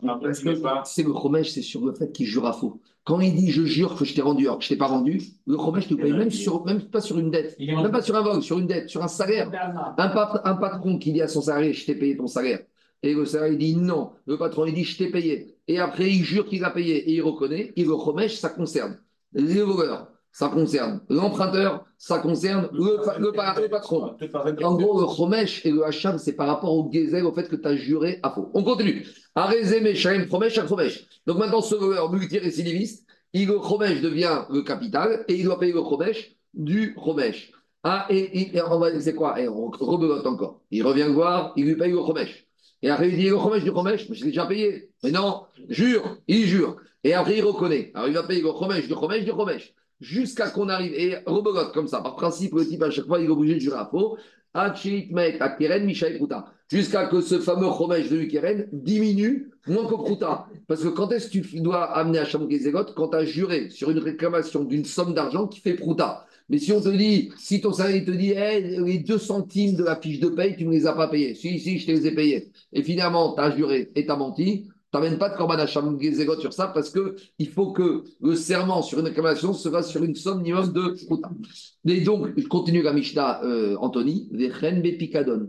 C'est 0.85 1.03
le 1.03 1.13
Chomesh, 1.13 1.51
c'est 1.51 1.63
sur 1.63 1.85
le 1.85 1.93
fait 1.95 2.13
qu'il 2.13 2.27
jure 2.27 2.47
à 2.47 2.53
faux. 2.53 2.81
Quand 3.05 3.21
il 3.21 3.35
dit 3.35 3.51
je 3.51 3.65
jure 3.65 3.97
que 3.97 4.05
je 4.05 4.15
t'ai 4.15 4.23
rendu 4.23 4.45
alors 4.45 4.59
que 4.59 4.65
je 4.65 4.69
ne 4.69 4.75
t'ai 4.75 4.79
pas 4.79 4.87
rendu, 4.87 5.21
le 5.47 5.57
Chomesh 5.57 5.89
te 5.89 5.95
paye 5.95 6.13
même, 6.13 6.31
sur, 6.31 6.65
même 6.65 6.83
pas 6.83 7.01
sur 7.01 7.19
une 7.19 7.31
dette, 7.31 7.59
même 7.59 7.91
pas 7.91 8.03
sur 8.03 8.15
un 8.15 8.23
vol, 8.23 8.43
sur 8.43 8.59
une 8.59 8.67
dette, 8.69 8.89
sur 8.89 9.03
un 9.03 9.09
salaire. 9.09 9.51
Un, 9.99 10.41
un 10.45 10.55
patron 10.55 10.99
qui 10.99 11.13
dit 11.13 11.21
à 11.21 11.27
son 11.29 11.43
salarié 11.43 11.73
je 11.73 11.85
t'ai 11.85 11.97
payé 11.97 12.17
ton 12.17 12.29
salaire. 12.29 12.61
Et 13.03 13.15
le 13.15 13.25
salarié 13.25 13.57
dit 13.57 13.77
non. 13.77 14.13
Le 14.27 14.39
patron 14.39 14.67
il 14.67 14.75
dit 14.75 14.85
je 14.85 14.97
t'ai 14.99 15.11
payé. 15.11 15.57
Et 15.67 15.81
après 15.81 16.11
il 16.11 16.23
jure 16.23 16.47
qu'il 16.47 16.65
a 16.65 16.71
payé 16.71 17.11
et 17.11 17.15
il 17.15 17.23
reconnaît. 17.23 17.73
Et 17.75 17.85
le 17.85 17.97
Chomesh, 17.97 18.37
ça 18.37 18.51
concerne 18.51 18.99
les 19.33 19.63
voleurs, 19.63 20.09
ça 20.33 20.49
concerne 20.49 21.03
l'emprunteur, 21.11 21.85
ça 21.99 22.19
concerne 22.19 22.69
le, 22.73 23.69
patron. 23.69 24.17
En 24.63 24.75
gros, 24.77 25.01
le 25.01 25.15
Chomesh 25.15 25.65
et 25.67 25.71
le 25.71 25.85
Hacham, 25.85 26.17
c'est 26.19 26.33
par 26.33 26.47
rapport 26.47 26.75
au 26.75 26.91
Gezel, 26.91 27.27
au 27.27 27.33
fait 27.33 27.49
que 27.49 27.57
tu 27.57 27.69
as 27.69 27.77
juré 27.77 28.19
à 28.23 28.31
faux. 28.31 28.51
On 28.55 28.65
continue. 28.65 29.07
Arezé, 29.35 29.95
Shaim, 29.95 30.27
Chomesh, 30.29 30.55
Chomesh. 30.67 31.07
Donc 31.27 31.39
maintenant, 31.39 31.61
ce 31.61 31.75
voleur 31.75 32.11
multirécidiviste, 32.11 33.07
il, 33.35 33.47
le 33.47 34.01
devient 34.01 34.45
le 34.51 34.63
capital 34.63 35.25
et 35.29 35.35
il 35.35 35.45
doit 35.45 35.61
payer 35.61 35.75
le 35.75 35.83
Chomesh 35.83 36.35
du 36.55 36.97
Chomesh. 37.03 37.53
Ah, 37.85 38.07
et, 38.09 38.51
on 38.71 38.79
va 38.79 38.99
c'est 39.01 39.15
quoi? 39.15 39.39
Et 39.39 39.49
on 39.49 39.71
rebelote 39.71 40.27
encore. 40.27 40.63
Il 40.71 40.83
revient 40.83 41.05
le 41.05 41.13
voir, 41.13 41.53
il 41.57 41.67
lui 41.67 41.77
paye 41.77 41.93
le 41.93 41.99
Chomesh. 41.99 42.47
Et 42.81 42.89
après, 42.89 43.11
il 43.11 43.17
dit 43.17 43.29
le 43.29 43.37
Chomesh 43.37 43.65
du 43.65 43.71
Chomesh, 43.71 44.09
mais 44.09 44.15
je 44.15 44.25
l'ai 44.25 44.31
déjà 44.31 44.47
payé. 44.47 44.91
Mais 45.05 45.11
non, 45.11 45.43
jure, 45.69 46.17
il 46.27 46.47
jure. 46.47 46.77
Et 47.05 47.13
après, 47.13 47.37
il 47.37 47.45
reconnaît. 47.45 47.91
Alors, 47.95 48.09
il 48.09 48.15
va 48.15 48.23
payer 48.23 48.41
le 48.41 48.49
Chomesh 48.49 48.89
du 48.89 48.95
Chomesh 48.95 49.25
du 49.25 49.31
Chomesh 49.31 49.75
jusqu'à 50.03 50.51
qu'on 50.51 50.69
arrive, 50.69 50.93
et 50.95 51.17
rebelote 51.27 51.73
comme 51.73 51.89
ça, 51.89 52.01
par 52.01 52.17
principe, 52.17 52.55
le 52.55 52.67
type, 52.67 52.83
à 52.83 52.91
chaque 52.91 53.07
fois, 53.07 53.21
il 53.21 53.27
est 53.27 53.31
obligé 53.31 53.55
de 53.55 53.61
jurer 53.61 53.79
à 53.79 53.89
faux, 53.91 54.19
jusqu'à 56.71 57.07
que 57.07 57.21
ce 57.21 57.39
fameux 57.39 57.71
chomèche 57.71 58.11
de 58.11 58.25
Keren 58.25 58.69
diminue 58.73 59.51
moins 59.67 59.87
que 59.87 59.95
Prouta. 59.95 60.47
Parce 60.67 60.83
que 60.83 60.89
quand 60.89 61.11
est-ce 61.13 61.31
que 61.31 61.39
tu 61.39 61.61
dois 61.61 61.85
amener 61.85 62.19
à 62.19 62.25
Gézégot 62.25 62.85
Quand 62.95 63.09
tu 63.09 63.17
as 63.17 63.25
juré 63.25 63.71
sur 63.71 63.91
une 63.91 63.99
réclamation 63.99 64.65
d'une 64.65 64.85
somme 64.85 65.15
d'argent 65.15 65.47
qui 65.47 65.61
fait 65.61 65.75
Prouta. 65.75 66.27
Mais 66.49 66.59
si 66.59 66.73
on 66.73 66.81
te 66.81 66.91
dit, 66.91 67.31
si 67.39 67.61
ton 67.63 67.73
salaire 67.73 68.05
te 68.05 68.11
dit, 68.11 68.35
les 68.35 68.99
2 68.99 69.17
centimes 69.17 69.75
de 69.75 69.85
la 69.85 69.97
fiche 69.97 70.21
de 70.21 70.29
paye, 70.29 70.55
tu 70.57 70.67
ne 70.67 70.73
les 70.73 70.87
as 70.87 70.93
pas 70.93 71.09
payés. 71.09 71.35
Si, 71.35 71.59
si, 71.59 71.79
je 71.79 71.87
te 71.87 71.93
les 71.93 72.07
ai 72.07 72.15
payés. 72.15 72.51
Et 72.75 72.83
finalement, 72.83 73.35
tu 73.35 73.41
as 73.41 73.57
juré 73.57 73.91
et 73.95 74.05
tu 74.05 74.11
as 74.11 74.17
menti, 74.17 74.69
n'amènes 74.93 75.19
pas 75.19 75.31
de 75.31 75.37
Korban 75.37 75.59
Hacham 75.59 75.99
Gezerot 76.01 76.41
sur 76.41 76.53
ça 76.53 76.69
parce 76.69 76.91
qu'il 76.91 77.49
faut 77.49 77.73
que 77.73 78.05
le 78.21 78.35
serment 78.35 78.83
sur 78.83 78.99
une 78.99 79.07
réclamation 79.07 79.53
se 79.53 79.69
fasse 79.69 79.91
sur 79.91 80.03
une 80.05 80.15
somme 80.15 80.39
minimum 80.39 80.73
de. 80.73 80.95
Et 81.87 82.01
donc, 82.01 82.29
je 82.37 82.47
continue 82.47 82.83
la 82.83 82.93
Mishnah, 82.93 83.43
euh, 83.45 83.77
Anthony, 83.81 84.29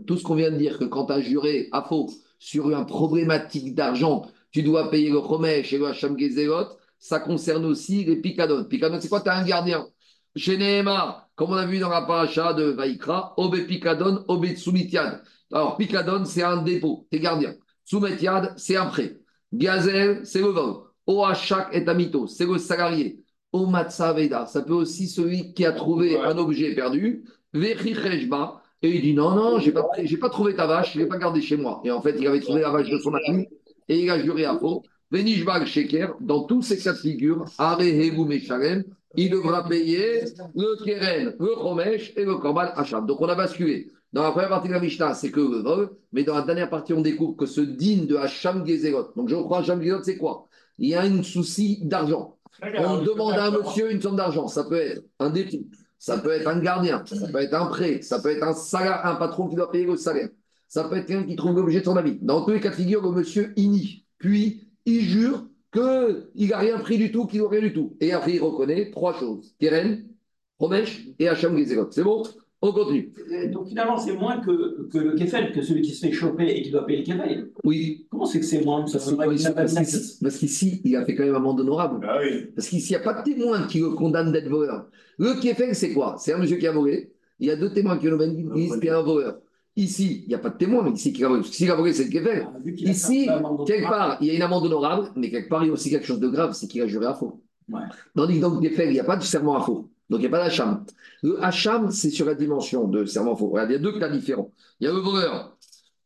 Tout 0.06 0.16
ce 0.16 0.22
qu'on 0.22 0.34
vient 0.34 0.50
de 0.50 0.56
dire, 0.56 0.78
que 0.78 0.84
quand 0.84 1.06
tu 1.06 1.12
as 1.12 1.20
juré 1.20 1.68
à 1.72 1.82
faux 1.82 2.10
sur 2.38 2.70
une 2.70 2.86
problématique 2.86 3.74
d'argent, 3.74 4.26
tu 4.50 4.62
dois 4.62 4.90
payer 4.90 5.10
le 5.10 5.20
Chomesh 5.20 5.72
et 5.72 5.78
le 5.78 5.86
Hacham 5.86 6.16
ça 7.04 7.20
concerne 7.20 7.66
aussi 7.66 8.02
les 8.04 8.16
Picadon. 8.16 8.64
Picadon, 8.64 8.98
c'est 8.98 9.10
quoi? 9.10 9.20
Tu 9.20 9.28
as 9.28 9.36
un 9.36 9.44
gardien. 9.44 9.86
Chez 10.36 10.56
Nehemar, 10.56 11.28
comme 11.36 11.50
on 11.50 11.56
a 11.56 11.66
vu 11.66 11.78
dans 11.78 11.90
la 11.90 12.00
paracha 12.00 12.54
de 12.54 12.64
Vaikra, 12.64 13.34
Obe 13.36 13.66
Picadon, 13.66 14.24
Obe 14.26 14.46
Tsumitiad. 14.46 15.22
Alors, 15.52 15.76
Picadon, 15.76 16.24
c'est 16.24 16.42
un 16.42 16.62
dépôt, 16.62 17.06
t'es 17.10 17.20
gardien. 17.20 17.54
Tsumitiad, 17.86 18.54
c'est 18.56 18.76
un 18.76 18.86
prêt. 18.86 19.20
Gazel, 19.54 20.20
c'est 20.24 20.40
le 20.40 20.48
vol. 20.48 20.74
Oachak 21.06 21.68
et 21.72 21.86
Amito, 21.86 22.26
c'est 22.26 22.46
le 22.46 22.58
salarié. 22.58 23.20
O 23.52 23.66
Veda, 23.66 24.46
ça 24.46 24.62
peut 24.62 24.72
aussi 24.72 25.06
celui 25.06 25.54
qui 25.54 25.64
a 25.64 25.72
trouvé 25.72 26.18
un 26.18 26.36
objet 26.38 26.74
perdu. 26.74 27.24
Rejba, 27.54 28.62
et 28.82 28.96
il 28.96 29.00
dit 29.00 29.14
non, 29.14 29.30
non, 29.30 29.60
j'ai 29.60 29.70
pas, 29.70 29.86
pas 30.20 30.28
trouvé 30.28 30.56
ta 30.56 30.66
vache, 30.66 30.94
je 30.94 30.98
l'ai 30.98 31.06
pas 31.06 31.18
gardée 31.18 31.40
chez 31.40 31.56
moi. 31.56 31.80
Et 31.84 31.90
en 31.92 32.02
fait, 32.02 32.16
il 32.18 32.26
avait 32.26 32.40
trouvé 32.40 32.62
la 32.62 32.70
vache 32.70 32.90
de 32.90 32.98
son 32.98 33.14
ami 33.14 33.46
et 33.88 34.00
il 34.00 34.10
a 34.10 34.20
juré 34.20 34.44
à 34.44 34.58
faux. 34.58 34.82
Venishbal 35.12 35.66
Sheker, 35.66 36.16
dans 36.20 36.42
tous 36.44 36.62
ces 36.62 36.78
cas 36.78 36.92
de 36.92 36.98
figure, 36.98 37.44
Arehevu 37.56 38.24
Meshalem, 38.24 38.82
il 39.16 39.30
devra 39.30 39.68
payer 39.68 40.24
le 40.56 40.84
Keren, 40.84 41.36
le 41.38 41.54
Chomesh 41.54 42.12
et 42.16 42.24
le 42.24 42.34
Korban 42.36 42.72
Hacham. 42.74 43.06
Donc 43.06 43.20
on 43.20 43.28
a 43.28 43.36
basculé. 43.36 43.92
Dans 44.14 44.22
la 44.22 44.30
première 44.30 44.48
partie 44.48 44.68
de 44.68 44.74
la 44.74 44.78
Mishnah, 44.78 45.12
c'est 45.14 45.32
que 45.32 45.40
le 45.40 45.58
vol, 45.58 45.90
mais 46.12 46.22
dans 46.22 46.36
la 46.36 46.42
dernière 46.42 46.70
partie, 46.70 46.92
on 46.92 47.00
découvre 47.00 47.34
que 47.34 47.46
ce 47.46 47.60
digne 47.60 48.06
de 48.06 48.14
Hacham 48.14 48.64
Gezerot. 48.64 49.08
Donc 49.16 49.28
je 49.28 49.34
crois, 49.34 49.58
Hacham 49.58 49.82
Gezerot, 49.82 50.04
c'est 50.04 50.16
quoi? 50.16 50.46
Il 50.78 50.88
y 50.88 50.94
a 50.94 51.02
un 51.02 51.22
souci 51.24 51.80
d'argent. 51.82 52.38
On 52.62 53.02
demande 53.02 53.32
à 53.32 53.46
un 53.46 53.50
monsieur 53.50 53.90
une 53.90 54.00
somme 54.00 54.14
d'argent. 54.14 54.46
Ça 54.46 54.62
peut 54.62 54.76
être 54.76 55.02
un 55.18 55.30
dépôt, 55.30 55.66
ça 55.98 56.18
peut 56.18 56.30
être 56.30 56.46
un 56.46 56.60
gardien, 56.60 57.02
ça 57.04 57.26
peut 57.26 57.38
être 57.38 57.54
un 57.54 57.66
prêt, 57.66 58.02
ça 58.02 58.20
peut 58.20 58.28
être 58.28 58.44
un 58.44 58.54
salaire, 58.54 59.04
un 59.04 59.16
patron 59.16 59.48
qui 59.48 59.56
doit 59.56 59.72
payer 59.72 59.84
le 59.84 59.96
salaire. 59.96 60.28
Ça 60.68 60.84
peut 60.84 60.96
être 60.96 61.06
quelqu'un 61.06 61.26
qui 61.26 61.34
trouve 61.34 61.56
l'objet 61.56 61.80
de 61.80 61.84
son 61.84 61.96
avis. 61.96 62.16
Dans 62.22 62.44
tous 62.44 62.52
les 62.52 62.60
cas 62.60 62.70
de 62.70 62.76
figure, 62.76 63.02
le 63.02 63.10
monsieur 63.10 63.52
inie. 63.56 64.06
Puis, 64.18 64.68
il 64.86 65.00
jure 65.00 65.44
qu'il 65.72 66.50
n'a 66.50 66.58
rien 66.58 66.78
pris 66.78 66.98
du 66.98 67.10
tout, 67.10 67.26
qu'il 67.26 67.42
n'a 67.42 67.48
rien 67.48 67.62
du 67.62 67.72
tout. 67.72 67.96
Et 68.00 68.12
après, 68.12 68.34
il 68.34 68.40
reconnaît 68.40 68.92
trois 68.92 69.18
choses 69.18 69.56
Keren, 69.58 70.04
Romesh 70.60 71.08
et 71.18 71.28
Hacham 71.28 71.58
Gezerot. 71.58 71.90
C'est 71.90 72.04
bon? 72.04 72.22
On 72.64 72.72
continue. 72.72 73.12
Donc 73.52 73.68
finalement, 73.68 73.98
c'est 73.98 74.16
moins 74.16 74.38
que, 74.40 74.88
que 74.88 74.98
le 74.98 75.14
Kefel, 75.14 75.52
que 75.52 75.60
celui 75.60 75.82
qui 75.82 75.92
se 75.92 76.06
fait 76.06 76.12
choper 76.12 76.48
et 76.48 76.62
qui 76.62 76.70
doit 76.70 76.86
payer 76.86 77.00
le 77.00 77.04
Kefel. 77.04 77.50
Oui. 77.62 78.06
Comment 78.10 78.24
c'est 78.24 78.40
que 78.40 78.46
c'est 78.46 78.64
moins 78.64 78.86
ça 78.86 78.98
Parce 79.52 80.38
qu'ici, 80.38 80.80
il 80.84 80.96
a 80.96 81.04
fait 81.04 81.14
quand 81.14 81.24
même 81.24 81.34
un 81.34 81.38
amende 81.38 81.60
honorable. 81.60 82.06
Ah 82.08 82.18
oui. 82.22 82.46
Parce 82.54 82.68
qu'ici, 82.68 82.94
il 82.94 82.96
n'y 82.96 83.02
a 83.02 83.04
pas 83.04 83.20
de 83.20 83.24
témoin 83.24 83.66
qui 83.66 83.80
le 83.80 83.90
condamne 83.90 84.32
d'être 84.32 84.48
voleur. 84.48 84.86
Le 85.18 85.40
Kefel, 85.40 85.74
c'est 85.74 85.92
quoi? 85.92 86.16
C'est 86.18 86.32
un 86.32 86.38
monsieur 86.38 86.56
qui 86.56 86.66
a 86.66 86.72
volé. 86.72 87.12
Il 87.38 87.48
y 87.48 87.50
a 87.50 87.56
deux 87.56 87.72
témoins 87.72 87.98
qui 87.98 88.06
le 88.06 88.16
disent 88.54 88.76
qu'il 88.78 88.86
est 88.86 88.90
un 88.90 89.02
voleur. 89.02 89.38
Ici, 89.76 90.22
il 90.24 90.28
n'y 90.28 90.34
a 90.34 90.38
pas 90.38 90.50
de 90.50 90.56
témoin, 90.56 90.82
mais 90.84 90.92
ici, 90.92 91.12
qui 91.12 91.24
a 91.24 91.28
volé. 91.28 91.42
S'il 91.42 91.70
a 91.70 91.74
volé, 91.74 91.92
c'est 91.92 92.04
le 92.04 92.10
Kefel. 92.10 92.46
Ah, 92.46 92.58
ici, 92.64 93.28
quelque 93.66 93.88
part, 93.88 94.18
il 94.20 94.28
y 94.28 94.30
a 94.30 94.34
une 94.34 94.42
amende 94.42 94.64
honorable, 94.64 95.10
mais 95.16 95.30
quelque 95.30 95.48
part, 95.48 95.64
il 95.64 95.66
y 95.66 95.70
a 95.70 95.72
aussi 95.72 95.90
quelque 95.90 96.06
chose 96.06 96.20
de 96.20 96.28
grave, 96.28 96.52
c'est 96.54 96.66
qu'il 96.66 96.80
a 96.80 96.86
juré 96.86 97.06
à 97.06 97.14
faux. 97.14 97.42
Ouais. 97.70 97.80
Dans 98.14 98.26
le 98.26 98.60
Kefel, 98.60 98.88
il 98.88 98.92
n'y 98.92 99.00
a 99.00 99.04
pas 99.04 99.16
de 99.16 99.22
serment 99.22 99.56
à 99.56 99.60
faux. 99.60 99.90
Donc, 100.14 100.22
il 100.22 100.28
n'y 100.28 100.32
a 100.32 100.38
pas 100.38 100.44
d'Hacham. 100.44 100.84
Le 101.24 101.42
Hacham, 101.42 101.90
c'est 101.90 102.10
sur 102.10 102.24
la 102.24 102.36
dimension 102.36 102.86
de 102.86 103.04
serment 103.04 103.34
faux. 103.34 103.52
il 103.58 103.72
y 103.72 103.74
a 103.74 103.78
deux 103.78 103.98
cas 103.98 104.08
différents. 104.08 104.52
Il 104.78 104.86
y 104.86 104.88
a 104.88 104.92
le 104.92 105.00
voleur, 105.00 105.56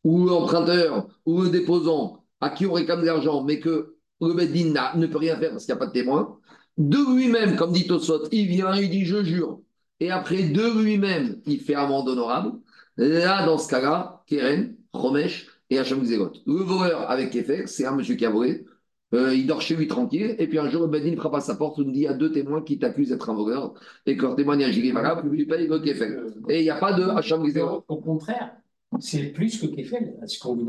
ou 0.03 0.27
l'emprunteur, 0.27 1.09
ou 1.27 1.43
le 1.43 1.51
déposant, 1.51 2.25
à 2.41 2.49
qui 2.49 2.65
on 2.65 2.73
réclame 2.73 3.03
de 3.03 3.05
l'argent, 3.05 3.45
mais 3.45 3.61
que 3.61 3.97
le 4.23 4.33
Bedin 4.33 4.73
ne 4.97 5.07
peut 5.07 5.19
rien 5.19 5.37
faire 5.37 5.51
parce 5.51 5.67
qu'il 5.67 5.75
n'y 5.75 5.77
a 5.77 5.81
pas 5.81 5.89
de 5.89 5.93
témoin. 5.93 6.39
De 6.79 6.97
lui-même, 7.15 7.57
comme 7.57 7.71
dit 7.71 7.87
Tosot, 7.87 8.29
il 8.33 8.47
vient, 8.47 8.75
il 8.77 8.89
dit 8.89 9.05
je 9.05 9.23
jure. 9.23 9.61
Et 10.01 10.11
après, 10.11 10.45
de 10.45 10.83
lui-même, 10.83 11.43
il 11.45 11.61
fait 11.61 11.75
amende 11.75 12.09
honorable. 12.09 12.53
Là, 12.97 13.45
dans 13.45 13.59
ce 13.59 13.69
cas-là, 13.69 14.23
Keren, 14.27 14.75
Romesh 14.95 15.49
et 15.69 15.79
Hacham 15.79 16.03
Zégot. 16.03 16.33
Le 16.47 16.63
voleur 16.63 17.11
avec 17.11 17.37
effet, 17.37 17.67
c'est 17.67 17.85
un 17.85 17.95
monsieur 17.95 18.15
qui 18.15 18.25
a 18.25 18.31
volé. 18.31 18.65
Euh, 19.15 19.35
il 19.35 19.47
dort 19.47 19.63
chez 19.63 19.75
lui 19.75 19.89
tranquille, 19.89 20.37
et 20.39 20.47
puis 20.47 20.59
un 20.59 20.69
jour, 20.69 20.83
le 20.83 20.89
Bedin 20.89 21.17
frappe 21.17 21.35
à 21.35 21.41
sa 21.41 21.55
porte, 21.55 21.79
il 21.79 21.91
dit 21.93 22.01
il 22.01 22.03
y 22.03 22.07
a 22.07 22.13
deux 22.13 22.31
témoins 22.31 22.63
qui 22.63 22.79
t'accusent 22.79 23.09
d'être 23.09 23.31
un 23.31 23.35
voleur, 23.35 23.73
et 24.05 24.17
que 24.17 24.23
leur 24.23 24.37
témoignage 24.37 24.79
est 24.79 24.93
valable, 24.93 25.31
lui 25.31 25.47
paye 25.47 25.67
le 25.67 25.79
Kefel. 25.79 26.27
Et 26.51 26.59
il 26.59 26.63
n'y 26.65 26.71
a 26.71 26.77
pas 26.77 26.93
de 26.93 27.05
Hacham 27.05 27.43
Au, 27.43 27.85
au 27.89 27.97
contraire, 27.97 28.53
c'est 29.01 29.33
plus 29.33 29.59
que 29.61 29.67
Kefel. 29.67 30.15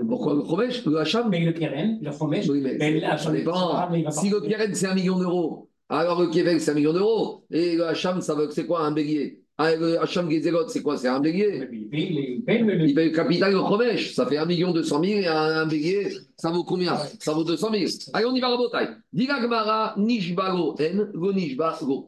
Pourquoi 0.08 0.36
le 0.36 0.44
Chomesh 0.44 0.86
Le 0.86 0.98
Hacham 1.00 1.30
Mais 1.30 1.44
le 1.44 1.52
Keren, 1.52 2.00
le 2.02 2.12
Chomesh, 2.12 2.48
oui, 2.48 2.62
mais, 2.62 2.78
mais 2.80 3.18
ça 3.18 3.32
dépend. 3.32 3.90
Si 4.10 4.30
le 4.30 4.40
Keren, 4.40 4.74
c'est 4.74 4.88
un 4.88 4.96
million 4.96 5.20
d'euros, 5.20 5.70
alors 5.90 6.22
le 6.22 6.28
Kefel, 6.28 6.62
c'est 6.62 6.72
un 6.72 6.76
million 6.76 6.94
d'euros, 6.94 7.46
et 7.52 7.76
le 7.76 7.88
Hacham, 7.88 8.22
ça 8.22 8.36
veut 8.36 8.50
c'est 8.52 8.66
quoi 8.66 8.82
un 8.82 8.92
bélier? 8.92 9.44
Ah, 9.62 9.72
Hacham 10.02 10.32
Gezerot, 10.32 10.70
c'est 10.70 10.82
quoi? 10.82 10.98
C'est 10.98 11.10
un 11.10 11.20
bélier 11.20 11.68
Il 11.92 12.44
paye, 12.46 12.64
le 12.64 13.10
capital 13.10 13.54
au 13.58 13.68
Chomesh. 13.68 14.14
Ça 14.14 14.26
fait 14.26 14.38
1 14.38 14.46
million 14.46 14.72
200 14.72 15.04
000 15.04 15.20
et 15.20 15.28
un, 15.28 15.66
bélier, 15.66 16.16
ça 16.38 16.50
vaut 16.50 16.64
combien? 16.64 16.96
Ça 17.20 17.34
vaut 17.34 17.44
200 17.44 17.70
000. 17.74 17.84
Allez, 18.14 18.26
on 18.26 18.34
y 18.34 18.40
va, 18.40 18.48
Rabotai. 18.48 18.88
Diga 19.12 19.42
Gmara, 19.42 19.96
Nishbago 19.98 20.78
En, 20.80 21.20
Go 21.20 21.34
Nishbago. 21.34 22.08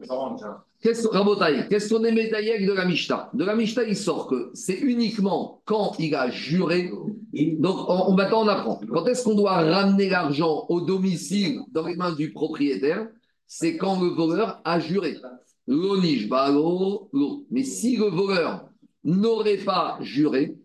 Rabotai, 1.12 1.68
qu'est-ce 1.70 1.93
qu'on 1.93 2.06
est 2.06 2.14
médaillé 2.14 2.66
de 2.66 2.72
la 2.72 2.86
Mishnah? 2.86 3.30
De 3.34 3.43
la 3.43 3.54
Mishnah, 3.54 3.84
il 3.84 3.97
sort 3.97 4.28
que 4.28 4.52
c'est 4.54 4.80
uniquement 4.80 5.62
quand 5.66 5.95
il 5.99 6.16
a 6.16 6.30
juré. 6.30 6.89
Donc, 7.34 7.89
on, 7.89 8.14
maintenant, 8.14 8.45
on 8.45 8.47
apprend. 8.47 8.80
Quand 8.89 9.06
est-ce 9.08 9.26
qu'on 9.26 9.36
doit 9.36 9.58
ramener 9.58 10.08
l'argent 10.10 10.68
au 10.70 10.80
domicile 10.80 11.60
dans 11.74 11.86
les 11.86 11.97
mains 11.97 12.14
du 12.14 12.32
propriétaire? 12.32 13.10
C'est 13.45 13.76
quand 13.76 14.02
le 14.02 14.08
voleur 14.08 14.62
a 14.64 14.80
juré. 14.80 15.18
Mais 17.49 17.63
si 17.63 17.97
le 17.97 18.05
voleur 18.05 18.65
n'aurait 19.03 19.57
pas 19.57 19.97
juré, 20.01 20.55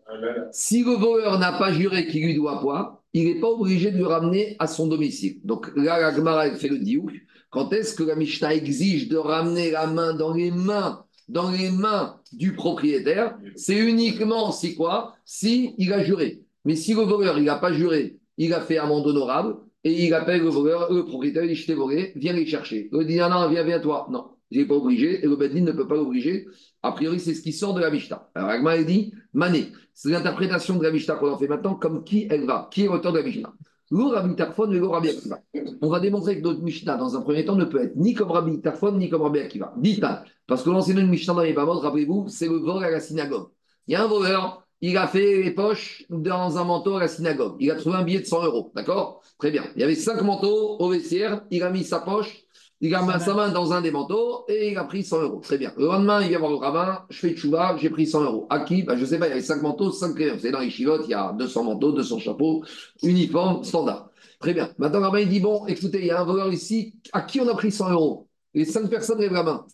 si 0.53 0.83
le 0.83 0.93
voleur 0.93 1.39
n'a 1.39 1.53
pas 1.53 1.73
juré 1.73 2.07
qu'il 2.07 2.25
lui 2.25 2.35
doit 2.35 2.59
quoi, 2.61 3.03
il 3.13 3.25
n'est 3.25 3.41
pas 3.41 3.49
obligé 3.49 3.91
de 3.91 3.99
le 3.99 4.07
ramener 4.07 4.57
à 4.59 4.67
son 4.67 4.89
domicile. 4.89 5.41
Donc 5.45 5.71
là, 5.77 6.01
la 6.01 6.15
Gemara 6.15 6.51
fait 6.57 6.69
le 6.69 6.79
diouk. 6.79 7.13
Quand 7.51 7.73
est-ce 7.73 7.95
que 7.95 8.03
la 8.03 8.17
Mishnah 8.17 8.55
exige 8.55 9.09
de 9.09 9.17
ramener 9.17 9.71
la 9.71 9.87
main 9.87 10.13
dans 10.15 10.35
les 10.35 10.51
mains 10.51 11.07
dans 11.29 11.51
les 11.51 11.71
mains 11.71 12.21
du 12.33 12.55
propriétaire, 12.55 13.37
c'est 13.57 13.79
uniquement 13.79 14.53
si 14.53 14.77
quoi? 14.77 15.15
Si 15.25 15.75
il 15.79 15.93
a 15.93 16.03
juré. 16.03 16.43
Mais 16.65 16.77
si 16.77 16.95
le 16.95 17.03
voleur, 17.03 17.39
il 17.39 17.45
n'a 17.45 17.57
pas 17.57 17.73
juré, 17.73 18.19
il 18.39 18.53
a 18.55 18.61
fait 18.61 18.79
amende 18.79 19.07
honorable, 19.07 19.57
et 19.85 20.05
il 20.05 20.15
appelle 20.15 20.43
le 20.43 20.49
voleur, 20.49 20.93
le 20.93 21.05
propriétaire, 21.05 21.45
il 21.45 21.49
dit 21.49 21.55
Je 21.55 21.67
t'ai 21.67 21.75
volé, 21.75 22.13
viens 22.17 22.33
les 22.33 22.47
chercher. 22.47 22.89
Il 22.93 23.07
dit 23.07 23.19
Non, 23.19 23.29
non, 23.29 23.49
viens, 23.49 23.63
viens 23.63 23.81
toi. 23.81 24.09
Non, 24.11 24.27
il 24.51 24.61
n'est 24.61 24.67
pas 24.67 24.75
obligé, 24.75 25.25
et 25.25 25.27
le 25.27 25.37
Bedin 25.37 25.63
ne 25.63 25.73
peut 25.73 25.87
pas 25.87 25.97
l'obliger. 25.97 26.47
A 26.83 26.93
priori, 26.93 27.19
c'est 27.21 27.35
ce 27.35 27.43
qui 27.43 27.53
sort 27.53 27.75
de 27.75 27.81
la 27.81 27.91
Mishnah. 27.91 28.31
Alors, 28.35 28.51
Agma, 28.51 28.83
dit 28.83 29.13
Mané. 29.33 29.73
C'est 29.93 30.11
l'interprétation 30.11 30.77
de 30.77 30.83
la 30.83 30.91
Mishnah 30.91 31.15
qu'on 31.17 31.33
en 31.33 31.39
fait 31.39 31.49
maintenant, 31.49 31.75
comme 31.75 32.05
qui 32.05 32.27
elle 32.31 32.45
va, 32.45 32.69
qui 32.71 32.85
est 32.85 32.87
l'auteur 32.87 33.13
de 33.13 33.19
la 33.19 33.25
Mishnah. 33.25 33.53
On 33.93 35.89
va 35.89 36.01
démontrer 36.01 36.39
que 36.39 36.43
notre 36.43 36.61
Mishnah, 36.61 36.97
dans 36.97 37.17
un 37.17 37.21
premier 37.21 37.45
temps, 37.45 37.55
ne 37.55 37.65
peut 37.65 37.83
être 37.83 37.97
ni 37.97 38.15
comme 38.15 38.31
Rabbi 38.31 38.61
Tarfon, 38.61 38.93
ni 38.93 39.09
comme 39.09 39.23
Rabbi 39.23 39.39
Akiva. 39.39 39.75
Dites 39.77 40.05
parce 40.47 40.63
que 40.63 40.71
l'enseignant 40.71 41.03
de 41.03 41.09
Mishnah 41.09 41.35
dans 41.35 41.43
les 41.43 41.53
Bamot, 41.53 41.79
rappelez-vous, 41.79 42.27
c'est 42.29 42.49
le 42.49 42.57
vol 42.57 42.85
à 42.85 42.91
la 42.91 43.01
synagogue. 43.01 43.49
Il 43.87 43.93
y 43.93 43.95
a 43.95 44.03
un 44.03 44.09
voleur, 44.09 44.67
il 44.81 44.97
a 44.97 45.07
fait 45.07 45.43
les 45.43 45.53
poches 45.53 46.05
dans 46.11 46.59
un 46.59 46.65
manteau 46.65 46.97
à 46.97 47.01
la 47.01 47.09
synagogue. 47.09 47.57
Il 47.61 47.71
a 47.71 47.77
trouvé 47.77 47.97
un 47.97 48.03
billet 48.03 48.21
de 48.21 48.27
100 48.27 48.45
euros. 48.45 48.73
D'accord? 48.75 49.23
Très 49.39 49.51
bien. 49.51 49.65
Il 49.75 49.81
y 49.81 49.85
avait 49.85 49.95
cinq 49.95 50.21
manteaux 50.23 50.77
au 50.79 50.89
vestiaire. 50.89 51.45
Il 51.51 51.63
a 51.63 51.71
mis 51.71 51.85
sa 51.85 52.01
poche 52.01 52.46
il 52.81 52.95
a 52.95 53.03
mis 53.03 53.21
sa 53.21 53.35
main 53.35 53.51
dans 53.51 53.73
un 53.73 53.81
des 53.81 53.91
manteaux 53.91 54.45
et 54.49 54.71
il 54.73 54.79
a 54.79 54.85
pris 54.85 55.03
100 55.03 55.23
euros. 55.23 55.41
Très 55.41 55.59
bien. 55.59 55.73
Le 55.77 55.87
lendemain, 55.87 56.21
il 56.23 56.29
vient 56.29 56.39
voir 56.39 56.51
le 56.51 56.57
rabbin, 56.57 57.05
je 57.09 57.19
fais 57.19 57.37
chouva, 57.37 57.77
j'ai 57.79 57.91
pris 57.91 58.07
100 58.07 58.23
euros. 58.25 58.47
À 58.51 58.61
qui? 58.61 58.83
Ben, 58.83 58.97
Je 58.97 59.03
ne 59.03 59.07
sais 59.07 59.19
pas, 59.19 59.27
il 59.27 59.31
y 59.31 59.33
avait 59.33 59.43
5 59.43 59.63
manteaux, 59.63 59.91
5 59.91 60.15
crayons. 60.15 60.35
Vous 60.35 60.41
savez, 60.41 60.53
dans 60.53 60.61
les 60.61 60.71
chivotes, 60.71 61.03
il 61.07 61.11
y 61.11 61.15
a 61.15 61.33
200 61.33 61.65
manteaux, 61.65 61.93
200 61.93 62.19
chapeaux, 62.19 62.65
uniforme, 63.03 63.65
standard. 63.65 64.11
Très 64.41 64.53
bien. 64.53 64.71
Maintenant, 64.79 64.99
le 65.01 65.07
rabbin, 65.07 65.21
il 65.21 65.29
dit 65.29 65.41
Bon, 65.41 65.67
écoutez, 65.67 66.01
il 66.01 66.07
y 66.07 66.11
a 66.11 66.21
un 66.21 66.25
voleur 66.25 66.53
ici, 66.53 66.95
à 67.13 67.23
qui 67.23 67.41
on 67.41 67.49
a 67.49 67.55
pris 67.55 67.73
100 67.73 67.91
euros? 67.91 68.29
Les 68.55 68.65
5 68.65 68.89
personnes 68.91 69.21
lèvent 69.21 69.33
la 69.33 69.43
main. 69.43 69.67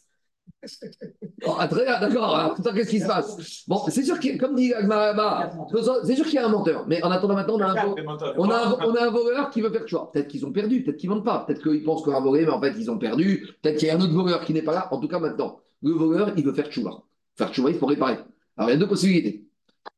Oh, 1.45 1.57
ah, 1.59 1.67
très 1.67 1.85
bien, 1.85 1.99
d'accord. 1.99 2.55
Qu'est-ce 2.73 2.91
qui 2.91 3.01
se 3.01 3.07
passe? 3.07 3.65
Bon, 3.67 3.81
c'est 3.89 4.05
sûr 4.05 4.21
qu'il 4.21 4.39
comme 4.39 4.55
dit 4.55 4.73
c'est 4.73 6.15
sûr 6.15 6.25
qu'il 6.25 6.35
y 6.35 6.39
a 6.39 6.47
un 6.47 6.49
menteur. 6.49 6.85
Mais 6.87 7.03
en 7.03 7.11
attendant, 7.11 7.35
maintenant, 7.35 7.57
on 7.57 7.61
a 7.61 7.81
un, 7.81 7.95
on 8.39 8.49
a, 8.49 8.79
on 8.87 8.95
a 8.95 9.07
un 9.07 9.11
voleur 9.11 9.51
qui 9.51 9.61
veut 9.61 9.71
faire 9.71 9.89
choix. 9.89 10.13
Peut-être 10.13 10.29
qu'ils 10.29 10.47
ont 10.47 10.53
perdu, 10.53 10.85
peut-être 10.85 10.99
qu'ils 10.99 11.11
ne 11.11 11.15
vendent 11.17 11.25
pas. 11.25 11.41
Peut-être 11.41 11.63
qu'ils 11.63 11.83
pensent 11.83 12.05
qu'on 12.05 12.15
a 12.15 12.21
volé, 12.21 12.47
mais 12.47 12.53
en 12.53 12.61
fait, 12.61 12.75
ils 12.79 12.89
ont 12.93 12.99
perdu. 12.99 13.57
Peut-être 13.61 13.77
qu'il 13.77 13.89
y 13.89 13.91
a 13.91 13.97
un 13.97 14.01
autre 14.01 14.15
voleur 14.15 14.45
qui 14.45 14.55
n'est 14.55 14.63
pas 14.63 14.73
là. 14.73 14.89
En 14.93 15.01
tout 15.01 15.09
cas, 15.09 15.19
maintenant, 15.19 15.59
le 15.83 15.93
voleur, 15.93 16.33
il 16.37 16.45
veut 16.45 16.53
faire 16.53 16.71
choix. 16.71 17.03
Faire 17.35 17.53
choix, 17.53 17.71
il 17.71 17.77
faut 17.77 17.87
réparer. 17.87 18.19
Alors, 18.57 18.71
il 18.71 18.75
y 18.75 18.77
a 18.77 18.79
deux 18.79 18.89
possibilités. 18.89 19.45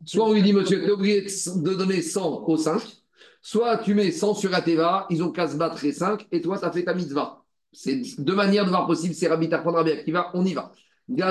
Soit 0.06 0.24
on 0.24 0.32
lui 0.32 0.42
dit, 0.42 0.54
monsieur, 0.54 0.80
tu 0.80 0.86
es 0.86 0.90
obligé 0.90 1.20
de 1.22 1.74
donner 1.74 2.00
100 2.00 2.44
aux 2.46 2.56
5. 2.56 2.80
Soit 3.42 3.76
tu 3.78 3.92
mets 3.92 4.10
100 4.10 4.34
sur 4.34 4.54
Ateva, 4.54 5.06
ils 5.10 5.22
ont 5.22 5.30
qu'à 5.30 5.46
se 5.46 5.56
battre 5.56 5.78
les 5.82 5.92
5, 5.92 6.26
et 6.32 6.40
toi, 6.40 6.58
tu 6.58 6.64
as 6.64 6.72
fait 6.72 6.84
ta 6.84 6.94
mitzvah. 6.94 7.43
C'est 7.74 8.00
deux 8.18 8.34
manières 8.34 8.64
de 8.64 8.70
voir 8.70 8.86
possible. 8.86 9.12
C'est 9.14 9.28
Rabbi 9.28 9.50
Tarfon, 9.50 9.72
Rabbi 9.72 9.90
Akiva, 9.90 10.30
on 10.32 10.44
y 10.44 10.54
va. 10.54 10.72
Il 11.06 11.18
y 11.18 11.22
a 11.22 11.28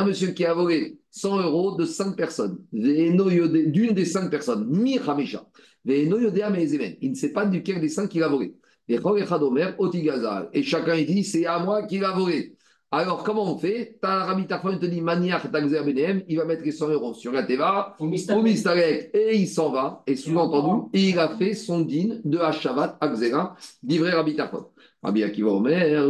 un 0.00 0.04
monsieur 0.04 0.28
qui 0.28 0.44
a 0.44 0.54
volé 0.54 1.00
100 1.10 1.42
euros 1.42 1.74
de 1.76 1.84
5 1.84 2.14
personnes, 2.16 2.58
d'une 2.70 3.92
des 3.92 4.04
5 4.04 4.30
personnes, 4.30 4.68
Mi. 4.70 5.00
Il 5.86 6.10
ne 6.10 7.14
sait 7.14 7.32
pas 7.32 7.44
duquel 7.46 7.80
des 7.80 7.88
5 7.88 8.08
qu'il 8.08 8.22
a 8.22 8.28
volé. 8.28 8.54
Et 8.86 10.62
chacun 10.62 10.96
dit 11.02 11.24
c'est 11.24 11.46
à 11.46 11.58
moi 11.58 11.82
qu'il 11.86 12.04
a 12.04 12.12
volé. 12.12 12.54
Alors, 12.92 13.24
comment 13.24 13.52
on 13.52 13.58
fait? 13.58 13.98
Rabbi 14.00 14.46
Tarfon 14.46 14.78
te 14.78 14.86
dit 14.86 15.00
Maniach 15.00 15.48
il 16.28 16.36
va 16.36 16.44
mettre 16.44 16.62
les 16.62 16.70
100 16.70 16.90
euros 16.90 17.14
sur 17.14 17.32
la 17.32 17.42
Teva, 17.42 17.96
au 17.98 18.06
Mistarek, 18.06 19.10
et 19.12 19.34
il 19.34 19.48
s'en 19.48 19.72
va. 19.72 20.04
Et 20.06 20.14
sous-entendu, 20.14 20.90
il 20.92 21.18
a 21.18 21.36
fait 21.36 21.54
son 21.54 21.80
din 21.80 22.20
de 22.24 22.38
Hashavat 22.38 22.96
Akzera, 23.00 23.56
livré 23.82 24.12
Rabbi 24.12 24.36
Tarfon. 24.36 24.66
Rabbi 25.04 25.22
Akiva 25.22 25.50
Omer, 25.50 26.02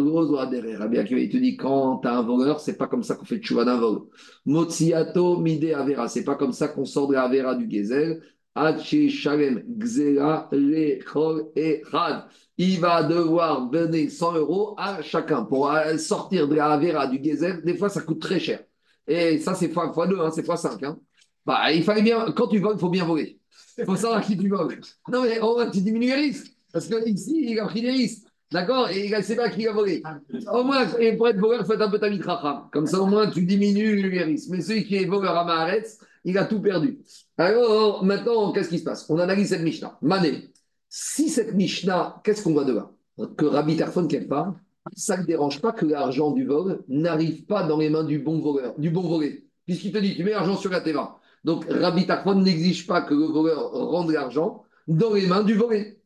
Rabbi 0.79 0.99
Akiva, 0.99 1.21
il 1.21 1.29
te 1.29 1.37
dit 1.37 1.57
quand 1.57 1.99
tu 1.99 2.07
as 2.07 2.17
un 2.17 2.23
voleur, 2.23 2.61
c'est 2.61 2.77
pas 2.77 2.87
comme 2.87 3.03
ça 3.03 3.17
qu'on 3.17 3.25
fait 3.25 3.39
tchouva 3.39 3.65
d'un 3.65 3.77
vol. 3.77 4.03
Motsiato 4.47 5.39
mide 5.41 5.73
avera, 5.73 6.07
c'est 6.07 6.23
pas 6.23 6.37
comme 6.37 6.53
ça 6.53 6.69
qu'on 6.69 6.85
sort 6.85 7.09
de 7.09 7.15
la 7.15 7.25
avera 7.25 7.57
du 7.57 7.69
gezel. 7.69 8.23
Hachi 8.55 9.11
shalem 9.11 9.65
gzera 9.67 10.49
lechol 10.53 11.51
echad. 11.57 12.27
Il 12.57 12.79
va 12.79 13.03
devoir 13.03 13.69
donner 13.69 14.09
100 14.09 14.35
euros 14.35 14.77
à 14.79 15.03
chacun 15.03 15.43
pour 15.43 15.73
sortir 15.99 16.47
de 16.47 16.55
la 16.55 16.67
avera 16.67 17.09
du 17.09 17.23
gezel. 17.23 17.65
Des 17.65 17.77
fois, 17.77 17.89
ça 17.89 18.01
coûte 18.01 18.21
très 18.21 18.39
cher. 18.39 18.63
Et 19.09 19.39
ça, 19.39 19.55
c'est 19.55 19.71
fois, 19.71 19.93
fois 19.93 20.07
2, 20.07 20.21
hein, 20.21 20.31
c'est 20.33 20.47
fois 20.47 20.57
5. 20.57 20.81
Hein. 20.85 20.99
Bah, 21.45 21.73
il 21.73 21.83
fallait 21.83 22.03
bien, 22.03 22.31
quand 22.31 22.47
tu 22.47 22.61
voles, 22.61 22.77
il 22.77 22.81
faut 22.81 22.91
bien 22.91 23.05
voler. 23.05 23.41
Il 23.77 23.85
faut 23.85 23.97
savoir 23.97 24.25
qui 24.25 24.39
tu 24.39 24.49
voles. 24.49 24.81
Non, 25.09 25.25
mais 25.25 25.41
on, 25.43 25.69
tu 25.69 25.81
diminues 25.81 26.07
les 26.07 26.15
risques. 26.15 26.57
Parce 26.73 26.87
qu'ici, 26.89 27.51
il 27.51 27.59
a 27.59 27.67
pris 27.67 27.83
des 27.83 27.91
risques. 27.91 28.29
D'accord 28.55 28.89
Et 28.91 29.07
il 29.07 29.13
ne 29.13 29.21
sait 29.21 29.35
pas 29.35 29.49
qui 29.49 29.67
a 29.67 29.73
volé. 29.73 30.01
Au 30.53 30.63
moins, 30.63 30.87
et 31.01 31.17
pour 31.17 31.27
être 31.27 31.41
voleur, 31.41 31.67
faites 31.67 31.81
un 31.81 31.91
peu 31.91 31.99
ta 31.99 32.09
mitracha. 32.09 32.69
Comme 32.73 32.87
ça, 32.87 33.01
au 33.01 33.07
moins, 33.07 33.29
tu 33.29 33.43
diminues 33.43 34.01
le 34.01 34.25
risque. 34.25 34.49
Mais 34.51 34.61
celui 34.61 34.85
qui 34.85 34.95
est 34.95 35.07
voleur 35.07 35.37
à 35.37 35.45
Maharetz, 35.45 35.99
il 36.25 36.39
a 36.39 36.45
tout 36.45 36.61
perdu. 36.61 37.01
Alors, 37.37 38.05
maintenant, 38.05 38.53
qu'est-ce 38.53 38.69
qui 38.69 38.79
se 38.79 38.85
passe? 38.85 39.11
On 39.11 39.19
analyse 39.19 39.49
cette 39.49 39.63
Mishnah. 39.63 39.99
Mané, 40.03 40.53
si 40.89 41.31
cette 41.31 41.53
Mishnah, 41.55 42.21
qu'est-ce 42.23 42.45
qu'on 42.45 42.53
voit 42.53 42.65
dehors 42.65 42.93
Que 43.37 43.45
Rabbi 43.45 43.77
Tarfon, 43.77 44.07
quelque 44.07 44.29
part, 44.29 44.55
ça 44.95 45.17
ne 45.17 45.25
dérange 45.25 45.61
pas 45.61 45.73
que 45.73 45.85
l'argent 45.85 46.31
du 46.31 46.47
vol 46.47 46.85
n'arrive 46.87 47.47
pas 47.47 47.65
dans 47.65 47.79
les 47.79 47.91
mains 47.91 48.05
du 48.05 48.21
bon 48.21 48.39
voleur, 48.39 48.79
du 48.79 48.91
bon 48.91 49.03
volé. 49.03 49.49
Puisqu'il 49.67 49.91
te 49.91 49.99
dit, 49.99 50.15
tu 50.15 50.23
mets 50.23 50.31
l'argent 50.31 50.57
sur 50.57 50.71
la 50.71 50.81
Teva. 50.81 51.19
Donc, 51.43 51.65
Rabbi 51.69 52.07
Tarfon 52.07 52.37
n'exige 52.37 52.87
pas 52.87 53.03
que 53.03 53.15
le 53.15 53.25
voleur 53.25 53.73
rende 53.73 54.13
l'argent 54.13 54.63
dans 54.87 55.13
les 55.13 55.27
mains 55.27 55.43
du 55.43 55.55
volé. 55.55 55.99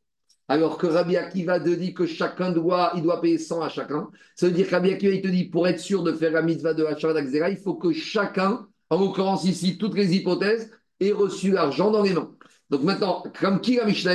Alors 0.50 0.78
que 0.78 0.86
Rabbi 0.86 1.16
Akiva 1.16 1.60
te 1.60 1.68
dit 1.68 1.92
que 1.92 2.06
chacun 2.06 2.50
doit, 2.50 2.92
il 2.96 3.02
doit 3.02 3.20
payer 3.20 3.36
100 3.36 3.60
à 3.60 3.68
chacun. 3.68 4.08
Ça 4.34 4.46
veut 4.46 4.52
dire 4.52 4.66
que 4.66 4.74
Rabbi 4.74 4.90
Akiva, 4.90 5.14
il 5.14 5.20
te 5.20 5.28
dit, 5.28 5.44
pour 5.44 5.68
être 5.68 5.78
sûr 5.78 6.02
de 6.02 6.12
faire 6.12 6.32
la 6.32 6.40
mitzvah 6.40 6.72
de 6.72 6.84
Hachar 6.86 7.12
d'Akzera, 7.12 7.50
il 7.50 7.58
faut 7.58 7.74
que 7.74 7.92
chacun, 7.92 8.66
en 8.88 8.98
l'occurrence 8.98 9.44
ici, 9.44 9.76
toutes 9.76 9.94
les 9.94 10.16
hypothèses, 10.16 10.70
ait 11.00 11.12
reçu 11.12 11.50
l'argent 11.50 11.90
dans 11.90 12.02
les 12.02 12.14
mains. 12.14 12.32
Donc 12.70 12.82
maintenant, 12.82 13.22
comme 13.38 13.60
qui 13.60 13.76
la 13.76 13.84
Mishnah 13.84 14.14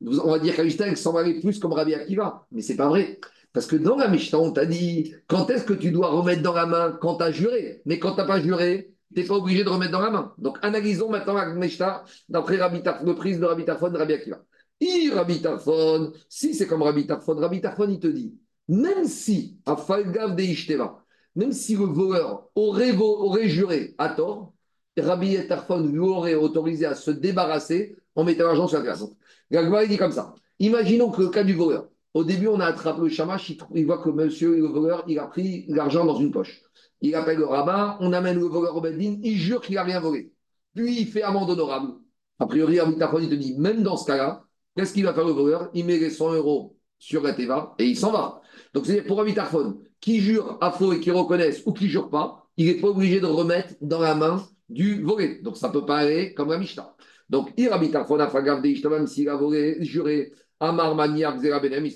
On 0.00 0.30
va 0.32 0.38
dire 0.40 0.54
que 0.54 0.58
la 0.58 0.64
Mishnah 0.64 0.96
s'en 0.96 1.12
va 1.12 1.20
aller 1.20 1.40
plus 1.40 1.60
comme 1.60 1.72
Rabbi 1.72 1.94
Akiva, 1.94 2.46
mais 2.50 2.60
c'est 2.60 2.76
pas 2.76 2.88
vrai. 2.88 3.20
Parce 3.52 3.66
que 3.66 3.76
dans 3.76 3.96
la 3.96 4.08
Mishnah, 4.08 4.40
on 4.40 4.50
t'a 4.50 4.66
dit, 4.66 5.14
quand 5.28 5.48
est-ce 5.50 5.64
que 5.64 5.72
tu 5.72 5.92
dois 5.92 6.08
remettre 6.08 6.42
dans 6.42 6.52
la 6.52 6.66
main 6.66 6.98
quand 7.00 7.18
tu 7.18 7.22
as 7.22 7.30
juré? 7.30 7.80
Mais 7.86 8.00
quand 8.00 8.14
tu 8.14 8.18
n'as 8.18 8.26
pas 8.26 8.40
juré, 8.40 8.92
tu 9.14 9.20
n'es 9.20 9.26
pas 9.26 9.36
obligé 9.36 9.62
de 9.62 9.68
remettre 9.68 9.92
dans 9.92 10.00
la 10.00 10.10
main. 10.10 10.34
Donc 10.38 10.58
analysons 10.62 11.10
maintenant 11.10 11.34
la 11.34 11.46
Mishnah 11.46 12.04
d'après 12.28 12.56
le 12.56 13.12
prise 13.14 13.38
de 13.38 13.44
Rabbi 13.44 13.64
Rabbi 13.64 14.12
Akiva. 14.12 14.42
I 14.80 15.10
Rabbi 15.10 15.40
Tarfon, 15.40 16.12
si 16.28 16.54
c'est 16.54 16.66
comme 16.66 16.82
Rabbi 16.82 17.06
Tarfon, 17.06 17.36
Rabbi 17.36 17.60
Tarfon, 17.60 17.88
il 17.88 18.00
te 18.00 18.06
dit, 18.06 18.34
même 18.68 19.04
si, 19.06 19.58
à 19.66 19.76
Falgav 19.76 20.34
de 20.34 20.42
Ishteva, 20.42 21.04
même 21.36 21.52
si 21.52 21.76
le 21.76 21.84
voleur 21.84 22.48
aurait, 22.54 23.48
juré 23.48 23.94
à 23.98 24.08
tort, 24.10 24.52
Rabbi 24.96 25.46
Tarfon 25.48 25.86
lui 25.86 25.98
aurait 25.98 26.34
autorisé 26.34 26.86
à 26.86 26.94
se 26.94 27.10
débarrasser 27.10 27.96
en 28.14 28.24
mettant 28.24 28.44
l'argent 28.44 28.68
sur 28.68 28.78
la 28.78 28.84
glace. 28.84 29.04
Gagma, 29.50 29.84
il 29.84 29.88
dit 29.88 29.96
comme 29.96 30.12
ça. 30.12 30.34
Imaginons 30.58 31.10
que 31.10 31.22
le 31.22 31.28
cas 31.28 31.44
du 31.44 31.54
voleur, 31.54 31.88
au 32.14 32.22
début, 32.22 32.46
on 32.46 32.60
a 32.60 32.66
attrapé 32.66 33.00
le 33.00 33.08
chamash, 33.08 33.52
il, 33.74 33.86
voit 33.86 33.98
que 33.98 34.08
monsieur, 34.08 34.56
le 34.56 34.66
voleur, 34.66 35.04
il 35.08 35.18
a 35.18 35.26
pris 35.26 35.64
l'argent 35.68 36.04
dans 36.04 36.16
une 36.16 36.30
poche. 36.30 36.62
Il 37.00 37.14
appelle 37.16 37.38
le 37.38 37.46
rabbin, 37.46 37.96
on 38.00 38.12
amène 38.12 38.38
le 38.38 38.46
voleur 38.46 38.76
au 38.76 38.80
Bedin, 38.80 39.18
il 39.22 39.36
jure 39.36 39.60
qu'il 39.60 39.74
n'a 39.74 39.82
rien 39.82 40.00
volé. 40.00 40.32
Puis 40.74 41.00
il 41.00 41.06
fait 41.08 41.22
amende 41.22 41.50
honorable. 41.50 41.94
A 42.38 42.46
priori, 42.46 42.78
Rabbi 42.80 42.96
Tarfon, 42.96 43.18
il 43.18 43.28
te 43.28 43.34
dit, 43.34 43.58
même 43.58 43.82
dans 43.82 43.96
ce 43.96 44.06
cas-là, 44.06 44.44
qu'est-ce 44.76 44.92
qu'il 44.92 45.04
va 45.04 45.14
faire 45.14 45.24
le 45.24 45.32
voleur? 45.32 45.70
Il 45.74 45.84
met 45.86 45.98
les 45.98 46.10
100 46.10 46.34
euros 46.34 46.76
sur 46.98 47.22
la 47.22 47.32
Teva 47.32 47.74
et 47.78 47.84
il 47.84 47.96
s'en 47.96 48.12
va. 48.12 48.40
Donc, 48.72 48.86
c'est 48.86 49.02
pour 49.02 49.24
Tarfon, 49.34 49.80
qui 50.00 50.20
jure 50.20 50.58
à 50.60 50.70
faux 50.70 50.92
et 50.92 51.00
qui 51.00 51.10
reconnaisse 51.10 51.62
ou 51.66 51.72
qui 51.72 51.88
jure 51.88 52.08
pas, 52.10 52.46
il 52.56 52.66
n'est 52.66 52.80
pas 52.80 52.88
obligé 52.88 53.20
de 53.20 53.26
remettre 53.26 53.74
dans 53.80 54.00
la 54.00 54.14
main 54.14 54.46
du 54.68 55.02
volé. 55.02 55.40
Donc, 55.42 55.56
ça 55.56 55.68
peut 55.68 55.84
pas 55.84 55.98
aller 55.98 56.34
comme 56.34 56.50
la 56.50 56.58
Mishnah. 56.58 56.94
Donc, 57.28 57.50
il 57.56 57.68
a 57.68 57.78
fait 57.78 58.88
même 58.88 59.06
s'il 59.06 59.28
a 59.28 59.36
volé, 59.36 59.82
juré, 59.84 60.32
Amar 60.60 60.94
Benem 60.94 61.86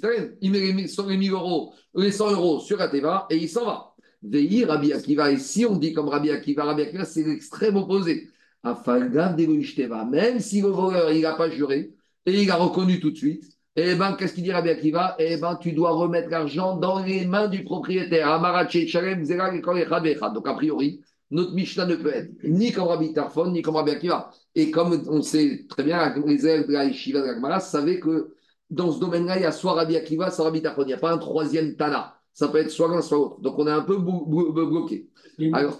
il 0.41 0.51
met 0.51 0.72
les 0.72 0.89
100 0.89 1.09
euros, 1.31 1.72
les 1.95 2.12
100 2.12 2.33
euros 2.33 2.61
sur 2.61 2.76
la 2.76 2.89
Teva 2.89 3.26
et 3.31 3.37
il 3.37 3.49
s'en 3.49 3.64
va. 3.64 3.95
Veillez 4.22 4.64
Rabbi 4.64 4.93
Akiva, 4.93 5.31
et 5.31 5.39
si 5.39 5.64
on 5.64 5.76
dit 5.76 5.93
comme 5.93 6.09
Rabbi 6.09 6.31
Akiva, 6.31 6.64
Rabbi 6.64 6.83
Akiva, 6.83 7.05
c'est 7.05 7.22
l'extrême 7.22 7.76
opposé. 7.76 8.29
Même 8.64 10.41
si 10.41 10.61
le 10.61 10.68
voleur, 10.68 11.12
il 11.12 11.22
n'a 11.22 11.35
pas 11.35 11.49
juré 11.49 11.93
et 12.29 12.43
il 12.43 12.51
a 12.51 12.57
reconnu 12.57 13.01
tout 13.01 13.11
de 13.11 13.16
suite, 13.16 13.45
eh 13.74 13.95
ben, 13.95 14.14
qu'est-ce 14.14 14.35
qu'il 14.35 14.43
dit 14.43 14.53
Rabbi 14.53 14.70
Akiva? 14.70 15.14
Eh 15.18 15.37
ben, 15.37 15.57
tu 15.57 15.72
dois 15.72 15.93
remettre 15.93 16.29
l'argent 16.29 16.76
dans 16.76 16.99
les 16.99 17.24
mains 17.24 17.49
du 17.49 17.64
propriétaire. 17.64 18.41
Donc, 18.41 20.49
a 20.49 20.55
priori, 20.55 21.01
notre 21.31 21.53
Mishnah 21.53 21.87
ne 21.87 21.97
peut 21.97 22.12
être 22.12 22.31
ni 22.43 22.72
comme 22.72 22.89
Rabbi 22.89 23.12
Tarfon, 23.12 23.53
ni 23.53 23.62
comme 23.62 23.76
Rabbi 23.76 23.93
Akiva. 23.93 24.31
Et 24.55 24.70
comme 24.70 25.03
on 25.09 25.22
sait 25.22 25.64
très 25.68 25.85
bien, 25.85 26.14
les 26.26 26.45
élèves 26.45 26.66
de 26.66 26.72
la 26.72 26.85
Yeshiva 26.87 27.20
de 27.20 27.26
la 27.26 27.35
Gemara 27.37 27.61
savaient 27.61 28.01
que 28.01 28.35
dans 28.68 28.93
ce 28.93 29.01
domaine-là, 29.01 29.37
il 29.37 29.43
y 29.43 29.47
a 29.47 29.53
soit 29.53 29.72
Rabbi 29.72 29.97
Akiva, 29.97 30.31
soit 30.31 30.45
Rabbi 30.45 30.61
Tarfon. 30.61 30.83
Il 30.83 30.89
n'y 30.89 30.95
a 30.95 30.99
pas 30.99 31.12
un 31.12 31.18
troisième 31.18 31.76
Tana. 31.76 32.14
Ça 32.35 32.49
peut 32.49 32.59
être 32.59 32.70
soit 32.70 32.89
l'un, 32.89 33.01
soit 33.01 33.16
l'autre. 33.16 33.41
Donc 33.41 33.59
on 33.59 33.66
est 33.66 33.70
un 33.70 33.83
peu 33.83 33.97
bloqué. 33.97 35.09
Alors, 35.53 35.79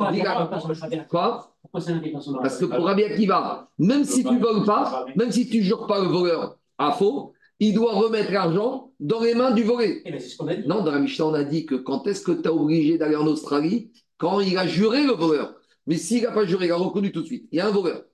quoi? 1.09 1.57
Parce 1.73 2.59
que 2.59 2.65
pour 2.65 2.85
Rabbi 2.85 3.05
Akiva, 3.05 3.69
même 3.79 4.05
si 4.05 4.25
tu 4.25 4.33
ne 4.33 4.41
voles 4.41 4.65
pas, 4.65 5.07
même 5.17 5.31
si 5.31 5.49
tu 5.49 5.59
ne 5.59 5.63
jures 5.63 5.87
pas 5.87 6.01
le 6.01 6.09
voleur 6.09 6.59
à 6.79 6.93
faux, 6.93 7.33
il 7.61 7.75
doit 7.75 7.95
remettre 7.95 8.33
l'argent 8.33 8.93
dans 9.01 9.21
les 9.21 9.35
mains 9.35 9.51
du 9.51 9.65
volé. 9.65 10.03
Eh 10.05 10.13
ben, 10.13 10.21
ce 10.21 10.37
qu'on 10.37 10.49
a 10.49 10.55
dit. 10.55 10.67
Non, 10.67 10.83
dans 10.83 10.93
la 10.93 11.01
Mishnah, 11.01 11.27
on 11.27 11.35
a 11.35 11.45
dit 11.45 11.67
que 11.67 11.75
quand 11.75 12.07
est-ce 12.07 12.23
que 12.23 12.33
tu 12.33 12.49
as 12.49 12.53
obligé 12.53 12.99
d'aller 12.99 13.17
en 13.17 13.27
Australie? 13.27 13.91
Quand 14.17 14.41
il 14.41 14.57
a 14.59 14.67
juré 14.67 15.05
le 15.05 15.13
voleur. 15.13 15.55
Mais 15.87 15.97
s'il 15.97 16.23
n'a 16.23 16.33
pas 16.33 16.45
juré, 16.45 16.67
il 16.67 16.73
a 16.73 16.77
reconnu 16.77 17.13
tout 17.13 17.23
de 17.23 17.27
suite. 17.27 17.49
Il 17.53 17.59
y 17.59 17.61
a 17.61 17.67
un 17.67 17.71
voleur. 17.71 18.05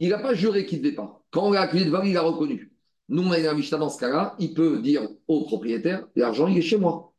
Il 0.00 0.10
n'a 0.10 0.18
pas 0.18 0.34
juré 0.34 0.66
qu'il 0.66 0.78
ne 0.78 0.84
devait 0.84 0.96
pas. 0.96 1.22
Quand 1.30 1.48
on 1.48 1.52
l'a 1.52 1.62
accusé 1.62 1.84
de 1.84 1.90
vol, 1.90 2.06
il 2.06 2.16
a 2.16 2.22
reconnu. 2.22 2.72
Nous, 3.08 3.22
on 3.22 3.30
a 3.30 3.54
Mishnah 3.54 3.78
dans 3.78 3.90
ce 3.90 3.98
cas-là, 3.98 4.34
il 4.38 4.54
peut 4.54 4.80
dire 4.80 5.08
au 5.28 5.44
propriétaire 5.44 6.06
l'argent, 6.16 6.48
il 6.48 6.58
est 6.58 6.62
chez 6.62 6.78
moi. 6.78 7.12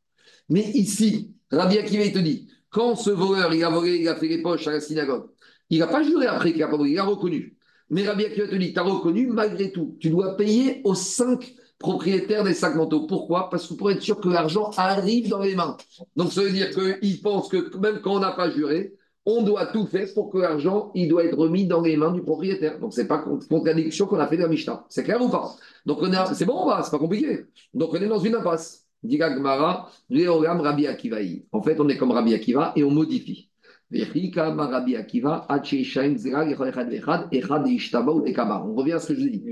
Mais 0.50 0.62
ici, 0.74 1.34
Rabbi 1.52 1.78
Akiva, 1.78 2.04
il 2.04 2.14
te 2.14 2.20
dit 2.20 2.48
quand 2.74 2.96
ce 2.96 3.12
voleur, 3.12 3.54
il 3.54 3.64
a 3.64 3.70
volé, 3.70 3.98
il 3.98 4.08
a 4.08 4.16
fait 4.16 4.28
les 4.28 4.42
poches 4.42 4.68
à 4.68 4.72
la 4.72 4.82
synagogue, 4.82 5.30
il 5.70 5.80
n'a 5.80 5.88
pas 5.88 6.04
juré 6.04 6.28
après 6.28 6.54
qu'il 6.54 6.64
a 6.64 6.68
pas 6.68 6.78
il 6.86 7.00
a 7.00 7.04
reconnu. 7.04 7.58
Mais 7.90 8.08
Rabbi 8.08 8.26
Akiva 8.26 8.48
te 8.48 8.56
dit 8.56 8.74
tu 8.74 8.80
as 8.80 8.84
reconnu, 8.84 9.28
malgré 9.28 9.72
tout, 9.72 9.98
tu 10.00 10.10
dois 10.10 10.36
payer 10.36 10.82
aux 10.84 10.96
cinq 10.96 11.54
propriétaires 11.80 12.44
des 12.44 12.54
sacs 12.54 12.76
manteaux. 12.76 13.06
Pourquoi? 13.08 13.50
Parce 13.50 13.68
que 13.68 13.74
pour 13.74 13.92
être 13.92 14.02
sûr 14.02 14.20
que 14.20 14.30
l'argent 14.30 14.72
arrive 14.78 15.30
dans 15.30 15.40
les 15.40 15.56
mains. 15.56 15.78
Donc 16.16 16.32
ça 16.32 16.42
veut 16.42 16.52
dire 16.52 16.70
qu'il 16.72 17.22
pense 17.22 17.50
que 17.50 17.78
même 17.78 18.00
quand 18.02 18.16
on 18.16 18.20
n'a 18.20 18.32
pas 18.32 18.50
juré, 18.50 18.94
on 19.26 19.42
doit 19.42 19.68
tout 19.68 19.86
faire 19.86 20.08
pour 20.14 20.30
que 20.30 20.38
l'argent, 20.38 20.92
il 20.96 21.08
doit 21.08 21.24
être 21.24 21.38
remis 21.38 21.66
dans 21.66 21.82
les 21.82 21.96
mains 21.96 22.12
du 22.12 22.22
propriétaire. 22.22 22.80
Donc, 22.80 22.94
ce 22.94 23.02
n'est 23.02 23.08
pas 23.08 23.24
contradiction 23.50 24.06
qu'on 24.06 24.20
a 24.20 24.28
fait 24.28 24.38
de 24.38 24.42
la 24.42 24.50
Mishnah. 24.50 24.86
C'est 24.90 25.04
clair 25.04 25.22
ou 25.22 25.30
pas? 25.30 25.56
Donc, 25.86 26.00
c'est 26.34 26.46
bon, 26.46 26.70
c'est 26.84 26.92
pas 26.92 27.00
compliqué. 27.00 27.46
Donc, 27.74 27.94
on 27.94 28.02
est 28.02 28.08
dans 28.08 28.20
une 28.20 28.36
impasse. 28.36 28.86
Gmara, 29.06 29.90
Rabbi 30.10 30.88
Akivaï. 30.88 31.46
En 31.52 31.62
fait, 31.62 31.80
on 31.80 31.88
est 31.90 31.98
comme 31.98 32.12
Rabbi 32.12 32.34
Akiva 32.34 32.74
et 32.76 32.84
on 32.84 32.92
modifie. 32.92 33.50
On 38.66 38.74
revient 38.74 38.94
à 38.94 39.00
ce 39.00 39.14
que 39.14 39.20
je 39.20 39.28
dis. 39.28 39.44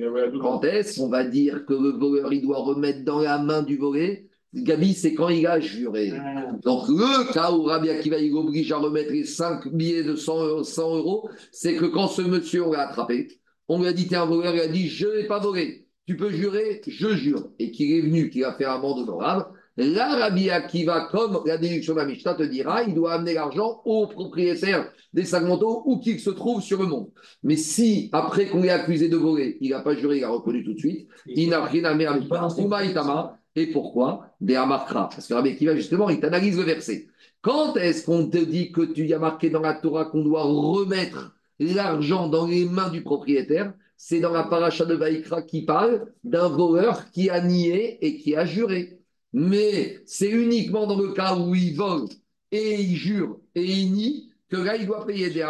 Quand 0.42 0.64
est-ce 0.64 1.00
qu'on 1.00 1.10
va 1.10 1.24
dire 1.24 1.66
que 1.66 1.74
le 1.74 1.89
voleur 1.92 2.34
il 2.34 2.42
doit 2.42 2.58
remettre 2.58 3.04
dans 3.04 3.20
la 3.20 3.38
main 3.38 3.62
du 3.62 3.78
volé? 3.78 4.28
Gabi, 4.54 4.94
c'est 4.94 5.14
quand 5.14 5.30
il 5.30 5.48
a 5.48 5.60
juré. 5.60 6.12
Ah. 6.14 6.52
Donc, 6.64 6.89
le 6.89 7.32
cas 7.32 7.52
où 7.52 7.64
Rabbi 7.64 7.89
Akiva 7.89 8.20
il 8.20 8.34
oblige 8.34 8.72
à 8.74 8.78
remettre 8.78 9.14
les 9.14 9.24
5 9.24 9.70
billets 9.70 10.04
de 10.04 10.16
100, 10.16 10.64
100 10.64 10.96
euros, 10.98 11.30
c'est 11.52 11.76
que 11.76 11.86
quand 11.86 12.08
ce 12.08 12.22
monsieur, 12.22 12.66
on 12.66 12.72
l'a 12.74 12.89
attrapé, 12.89 13.30
on 13.70 13.80
lui 13.80 13.88
a 13.88 13.94
dit, 13.94 14.08
t'es 14.08 14.18
un 14.18 14.26
voleur, 14.26 14.54
il 14.54 14.60
a 14.60 14.68
dit, 14.68 14.88
je 14.88 15.08
n'ai 15.08 15.28
pas 15.28 15.39
volé. 15.39 15.88
Tu 16.06 16.18
peux 16.18 16.32
jurer, 16.32 16.82
je 16.86 17.16
jure. 17.16 17.50
Et 17.60 17.72
qu'il 17.72 17.94
est 17.94 18.02
venu, 18.02 18.30
qu'il 18.30 18.44
a 18.44 18.54
fait 18.54 18.66
un 18.66 18.80
mandat 18.80 19.04
honorable. 19.04 19.46
Là, 19.78 20.15
Rabbi 20.17 20.49
Akiva, 20.49 21.07
comme 21.11 21.41
la 21.45 21.57
déduction 21.57 21.93
de 21.93 21.99
la 21.99 22.05
Mishnah 22.05 22.34
te 22.34 22.43
dira, 22.43 22.84
il 22.84 22.93
doit 22.93 23.13
amener 23.13 23.34
l'argent 23.34 23.82
au 23.86 24.05
propriétaire 24.07 24.91
des 25.13 25.24
sacs 25.24 25.45
manteaux 25.45 25.84
ou 25.86 25.99
qui 25.99 26.19
se 26.19 26.30
trouve 26.30 26.61
sur 26.61 26.82
le 26.82 26.88
monde. 26.88 27.09
Mais 27.43 27.55
si, 27.55 28.09
après 28.11 28.47
qu'on 28.47 28.61
l'ait 28.61 28.69
accusé 28.69 29.07
de 29.07 29.17
voler, 29.17 29.57
il 29.61 29.72
n'a 29.72 29.80
pas 29.80 29.95
juré, 29.95 30.17
il 30.17 30.24
a 30.24 30.30
reconnu 30.30 30.63
tout 30.63 30.74
de 30.74 30.80
suite, 30.80 31.07
il 31.26 31.49
n'a 31.49 31.63
rien 31.63 31.86
à 31.86 31.93
mettre 31.93 32.13
et 33.55 33.67
pourquoi? 33.67 34.28
Des 34.39 34.55
Amarkra. 34.55 35.09
Parce 35.09 35.28
que 35.28 35.34
Rabbi 35.34 35.49
Akiva, 35.49 35.76
justement, 35.76 36.09
il 36.09 36.19
t'analyse 36.19 36.57
le 36.57 36.63
verset. 36.63 37.07
Quand 37.41 37.76
est-ce 37.76 38.05
qu'on 38.05 38.30
te 38.30 38.38
dit 38.38 38.72
que 38.72 38.82
tu 38.82 39.05
y 39.05 39.13
as 39.13 39.19
marqué 39.19 39.49
dans 39.49 39.61
la 39.61 39.74
Torah 39.74 40.05
qu'on 40.05 40.24
doit 40.24 40.43
remettre 40.43 41.36
l'argent 41.59 42.28
dans 42.28 42.47
les 42.47 42.65
mains 42.65 42.89
du 42.89 43.03
propriétaire? 43.03 43.74
C'est 43.97 44.19
dans 44.19 44.32
la 44.32 44.43
paracha 44.43 44.86
de 44.86 44.95
Vaikra 44.95 45.41
qui 45.43 45.63
parle 45.63 46.07
d'un 46.24 46.47
voleur 46.47 47.11
qui 47.11 47.30
a 47.30 47.41
nié 47.41 47.97
et 48.05 48.17
qui 48.17 48.36
a 48.36 48.45
juré. 48.45 49.01
Mais 49.34 50.01
c'est 50.05 50.29
uniquement 50.29 50.88
dans 50.88 50.97
le 50.97 51.13
cas 51.13 51.36
où 51.36 51.55
il 51.55 51.75
vole 51.75 52.07
et 52.51 52.82
il 52.82 52.95
jure 52.95 53.39
et 53.55 53.63
il 53.63 53.93
nie 53.93 54.32
que 54.51 54.57
là, 54.57 54.75
il 54.75 54.86
doit 54.86 55.05
payer 55.05 55.29
des 55.29 55.45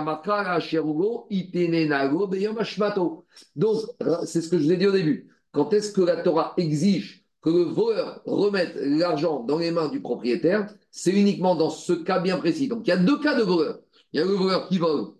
Donc, 3.56 3.82
c'est 4.26 4.42
ce 4.42 4.50
que 4.50 4.60
je 4.60 4.64
vous 4.64 4.72
ai 4.72 4.78
dit 4.78 4.88
au 4.88 4.92
début. 4.92 5.28
Quand 5.52 5.74
est-ce 5.74 5.92
que 5.92 6.02
la 6.02 6.18
Torah 6.18 6.54
exige 6.58 7.26
que 7.42 7.50
le 7.50 7.64
voleur 7.64 8.22
remette 8.26 8.76
l'argent 8.76 9.44
dans 9.44 9.58
les 9.58 9.72
mains 9.72 9.90
du 9.90 10.02
propriétaire, 10.02 10.72
c'est 10.92 11.12
uniquement 11.12 11.56
dans 11.56 11.72
ce 11.72 11.94
cas 11.94 12.20
bien 12.20 12.38
précis. 12.38 12.68
Donc 12.68 12.86
il 12.86 12.92
y 12.92 12.94
a 12.94 12.98
deux 12.98 13.20
cas 13.20 13.36
de 13.36 13.42
voleur. 13.42 13.80
Il 14.14 14.20
y 14.20 14.24
a 14.24 14.26
le 14.26 14.34
voleur 14.34 14.68
qui 14.68 14.78
vole, 14.78 15.14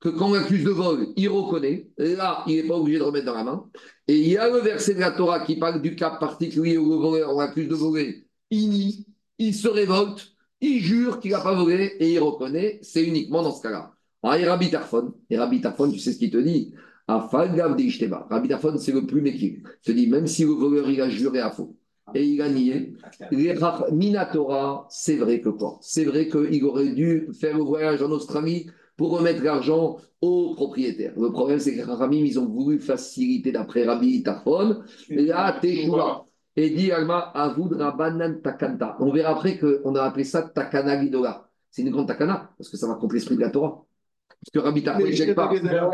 que 0.00 0.08
quand 0.08 0.28
on 0.30 0.34
l'accuse 0.34 0.64
de 0.64 0.70
vol, 0.70 1.08
il 1.16 1.28
reconnaît. 1.28 1.88
Là, 1.98 2.44
il 2.46 2.56
n'est 2.56 2.68
pas 2.68 2.76
obligé 2.76 2.98
de 2.98 3.04
remettre 3.04 3.26
dans 3.26 3.34
la 3.34 3.44
main. 3.44 3.68
Et 4.06 4.16
il 4.16 4.28
y 4.28 4.36
a 4.36 4.48
le 4.48 4.58
verset 4.58 4.94
de 4.94 5.00
la 5.00 5.10
Torah 5.10 5.40
qui 5.40 5.56
parle 5.56 5.82
du 5.82 5.96
cas 5.96 6.10
particulier 6.10 6.78
où 6.78 6.90
le 6.90 6.96
voleur, 6.96 7.34
on 7.34 7.40
l'accuse 7.40 7.68
de 7.68 7.74
voler, 7.74 8.26
il 8.50 8.70
nie, 8.70 9.06
il 9.38 9.54
se 9.54 9.68
révolte, 9.68 10.32
il 10.60 10.80
jure 10.80 11.20
qu'il 11.20 11.32
n'a 11.32 11.40
pas 11.40 11.54
volé 11.54 11.96
et 11.98 12.12
il 12.12 12.18
reconnaît. 12.18 12.78
C'est 12.82 13.04
uniquement 13.04 13.42
dans 13.42 13.52
ce 13.52 13.62
cas-là. 13.62 13.92
Alors, 14.22 14.36
il 14.36 14.42
y 14.42 14.46
a 14.46 14.50
Rabbi 14.50 14.70
Tarfon. 14.70 15.14
Et 15.30 15.38
Rabbi 15.38 15.60
Tarfon, 15.60 15.90
tu 15.90 15.98
sais 15.98 16.12
ce 16.12 16.18
qu'il 16.18 16.30
te 16.30 16.38
dit? 16.38 16.74
Rabbi 17.08 18.48
Tafon, 18.48 18.76
c'est 18.78 18.92
le 18.92 19.06
plus 19.06 19.22
méquille. 19.22 19.62
Il 19.64 19.80
te 19.82 19.92
dit, 19.92 20.08
même 20.08 20.26
si 20.26 20.44
le 20.44 20.50
voleur 20.50 20.90
il 20.90 21.00
a 21.00 21.08
juré 21.08 21.40
à 21.40 21.50
faux, 21.50 21.74
Et 22.14 22.24
il 22.24 22.42
a 22.42 22.48
nié. 22.48 22.94
Les 23.30 23.54
Minatora, 23.92 24.86
c'est 24.90 25.16
vrai 25.16 25.40
que 25.40 25.48
quoi? 25.48 25.78
C'est 25.80 26.04
vrai 26.04 26.28
qu'il 26.28 26.64
aurait 26.64 26.90
dû 26.90 27.28
faire 27.38 27.56
le 27.56 27.62
voyage 27.62 28.02
en 28.02 28.10
Australie 28.10 28.66
pour 28.98 29.12
remettre 29.16 29.42
l'argent 29.42 29.96
aux 30.20 30.54
propriétaires. 30.54 31.12
Le 31.16 31.30
problème, 31.30 31.60
c'est 31.60 31.70
que 31.70 31.76
les 31.76 31.82
Ramim, 31.84 32.26
ils 32.26 32.38
ont 32.38 32.46
voulu 32.46 32.80
faciliter 32.80 33.52
d'après 33.52 33.84
Rabbi 33.86 34.22
Tafon. 34.24 34.82
La 35.08 35.56
Teshua. 35.62 36.26
Et 36.56 36.70
dit 36.70 36.90
Alma, 36.90 37.30
Avoudra 37.34 37.92
Banan 37.92 38.40
Takanta. 38.42 38.96
On 38.98 39.12
verra 39.12 39.30
après 39.30 39.56
qu'on 39.56 39.94
a 39.94 40.02
appelé 40.02 40.24
ça 40.24 40.42
Takana 40.42 40.96
Lidola. 40.96 41.48
C'est 41.70 41.82
une 41.82 41.90
grande 41.90 42.08
Takana, 42.08 42.50
parce 42.58 42.68
que 42.68 42.76
ça 42.76 42.88
va 42.88 42.94
contre 42.94 43.14
l'esprit 43.14 43.36
de 43.36 43.40
la 43.40 43.50
Torah. 43.50 43.84
Parce 44.28 44.50
que 44.52 44.58
Rabbi 44.58 44.82
Tafon, 44.82 45.06
il 45.06 45.28
ne 45.28 45.32
pas. 45.32 45.46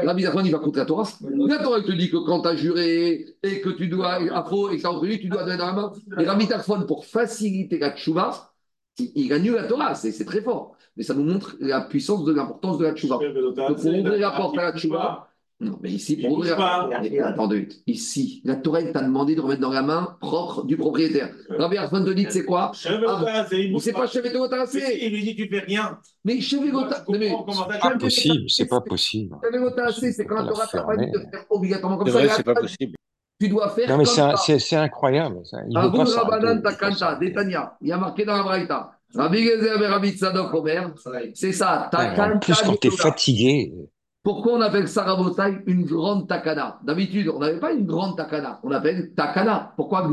Rabbi 0.02 0.22
Tafon, 0.22 0.40
il 0.42 0.52
va 0.52 0.59
contre 0.59 0.78
la 0.78 0.86
Torah. 0.86 1.07
La 1.20 1.59
Torah, 1.59 1.78
il 1.80 1.84
te 1.84 1.92
dit 1.92 2.09
que 2.09 2.16
quand 2.24 2.40
tu 2.40 2.48
as 2.48 2.57
juré 2.57 3.26
et 3.42 3.61
que 3.61 3.68
tu 3.68 3.88
dois, 3.88 4.14
afro 4.32 4.70
et 4.70 4.78
que 4.78 5.16
tu 5.16 5.28
dois 5.28 5.44
donner 5.44 5.59
dans 5.59 5.66
la 5.66 5.72
main. 5.74 5.92
Et 6.18 6.24
Rabbi 6.24 6.48
Tafon, 6.48 6.86
pour 6.86 7.05
faciliter 7.05 7.78
la 7.78 7.94
tchouva, 7.94 8.53
il 8.99 9.28
gagne 9.28 9.51
la 9.53 9.64
Torah, 9.64 9.95
c'est 9.95 10.24
très 10.24 10.40
fort. 10.40 10.76
Mais 10.97 11.03
ça 11.03 11.14
nous 11.14 11.24
montre 11.24 11.57
la 11.61 11.80
puissance 11.80 12.24
de 12.24 12.32
l'importance 12.32 12.78
de 12.78 12.84
la 12.84 12.95
tchouva. 12.95 13.18
Donc, 13.18 13.80
pour 13.80 13.86
ouvrir 13.86 14.18
la 14.18 14.30
porte 14.30 14.59
à 14.59 14.64
la 14.64 14.78
tchouva, 14.78 15.28
non, 15.61 15.78
mais 15.80 15.90
ici, 15.92 16.16
pour 16.16 16.38
ouvrir. 16.38 16.61
Attendez, 16.61 17.68
ici, 17.86 18.42
la 18.45 18.57
Torah 18.57 18.82
t'a 18.82 19.03
demandé 19.03 19.34
de 19.34 19.40
remettre 19.40 19.61
dans 19.61 19.70
la 19.70 19.82
main 19.82 20.16
propre 20.20 20.64
du 20.64 20.76
propriétaire. 20.76 21.34
Rabbi 21.49 21.76
Arfan 21.76 22.05
te 22.05 22.11
dit, 22.11 22.26
c'est 22.28 22.45
quoi? 22.45 22.72
Ah, 22.84 23.47
C'est 23.78 23.92
pas 23.92 24.07
Chevetogota, 24.07 24.66
c'est. 24.66 24.99
Il 25.01 25.12
lui 25.12 25.22
dit, 25.22 25.36
tu 25.36 25.49
fais 25.49 25.61
rien. 25.61 25.99
Mais 26.24 26.40
Chevetogota. 26.40 27.05
C'est 27.09 27.80
pas 27.80 27.97
possible, 27.99 28.51
c'est 28.51 28.66
pas 28.66 28.80
possible. 28.80 29.36
Chevetogota, 29.42 29.92
c'est 29.92 30.24
quand 30.24 30.42
la 30.42 30.47
Torah 30.47 30.66
t'a 30.66 30.82
pas 30.82 30.97
dit 30.97 31.11
de 31.11 31.18
faire 31.18 31.45
obligatoirement 31.51 31.99
comme 31.99 32.09
ça. 32.09 32.20
C'est 32.20 32.26
vrai, 32.26 32.34
c'est 32.36 32.42
pas 32.42 32.55
possible. 32.55 32.95
Tu 33.45 33.51
dois 33.51 33.68
faire. 33.70 33.90
Non, 33.90 33.99
mais 33.99 34.07
c'est 34.07 34.76
incroyable. 34.76 35.42
Détania, 37.20 37.76
il 37.82 37.88
y 37.88 37.92
a 37.92 37.99
marqué 37.99 38.24
dans 38.24 38.36
la 38.36 38.42
Braïta. 38.42 38.92
Rabbi 39.14 39.45
Gezer 39.45 39.82
et 39.82 39.86
Rabbi 39.86 40.11
Tzadok 40.11 40.55
Omer, 40.55 40.90
c'est 41.34 41.53
ça. 41.53 41.90
En 41.92 42.38
plus, 42.38 42.61
quand 42.62 42.76
tu 42.80 42.88
es 42.88 42.90
fatigué. 42.90 43.72
Pourquoi 44.22 44.55
on 44.55 44.61
appelle 44.62 44.88
ça 44.88 45.03
Rabotai 45.03 45.59
une 45.66 45.84
grande 45.84 46.26
takana? 46.26 46.80
D'habitude, 46.82 47.28
on 47.28 47.40
n'avait 47.40 47.61
pas 47.61 47.72
une 47.72 47.84
grande 47.84 48.16
takana, 48.16 48.59
on 48.62 48.70
appelle 48.70 49.12
takana. 49.14 49.74
Pourquoi 49.76 50.09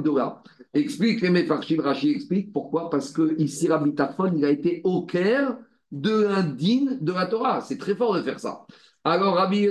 Explique, 0.74 1.22
les 1.22 1.30
Mefarshim 1.30 1.82
Rashi 1.82 2.12
explique 2.12 2.52
pourquoi. 2.52 2.90
Parce 2.90 3.12
que 3.12 3.40
ici, 3.40 3.70
Rabbi 3.70 3.96
Tafon, 3.96 4.34
il 4.36 4.44
a 4.44 4.50
été 4.50 4.82
au 4.84 5.04
cœur 5.04 5.56
de 5.92 6.24
l'indine 6.24 6.98
de 7.00 7.14
la 7.14 7.26
Torah. 7.26 7.62
C'est 7.62 7.78
très 7.78 7.96
fort 7.96 8.14
de 8.14 8.22
faire 8.22 8.40
ça. 8.40 8.66
Alors, 9.04 9.34
Rabbi 9.34 9.68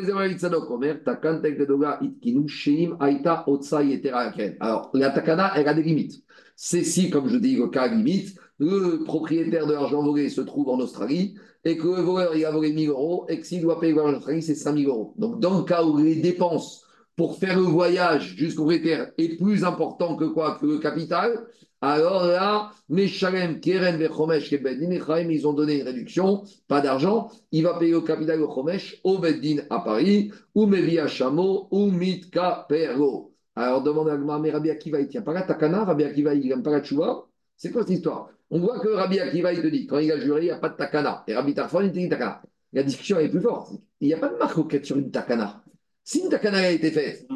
Alors, 4.58 4.90
la 4.92 5.10
takana, 5.10 5.52
elle 5.54 5.68
a 5.68 5.74
des 5.74 5.84
limites. 5.84 6.24
C'est 6.56 6.82
si, 6.82 7.10
comme 7.10 7.28
je 7.28 7.36
dis, 7.36 7.54
le 7.54 7.68
cas 7.68 7.86
limite, 7.86 8.36
le 8.58 9.04
propriétaire 9.04 9.68
de 9.68 9.72
l'argent 9.72 10.02
volé 10.02 10.30
se 10.30 10.40
trouve 10.40 10.68
en 10.68 10.80
Australie 10.80 11.36
et 11.64 11.76
que 11.76 11.86
le 11.86 12.02
voleur 12.02 12.34
il 12.34 12.44
a 12.44 12.50
volé 12.50 12.72
1000 12.72 12.88
euros 12.88 13.26
et 13.28 13.38
que 13.38 13.46
s'il 13.46 13.62
doit 13.62 13.78
payer 13.78 13.92
le 13.92 14.00
voyage 14.00 14.42
c'est 14.42 14.56
5000 14.56 14.88
euros. 14.88 15.14
Donc, 15.16 15.38
dans 15.38 15.58
le 15.58 15.64
cas 15.64 15.84
où 15.84 15.96
les 15.96 16.16
dépenses 16.16 16.84
pour 17.14 17.38
faire 17.38 17.56
le 17.56 17.66
voyage 17.66 18.34
jusqu'au 18.36 18.64
propriétaire 18.64 19.12
est 19.16 19.36
plus 19.36 19.62
important 19.62 20.16
que 20.16 20.24
quoi 20.24 20.58
Que 20.58 20.66
le 20.66 20.78
capital, 20.78 21.46
alors 21.82 22.26
là, 22.26 22.72
Meshalem, 22.88 23.60
Keren, 23.60 23.96
Vechomesh, 23.96 24.50
Beddin, 24.50 24.92
ils 25.30 25.48
ont 25.48 25.54
donné 25.54 25.80
une 25.80 25.86
réduction, 25.86 26.44
pas 26.68 26.80
d'argent, 26.80 27.30
il 27.52 27.62
va 27.62 27.78
payer 27.78 27.94
au 27.94 28.02
capital 28.02 28.42
au 28.42 28.52
Chomesh, 28.52 29.00
au 29.02 29.18
Beddin 29.18 29.62
à 29.70 29.80
Paris, 29.80 30.30
ou 30.54 30.66
Mevi 30.66 30.98
à 30.98 31.06
Chamo, 31.06 31.68
ou 31.70 31.90
Mitka 31.90 32.66
Perro. 32.68 33.34
Alors 33.56 33.82
demande 33.82 34.08
à 34.10 34.38
mais 34.38 34.50
Rabbi 34.50 34.70
Akiva, 34.70 35.00
il 35.00 35.08
tient 35.08 35.22
pas 35.22 35.32
la 35.32 35.42
Takana, 35.42 35.84
Rabbi 35.84 36.04
Akiva, 36.04 36.34
il 36.34 36.48
n'aime 36.48 36.62
pas 36.62 36.70
la 36.70 36.82
Tchouva. 36.82 37.26
C'est 37.56 37.70
quoi 37.70 37.82
cette 37.82 37.90
histoire? 37.90 38.30
On 38.50 38.58
voit 38.58 38.78
que 38.80 38.88
Rabbi 38.88 39.18
Akiva, 39.18 39.52
il 39.52 39.62
te 39.62 39.66
dit, 39.66 39.86
quand 39.86 39.98
il 39.98 40.10
a 40.12 40.18
juré, 40.18 40.40
il 40.40 40.44
n'y 40.44 40.50
a 40.50 40.58
pas 40.58 40.70
de 40.70 40.76
takana. 40.76 41.24
Et 41.26 41.34
Rabbi 41.34 41.54
Tarfon, 41.54 41.80
il 41.82 41.92
te 41.92 41.98
dit 41.98 42.08
takana. 42.08 42.42
La 42.72 42.82
discussion 42.82 43.18
est 43.18 43.28
plus 43.28 43.40
forte. 43.40 43.72
Il 44.00 44.08
n'y 44.08 44.14
a 44.14 44.18
pas 44.18 44.28
de 44.28 44.36
marque 44.36 44.84
sur 44.84 44.96
une 44.96 45.10
takana. 45.10 45.62
Si 46.02 46.20
une 46.20 46.28
takana 46.28 46.58
a 46.58 46.70
été 46.70 46.90
faite, 46.90 47.28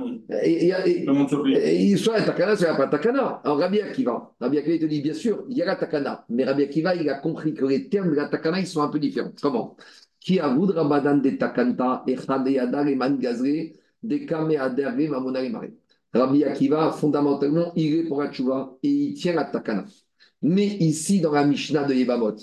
et, 0.42 0.68
et, 0.68 1.92
et, 1.92 1.96
soit 1.96 2.18
la 2.18 2.24
takana, 2.24 2.56
soit 2.56 2.74
pas 2.74 2.88
takana. 2.88 3.40
Alors 3.44 3.58
Rabbi 3.58 3.80
Akiva, 3.80 4.32
Rabbi 4.40 4.58
Akiva, 4.58 4.74
il 4.74 4.80
te 4.80 4.86
dit, 4.86 5.00
bien 5.00 5.14
sûr, 5.14 5.44
il 5.48 5.56
y 5.56 5.62
a 5.62 5.66
la 5.66 5.76
takana. 5.76 6.24
Mais 6.28 6.44
Rabbi 6.44 6.62
Akiva, 6.64 6.94
il 6.96 7.08
a 7.08 7.14
compris 7.14 7.54
que 7.54 7.64
les 7.66 7.88
termes 7.88 8.10
de 8.10 8.16
la 8.16 8.28
takana, 8.28 8.58
ils 8.58 8.66
sont 8.66 8.82
un 8.82 8.88
peu 8.88 8.98
différents. 8.98 9.32
Comment? 9.40 9.76
Qui 10.18 10.40
a 10.40 10.48
voulu 10.48 10.72
Ramadan 10.72 11.18
de 11.18 11.30
takanta, 11.30 12.02
et 12.06 12.16
Chadeyada, 12.16 12.88
et 12.88 12.96
Mangazre, 12.96 13.72
de 14.02 14.16
Kame 14.18 14.56
Aderve, 14.58 15.08
Mamona, 15.08 15.42
et 15.42 15.52
Rabbi 16.12 16.44
Akiva, 16.44 16.90
fondamentalement, 16.92 17.72
il 17.76 17.94
est 17.96 18.02
pour 18.04 18.22
la 18.22 18.30
tchouva 18.30 18.76
et 18.82 18.88
il 18.88 19.14
tient 19.14 19.34
la 19.34 19.44
takana. 19.44 19.84
Mais 20.42 20.66
ici, 20.66 21.20
dans 21.20 21.32
la 21.32 21.44
Mishnah 21.44 21.84
de 21.84 21.94
Yebamot, 21.94 22.36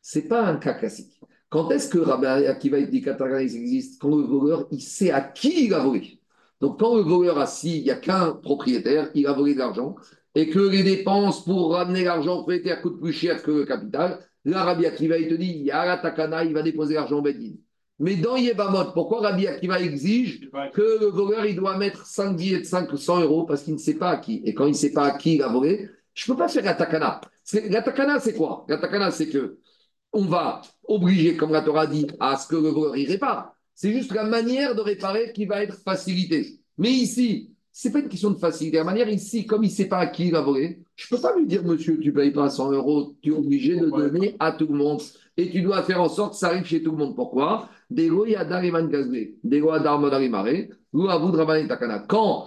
ce 0.00 0.18
n'est 0.18 0.24
pas 0.24 0.42
un 0.42 0.56
cas 0.56 0.74
classique. 0.74 1.11
Quand 1.52 1.70
est-ce 1.70 1.90
que 1.90 1.98
Rabbi 1.98 2.24
Akiva 2.24 2.80
dit 2.80 3.04
existe 3.40 4.00
Quand 4.00 4.16
le 4.16 4.22
voleur, 4.22 4.66
il 4.70 4.80
sait 4.80 5.10
à 5.10 5.20
qui 5.20 5.66
il 5.66 5.74
a 5.74 5.80
volé. 5.80 6.18
Donc, 6.62 6.80
quand 6.80 6.96
le 6.96 7.02
voleur 7.02 7.38
a 7.38 7.46
si, 7.46 7.80
il 7.80 7.84
n'y 7.84 7.90
a 7.90 7.96
qu'un 7.96 8.32
propriétaire, 8.32 9.10
il 9.14 9.26
a 9.26 9.34
volé 9.34 9.52
de 9.52 9.58
l'argent, 9.58 9.94
et 10.34 10.48
que 10.48 10.58
les 10.58 10.82
dépenses 10.82 11.44
pour 11.44 11.74
ramener 11.74 12.04
l'argent 12.04 12.36
au 12.36 12.38
propriétaire 12.38 12.80
coûtent 12.80 12.98
plus 12.98 13.12
cher 13.12 13.42
que 13.42 13.50
le 13.50 13.64
capital, 13.66 14.20
là, 14.46 14.64
Rabbi 14.64 14.86
Akiva, 14.86 15.18
il 15.18 15.28
te 15.28 15.34
dit, 15.34 15.52
il 15.58 15.64
y 15.64 15.70
a 15.70 15.84
la 15.84 15.98
takana, 15.98 16.42
il 16.42 16.54
va 16.54 16.62
déposer 16.62 16.94
l'argent 16.94 17.18
au 17.18 17.22
Bedin. 17.22 17.56
Mais 17.98 18.16
dans 18.16 18.36
Yebamot, 18.36 18.92
pourquoi 18.94 19.20
Rabbi 19.20 19.46
Akiva 19.46 19.78
exige 19.78 20.48
que 20.72 21.00
le 21.00 21.08
voleur, 21.08 21.44
il 21.44 21.56
doit 21.56 21.76
mettre 21.76 22.06
5 22.06 22.34
billets 22.34 22.60
de 22.60 22.64
500 22.64 23.20
euros 23.20 23.44
parce 23.44 23.62
qu'il 23.62 23.74
ne 23.74 23.78
sait 23.78 23.98
pas 23.98 24.08
à 24.08 24.16
qui? 24.16 24.40
Et 24.46 24.54
quand 24.54 24.64
il 24.64 24.72
ne 24.72 24.76
sait 24.76 24.92
pas 24.92 25.04
à 25.04 25.10
qui 25.18 25.34
il 25.34 25.42
a 25.42 25.48
volé, 25.48 25.90
je 26.14 26.24
ne 26.24 26.34
peux 26.34 26.38
pas 26.38 26.48
faire 26.48 26.64
la 26.64 26.72
takana. 26.72 27.20
La 27.68 27.82
takana, 27.82 28.20
c'est 28.20 28.34
quoi? 28.34 28.64
La 28.68 28.78
takana, 28.78 29.10
c'est 29.10 29.28
que 29.28 29.58
on 30.14 30.24
va 30.24 30.62
obliger, 30.86 31.36
comme 31.36 31.52
la 31.52 31.62
Torah 31.62 31.86
dit, 31.86 32.06
à 32.20 32.36
ce 32.36 32.48
que 32.48 32.56
le 32.56 32.68
voleur 32.68 32.96
y 32.96 33.06
répare. 33.06 33.54
C'est 33.74 33.92
juste 33.92 34.12
la 34.12 34.24
manière 34.24 34.74
de 34.74 34.80
réparer 34.80 35.32
qui 35.32 35.46
va 35.46 35.62
être 35.62 35.76
facilitée. 35.82 36.60
Mais 36.78 36.90
ici, 36.90 37.50
ce 37.72 37.88
n'est 37.88 37.92
pas 37.92 38.00
une 38.00 38.08
question 38.08 38.30
de 38.30 38.38
facilité. 38.38 38.76
La 38.76 38.84
manière 38.84 39.08
ici, 39.08 39.46
comme 39.46 39.64
il 39.64 39.68
ne 39.68 39.72
sait 39.72 39.88
pas 39.88 39.98
à 39.98 40.06
qui 40.06 40.28
il 40.28 40.36
a 40.36 40.42
volé, 40.42 40.82
je 40.94 41.06
ne 41.06 41.16
peux 41.16 41.22
pas 41.22 41.36
lui 41.36 41.46
dire, 41.46 41.64
monsieur, 41.64 41.98
tu 41.98 42.08
ne 42.08 42.14
payes 42.14 42.30
pas 42.30 42.50
100 42.50 42.72
euros, 42.72 43.14
tu 43.22 43.30
es 43.30 43.32
obligé 43.32 43.76
de 43.76 43.88
donner 43.88 44.36
à 44.38 44.52
tout 44.52 44.66
le 44.66 44.74
monde. 44.74 45.00
Et 45.36 45.50
tu 45.50 45.62
dois 45.62 45.82
faire 45.82 46.00
en 46.02 46.08
sorte 46.08 46.32
que 46.32 46.38
ça 46.38 46.48
arrive 46.48 46.66
chez 46.66 46.82
tout 46.82 46.90
le 46.90 46.98
monde. 46.98 47.16
Pourquoi? 47.16 47.70
Quand 52.08 52.44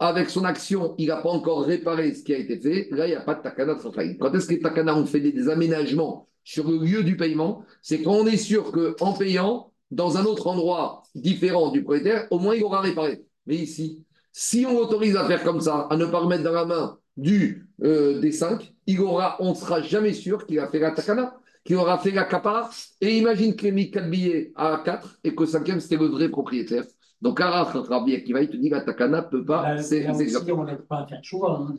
avec 0.00 0.30
son 0.30 0.44
action, 0.44 0.94
il 0.98 1.08
n'a 1.08 1.16
pas 1.16 1.28
encore 1.28 1.64
réparé 1.64 2.14
ce 2.14 2.22
qui 2.24 2.34
a 2.34 2.38
été 2.38 2.58
fait, 2.58 2.88
là, 2.90 3.06
il 3.06 3.10
n'y 3.10 3.16
a 3.16 3.20
pas 3.20 3.34
de 3.34 3.42
takana 3.42 3.74
de 3.74 4.18
Quand 4.18 4.32
est-ce 4.34 4.46
que 4.46 4.54
les 4.54 4.60
takana 4.60 4.96
ont 4.96 5.06
fait 5.06 5.20
des, 5.20 5.48
aménagements 5.48 6.28
sur 6.44 6.68
le 6.68 6.78
lieu 6.78 7.04
du 7.04 7.16
paiement 7.16 7.64
C'est 7.82 8.02
quand 8.02 8.12
on 8.12 8.26
est 8.26 8.36
sûr 8.36 8.72
qu'en 8.72 9.12
payant, 9.12 9.72
dans 9.90 10.16
un 10.16 10.24
autre 10.24 10.46
endroit 10.46 11.02
différent 11.14 11.70
du 11.70 11.82
propriétaire, 11.82 12.26
au 12.30 12.38
moins 12.38 12.54
il 12.54 12.62
aura 12.62 12.80
réparé. 12.80 13.24
Mais 13.46 13.56
ici, 13.56 14.04
si 14.32 14.64
on 14.66 14.76
autorise 14.76 15.16
à 15.16 15.26
faire 15.26 15.42
comme 15.42 15.60
ça, 15.60 15.88
à 15.90 15.96
ne 15.96 16.06
pas 16.06 16.20
remettre 16.20 16.44
dans 16.44 16.52
la 16.52 16.64
main 16.64 16.98
du, 17.16 17.68
euh, 17.82 18.20
des 18.20 18.32
5, 18.32 18.72
il 18.86 19.00
aura, 19.00 19.36
on 19.40 19.50
ne 19.50 19.54
sera 19.54 19.82
jamais 19.82 20.12
sûr 20.12 20.46
qu'il 20.46 20.58
a 20.60 20.68
fait 20.68 20.78
la 20.78 20.92
takana, 20.92 21.36
qu'il 21.64 21.76
aura 21.76 21.98
fait 21.98 22.12
la 22.12 22.24
kapara. 22.24 22.70
Et 23.00 23.18
imagine 23.18 23.56
qu'il 23.56 23.68
a 23.68 23.72
mis 23.72 23.90
4 23.90 24.08
billets 24.08 24.52
à 24.54 24.82
4 24.84 25.18
et 25.24 25.34
que 25.34 25.42
le 25.42 25.48
cinquième, 25.48 25.80
c'était 25.80 25.96
le 25.96 26.06
vrai 26.06 26.28
propriétaire. 26.28 26.84
Donc, 27.20 27.38
Rabbi 27.40 28.22
qui 28.24 28.32
va, 28.32 28.42
il 28.42 28.48
te 28.48 28.56
dit 28.56 28.70
la 28.70 28.80
takana 28.80 29.22
ne 29.22 29.26
peut 29.26 29.44
pas. 29.44 29.78
C'est 29.82 30.08
on 30.08 30.64
n'aide 30.64 30.82
pas 30.82 31.00
à 31.00 31.06
faire 31.06 31.22
choix. 31.22 31.60
Hein. 31.60 31.76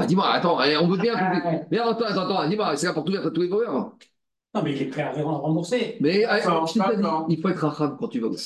Ah, 0.00 0.06
dis-moi, 0.06 0.28
attends, 0.32 0.58
on 0.58 0.88
veut 0.88 0.98
bien. 0.98 1.14
Ah, 1.16 1.52
mais 1.70 1.78
attends, 1.78 2.04
attends, 2.04 2.22
attends, 2.22 2.48
dis-moi, 2.48 2.76
c'est 2.76 2.86
là 2.86 2.92
pour 2.92 3.04
tout 3.04 3.14
à 3.14 3.30
tous 3.30 3.42
les 3.42 3.48
voleurs. 3.48 3.92
Non, 4.54 4.62
mais 4.62 4.74
il 4.74 4.82
est 4.82 4.86
prêt 4.86 5.02
à 5.02 5.12
rembourser. 5.12 5.96
Mais 6.00 6.24
eh, 6.28 6.42
il 7.28 7.40
faut 7.40 7.48
être 7.48 7.58
racham 7.58 7.96
quand 7.98 8.08
tu 8.08 8.20
voles. 8.20 8.36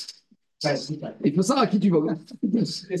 il 1.23 1.33
faut 1.33 1.41
savoir 1.41 1.65
à 1.65 1.67
qui 1.67 1.79
tu 1.79 1.89
voles. 1.89 2.15
C'est 2.63 2.97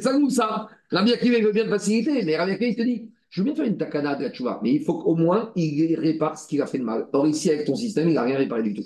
ça 0.00 0.16
ou 0.16 0.30
ça. 0.30 0.68
Rabbi 0.90 1.12
Akiva, 1.12 1.38
il 1.38 1.44
veut 1.44 1.52
bien 1.52 1.64
te 1.64 1.70
faciliter, 1.70 2.24
mais 2.24 2.36
Rabbi 2.36 2.52
Akiva, 2.52 2.70
il 2.70 2.76
te 2.76 2.82
dit 2.82 3.10
je 3.30 3.40
veux 3.40 3.46
bien 3.46 3.56
faire 3.56 3.64
une 3.64 3.76
takana 3.76 4.14
de 4.14 4.22
la 4.22 4.30
tchouva, 4.30 4.60
mais 4.62 4.70
il 4.72 4.84
faut 4.84 4.94
qu'au 5.02 5.16
moins 5.16 5.50
il 5.56 5.96
répare 5.98 6.38
ce 6.38 6.46
qu'il 6.46 6.62
a 6.62 6.66
fait 6.66 6.78
de 6.78 6.84
mal. 6.84 7.08
Or, 7.12 7.26
ici, 7.26 7.50
avec 7.50 7.66
ton 7.66 7.74
système, 7.74 8.08
il 8.08 8.14
n'a 8.14 8.22
rien 8.22 8.36
réparé 8.36 8.62
du 8.62 8.74
tout 8.74 8.84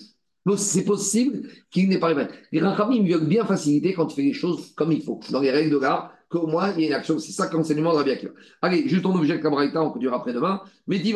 c'est 0.57 0.85
possible 0.85 1.49
qu'il 1.71 1.89
n'ait 1.89 1.99
pas 1.99 2.09
réparé. 2.09 2.29
Les 2.53 2.61
Rachamim 2.61 3.07
veulent 3.07 3.27
bien 3.27 3.45
faciliter 3.45 3.93
quand 3.93 4.07
tu 4.07 4.17
fais 4.17 4.23
les 4.23 4.33
choses 4.33 4.73
comme 4.75 4.93
il 4.93 5.03
faut, 5.03 5.21
dans 5.31 5.41
les 5.41 5.51
règles 5.51 5.71
de 5.71 5.79
l'art, 5.79 6.13
qu'au 6.29 6.47
moins 6.47 6.73
il 6.73 6.81
y 6.81 6.85
ait 6.85 6.89
une 6.89 6.95
action. 6.95 7.19
C'est 7.19 7.33
ça 7.33 7.49
l'enseignement 7.53 7.93
de 7.93 7.99
Rabbi 7.99 8.11
Akiva. 8.11 8.33
Allez, 8.63 8.89
juste 8.89 9.05
on 9.07 9.15
objecte 9.15 9.45
la 9.45 9.51
Braïta, 9.51 9.83
on 9.83 9.91
continuera 9.91 10.17
après-demain. 10.17 10.63
Mais 10.87 10.99
dit 10.99 11.15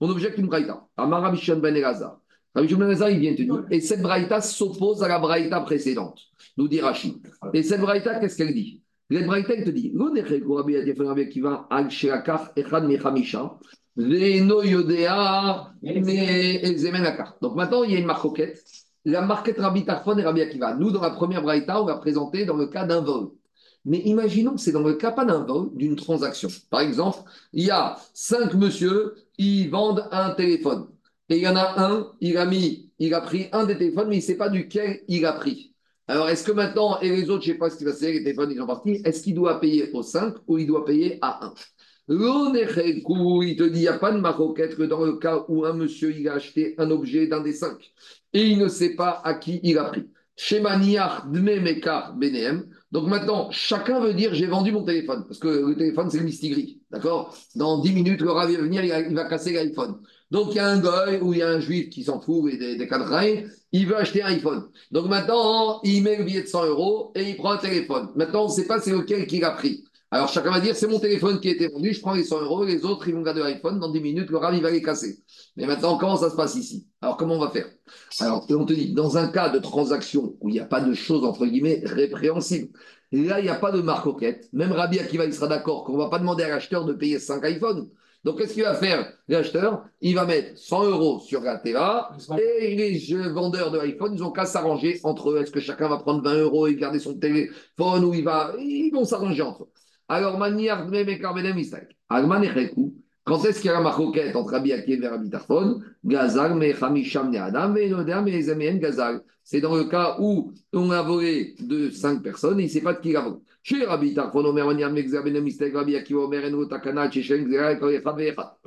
on 0.00 0.10
objecte 0.10 0.38
une 0.38 0.46
Braïta. 0.46 0.86
Amar 0.96 1.22
Rabbi 1.22 1.40
Ben 1.60 1.76
Elazar. 1.76 2.18
Rabbi 2.54 2.74
Ben 2.74 2.86
Elazar, 2.86 3.10
il 3.10 3.20
vient 3.20 3.34
te 3.34 3.42
dire, 3.42 3.64
et 3.70 3.80
cette 3.80 4.02
Braïta 4.02 4.40
s'oppose 4.40 5.02
à 5.02 5.08
la 5.08 5.18
Braïta 5.18 5.60
précédente, 5.60 6.20
nous 6.56 6.68
dit 6.68 6.80
Rachid. 6.80 7.16
Et 7.52 7.62
cette 7.62 7.80
Braïta, 7.80 8.18
qu'est-ce 8.18 8.36
qu'elle 8.36 8.52
dit? 8.52 8.80
Cette 9.10 9.26
Braïta, 9.26 9.54
elle 9.54 9.64
te 9.64 9.70
dit, 9.70 9.92
Rabbi 9.96 11.20
Akiva, 11.20 11.66
Al 11.70 11.88
Echad 11.88 12.86
Mechamisha. 12.86 13.58
Donc 13.96 14.08
maintenant, 17.54 17.84
il 17.84 17.92
y 17.92 17.94
a 17.94 17.98
une 17.98 18.06
marquette. 18.06 18.64
La 19.04 19.22
marquette 19.22 19.58
Rabbi 19.58 19.84
Tarfon 19.84 20.18
et 20.18 20.24
Rabbi 20.24 20.40
Akiva. 20.40 20.74
Nous, 20.74 20.90
dans 20.90 21.00
la 21.00 21.10
première 21.10 21.42
braïta, 21.42 21.80
on 21.80 21.84
va 21.84 21.98
présenter 21.98 22.44
dans 22.44 22.56
le 22.56 22.66
cas 22.66 22.86
d'un 22.86 23.02
vol. 23.02 23.28
Mais 23.84 23.98
imaginons 23.98 24.54
que 24.54 24.60
c'est 24.60 24.72
dans 24.72 24.82
le 24.82 24.94
cas 24.94 25.12
pas 25.12 25.24
d'un 25.24 25.44
vol, 25.44 25.70
d'une 25.74 25.96
transaction. 25.96 26.48
Par 26.70 26.80
exemple, 26.80 27.18
il 27.52 27.64
y 27.64 27.70
a 27.70 27.98
cinq 28.14 28.54
monsieur, 28.54 29.14
ils 29.38 29.68
vendent 29.68 30.08
un 30.10 30.30
téléphone. 30.30 30.88
Et 31.28 31.36
il 31.36 31.42
y 31.42 31.48
en 31.48 31.56
a 31.56 31.82
un, 31.82 32.12
il 32.20 32.36
a 32.36 32.46
mis, 32.46 32.90
il 32.98 33.14
a 33.14 33.20
pris 33.20 33.48
un 33.52 33.64
des 33.64 33.76
téléphones, 33.76 34.08
mais 34.08 34.16
il 34.16 34.20
ne 34.20 34.24
sait 34.24 34.36
pas 34.36 34.48
duquel 34.48 35.00
il 35.08 35.24
a 35.26 35.32
pris. 35.32 35.74
Alors, 36.06 36.28
est-ce 36.28 36.44
que 36.44 36.52
maintenant, 36.52 37.00
et 37.00 37.08
les 37.08 37.30
autres, 37.30 37.44
je 37.44 37.50
ne 37.50 37.54
sais 37.54 37.58
pas 37.58 37.70
ce 37.70 37.76
qui 37.76 37.84
va 37.84 37.92
se 37.92 38.00
passer, 38.00 38.12
les 38.12 38.22
téléphones, 38.22 38.50
ils 38.50 38.58
sont 38.58 38.66
partis, 38.66 39.00
est-ce 39.04 39.22
qu'il 39.22 39.34
doit 39.34 39.58
payer 39.58 39.90
au 39.92 40.02
5 40.02 40.34
ou 40.46 40.58
il 40.58 40.66
doit 40.66 40.84
payer 40.84 41.18
à 41.22 41.46
1 41.46 41.54
il 42.06 43.56
te 43.56 43.62
dit, 43.62 43.78
il 43.78 43.82
n'y 43.82 43.88
a 43.88 43.98
pas 43.98 44.12
de 44.12 44.18
maroquette 44.18 44.76
que 44.76 44.82
dans 44.82 45.00
le 45.00 45.14
cas 45.14 45.44
où 45.48 45.64
un 45.64 45.72
monsieur, 45.72 46.14
a 46.28 46.34
acheté 46.34 46.74
un 46.76 46.90
objet 46.90 47.26
d'un 47.26 47.40
des 47.40 47.54
cinq 47.54 47.94
et 48.34 48.42
il 48.42 48.58
ne 48.58 48.68
sait 48.68 48.94
pas 48.94 49.22
à 49.24 49.34
qui 49.34 49.60
il 49.62 49.78
a 49.78 49.84
pris. 49.84 50.10
Shemaniach 50.36 51.30
Dme 51.30 51.60
Mekar 51.60 52.14
Benem. 52.16 52.66
Donc 52.94 53.08
maintenant, 53.08 53.50
chacun 53.50 53.98
veut 53.98 54.14
dire 54.14 54.32
j'ai 54.34 54.46
vendu 54.46 54.70
mon 54.70 54.84
téléphone, 54.84 55.24
parce 55.26 55.40
que 55.40 55.48
le 55.48 55.74
téléphone, 55.74 56.08
c'est 56.10 56.18
le 56.18 56.24
mistigri. 56.24 56.80
D'accord? 56.92 57.36
Dans 57.56 57.78
10 57.80 57.92
minutes, 57.92 58.20
le 58.20 58.30
rat 58.30 58.46
va 58.46 58.56
venir, 58.56 58.84
il 58.84 59.14
va 59.16 59.24
casser 59.24 59.52
l'iPhone. 59.52 59.96
Donc 60.30 60.52
il 60.52 60.56
y 60.56 60.58
a 60.60 60.68
un 60.68 60.78
goy 60.78 61.18
ou 61.20 61.32
il 61.32 61.40
y 61.40 61.42
a 61.42 61.48
un 61.48 61.58
juif 61.58 61.90
qui 61.90 62.04
s'en 62.04 62.20
fout 62.20 62.52
et 62.52 62.56
des, 62.56 62.76
des 62.76 62.88
il 63.72 63.88
veut 63.88 63.96
acheter 63.96 64.22
un 64.22 64.28
iPhone. 64.28 64.68
Donc 64.92 65.08
maintenant, 65.08 65.80
il 65.82 66.04
met 66.04 66.18
le 66.18 66.22
billet 66.22 66.42
de 66.42 66.46
100 66.46 66.66
euros 66.66 67.10
et 67.16 67.30
il 67.30 67.36
prend 67.36 67.50
un 67.50 67.56
téléphone. 67.56 68.10
Maintenant, 68.14 68.44
on 68.44 68.48
ne 68.48 68.52
sait 68.52 68.66
pas 68.66 68.80
c'est 68.80 68.92
lequel 68.92 69.26
qu'il 69.26 69.44
a 69.44 69.50
pris. 69.50 69.82
Alors 70.14 70.28
chacun 70.28 70.52
va 70.52 70.60
dire 70.60 70.76
c'est 70.76 70.86
mon 70.86 71.00
téléphone 71.00 71.40
qui 71.40 71.48
a 71.48 71.50
été 71.50 71.66
vendu, 71.66 71.92
je 71.92 72.00
prends 72.00 72.12
les 72.12 72.22
100 72.22 72.42
euros, 72.42 72.64
les 72.64 72.84
autres 72.84 73.08
ils 73.08 73.14
vont 73.16 73.22
garder 73.22 73.40
l'iPhone, 73.40 73.80
dans 73.80 73.90
10 73.90 74.00
minutes 74.00 74.30
le 74.30 74.36
rave 74.36 74.54
il 74.54 74.62
va 74.62 74.70
les 74.70 74.80
casser. 74.80 75.18
Mais 75.56 75.66
maintenant 75.66 75.98
comment 75.98 76.16
ça 76.16 76.30
se 76.30 76.36
passe 76.36 76.54
ici? 76.54 76.86
Alors 77.02 77.16
comment 77.16 77.34
on 77.34 77.40
va 77.40 77.50
faire? 77.50 77.66
Alors 78.20 78.46
on 78.48 78.64
te 78.64 78.72
dit, 78.74 78.94
dans 78.94 79.16
un 79.16 79.26
cas 79.26 79.48
de 79.48 79.58
transaction 79.58 80.36
où 80.40 80.50
il 80.50 80.52
n'y 80.52 80.60
a 80.60 80.66
pas 80.66 80.80
de 80.80 80.94
choses 80.94 81.24
entre 81.24 81.44
guillemets 81.46 81.80
répréhensibles, 81.82 82.68
là 83.10 83.40
il 83.40 83.42
n'y 83.42 83.48
a 83.48 83.56
pas 83.56 83.72
de 83.72 83.80
marque 83.80 84.20
quête. 84.20 84.48
même 84.52 84.70
Rabbi 84.70 85.00
Akiva 85.00 85.24
il 85.24 85.34
sera 85.34 85.48
d'accord 85.48 85.82
qu'on 85.82 85.94
ne 85.94 85.98
va 85.98 86.08
pas 86.08 86.20
demander 86.20 86.44
à 86.44 86.48
l'acheteur 86.48 86.84
de 86.84 86.92
payer 86.92 87.18
5 87.18 87.44
iPhones. 87.48 87.88
Donc, 88.22 88.38
qu'est-ce 88.38 88.54
qu'il 88.54 88.62
va 88.62 88.74
faire? 88.74 89.12
L'acheteur, 89.28 89.84
il 90.00 90.14
va 90.14 90.24
mettre 90.24 90.56
100 90.56 90.84
euros 90.84 91.20
sur 91.20 91.42
la 91.42 91.58
TVA 91.58 92.10
et 92.38 92.74
les 92.74 93.28
vendeurs 93.32 93.70
de 93.70 93.78
iPhone, 93.80 94.14
ils 94.14 94.24
ont 94.24 94.30
qu'à 94.30 94.46
s'arranger 94.46 94.98
entre 95.02 95.30
eux. 95.32 95.42
Est-ce 95.42 95.50
que 95.50 95.60
chacun 95.60 95.88
va 95.88 95.98
prendre 95.98 96.22
20 96.22 96.38
euros 96.38 96.66
et 96.66 96.74
garder 96.74 97.00
son 97.00 97.18
téléphone 97.18 98.02
ou 98.02 98.14
il 98.14 98.24
va. 98.24 98.54
Ils 98.58 98.90
vont 98.94 99.04
s'arranger 99.04 99.42
entre 99.42 99.64
eux. 99.64 99.70
Alors, 100.08 100.38
manière 100.38 100.86
de 100.86 100.96
et 100.96 101.18
Carbenem 101.18 101.58
quand 103.24 103.42
est-ce 103.46 103.60
qu'il 103.60 103.68
y 103.68 103.70
a 103.70 103.76
la 103.76 103.80
marcoquette 103.80 104.36
entre 104.36 104.52
Rabbi 104.52 104.72
Akiva 104.72 105.06
et 105.06 105.08
Rabbi 105.08 105.30
Tarfon 105.30 105.80
Gazal, 106.04 106.54
me 106.56 106.74
Chamisham 106.74 107.30
ne 107.30 107.38
Adam, 107.38 107.70
me 107.70 108.78
Gazal. 108.78 109.22
C'est 109.42 109.62
dans 109.62 109.74
le 109.74 109.84
cas 109.84 110.18
où 110.20 110.52
on 110.74 110.90
a 110.90 111.00
volé 111.00 111.54
de 111.58 111.88
cinq 111.88 112.22
personnes 112.22 112.60
et 112.60 112.64
il 112.64 112.66
ne 112.66 112.70
sait 112.70 112.82
pas 112.82 112.92
de 112.92 113.00
qui 113.00 113.10
il 113.10 113.16
a 113.16 113.22
volé. 113.22 113.36
Chez 113.64 113.86
Rabbi. 113.86 114.14
Très 114.14 114.34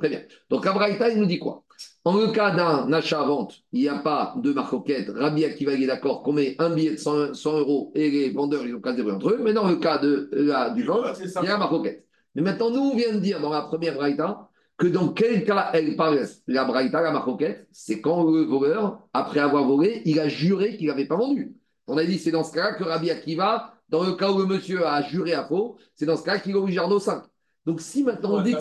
bien. 0.08 0.20
Donc, 0.50 0.66
Abraïta, 0.66 1.08
il 1.08 1.20
nous 1.20 1.26
dit 1.26 1.38
quoi? 1.38 1.62
En 2.04 2.16
le 2.16 2.32
cas 2.32 2.50
d'un 2.50 2.92
achat-vente, 2.92 3.60
il 3.70 3.82
n'y 3.82 3.88
a 3.88 3.98
pas 3.98 4.34
de 4.38 4.52
marcoquette. 4.52 5.10
Rabbi 5.14 5.44
Akiva 5.44 5.74
est 5.74 5.86
d'accord 5.86 6.24
qu'on 6.24 6.32
met 6.32 6.56
un 6.58 6.70
billet 6.70 6.90
de 6.92 6.96
100, 6.96 7.34
100 7.34 7.58
euros 7.58 7.92
et 7.94 8.10
les 8.10 8.30
vendeurs, 8.30 8.66
ils 8.66 8.74
ont 8.74 8.80
qu'à 8.80 8.96
se 8.96 9.02
entre 9.02 9.30
eux. 9.30 9.40
Mais 9.40 9.52
dans 9.52 9.68
le 9.68 9.76
cas 9.76 9.98
de, 9.98 10.28
la, 10.32 10.70
du 10.70 10.82
vente, 10.82 11.16
il 11.20 11.46
y 11.46 11.48
a 11.48 11.54
un 11.54 11.58
marcoquette. 11.58 12.04
Mais 12.34 12.42
maintenant, 12.42 12.70
nous, 12.70 12.80
on 12.80 12.96
vient 12.96 13.14
de 13.14 13.20
dire 13.20 13.40
dans 13.40 13.50
la 13.50 13.62
première 13.62 13.94
Braïta 13.94 14.48
que 14.76 14.88
dans 14.88 15.08
quel 15.08 15.44
cas 15.44 15.70
elle 15.74 15.94
parle 15.94 16.26
la 16.48 16.64
Braïta, 16.64 17.02
la 17.02 17.12
marcoquette, 17.12 17.68
c'est 17.70 18.00
quand 18.00 18.28
le 18.28 18.42
voleur, 18.42 19.00
après 19.12 19.38
avoir 19.38 19.64
volé, 19.64 20.02
il 20.06 20.18
a 20.18 20.28
juré 20.28 20.76
qu'il 20.76 20.88
n'avait 20.88 21.06
pas 21.06 21.16
vendu. 21.16 21.54
On 21.86 21.96
a 21.98 22.04
dit 22.04 22.18
c'est 22.18 22.32
dans 22.32 22.42
ce 22.42 22.52
cas-là 22.52 22.74
que 22.74 22.82
Rabbi 22.82 23.10
Akiva, 23.12 23.77
dans 23.88 24.04
le 24.04 24.12
cas 24.12 24.30
où 24.30 24.38
le 24.38 24.46
monsieur 24.46 24.86
a 24.86 25.02
juré 25.02 25.34
à 25.34 25.44
faux, 25.44 25.76
c'est 25.94 26.06
dans 26.06 26.16
ce 26.16 26.24
cas 26.24 26.38
qu'il 26.38 26.56
oblige 26.56 26.78
Arnaud 26.78 26.98
5. 26.98 27.22
Donc 27.66 27.80
si 27.80 28.02
maintenant 28.02 28.38
on 28.38 28.40
dit. 28.40 28.56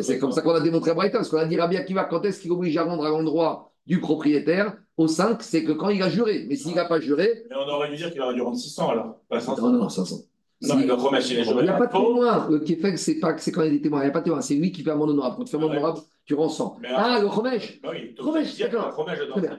C'est 0.00 0.18
comme 0.18 0.32
ça 0.32 0.42
qu'on 0.42 0.54
a 0.54 0.60
démontré 0.60 0.90
à 0.92 0.94
Braïta, 0.94 1.18
parce 1.18 1.28
qu'on 1.28 1.38
a 1.38 1.44
dit 1.44 1.58
Rabbi 1.58 1.76
Akiva, 1.76 2.04
quand 2.04 2.24
est-ce 2.24 2.40
qu'il 2.40 2.52
oblige 2.52 2.76
à 2.76 2.84
rendre 2.84 3.04
à 3.04 3.10
l'endroit 3.10 3.72
du 3.86 4.00
propriétaire 4.00 4.76
au 4.96 5.08
5, 5.08 5.42
c'est 5.42 5.64
que 5.64 5.72
quand 5.72 5.88
il 5.88 6.02
a 6.02 6.10
juré. 6.10 6.46
Mais 6.48 6.56
s'il 6.56 6.74
n'a 6.74 6.84
pas 6.84 7.00
juré. 7.00 7.44
Mais 7.48 7.56
on 7.56 7.68
aurait 7.68 7.88
dû 7.88 7.96
dire 7.96 8.10
qu'il 8.12 8.20
aurait 8.20 8.34
dû 8.34 8.42
rendre 8.42 8.56
600 8.56 8.90
alors. 8.90 9.20
Pas 9.28 9.40
500. 9.40 9.62
Non, 9.62 9.72
non, 9.72 9.78
non, 9.84 9.88
500. 9.88 10.16
Non, 10.60 10.76
mais 10.76 10.86
le 10.86 10.94
remettre 10.94 11.30
Il 11.30 11.62
n'y 11.62 11.68
a 11.68 11.74
pas 11.74 11.86
de 11.86 11.92
témoin. 11.92 12.48
Le 12.50 12.96
c'est 12.96 13.14
pas 13.16 13.38
c'est 13.38 13.52
quand 13.52 13.62
il 13.62 13.66
y 13.66 13.68
a 13.68 13.72
des 13.72 13.80
témoins. 13.80 14.00
Il 14.00 14.04
n'y 14.04 14.08
a 14.08 14.12
pas 14.12 14.20
de 14.20 14.24
témoin. 14.24 14.40
C'est 14.40 14.54
lui 14.54 14.72
qui 14.72 14.82
fait 14.82 14.90
amende 14.90 15.10
honorable. 15.10 15.36
Quand 15.36 15.44
tu 15.44 15.50
fais 15.50 15.56
amende 15.56 15.70
honorable, 15.70 16.00
tu 16.24 16.34
rends 16.34 16.48
100. 16.48 16.78
Ah, 16.94 17.20
le 17.22 17.28
Chomesh 17.28 17.80
bah 17.80 17.90
Oui, 17.92 18.14
Chomesh, 18.16 18.58
d'accord. 18.58 19.06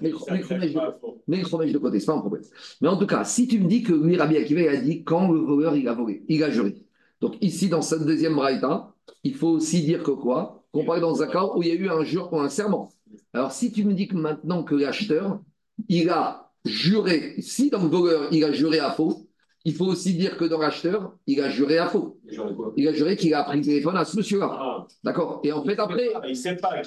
Mais 0.02 0.10
le 1.38 1.48
Chomesh 1.48 1.72
de 1.72 1.78
côté, 1.78 2.00
c'est 2.00 2.06
pas 2.06 2.14
un 2.14 2.20
problème. 2.20 2.44
Mais 2.82 2.90
en 2.90 2.98
tout 2.98 3.08
cas, 3.08 3.24
si 3.24 3.48
tu 3.48 3.60
me 3.60 3.68
dis 3.68 3.82
que 3.82 3.94
lui, 3.94 4.18
Rabbi 4.18 4.38
Akiva, 4.38 4.70
a 4.70 4.76
dit 4.76 5.04
quand 5.04 5.32
le 5.32 5.40
voleur, 5.40 5.76
il 5.76 5.88
a 5.88 5.94
volé, 5.94 6.24
il 6.28 6.44
a 6.44 6.52
juré. 6.52 6.76
Donc 7.22 7.36
ici, 7.42 7.70
dans 7.70 7.82
cette 7.82 8.06
deuxième 8.06 8.36
braïta, 8.36 8.94
il 9.24 9.36
faut 9.36 9.50
aussi 9.50 9.82
dire 9.82 10.04
que 10.04 10.12
quoi? 10.12 10.64
Qu'on 10.72 10.86
parle 10.86 11.02
dans 11.02 11.22
un 11.24 11.28
cas 11.28 11.46
où 11.56 11.64
il 11.64 11.70
y 11.70 11.72
a 11.72 11.76
eu 11.76 11.90
un 11.90 12.04
jure 12.04 12.32
ou 12.32 12.40
un 12.40 12.50
serment. 12.50 12.90
Alors 13.34 13.52
si 13.52 13.72
tu 13.72 13.84
me 13.84 13.94
dis 13.94 14.08
que 14.08 14.16
maintenant 14.16 14.64
que 14.64 14.76
l'acheteur, 14.76 15.40
il 15.88 16.10
a 16.10 16.52
juré, 16.66 17.36
si 17.40 17.70
dans 17.70 17.82
le 17.82 17.88
voleur, 17.88 18.28
il 18.32 18.44
a 18.44 18.52
juré 18.52 18.80
à 18.80 18.92
faux, 18.92 19.29
il 19.66 19.74
faut 19.74 19.86
aussi 19.86 20.14
dire 20.14 20.38
que 20.38 20.46
dans 20.46 20.60
l'acheteur, 20.60 21.14
il 21.28 21.42
a 21.42 21.50
juré 21.50 21.78
à 21.78 21.88
faux. 21.88 22.18
Il 22.78 22.88
a 22.88 22.94
juré 22.94 23.18
qu'il 23.18 23.34
a 23.34 23.44
pris 23.44 23.58
le 23.58 23.64
téléphone 23.64 23.98
à 23.98 24.06
ce 24.06 24.16
monsieur-là. 24.18 24.50
Ah. 24.52 24.88
D'accord? 25.04 25.42
Et 25.44 25.52
en 25.52 25.64
fait, 25.64 25.78
après, 25.80 26.10
il 26.28 26.36
sait 26.36 26.56
pas 26.56 26.82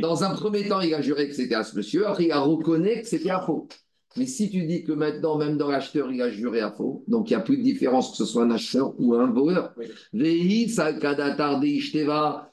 dans 0.00 0.24
un 0.24 0.34
premier 0.34 0.68
temps, 0.68 0.80
il 0.80 0.94
a 0.94 1.00
juré 1.00 1.28
que 1.28 1.34
c'était 1.34 1.54
à 1.54 1.64
ce 1.64 1.76
monsieur, 1.76 2.06
après, 2.06 2.24
il 2.24 2.32
a 2.32 2.40
reconnu 2.40 3.00
que 3.00 3.06
c'était 3.06 3.30
à 3.30 3.40
faux. 3.40 3.68
Mais 4.16 4.26
si 4.26 4.50
tu 4.50 4.64
dis 4.64 4.82
que 4.82 4.90
maintenant, 4.92 5.38
même 5.38 5.56
dans 5.56 5.70
l'acheteur, 5.70 6.10
il 6.10 6.20
a 6.20 6.30
juré 6.30 6.60
à 6.60 6.72
faux, 6.72 7.04
donc 7.06 7.30
il 7.30 7.34
n'y 7.34 7.40
a 7.40 7.44
plus 7.44 7.56
de 7.56 7.62
différence 7.62 8.10
que 8.10 8.16
ce 8.16 8.24
soit 8.24 8.42
un 8.42 8.50
acheteur 8.50 8.92
ou 8.98 9.14
un 9.14 9.30
voleur. 9.30 9.72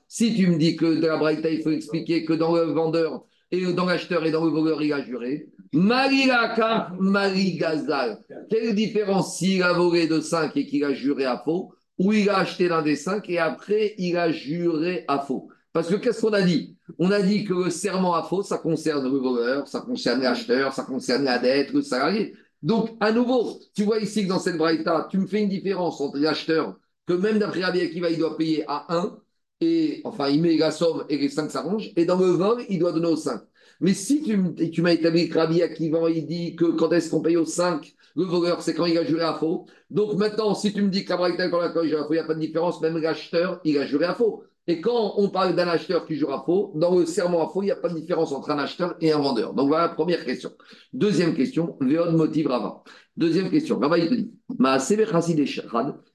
Si 0.09 0.35
tu 0.35 0.47
me 0.47 0.57
dis 0.57 0.75
que 0.77 0.85
de 0.85 1.05
la 1.05 1.17
Braïta, 1.17 1.49
il 1.49 1.61
faut 1.61 1.71
expliquer 1.71 2.23
que 2.23 2.33
dans 2.33 2.55
le 2.55 2.61
vendeur, 2.71 3.25
et 3.51 3.73
dans 3.73 3.85
l'acheteur 3.85 4.25
et 4.25 4.31
dans 4.31 4.43
le 4.43 4.51
voleur, 4.51 4.81
il 4.81 4.93
a 4.93 5.03
juré. 5.03 5.47
Marilaka, 5.73 6.91
Marigazal. 6.99 8.19
Quelle 8.49 8.75
différence 8.75 9.37
s'il 9.37 9.63
a 9.63 9.73
volé 9.73 10.07
de 10.07 10.19
5 10.19 10.55
et 10.57 10.65
qu'il 10.65 10.83
a 10.83 10.93
juré 10.93 11.25
à 11.25 11.37
faux, 11.43 11.73
ou 11.97 12.13
il 12.13 12.29
a 12.29 12.37
acheté 12.39 12.67
l'un 12.67 12.81
des 12.81 12.95
5 12.95 13.29
et 13.29 13.39
après 13.39 13.95
il 13.97 14.17
a 14.17 14.31
juré 14.31 15.05
à 15.07 15.19
faux? 15.19 15.49
Parce 15.73 15.89
que 15.89 15.95
qu'est-ce 15.95 16.21
qu'on 16.21 16.33
a 16.33 16.41
dit? 16.41 16.75
On 16.97 17.11
a 17.11 17.21
dit 17.21 17.43
que 17.43 17.53
le 17.53 17.69
serment 17.69 18.15
à 18.15 18.23
faux, 18.23 18.43
ça 18.43 18.57
concerne 18.57 19.03
le 19.03 19.19
voleur, 19.19 19.67
ça 19.67 19.81
concerne 19.81 20.21
l'acheteur, 20.21 20.73
ça 20.73 20.83
concerne 20.83 21.23
la 21.23 21.37
dette, 21.37 21.73
le 21.73 21.81
salarié. 21.81 22.33
Donc, 22.63 22.97
à 22.99 23.11
nouveau, 23.11 23.59
tu 23.75 23.83
vois 23.83 23.99
ici 23.99 24.23
que 24.23 24.29
dans 24.29 24.39
cette 24.39 24.57
braïta, 24.57 25.07
tu 25.11 25.19
me 25.19 25.27
fais 25.27 25.41
une 25.41 25.49
différence 25.49 26.01
entre 26.01 26.17
l'acheteur, 26.17 26.77
que 27.05 27.13
même 27.13 27.37
d'après 27.37 27.63
Rabbi 27.63 27.81
Akiva, 27.81 28.09
il 28.09 28.17
doit 28.17 28.37
payer 28.37 28.63
à 28.67 28.85
1, 28.89 29.17
et 29.61 30.01
enfin, 30.03 30.29
il 30.29 30.41
met 30.41 30.57
la 30.57 30.71
somme 30.71 31.05
et 31.09 31.17
les 31.17 31.29
5 31.29 31.49
s'arrangent, 31.51 31.91
et 31.95 32.05
dans 32.05 32.17
le 32.17 32.27
vol, 32.27 32.63
il 32.69 32.79
doit 32.79 32.91
donner 32.91 33.07
aux 33.07 33.15
5. 33.15 33.41
Mais 33.79 33.93
si 33.93 34.23
tu, 34.23 34.81
m'as 34.81 34.93
établi 34.93 35.29
que 35.29 35.37
Rabbi 35.37 35.61
Akiva, 35.61 36.09
il 36.09 36.25
dit 36.25 36.55
que 36.55 36.65
quand 36.65 36.91
est-ce 36.93 37.09
qu'on 37.11 37.21
paye 37.21 37.37
aux 37.37 37.45
5, 37.45 37.95
le 38.17 38.25
voleur, 38.25 38.61
c'est 38.61 38.73
quand 38.73 38.85
il 38.85 38.97
a 38.97 39.05
juré 39.05 39.23
à 39.23 39.35
faux. 39.35 39.67
Donc 39.91 40.15
maintenant, 40.15 40.55
si 40.55 40.73
tu 40.73 40.81
me 40.81 40.89
dis 40.89 41.05
que 41.05 41.11
la 41.11 41.17
quand 41.17 41.27
il 41.27 41.39
a 41.39 41.85
juré 41.85 42.01
à 42.01 42.05
faux, 42.05 42.13
il 42.13 42.17
n'y 42.17 42.19
a 42.19 42.25
pas 42.25 42.33
de 42.33 42.39
différence, 42.39 42.81
même 42.81 42.97
l'acheteur, 42.97 43.61
il 43.63 43.77
a 43.77 43.85
juré 43.85 44.05
à 44.05 44.15
faux. 44.15 44.43
Et 44.69 44.81
quand 44.81 45.13
on 45.15 45.29
parle 45.29 45.55
d'un 45.55 45.67
acheteur 45.67 46.05
qui 46.05 46.15
jure 46.15 46.33
à 46.33 46.43
faux, 46.43 46.73
dans 46.75 46.93
le 46.93 47.05
serment 47.05 47.47
à 47.47 47.49
faux, 47.49 47.61
il 47.61 47.67
n'y 47.67 47.71
a 47.71 47.77
pas 47.77 47.87
de 47.87 47.93
différence 47.93 48.33
entre 48.33 48.49
un 48.49 48.59
acheteur 48.59 48.95
et 48.99 49.13
un 49.13 49.19
vendeur. 49.19 49.53
Donc 49.53 49.69
voilà 49.69 49.87
la 49.87 49.93
première 49.93 50.25
question. 50.25 50.51
Deuxième 50.91 51.35
question, 51.35 51.77
Véod 51.79 52.13
motive 52.13 52.47
Rava. 52.47 52.83
Deuxième 53.15 53.49
question, 53.49 53.79
Rava 53.79 53.97
il 53.97 54.09
te 54.09 54.13
dit, 54.15 54.33
Ma 54.59 54.77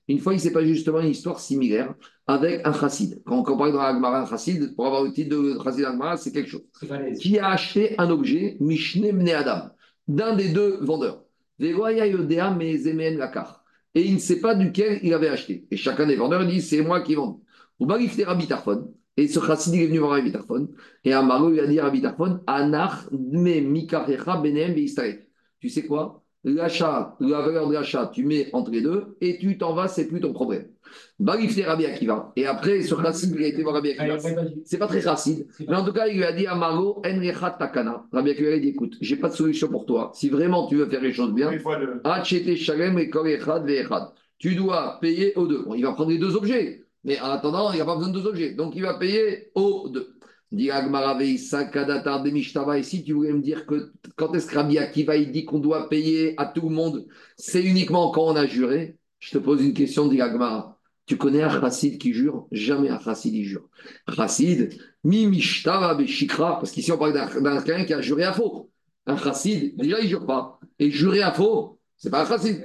une 0.09 0.19
fois 0.19 0.35
il 0.35 0.41
s'est 0.41 0.53
pas 0.53 0.65
justement 0.65 1.01
une 1.01 1.09
histoire 1.09 1.41
similaire 1.41 1.95
avec 2.27 2.67
un 2.67 2.73
chassid. 2.75 3.23
Quand 3.25 3.49
on 3.49 3.57
parle 3.57 3.73
dans 3.73 3.83
l'Agmara, 3.83 4.23
un 4.23 4.27
chassid, 4.27 4.75
pour 4.75 4.87
avoir 4.87 5.05
le 5.05 5.13
titre 5.13 5.31
de 5.31 5.59
chassid 5.65 5.85
Agmara, 5.85 6.17
c'est 6.19 6.33
quelque 6.33 6.51
chose. 6.51 6.63
Qui 7.21 7.39
a 7.39 7.49
acheté 7.49 7.95
un 7.97 8.11
objet, 8.11 8.59
Mishne 8.61 9.13
Mne 9.13 9.31
Adam, 9.31 9.71
d'un 10.09 10.35
des 10.37 10.51
deux 10.51 10.79
vendeurs. 10.83 11.22
Et 13.95 14.03
il 14.07 14.15
ne 14.15 14.19
sait 14.19 14.41
pas 14.41 14.55
duquel 14.55 14.99
il 15.03 15.15
avait 15.15 15.29
acheté. 15.29 15.67
Et 15.71 15.77
chacun 15.77 16.07
des 16.07 16.17
vendeurs 16.17 16.47
dit, 16.47 16.61
c'est 16.61 16.83
moi 16.83 17.03
qui 17.03 17.15
vends. 17.15 17.41
Ou 17.79 17.87
Tarfon. 17.87 18.95
Et 19.17 19.29
ce 19.29 19.41
chassid 19.41 19.75
est 19.75 19.87
venu 19.87 19.99
voir 19.99 20.13
Rabbi 20.13 20.33
Tarfon. 20.33 20.71
Et 21.05 21.13
Amaro 21.13 21.51
lui 21.51 21.61
a 21.61 21.67
dit 21.67 21.79
Rabbi 21.79 22.01
Tarfon, 22.01 22.41
Anach 22.47 23.11
me 23.13 23.61
mikarecha 23.61 24.39
benem 24.39 24.75
Tu 25.61 25.69
sais 25.69 25.87
quoi? 25.87 26.22
L'achat, 26.45 27.17
la 27.21 27.41
valeur 27.41 27.69
de 27.69 27.75
l'achat, 27.75 28.11
tu 28.13 28.25
mets 28.25 28.49
entre 28.53 28.73
les 28.73 28.81
deux 28.81 29.17
et 29.21 29.39
tu 29.39 29.59
t'en 29.59 29.75
vas, 29.75 29.87
c'est 29.87 30.09
plus 30.09 30.21
ton 30.21 30.33
problème. 30.33 30.67
Barifne 31.19 31.63
Rabbi 31.63 31.87
Akiva. 31.87 32.33
Et 32.37 32.47
après, 32.47 32.83
ce 32.83 32.95
chassid, 33.01 33.35
il 33.37 33.45
a 33.45 33.47
été 33.47 33.63
voir 33.63 33.75
Rabbi 33.75 33.91
Akiva. 33.91 34.19
C'est 34.65 34.79
pas 34.79 34.89
très 34.89 35.01
chassid. 35.01 35.47
Mais 35.61 35.77
en 35.77 35.85
tout 35.85 35.93
cas, 35.93 36.09
il 36.09 36.17
lui 36.17 36.25
a 36.25 36.33
dit 36.33 36.47
à 36.47 36.55
Maro, 36.55 37.01
Enrechat 37.07 37.57
Takana. 37.59 38.05
Rabbi 38.13 38.31
Akiva 38.31 38.49
lui 38.51 38.57
a 38.57 38.59
dit 38.59 38.69
écoute, 38.69 38.97
j'ai 39.01 39.17
pas 39.17 39.29
de 39.29 39.35
solution 39.35 39.69
pour 39.69 39.87
toi. 39.87 40.11
Si 40.15 40.29
vraiment 40.29 40.67
tu 40.67 40.77
veux 40.77 40.87
faire 40.87 41.01
les 41.01 41.13
choses 41.13 41.33
bien, 41.33 41.51
Shalem 42.57 42.99
et 42.99 43.11
Tu 44.39 44.55
dois 44.57 44.99
payer 45.01 45.35
aux 45.37 45.47
deux. 45.47 45.63
Bon, 45.63 45.75
il 45.75 45.83
va 45.85 45.93
prendre 45.93 46.11
les 46.11 46.19
deux 46.19 46.35
objets. 46.35 46.85
Mais 47.05 47.21
en 47.21 47.27
attendant, 47.27 47.73
il 47.73 47.77
n'y 47.77 47.81
a 47.81 47.85
pas 47.85 47.97
besoin 47.97 48.13
de 48.13 48.19
deux 48.19 48.27
objets. 48.27 48.53
Donc, 48.55 48.75
il 48.77 48.83
va 48.83 48.95
payer 48.95 49.51
aux 49.55 49.89
deux. 49.89 50.15
Dit 50.53 50.69
Et 50.69 51.39
si 52.83 53.03
tu 53.03 53.15
voulais 53.15 53.33
me 53.33 53.41
dire 53.41 53.65
que 53.65 53.93
quand 54.17 54.35
est-ce 54.35 54.47
que 54.47 55.17
il 55.17 55.33
dit 55.33 55.47
qu'on 55.47 55.59
doit 55.59 55.89
payer 55.89 56.39
à 56.39 56.45
tout 56.45 56.69
le 56.69 56.75
monde, 56.75 57.07
c'est 57.39 57.63
uniquement 57.63 58.11
quand 58.11 58.25
on 58.25 58.37
a 58.37 58.47
juré. 58.47 58.99
Je 59.19 59.31
te 59.31 59.39
pose 59.39 59.63
une 59.63 59.73
question, 59.73 60.09
dit 60.09 60.21
Agmara. 60.21 60.79
Tu 61.07 61.17
connais 61.17 61.43
un 61.43 61.61
chassid 61.61 61.99
qui 61.99 62.13
jure 62.13 62.47
Jamais 62.53 62.91
un 62.91 63.01
chassid 63.01 63.35
il 63.35 63.45
jure. 63.45 63.67
Chassid, 64.15 64.79
mi 65.05 65.27
mishtara 65.27 65.95
beshikra, 65.95 66.59
parce 66.59 66.71
qu'ici 66.71 66.93
on 66.93 66.99
parle 66.99 67.15
d'un 67.15 67.63
quelqu'un 67.63 67.85
qui 67.85 67.95
a 67.95 68.03
juré 68.03 68.25
à 68.25 68.35
faux. 68.35 68.71
Un 69.07 69.17
chassid, 69.17 69.75
déjà 69.77 70.01
il 70.01 70.09
jure 70.09 70.27
pas. 70.27 70.61
Et 70.79 70.91
jurer 70.91 71.23
à 71.23 71.33
faux, 71.33 71.81
c'est 72.03 72.11
pas 72.11 72.23
un 72.23 72.27
chassid. 72.27 72.65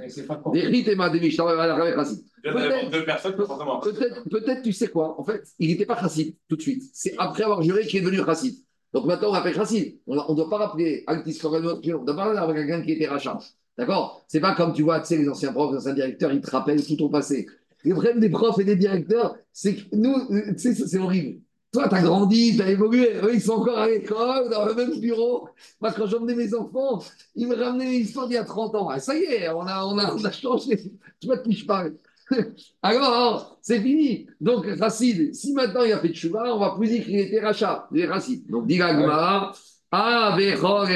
Des 0.52 0.62
rites 0.62 0.88
et 0.88 0.96
des 0.96 1.20
mishtara, 1.20 1.94
chassid. 1.94 2.24
Peut-être, 2.42 4.28
peut-être, 4.28 4.62
tu 4.62 4.72
sais 4.72 4.88
quoi, 4.88 5.18
en 5.20 5.22
fait, 5.22 5.44
il 5.60 5.68
n'était 5.68 5.86
pas 5.86 5.96
chassid 6.00 6.34
tout 6.48 6.56
de 6.56 6.62
suite. 6.62 6.82
C'est 6.92 7.14
après 7.18 7.44
avoir 7.44 7.62
juré 7.62 7.86
qu'il 7.86 8.00
est 8.00 8.02
devenu 8.02 8.18
chassid. 8.24 8.56
Donc 8.92 9.06
maintenant, 9.06 9.28
on 9.30 9.34
l'appelle 9.34 9.54
chassid. 9.54 10.00
On 10.08 10.16
ne 10.16 10.34
doit 10.34 10.50
pas 10.50 10.58
rappeler 10.58 11.04
Altis 11.06 11.38
on 11.44 11.50
doit 11.50 12.04
pas 12.04 12.14
parler 12.14 12.36
avec 12.36 12.56
quelqu'un 12.56 12.82
qui 12.82 12.92
était 12.92 13.06
rachat. 13.06 13.38
D'accord? 13.76 14.24
C'est 14.26 14.40
pas 14.40 14.56
comme 14.56 14.72
tu 14.72 14.82
vois, 14.82 14.98
tu 14.98 15.06
sais, 15.06 15.18
les 15.18 15.28
anciens 15.28 15.52
profs, 15.52 15.70
les 15.70 15.78
anciens 15.78 15.94
directeurs, 15.94 16.32
ils 16.32 16.40
te 16.40 16.50
rappellent 16.50 16.84
tout 16.84 16.96
ton 16.96 17.08
passé. 17.08 17.46
Le 17.84 17.92
problème 17.92 18.18
des 18.18 18.30
profs 18.30 18.58
et 18.58 18.64
des 18.64 18.74
directeurs, 18.74 19.36
c'est 19.52 19.76
que 19.76 19.82
nous, 19.92 20.16
euh, 20.32 20.52
tu 20.54 20.74
sais, 20.74 20.74
c'est 20.74 20.98
horrible. 20.98 21.42
Toi, 21.72 21.88
tu 21.88 21.94
as 21.94 22.02
grandi, 22.02 22.56
tu 22.56 22.62
as 22.62 22.70
évolué. 22.70 23.16
Eux, 23.22 23.34
ils 23.34 23.42
sont 23.42 23.54
encore 23.54 23.78
à 23.78 23.88
l'école, 23.88 24.48
dans 24.50 24.64
le 24.64 24.74
même 24.74 24.98
bureau. 25.00 25.48
Moi, 25.80 25.92
quand 25.92 26.06
j'emmenais 26.06 26.34
mes 26.34 26.54
enfants, 26.54 27.02
ils 27.34 27.46
me 27.46 27.54
ramenaient 27.54 27.90
l'histoire 27.90 28.26
d'il 28.26 28.34
y 28.34 28.38
a 28.38 28.44
30 28.44 28.74
ans. 28.74 28.88
Ah, 28.88 28.98
ça 29.00 29.14
y 29.14 29.22
est, 29.24 29.48
on 29.50 29.66
a, 29.66 29.84
on 29.84 29.98
a, 29.98 30.14
on 30.14 30.24
a 30.24 30.32
changé. 30.32 30.92
Tu 31.20 31.26
vois 31.26 31.36
de 31.36 31.42
qui 31.42 31.52
je 31.52 31.66
parle. 31.66 31.94
Alors, 32.82 33.58
c'est 33.60 33.80
fini. 33.80 34.26
Donc, 34.40 34.66
Racide, 34.78 35.34
si 35.34 35.52
maintenant 35.52 35.82
il 35.82 35.92
a 35.92 35.98
fait 35.98 36.08
de 36.08 36.14
chouva, 36.14 36.54
on 36.54 36.58
va 36.58 36.74
plus 36.76 36.88
dire 36.88 37.04
qu'il 37.04 37.18
était 37.18 37.40
rachat, 37.40 37.88
il 37.92 38.00
est 38.00 38.06
Racide. 38.06 38.46
Donc, 38.48 38.66
dit 38.66 38.76
Gmara, 38.78 39.52
ah, 39.90 40.36
vechor, 40.38 40.86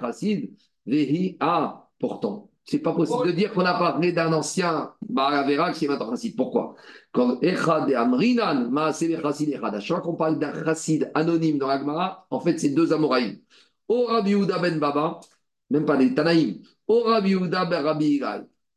Racide, 0.00 0.50
ah, 1.40 1.88
pourtant, 2.00 2.47
c'est 2.68 2.80
pas 2.80 2.92
possible 2.92 3.28
de 3.28 3.32
dire 3.32 3.50
qu'on 3.54 3.64
a 3.64 3.78
parlé 3.78 4.12
d'un 4.12 4.30
ancien 4.30 4.92
Baravera 5.08 5.72
qui 5.72 5.86
est 5.86 5.88
maintenant 5.88 6.10
chassid. 6.10 6.36
Pourquoi? 6.36 6.74
Quand 7.12 7.40
Echad 7.40 7.88
et 7.88 7.94
Amrinan, 7.94 8.68
Maaseh 8.70 9.18
chassid 9.22 9.48
Echad, 9.48 9.74
à 9.74 9.80
chaque 9.80 9.96
fois 9.96 10.00
qu'on 10.02 10.16
parle 10.16 10.38
d'un 10.38 10.52
chassid 10.64 11.10
anonyme 11.14 11.56
dans 11.56 11.66
l'Agmara, 11.66 12.26
en 12.30 12.40
fait, 12.40 12.58
c'est 12.58 12.68
deux 12.68 12.92
Amoraïm. 12.92 13.38
O 13.88 14.04
Rabbi 14.04 14.34
Ben 14.60 14.78
Baba, 14.78 15.18
même 15.70 15.86
pas 15.86 15.96
des 15.96 16.12
Tanaïm, 16.12 16.58
O 16.86 17.04
Rabbi 17.04 17.36
Ben 17.36 17.82
Rabbi 17.82 18.20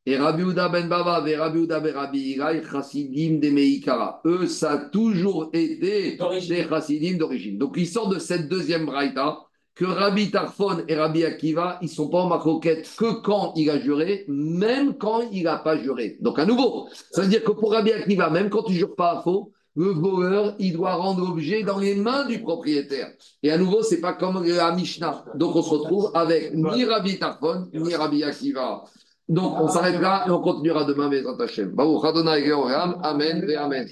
Et 0.05 0.17
Rabbi 0.17 0.43
Ben 0.53 0.87
Baba 0.87 1.29
et 1.29 1.35
Rabbi 1.35 1.67
Ben 1.67 1.93
Rabbi 1.93 2.19
Igai, 2.31 2.63
chassidim 2.71 3.39
de 3.39 3.49
Meikara. 3.49 4.21
Eux, 4.23 4.47
ça 4.47 4.71
a 4.71 4.77
toujours 4.77 5.49
été 5.51 6.17
des 6.17 6.67
chassidim 6.69 7.17
d'origine. 7.17 7.57
Donc, 7.57 7.73
ils 7.75 7.87
sortent 7.87 8.13
de 8.13 8.19
cette 8.19 8.47
deuxième 8.47 8.85
braïta 8.85 9.37
que 9.81 9.87
Rabbi 9.87 10.29
Tarfon 10.29 10.83
et 10.87 10.95
Rabbi 10.95 11.25
Akiva, 11.25 11.79
ils 11.81 11.89
sont 11.89 12.07
pas 12.07 12.19
en 12.19 12.27
maroquette 12.27 12.87
que 12.99 13.13
quand 13.21 13.53
il 13.55 13.67
a 13.71 13.79
juré, 13.79 14.25
même 14.27 14.93
quand 14.95 15.21
il 15.31 15.45
n'a 15.45 15.57
pas 15.57 15.75
juré. 15.75 16.17
Donc 16.21 16.37
à 16.37 16.45
nouveau, 16.45 16.87
ça 17.09 17.23
veut 17.23 17.27
dire 17.27 17.43
que 17.43 17.49
pour 17.49 17.71
Rabbi 17.71 17.91
Akiva, 17.91 18.29
même 18.29 18.51
quand 18.51 18.61
tu 18.61 18.73
jures 18.73 18.93
pas 18.93 19.17
à 19.17 19.21
faux, 19.23 19.51
le 19.75 19.87
voleur, 19.87 20.53
il 20.59 20.73
doit 20.73 20.93
rendre 20.93 21.25
l'objet 21.25 21.63
dans 21.63 21.79
les 21.79 21.95
mains 21.95 22.27
du 22.27 22.43
propriétaire. 22.43 23.09
Et 23.41 23.49
à 23.49 23.57
nouveau, 23.57 23.81
c'est 23.81 24.01
pas 24.01 24.13
comme 24.13 24.45
la 24.45 24.71
Mishnah. 24.71 25.25
Donc 25.33 25.55
on 25.55 25.63
se 25.63 25.71
retrouve 25.71 26.11
avec 26.13 26.53
ni 26.53 26.85
Rabbi 26.85 27.17
Tarfon, 27.17 27.67
ni 27.73 27.95
Rabbi 27.95 28.23
Akiva. 28.23 28.83
Donc 29.27 29.59
on 29.59 29.67
s'arrête 29.67 29.99
là 29.99 30.25
et 30.27 30.29
on 30.29 30.41
continuera 30.41 30.83
demain, 30.83 31.09
mais 31.09 31.23
Hashem. 31.43 31.73
Amen 31.79 33.45
et 33.49 33.55
Amen. 33.55 33.89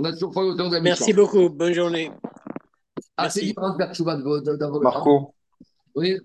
On 0.00 0.04
a 0.04 0.12
toujours 0.12 0.32
pas 0.32 0.42
le 0.42 0.56
temps 0.56 0.68
de 0.68 0.78
Merci 0.80 1.12
beaucoup. 1.12 1.48
Bonne 1.48 1.74
journée. 1.74 2.10
Ah, 3.16 3.30
c'est 3.30 3.42
différent 3.42 3.76
de. 3.76 4.82
Marco. 4.82 5.34
Oui. 5.94 6.18